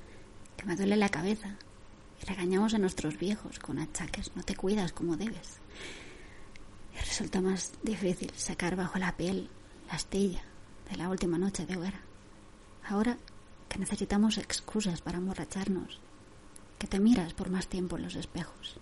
que 0.57 0.65
me 0.65 0.75
duele 0.75 0.97
la 0.97 1.09
cabeza 1.09 1.55
y 2.21 2.25
regañamos 2.25 2.73
a 2.73 2.79
nuestros 2.79 3.17
viejos 3.17 3.59
con 3.59 3.77
achaques, 3.77 4.35
no 4.35 4.43
te 4.43 4.55
cuidas 4.55 4.91
como 4.91 5.17
debes. 5.17 5.59
Y 6.95 6.97
resulta 6.97 7.41
más 7.41 7.73
difícil 7.83 8.31
sacar 8.35 8.75
bajo 8.75 8.97
la 8.97 9.15
piel 9.15 9.49
la 9.87 9.93
astilla 9.93 10.43
de 10.89 10.97
la 10.97 11.09
última 11.09 11.37
noche 11.37 11.65
de 11.65 11.77
hoguera. 11.77 12.01
Ahora 12.83 13.17
que 13.69 13.77
necesitamos 13.77 14.39
excusas 14.39 15.01
para 15.01 15.19
emborracharnos, 15.19 16.01
que 16.79 16.87
te 16.87 16.99
miras 16.99 17.33
por 17.33 17.51
más 17.51 17.67
tiempo 17.67 17.97
en 17.97 18.03
los 18.03 18.15
espejos, 18.15 18.77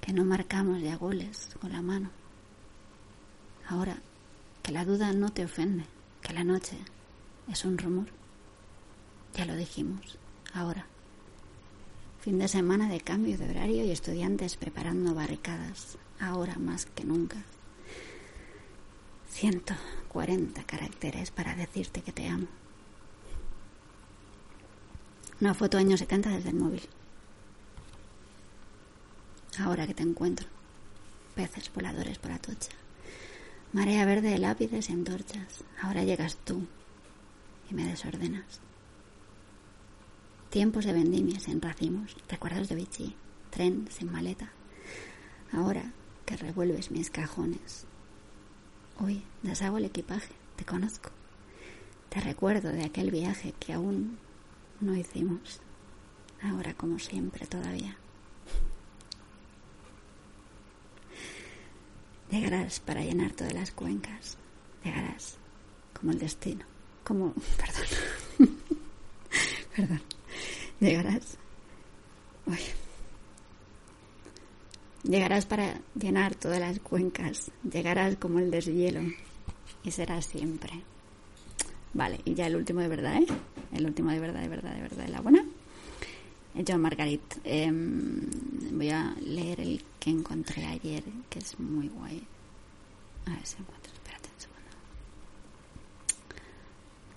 que 0.00 0.12
no 0.12 0.24
marcamos 0.24 0.80
ya 0.80 0.96
goles 0.96 1.48
con 1.60 1.72
la 1.72 1.82
mano. 1.82 2.10
Ahora 3.68 3.96
que 4.62 4.70
la 4.70 4.84
duda 4.84 5.12
no 5.12 5.30
te 5.30 5.44
ofende, 5.44 5.84
que 6.20 6.32
la 6.32 6.44
noche 6.44 6.78
es 7.50 7.64
un 7.64 7.76
rumor. 7.78 8.06
Ya 9.34 9.46
lo 9.46 9.56
dijimos, 9.56 10.18
ahora 10.54 10.86
Fin 12.22 12.38
de 12.38 12.46
semana 12.46 12.88
de 12.88 13.00
cambio 13.00 13.36
de 13.36 13.50
horario 13.50 13.84
y 13.84 13.90
estudiantes 13.90 14.54
preparando 14.54 15.12
barricadas, 15.12 15.98
ahora 16.20 16.54
más 16.54 16.86
que 16.86 17.02
nunca. 17.02 17.42
140 19.30 20.62
caracteres 20.62 21.32
para 21.32 21.56
decirte 21.56 22.00
que 22.02 22.12
te 22.12 22.28
amo. 22.28 22.46
Una 25.42 25.54
foto 25.54 25.76
años 25.76 25.98
70 25.98 26.30
desde 26.30 26.50
el 26.50 26.54
móvil. 26.54 26.82
Ahora 29.58 29.88
que 29.88 29.92
te 29.92 30.04
encuentro. 30.04 30.46
Peces 31.34 31.68
voladores 31.74 32.16
por 32.18 32.30
Atocha. 32.30 32.70
Marea 33.72 34.06
verde 34.06 34.30
de 34.30 34.38
lápices 34.38 34.88
y 34.88 34.92
antorchas. 34.92 35.64
Ahora 35.82 36.04
llegas 36.04 36.36
tú 36.44 36.64
y 37.68 37.74
me 37.74 37.84
desordenas. 37.84 38.60
Tiempos 40.50 40.84
de 40.84 40.92
vendimias 40.92 41.48
en 41.48 41.60
racimos, 41.60 42.14
recuerdos 42.28 42.68
de 42.68 42.76
Vichy, 42.76 43.16
tren 43.50 43.88
sin 43.90 44.12
maleta. 44.12 44.52
Ahora 45.50 45.92
que 46.24 46.36
revuelves 46.36 46.92
mis 46.92 47.10
cajones. 47.10 47.84
Hoy 49.00 49.24
deshago 49.42 49.78
el 49.78 49.86
equipaje, 49.86 50.34
te 50.54 50.64
conozco. 50.64 51.10
Te 52.10 52.20
recuerdo 52.20 52.68
de 52.68 52.84
aquel 52.84 53.10
viaje 53.10 53.54
que 53.58 53.72
aún 53.72 54.18
no 54.82 54.96
hicimos. 54.96 55.60
Ahora 56.42 56.74
como 56.74 56.98
siempre 56.98 57.46
todavía. 57.46 57.96
Llegarás 62.30 62.80
para 62.80 63.02
llenar 63.02 63.32
todas 63.32 63.52
las 63.52 63.70
cuencas. 63.70 64.36
Llegarás 64.84 65.36
como 65.98 66.12
el 66.12 66.18
destino. 66.18 66.64
Como... 67.04 67.34
Perdón. 67.56 68.58
Perdón. 69.76 70.02
Llegarás. 70.80 71.38
Llegarás 75.04 75.46
para 75.46 75.80
llenar 75.94 76.34
todas 76.34 76.58
las 76.58 76.78
cuencas. 76.80 77.50
Llegarás 77.70 78.16
como 78.16 78.38
el 78.38 78.50
deshielo. 78.50 79.02
Y 79.84 79.90
serás 79.90 80.26
siempre. 80.26 80.82
Vale, 81.92 82.20
y 82.24 82.34
ya 82.34 82.46
el 82.46 82.56
último 82.56 82.80
de 82.80 82.88
verdad, 82.88 83.16
¿eh? 83.16 83.26
El 83.72 83.86
último 83.86 84.10
de 84.10 84.20
verdad, 84.20 84.40
de 84.40 84.48
verdad, 84.48 84.74
de 84.74 84.82
verdad, 84.82 85.04
de 85.04 85.10
la 85.10 85.20
buena. 85.20 85.44
John 86.66 86.80
Margarit. 86.80 87.22
Em, 87.44 88.28
voy 88.72 88.90
a 88.90 89.14
leer 89.20 89.60
el 89.60 89.82
que 89.98 90.10
encontré 90.10 90.66
ayer, 90.66 91.02
que 91.30 91.38
es 91.38 91.58
muy 91.58 91.88
guay. 91.88 92.22
A 93.26 93.30
ver 93.30 93.46
si 93.46 93.56
encuentro. 93.58 93.92
Espérate 93.92 94.28
un 94.34 94.40
segundo. 94.40 94.70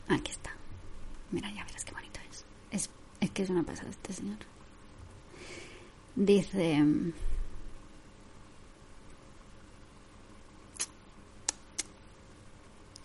Aquí 0.07 0.31
está. 0.31 0.51
Mira, 1.31 1.51
ya 1.53 1.65
verás 1.65 1.83
qué 1.83 1.91
bonito 1.91 2.19
es. 2.31 2.45
Es 2.71 2.89
es 3.19 3.31
que 3.31 3.43
es 3.43 3.49
una 3.49 3.63
pasada 3.63 3.89
este 3.89 4.13
señor. 4.13 4.37
Dice... 6.15 6.83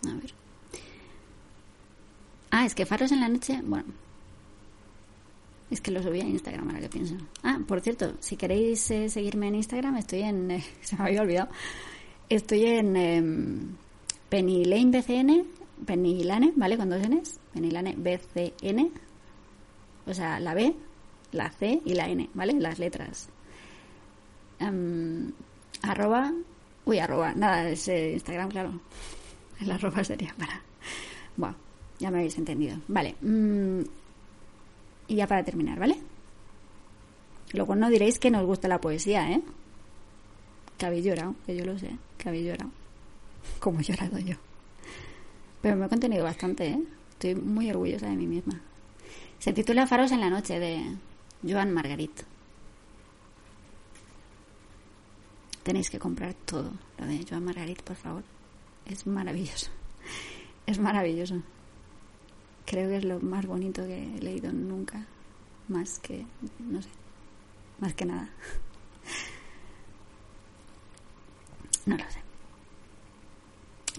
A 0.07 0.15
ver. 0.15 0.40
Ah, 2.61 2.67
es 2.67 2.75
que 2.75 2.85
Faros 2.85 3.11
en 3.11 3.21
la 3.21 3.29
noche, 3.31 3.59
bueno. 3.65 3.87
Es 5.71 5.81
que 5.81 5.91
lo 5.91 6.03
subí 6.03 6.21
a 6.21 6.25
Instagram 6.25 6.69
ahora 6.69 6.81
que 6.81 6.91
pienso. 6.91 7.15
Ah, 7.43 7.59
por 7.67 7.81
cierto, 7.81 8.13
si 8.21 8.37
queréis 8.37 8.91
eh, 8.91 9.09
seguirme 9.09 9.49
en 9.49 9.55
Instagram, 9.55 9.97
estoy 9.97 10.21
en... 10.21 10.51
Eh, 10.51 10.63
se 10.83 10.95
me 10.95 11.05
había 11.05 11.23
olvidado. 11.23 11.49
Estoy 12.29 12.67
en 12.67 12.97
eh, 12.99 13.23
Penny 14.29 14.65
BCN, 14.65 15.47
Penny 15.87 16.23
¿vale? 16.55 16.77
Con 16.77 16.91
dos 16.91 17.01
Ns. 17.01 17.41
Penny 17.55 17.71
BCN, 17.97 18.93
o 20.05 20.13
sea, 20.13 20.39
la 20.39 20.53
B, 20.53 20.77
la 21.33 21.51
C 21.53 21.81
y 21.83 21.95
la 21.95 22.11
N, 22.11 22.29
¿vale? 22.35 22.53
Las 22.61 22.79
letras. 22.79 23.31
Um, 24.61 25.33
arroba, 25.81 26.31
uy, 26.85 26.99
arroba, 26.99 27.33
nada, 27.33 27.71
es 27.71 27.89
eh, 27.89 28.13
Instagram, 28.13 28.51
claro. 28.51 28.81
El 29.63 29.71
arroba 29.71 30.05
sería 30.05 30.35
para... 30.37 30.61
Bueno, 31.39 31.57
ya 32.01 32.11
me 32.11 32.19
habéis 32.19 32.37
entendido. 32.39 32.79
Vale. 32.89 33.15
Mm, 33.21 33.83
y 35.07 35.15
ya 35.15 35.27
para 35.27 35.45
terminar, 35.45 35.79
¿vale? 35.79 35.97
Luego 37.53 37.77
no 37.77 37.91
diréis 37.91 38.19
que 38.19 38.31
nos 38.31 38.47
gusta 38.47 38.69
la 38.69 38.81
poesía, 38.81 39.31
¿eh? 39.31 39.43
Que 40.79 40.87
habéis 40.87 41.05
llorado, 41.05 41.35
que 41.45 41.55
yo 41.55 41.65
lo 41.65 41.79
sé, 41.79 41.91
que 42.17 42.29
habéis 42.29 42.47
llorado. 42.47 42.71
Como 43.61 43.81
he 43.81 43.83
llorado 43.83 44.19
yo. 44.19 44.37
Pero 45.61 45.77
me 45.77 45.87
he 45.87 45.89
contenido 45.89 46.25
bastante, 46.25 46.69
¿eh? 46.69 46.83
Estoy 47.13 47.35
muy 47.35 47.71
orgullosa 47.71 48.07
de 48.07 48.17
mí 48.17 48.27
misma. 48.27 48.61
Se 49.39 49.53
titula 49.53 49.87
Faros 49.87 50.13
en 50.13 50.21
la 50.21 50.31
noche 50.31 50.59
de 50.59 50.97
Joan 51.47 51.73
Margarit. 51.73 52.23
Tenéis 55.63 55.91
que 55.91 55.99
comprar 55.99 56.35
todo 56.47 56.73
lo 56.99 57.07
de 57.07 57.27
Joan 57.29 57.45
Margarit, 57.45 57.83
por 57.83 57.97
favor. 57.97 58.23
Es 58.87 59.07
maravilloso. 59.07 59.71
Es 60.67 60.79
maravilloso. 60.79 61.43
Creo 62.71 62.89
que 62.89 62.99
es 62.99 63.05
lo 63.05 63.19
más 63.19 63.45
bonito 63.47 63.85
que 63.85 63.97
he 64.01 64.23
leído 64.23 64.53
nunca. 64.53 65.05
Más 65.67 65.99
que, 65.99 66.25
no 66.61 66.81
sé, 66.81 66.89
más 67.81 67.95
que 67.95 68.05
nada. 68.05 68.31
No 71.87 71.97
lo 71.97 72.05
sé. 72.11 72.21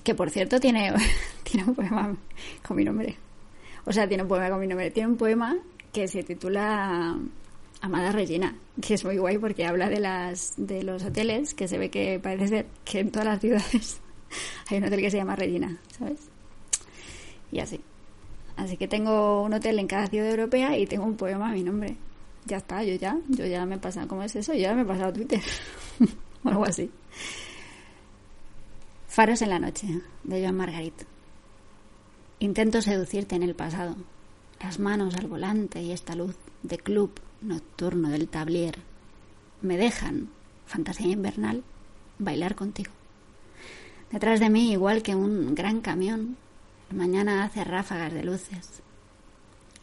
Que 0.03 0.14
por 0.14 0.30
cierto 0.30 0.60
tiene, 0.60 0.93
tiene 1.43 1.68
un 1.68 1.76
poema 1.76 2.15
con 2.65 2.77
mi 2.77 2.85
nombre. 2.85 3.18
O 3.85 3.91
sea, 3.91 4.07
tiene 4.07 4.23
un 4.23 4.30
poema 4.30 4.49
con 4.52 4.60
mi 4.60 4.68
nombre. 4.68 4.91
Tiene 4.91 5.10
un 5.10 5.18
poema 5.18 5.57
que 5.91 6.07
se 6.07 6.23
titula 6.23 7.18
Amada 7.81 8.11
Regina, 8.11 8.56
que 8.80 8.93
es 8.93 9.03
muy 9.03 9.18
guay 9.18 9.39
porque 9.39 9.65
habla 9.65 9.89
de 9.89 9.99
las 9.99 10.53
de 10.56 10.84
los 10.84 11.03
hoteles, 11.03 11.56
que 11.56 11.68
se 11.68 11.80
ve 11.80 11.89
que 11.89 12.19
parece 12.19 12.48
ser 12.48 12.68
que 12.85 12.99
en 12.99 13.11
todas 13.11 13.27
las 13.27 13.41
ciudades 13.41 13.99
hay 14.69 14.77
un 14.77 14.85
hotel 14.85 15.02
que 15.02 15.11
se 15.11 15.18
llama 15.18 15.35
Regina, 15.35 15.77
¿sabes? 15.98 16.30
Y 17.52 17.60
así. 17.60 17.81
Así 18.56 18.78
que 18.78 18.88
tengo 18.88 19.44
un 19.44 19.53
hotel 19.53 19.80
en 19.80 19.88
cada 19.88 20.07
ciudad 20.07 20.30
europea 20.30 20.78
y 20.78 20.86
tengo 20.86 21.06
un 21.06 21.15
poema 21.15 21.49
a 21.49 21.53
mi 21.53 21.64
nombre. 21.64 21.98
Ya 22.45 22.57
está, 22.57 22.84
yo 22.84 22.95
ya, 22.95 23.18
yo 23.30 23.45
ya 23.45 23.65
me 23.65 23.76
he 23.76 23.80
pasado, 23.80 24.07
¿cómo 24.07 24.23
es 24.23 24.36
eso? 24.36 24.53
Yo 24.53 24.60
ya 24.60 24.73
me 24.73 24.82
he 24.82 24.86
pasado 24.86 25.14
Twitter. 25.14 25.41
o 26.44 26.49
algo 26.49 26.65
así. 26.65 26.90
Faros 29.07 29.41
en 29.41 29.49
la 29.49 29.60
noche, 29.60 29.88
de 30.23 30.41
Joan 30.41 30.56
Margarit. 30.56 31.03
Intento 32.40 32.82
seducirte 32.82 33.36
en 33.36 33.44
el 33.44 33.56
pasado, 33.56 33.95
las 34.61 34.80
manos 34.80 35.15
al 35.15 35.28
volante 35.28 35.82
y 35.82 35.91
esta 35.91 36.15
luz 36.15 36.36
de 36.64 36.78
club 36.78 37.11
nocturno 37.41 38.10
del 38.10 38.28
tablier 38.28 38.80
me 39.61 39.78
dejan, 39.78 40.30
fantasía 40.65 41.11
invernal, 41.11 41.64
bailar 42.18 42.56
contigo. 42.56 42.91
Detrás 44.11 44.40
de 44.40 44.49
mí, 44.49 44.72
igual 44.72 45.03
que 45.03 45.15
un 45.15 45.56
gran 45.56 45.82
camión, 45.82 46.38
mañana 46.94 47.44
hace 47.44 47.64
ráfagas 47.64 48.14
de 48.14 48.24
luces. 48.24 48.82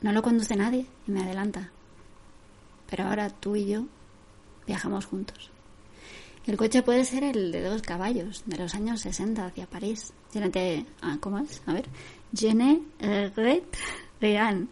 No 0.01 0.13
lo 0.13 0.23
conduce 0.23 0.57
nadie 0.57 0.87
y 1.07 1.11
me 1.11 1.23
adelanta. 1.23 1.71
Pero 2.89 3.05
ahora 3.05 3.31
tú 3.31 3.57
y 3.57 3.67
yo 3.67 3.87
viajamos 4.67 5.07
juntos. 5.07 5.51
El 6.47 6.57
coche 6.57 6.83
puede 6.83 7.05
ser 7.05 7.25
el 7.25 7.53
de 7.53 7.63
dos 7.63 7.83
caballos, 7.83 8.43
de 8.47 8.57
los 8.57 8.75
años 8.75 9.03
60 9.03 9.45
hacia 9.45 9.67
París. 9.67 10.15
Ah, 11.03 11.19
¿Cómo 11.21 11.39
es? 11.39 11.63
A 11.67 11.75
ver. 11.75 11.87
Je 12.33 12.55
ne 12.55 12.81
regrette 12.99 13.77
rien. 14.21 14.69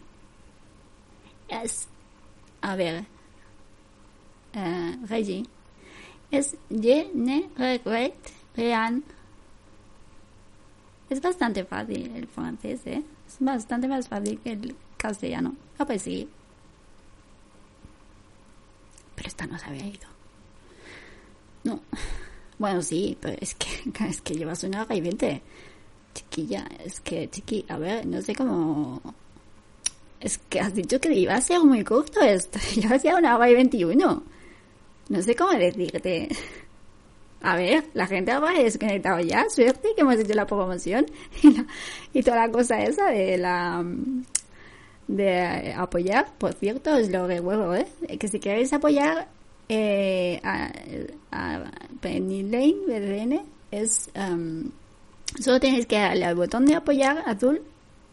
Es. 1.47 1.87
A 2.61 2.75
ver. 2.75 3.05
Uh, 4.55 5.45
Es 6.31 6.57
Je 6.69 7.11
ne 7.13 7.47
regrette 7.55 8.33
rien. 8.55 9.03
Es 11.09 11.21
bastante 11.21 11.63
fácil 11.63 12.11
el 12.15 12.27
francés, 12.27 12.81
¿eh? 12.85 13.03
Es 13.27 13.37
bastante 13.39 13.87
más 13.87 14.07
fácil 14.07 14.39
que 14.39 14.51
el 14.51 14.75
castellano. 14.97 15.55
Ah, 15.77 15.85
pues 15.85 16.01
sí. 16.01 16.27
Pero 19.15 19.27
esta 19.27 19.47
no 19.47 19.57
se 19.57 19.65
había 19.65 19.85
ido. 19.87 20.07
No. 21.63 21.81
Bueno, 22.59 22.81
sí, 22.81 23.17
pero 23.21 23.37
es 23.39 23.55
que, 23.55 23.67
es 24.09 24.21
que 24.21 24.35
llevas 24.35 24.63
una 24.63 24.85
y 24.89 25.01
20. 25.01 25.41
Chiquilla, 26.13 26.67
es 26.83 26.99
que, 26.99 27.29
chiqui, 27.29 27.65
a 27.69 27.77
ver, 27.77 28.05
no 28.05 28.21
sé 28.21 28.35
cómo... 28.35 29.01
Es 30.19 30.39
que 30.39 30.59
has 30.59 30.73
dicho 30.73 30.99
que 30.99 31.13
iba 31.13 31.35
a 31.35 31.41
ser 31.41 31.59
muy 31.59 31.83
corto 31.83 32.21
esto. 32.21 32.57
Llevas 32.75 33.03
ya 33.03 33.15
una 33.15 33.37
hora 33.37 33.49
y 33.51 33.53
21. 33.53 34.23
No 35.09 35.21
sé 35.21 35.35
cómo 35.35 35.51
decirte. 35.51 36.27
A 37.41 37.55
ver, 37.55 37.83
la 37.93 38.07
gente 38.07 38.31
habrá 38.31 38.51
desconectado 38.53 39.19
ya. 39.19 39.47
Suerte 39.49 39.89
que 39.95 40.01
hemos 40.01 40.15
hecho 40.15 40.33
la 40.33 40.47
promoción 40.47 41.05
y, 42.13 42.23
toda 42.23 42.37
la 42.47 42.51
cosa 42.51 42.81
esa 42.81 43.07
de 43.07 43.37
la 43.37 43.85
de 45.07 45.73
apoyar. 45.73 46.33
Por 46.37 46.53
cierto, 46.53 46.95
es 46.97 47.09
lo 47.09 47.27
de 47.27 47.39
huevo, 47.39 47.75
¿eh? 47.75 47.87
Que 48.19 48.27
si 48.27 48.39
queréis 48.39 48.73
apoyar 48.73 49.27
eh, 49.69 50.39
a, 50.43 51.63
Penny 52.01 52.43
Lane, 52.43 52.75
BDN, 52.87 53.41
es... 53.71 54.09
Um, 54.15 54.71
solo 55.39 55.59
tenéis 55.59 55.85
que 55.85 55.97
darle 55.97 56.25
al 56.25 56.35
botón 56.35 56.65
de 56.65 56.75
apoyar 56.75 57.23
azul, 57.25 57.61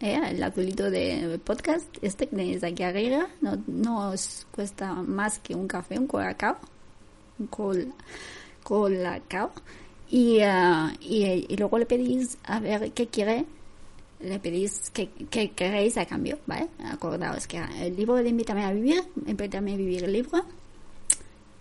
eh, 0.01 0.21
el 0.31 0.43
azulito 0.43 0.91
de 0.91 1.41
podcast, 1.43 1.87
este 2.03 2.27
que 2.27 2.37
tenéis 2.37 2.65
aquí 2.65 2.83
arriba, 2.83 3.29
no, 3.41 3.63
no 3.67 4.11
os 4.11 4.47
cuesta 4.51 4.93
más 4.95 5.39
que 5.39 5.55
un 5.55 5.69
café, 5.69 5.99
un 5.99 6.07
colacao, 6.07 6.57
un 7.39 7.47
col 7.47 7.95
colacao, 8.65 9.53
y, 10.11 10.39
uh, 10.43 10.91
y, 11.01 11.47
y, 11.49 11.57
luego 11.57 11.79
le 11.79 11.87
pedís 11.87 12.37
a 12.45 12.59
ver 12.59 12.93
qué 12.93 13.07
quiere, 13.07 13.47
le 14.21 14.39
pedís 14.41 14.91
qué, 14.91 15.09
queréis 15.51 15.97
a 15.97 16.07
cambio, 16.07 16.39
¿vale? 16.47 16.69
Acordaos 16.85 17.47
que 17.47 17.63
el 17.81 17.97
libro 17.97 18.17
de 18.17 18.29
Invítame 18.29 18.65
a 18.65 18.73
Vivir, 18.73 19.05
Invítame 19.27 19.75
a 19.75 19.77
Vivir 19.77 20.05
el 20.05 20.13
libro, 20.13 20.45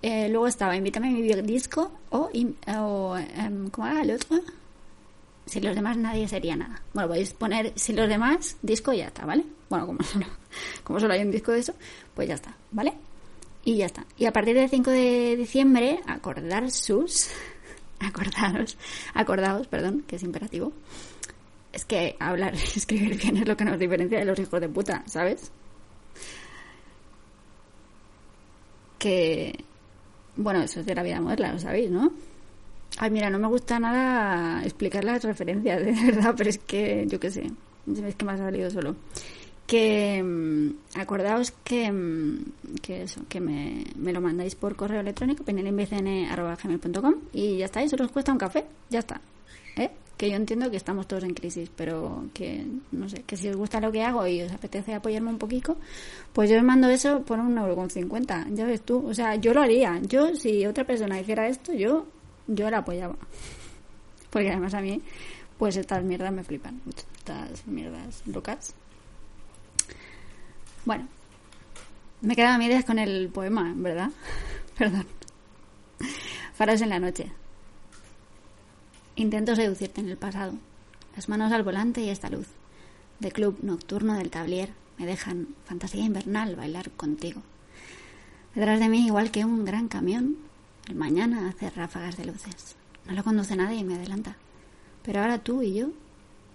eh, 0.03 0.27
luego 0.29 0.47
estaba 0.47 0.75
Invítame 0.75 1.09
a 1.09 1.13
vivir 1.13 1.41
disco 1.43 1.91
o, 2.09 2.29
o 2.77 3.17
em, 3.17 3.69
¿cómo 3.69 3.87
era 3.87 4.01
el 4.01 4.11
otro? 4.11 4.37
Si 5.45 5.61
los 5.61 5.75
demás 5.75 5.95
nadie 5.97 6.27
sería 6.27 6.55
nada. 6.55 6.81
Bueno, 6.93 7.09
podéis 7.09 7.33
poner 7.33 7.71
si 7.75 7.93
los 7.93 8.09
demás 8.09 8.57
disco 8.61 8.91
y 8.91 8.97
ya 8.97 9.07
está, 9.07 9.25
¿vale? 9.25 9.45
Bueno, 9.69 9.87
como 9.87 10.03
solo, 10.03 10.25
como 10.83 10.99
solo 10.99 11.13
hay 11.13 11.21
un 11.21 11.31
disco 11.31 11.53
de 11.53 11.59
eso, 11.59 11.73
pues 12.13 12.27
ya 12.27 12.35
está, 12.35 12.55
¿vale? 12.71 12.93
Y 13.65 13.77
ya 13.77 13.85
está. 13.85 14.05
Y 14.17 14.25
a 14.25 14.33
partir 14.33 14.55
del 14.55 14.69
5 14.69 14.91
de 14.91 15.35
diciembre, 15.37 15.99
acordar 16.07 16.69
sus, 16.71 17.29
acordaros, 17.99 18.77
acordaos, 19.13 19.67
perdón, 19.67 20.03
que 20.07 20.17
es 20.17 20.23
imperativo. 20.23 20.73
Es 21.71 21.85
que 21.85 22.15
hablar 22.19 22.53
y 22.55 22.57
escribir 22.77 23.17
bien 23.17 23.37
es 23.37 23.47
lo 23.47 23.57
que 23.57 23.65
nos 23.65 23.79
diferencia 23.79 24.19
de 24.19 24.25
los 24.25 24.39
hijos 24.39 24.59
de 24.61 24.69
puta, 24.69 25.03
¿sabes? 25.07 25.51
Que 28.99 29.63
bueno, 30.35 30.61
eso 30.61 30.79
es 30.79 30.85
de 30.85 30.95
la 30.95 31.03
vida 31.03 31.21
moderna, 31.21 31.53
lo 31.53 31.59
sabéis, 31.59 31.91
¿no? 31.91 32.11
Ay, 32.97 33.11
mira, 33.11 33.29
no 33.29 33.39
me 33.39 33.47
gusta 33.47 33.79
nada 33.79 34.63
explicar 34.63 35.03
las 35.03 35.23
referencias, 35.23 35.79
de 35.85 35.91
verdad, 35.91 36.33
pero 36.35 36.49
es 36.49 36.57
que, 36.57 37.05
yo 37.07 37.19
qué 37.19 37.29
sé, 37.29 37.51
es 38.05 38.15
que 38.15 38.25
me 38.25 38.33
ha 38.33 38.37
salido 38.37 38.69
solo. 38.69 38.95
Que 39.67 40.21
mm, 40.21 40.99
acordaos 40.99 41.51
que, 41.63 41.91
mm, 41.91 42.53
que 42.81 43.03
eso, 43.03 43.21
que 43.29 43.39
me, 43.39 43.85
me 43.95 44.13
lo 44.13 44.21
mandáis 44.21 44.55
por 44.55 44.75
correo 44.75 45.01
electrónico, 45.01 45.43
penelimbcn.com 45.43 47.15
y 47.31 47.57
ya 47.57 47.65
está, 47.65 47.81
eso 47.81 47.95
os 47.99 48.11
cuesta 48.11 48.31
un 48.31 48.37
café, 48.37 48.65
ya 48.89 48.99
está. 48.99 49.21
¿Eh? 49.77 49.89
que 50.17 50.29
yo 50.29 50.35
entiendo 50.35 50.69
que 50.69 50.77
estamos 50.77 51.07
todos 51.07 51.23
en 51.23 51.33
crisis, 51.33 51.69
pero 51.75 52.29
que, 52.33 52.65
no 52.91 53.09
sé, 53.09 53.23
que 53.23 53.35
si 53.35 53.49
os 53.49 53.55
gusta 53.55 53.79
lo 53.79 53.91
que 53.91 54.03
hago 54.03 54.25
y 54.27 54.41
os 54.41 54.51
apetece 54.51 54.93
apoyarme 54.93 55.29
un 55.29 55.37
poquito, 55.37 55.75
pues 56.31 56.49
yo 56.49 56.57
os 56.57 56.63
mando 56.63 56.87
eso 56.87 57.21
por 57.23 57.39
un 57.39 57.57
euro 57.57 57.75
con 57.75 57.89
cincuenta, 57.89 58.45
ya 58.51 58.65
ves 58.65 58.81
tú, 58.81 59.05
o 59.05 59.13
sea, 59.13 59.35
yo 59.35 59.53
lo 59.53 59.61
haría, 59.61 59.99
yo 60.03 60.35
si 60.35 60.65
otra 60.65 60.85
persona 60.85 61.19
hiciera 61.19 61.47
esto, 61.47 61.73
yo, 61.73 62.05
yo 62.47 62.69
la 62.69 62.79
apoyaba, 62.79 63.17
porque 64.29 64.49
además 64.49 64.73
a 64.75 64.81
mí, 64.81 65.01
pues 65.57 65.77
estas 65.77 66.03
mierdas 66.03 66.31
me 66.31 66.43
flipan 66.43 66.81
estas 67.17 67.65
mierdas 67.67 68.23
locas. 68.25 68.75
Bueno, 70.85 71.07
me 72.21 72.35
quedaba 72.35 72.57
mi 72.57 72.65
idea 72.65 72.83
con 72.83 72.99
el 72.99 73.29
poema, 73.29 73.73
¿verdad? 73.75 74.11
Perdón. 74.77 75.05
Faros 76.53 76.81
en 76.81 76.89
la 76.89 76.99
noche. 76.99 77.31
Intento 79.15 79.55
seducirte 79.55 80.01
en 80.01 80.09
el 80.09 80.17
pasado. 80.17 80.53
Las 81.15 81.29
manos 81.29 81.51
al 81.51 81.63
volante 81.63 82.01
y 82.01 82.09
esta 82.09 82.29
luz. 82.29 82.47
De 83.19 83.31
club 83.31 83.59
nocturno 83.61 84.15
del 84.15 84.29
tablier 84.29 84.73
me 84.97 85.05
dejan 85.05 85.55
fantasía 85.65 86.03
invernal 86.03 86.55
bailar 86.55 86.91
contigo. 86.91 87.41
Detrás 88.55 88.79
de 88.79 88.89
mí, 88.89 89.05
igual 89.05 89.31
que 89.31 89.45
un 89.45 89.63
gran 89.65 89.87
camión, 89.87 90.37
el 90.87 90.95
mañana 90.95 91.47
hace 91.47 91.69
ráfagas 91.69 92.17
de 92.17 92.25
luces. 92.25 92.75
No 93.05 93.13
lo 93.13 93.23
conduce 93.23 93.55
nadie 93.55 93.77
y 93.77 93.83
me 93.83 93.95
adelanta. 93.95 94.35
Pero 95.03 95.21
ahora 95.21 95.39
tú 95.39 95.61
y 95.61 95.73
yo 95.73 95.89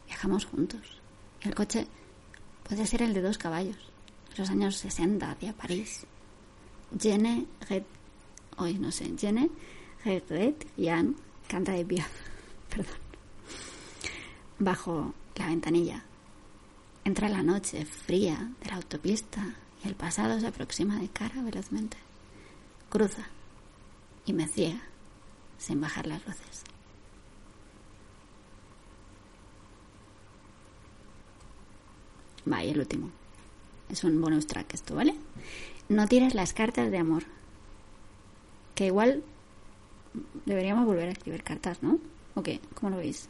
viajamos 0.06 0.44
juntos. 0.44 1.00
El 1.40 1.54
coche 1.54 1.86
puede 2.68 2.86
ser 2.86 3.02
el 3.02 3.14
de 3.14 3.22
dos 3.22 3.38
caballos. 3.38 3.87
Los 4.38 4.50
años 4.50 4.76
60 4.76 5.32
hacia 5.32 5.52
París. 5.52 6.06
Jene 6.96 7.46
Red... 7.68 7.82
Hoy 8.56 8.78
no 8.78 8.92
sé. 8.92 9.12
Jene 9.18 9.50
Red 10.04 10.54
Jan 10.78 11.16
canta 11.48 11.72
de 11.72 11.84
Piaf 11.84 12.08
perdón, 12.70 12.94
bajo 14.60 15.12
la 15.34 15.46
ventanilla. 15.48 16.04
Entra 17.04 17.28
la 17.28 17.42
noche 17.42 17.84
fría 17.84 18.52
de 18.60 18.70
la 18.70 18.76
autopista 18.76 19.56
y 19.84 19.88
el 19.88 19.96
pasado 19.96 20.38
se 20.38 20.46
aproxima 20.46 21.00
de 21.00 21.08
cara 21.08 21.42
velozmente. 21.42 21.96
Cruza 22.88 23.26
y 24.24 24.32
me 24.32 24.46
ciega 24.46 24.82
sin 25.58 25.80
bajar 25.80 26.06
las 26.06 26.24
luces. 26.24 26.62
Va, 32.50 32.62
y 32.62 32.70
el 32.70 32.78
último. 32.78 33.10
Es 33.90 34.04
un 34.04 34.20
bonus 34.20 34.46
track 34.46 34.74
esto, 34.74 34.94
¿vale? 34.94 35.14
No 35.88 36.06
tires 36.06 36.34
las 36.34 36.52
cartas 36.52 36.90
de 36.90 36.98
amor. 36.98 37.24
Que 38.74 38.86
igual 38.86 39.22
deberíamos 40.44 40.86
volver 40.86 41.08
a 41.08 41.12
escribir 41.12 41.42
cartas, 41.42 41.82
¿no? 41.82 41.98
¿O 42.34 42.42
qué? 42.42 42.60
¿Cómo 42.74 42.90
lo 42.90 42.96
veis? 42.98 43.28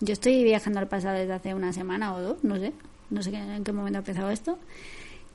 Yo 0.00 0.12
estoy 0.12 0.44
viajando 0.44 0.78
al 0.78 0.88
pasado 0.88 1.16
desde 1.16 1.32
hace 1.32 1.54
una 1.54 1.72
semana 1.72 2.14
o 2.14 2.20
dos, 2.20 2.44
no 2.44 2.56
sé. 2.56 2.72
No 3.10 3.22
sé 3.22 3.34
en 3.34 3.64
qué 3.64 3.72
momento 3.72 3.98
ha 3.98 4.00
empezado 4.00 4.30
esto. 4.30 4.58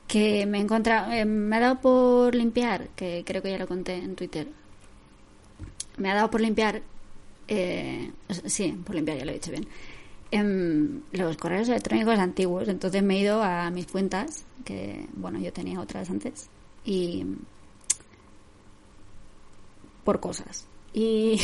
Que 0.06 0.46
me 0.46 0.58
he 0.58 0.60
encontrado, 0.60 1.10
eh, 1.12 1.24
me 1.24 1.56
ha 1.56 1.60
dado 1.60 1.80
por 1.80 2.34
limpiar, 2.34 2.88
que 2.90 3.24
creo 3.26 3.42
que 3.42 3.50
ya 3.50 3.58
lo 3.58 3.66
conté 3.66 3.94
en 3.96 4.14
Twitter. 4.14 4.48
Me 5.96 6.10
ha 6.10 6.14
dado 6.14 6.30
por 6.30 6.40
limpiar, 6.40 6.82
eh, 7.48 8.12
sí, 8.46 8.78
por 8.84 8.94
limpiar, 8.94 9.18
ya 9.18 9.24
lo 9.24 9.30
he 9.30 9.34
dicho 9.34 9.50
bien 9.50 9.66
en 10.30 11.04
los 11.12 11.36
correos 11.36 11.68
electrónicos 11.68 12.18
antiguos. 12.18 12.68
Entonces 12.68 13.02
me 13.02 13.16
he 13.16 13.20
ido 13.20 13.42
a 13.42 13.70
mis 13.70 13.86
cuentas, 13.86 14.44
que 14.64 15.06
bueno, 15.14 15.38
yo 15.38 15.52
tenía 15.52 15.80
otras 15.80 16.10
antes, 16.10 16.48
y 16.84 17.24
por 20.04 20.20
cosas. 20.20 20.66
Y, 20.92 21.40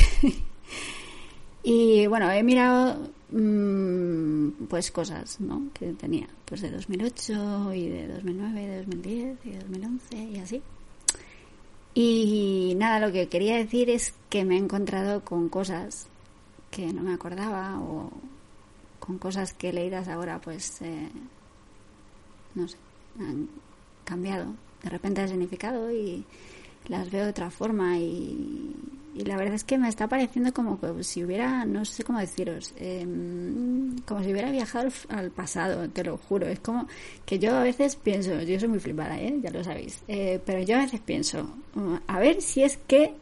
y 1.63 2.07
bueno, 2.07 2.31
he 2.31 2.43
mirado 2.43 3.11
mm, 3.31 4.67
pues 4.69 4.91
cosas 4.91 5.41
¿no? 5.41 5.69
que 5.75 5.93
tenía, 5.95 6.29
pues 6.45 6.61
de 6.61 6.71
2008 6.71 7.75
y 7.75 7.89
de 7.89 8.09
2009, 8.09 8.67
de 8.67 8.77
2010 8.79 9.39
y 9.45 9.51
de 9.51 9.59
2011 9.59 10.17
y 10.17 10.39
así. 10.39 10.63
Y 11.93 12.75
nada, 12.77 13.01
lo 13.01 13.13
que 13.13 13.29
quería 13.29 13.57
decir 13.57 13.91
es 13.91 14.15
que 14.29 14.45
me 14.45 14.55
he 14.55 14.59
encontrado 14.59 15.25
con 15.25 15.49
cosas 15.49 16.07
que 16.71 16.93
no 16.93 17.03
me 17.03 17.13
acordaba 17.13 17.81
o 17.81 18.11
con 19.11 19.19
cosas 19.19 19.53
que 19.55 19.73
leídas 19.73 20.07
ahora, 20.07 20.41
pues, 20.41 20.81
eh, 20.83 21.09
no 22.55 22.69
sé, 22.69 22.77
han 23.19 23.49
cambiado 24.05 24.55
de 24.85 24.89
repente 24.89 25.21
el 25.21 25.29
significado 25.29 25.91
y 25.91 26.25
las 26.87 27.11
veo 27.11 27.25
de 27.25 27.31
otra 27.31 27.51
forma 27.51 27.99
y, 27.99 28.73
la 29.17 29.37
verdad 29.37 29.55
es 29.55 29.65
que 29.65 29.79
me 29.79 29.89
está 29.89 30.07
pareciendo 30.07 30.55
como 30.55 30.79
si 31.03 31.25
hubiera, 31.25 31.65
no 31.65 31.85
sé 31.85 32.05
cómo 32.05 32.21
deciros, 32.21 32.73
em, 32.77 33.99
como 34.07 34.23
si 34.23 34.31
hubiera 34.31 34.53
viajado 34.53 34.89
al, 35.09 35.33
pasado, 35.33 35.89
te 35.91 36.05
lo 36.05 36.17
juro. 36.17 36.47
Es 36.47 36.61
como 36.61 36.87
que 37.27 37.41
yo 37.41 37.57
a 37.57 37.65
veces 37.65 37.97
pienso, 37.97 38.41
yo 38.43 38.61
soy 38.61 38.69
muy 38.69 38.79
flipada, 38.79 39.21
¿eh? 39.21 39.37
ya 39.43 39.51
lo 39.51 39.65
sabéis, 39.65 40.05
eh, 40.07 40.41
pero 40.47 40.63
yo 40.63 40.77
a 40.77 40.83
veces 40.83 41.01
pienso, 41.01 41.51
a 42.07 42.21
ver 42.21 42.41
si 42.41 42.63
es 42.63 42.77
que 42.77 43.13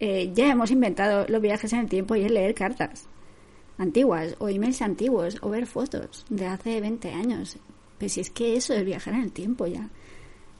eh, 0.00 0.30
ya 0.34 0.50
hemos 0.50 0.70
inventado 0.70 1.26
los 1.28 1.40
viajes 1.40 1.72
en 1.72 1.80
el 1.80 1.88
tiempo 1.88 2.14
y 2.14 2.24
es 2.24 2.30
leer 2.30 2.54
cartas 2.54 3.08
antiguas 3.78 4.34
o 4.38 4.48
emails 4.48 4.82
antiguos 4.82 5.38
o 5.40 5.50
ver 5.50 5.66
fotos 5.66 6.26
de 6.28 6.46
hace 6.46 6.80
20 6.80 7.12
años. 7.12 7.56
Pues 7.98 8.12
si 8.12 8.20
es 8.20 8.30
que 8.30 8.56
eso 8.56 8.74
es 8.74 8.84
viajar 8.84 9.14
en 9.14 9.22
el 9.22 9.32
tiempo 9.32 9.66
ya. 9.66 9.88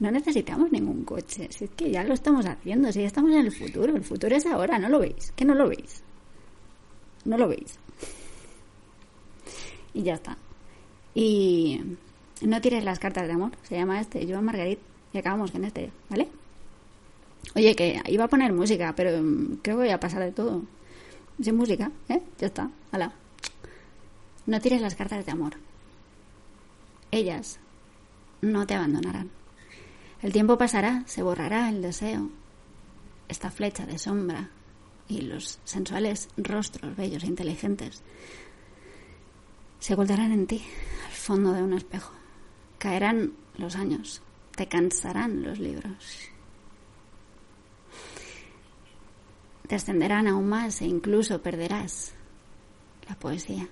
No 0.00 0.10
necesitamos 0.10 0.70
ningún 0.70 1.04
coche, 1.04 1.48
si 1.50 1.64
es 1.64 1.70
que 1.70 1.90
ya 1.90 2.04
lo 2.04 2.14
estamos 2.14 2.46
haciendo, 2.46 2.92
si 2.92 3.00
ya 3.00 3.08
estamos 3.08 3.32
en 3.32 3.38
el 3.38 3.52
futuro, 3.52 3.96
el 3.96 4.04
futuro 4.04 4.34
es 4.36 4.46
ahora, 4.46 4.78
¿no 4.78 4.88
lo 4.88 5.00
veis? 5.00 5.32
¿Que 5.34 5.44
no 5.44 5.54
lo 5.54 5.68
veis? 5.68 6.02
No 7.24 7.36
lo 7.36 7.48
veis. 7.48 7.78
Y 9.92 10.02
ya 10.04 10.14
está. 10.14 10.38
Y 11.14 11.80
no 12.42 12.60
tires 12.60 12.84
las 12.84 13.00
cartas 13.00 13.26
de 13.26 13.32
amor, 13.32 13.50
se 13.64 13.74
llama 13.74 14.00
este, 14.00 14.24
Joan 14.24 14.44
Margarit, 14.44 14.78
y 15.12 15.18
acabamos 15.18 15.50
con 15.50 15.64
este, 15.64 15.90
¿vale? 16.08 16.28
Oye, 17.56 17.74
que 17.74 18.00
iba 18.06 18.24
a 18.24 18.28
poner 18.28 18.52
música, 18.52 18.94
pero 18.94 19.10
creo 19.62 19.62
que 19.62 19.74
voy 19.74 19.90
a 19.90 19.98
pasar 19.98 20.22
de 20.22 20.30
todo 20.30 20.62
sin 21.40 21.56
música, 21.56 21.90
¿eh? 22.08 22.22
Ya 22.38 22.46
está, 22.46 22.70
hala. 22.92 23.12
No 24.46 24.60
tires 24.60 24.80
las 24.80 24.94
cartas 24.94 25.24
de 25.24 25.32
amor. 25.32 25.54
Ellas 27.10 27.58
no 28.40 28.66
te 28.66 28.74
abandonarán. 28.74 29.30
El 30.22 30.32
tiempo 30.32 30.58
pasará, 30.58 31.04
se 31.06 31.22
borrará 31.22 31.68
el 31.68 31.80
deseo, 31.80 32.30
esta 33.28 33.50
flecha 33.50 33.86
de 33.86 33.98
sombra 33.98 34.50
y 35.06 35.22
los 35.22 35.58
sensuales 35.64 36.28
rostros 36.36 36.96
bellos 36.96 37.22
e 37.22 37.28
inteligentes 37.28 38.02
se 39.78 39.94
ocultarán 39.94 40.32
en 40.32 40.46
ti, 40.46 40.62
al 41.06 41.12
fondo 41.12 41.52
de 41.52 41.62
un 41.62 41.72
espejo. 41.72 42.12
Caerán 42.78 43.32
los 43.56 43.76
años, 43.76 44.22
te 44.56 44.66
cansarán 44.66 45.42
los 45.42 45.58
libros 45.58 46.30
descenderán 49.68 50.26
aún 50.26 50.48
más 50.48 50.80
e 50.80 50.86
incluso 50.86 51.42
perderás 51.42 52.12
la 53.08 53.14
poesía. 53.14 53.68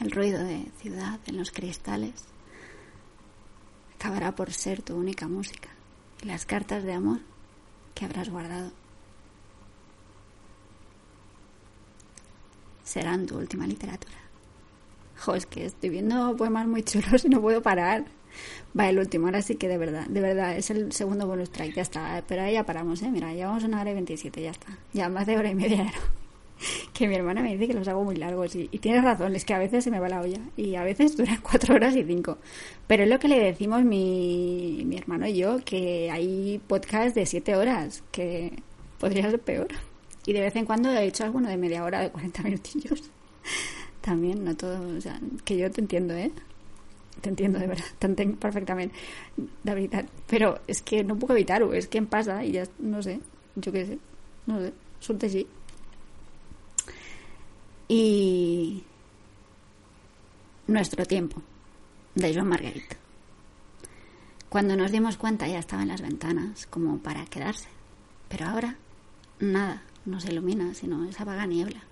El 0.00 0.10
ruido 0.10 0.42
de 0.42 0.66
ciudad 0.78 1.20
en 1.26 1.36
los 1.36 1.50
cristales 1.50 2.24
acabará 3.96 4.34
por 4.34 4.52
ser 4.52 4.82
tu 4.82 4.96
única 4.96 5.28
música 5.28 5.68
y 6.22 6.26
las 6.26 6.46
cartas 6.46 6.84
de 6.84 6.94
amor 6.94 7.20
que 7.94 8.06
habrás 8.06 8.30
guardado 8.30 8.72
serán 12.82 13.26
tu 13.26 13.36
última 13.36 13.66
literatura. 13.66 14.16
Jo, 15.18 15.34
es 15.34 15.46
que 15.46 15.66
estoy 15.66 15.90
viendo 15.90 16.34
poemas 16.36 16.66
muy 16.66 16.82
chulos 16.82 17.24
y 17.24 17.28
no 17.28 17.40
puedo 17.40 17.62
parar. 17.62 18.06
Va, 18.78 18.88
el 18.88 18.98
último, 18.98 19.26
ahora 19.26 19.42
sí 19.42 19.56
que 19.56 19.68
de 19.68 19.78
verdad, 19.78 20.06
de 20.06 20.20
verdad, 20.20 20.56
es 20.56 20.70
el 20.70 20.92
segundo 20.92 21.26
bonus 21.26 21.50
track, 21.50 21.74
ya 21.74 21.82
está. 21.82 22.22
Pero 22.26 22.42
ahí 22.42 22.54
ya 22.54 22.64
paramos, 22.64 23.02
¿eh? 23.02 23.10
Mira, 23.10 23.32
llevamos 23.32 23.64
una 23.64 23.80
hora 23.80 23.90
y 23.90 23.94
veintisiete, 23.94 24.42
ya 24.42 24.50
está. 24.50 24.78
Ya 24.92 25.08
más 25.08 25.26
de 25.26 25.36
hora 25.36 25.50
y 25.50 25.54
media, 25.54 25.92
Que 26.92 27.08
mi 27.08 27.14
hermana 27.14 27.42
me 27.42 27.52
dice 27.52 27.66
que 27.66 27.74
los 27.74 27.88
hago 27.88 28.04
muy 28.04 28.16
largos 28.16 28.54
y, 28.54 28.68
y 28.70 28.78
tienes 28.78 29.02
razón, 29.02 29.34
es 29.34 29.44
que 29.44 29.54
a 29.54 29.58
veces 29.58 29.84
se 29.84 29.90
me 29.90 29.98
va 29.98 30.08
la 30.08 30.20
olla 30.20 30.40
y 30.56 30.74
a 30.74 30.84
veces 30.84 31.16
duran 31.16 31.38
cuatro 31.42 31.74
horas 31.74 31.96
y 31.96 32.04
cinco. 32.04 32.38
Pero 32.86 33.04
es 33.04 33.08
lo 33.08 33.18
que 33.18 33.28
le 33.28 33.38
decimos 33.40 33.82
mi, 33.82 34.82
mi 34.86 34.96
hermano 34.96 35.26
y 35.26 35.36
yo, 35.36 35.58
que 35.64 36.10
hay 36.10 36.60
podcasts 36.66 37.14
de 37.14 37.26
siete 37.26 37.56
horas, 37.56 38.02
que 38.12 38.62
podría 38.98 39.30
ser 39.30 39.40
peor. 39.40 39.68
Y 40.26 40.32
de 40.32 40.40
vez 40.40 40.54
en 40.56 40.66
cuando 40.66 40.90
he 40.90 41.04
hecho 41.04 41.24
alguno 41.24 41.48
de 41.48 41.56
media 41.56 41.82
hora, 41.84 42.00
de 42.00 42.10
40 42.10 42.42
minutillos. 42.42 43.10
También, 44.00 44.44
no 44.44 44.56
todo, 44.56 44.96
o 44.96 45.00
sea, 45.00 45.20
que 45.44 45.56
yo 45.56 45.70
te 45.70 45.80
entiendo, 45.80 46.14
¿eh? 46.14 46.30
Te 47.20 47.28
entiendo 47.28 47.58
de 47.58 47.66
verdad, 47.66 47.84
te 47.98 48.06
entiendo 48.06 48.38
perfectamente, 48.38 48.94
de 49.36 49.74
verdad. 49.74 50.06
Pero 50.26 50.60
es 50.66 50.82
que 50.82 51.04
no 51.04 51.18
puedo 51.18 51.34
evitarlo, 51.34 51.72
es 51.72 51.88
que 51.88 52.02
pasa 52.02 52.44
y 52.44 52.52
ya, 52.52 52.64
no 52.78 53.02
sé, 53.02 53.20
yo 53.56 53.72
qué 53.72 53.86
sé, 53.86 53.98
no 54.46 54.60
sé, 54.60 54.72
suerte 55.00 55.28
sí. 55.28 55.46
Y 57.88 58.84
nuestro 60.66 61.04
tiempo, 61.04 61.42
de 62.14 62.34
Joan 62.34 62.48
Marguerite. 62.48 62.96
Cuando 64.48 64.76
nos 64.76 64.90
dimos 64.90 65.16
cuenta 65.16 65.46
ya 65.46 65.58
estaba 65.60 65.82
en 65.82 65.88
las 65.88 66.02
ventanas, 66.02 66.66
como 66.66 66.98
para 66.98 67.24
quedarse. 67.26 67.68
Pero 68.28 68.46
ahora, 68.46 68.76
nada 69.38 69.82
nos 70.04 70.24
ilumina, 70.24 70.74
sino 70.74 71.04
esa 71.04 71.24
vaga 71.24 71.46
niebla. 71.46 71.82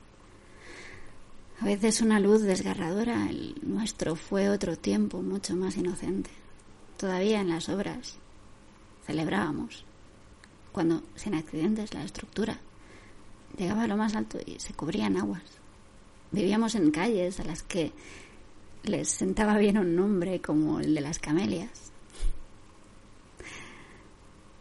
A 1.60 1.64
veces 1.64 2.00
una 2.02 2.20
luz 2.20 2.42
desgarradora, 2.42 3.28
el 3.28 3.56
nuestro 3.62 4.14
fue 4.14 4.48
otro 4.48 4.76
tiempo 4.76 5.22
mucho 5.22 5.56
más 5.56 5.76
inocente. 5.76 6.30
Todavía 6.96 7.40
en 7.40 7.48
las 7.48 7.68
obras 7.68 8.16
celebrábamos 9.04 9.84
cuando, 10.70 11.02
sin 11.16 11.34
accidentes, 11.34 11.92
la 11.94 12.04
estructura 12.04 12.58
llegaba 13.56 13.82
a 13.82 13.86
lo 13.88 13.96
más 13.96 14.14
alto 14.14 14.38
y 14.46 14.60
se 14.60 14.72
cubrían 14.72 15.16
aguas. 15.16 15.42
Vivíamos 16.30 16.76
en 16.76 16.92
calles 16.92 17.40
a 17.40 17.44
las 17.44 17.64
que 17.64 17.92
les 18.84 19.08
sentaba 19.08 19.58
bien 19.58 19.78
un 19.78 19.96
nombre 19.96 20.40
como 20.40 20.78
el 20.78 20.94
de 20.94 21.00
las 21.00 21.18
camelias. 21.18 21.90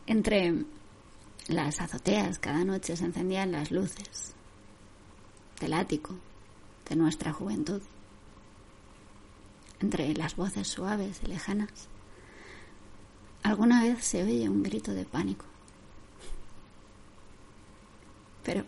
Entre 0.07 0.65
las 1.47 1.79
azoteas 1.79 2.39
cada 2.39 2.63
noche 2.63 2.95
se 2.97 3.05
encendían 3.05 3.51
las 3.51 3.69
luces 3.69 4.33
del 5.59 5.73
ático 5.73 6.15
de 6.89 6.95
nuestra 6.95 7.33
juventud, 7.33 7.81
entre 9.79 10.13
las 10.13 10.35
voces 10.35 10.67
suaves 10.67 11.19
y 11.23 11.27
lejanas. 11.27 11.87
Alguna 13.43 13.83
vez 13.83 14.03
se 14.03 14.23
oye 14.23 14.49
un 14.49 14.63
grito 14.63 14.93
de 14.93 15.05
pánico. 15.05 15.45
Pero 18.43 18.65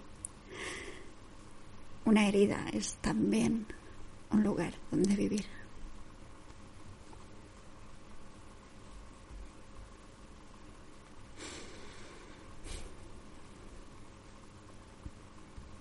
una 2.05 2.27
herida 2.27 2.65
es 2.73 2.95
también 3.01 3.65
un 4.31 4.43
lugar 4.43 4.73
donde 4.91 5.15
vivir. 5.15 5.58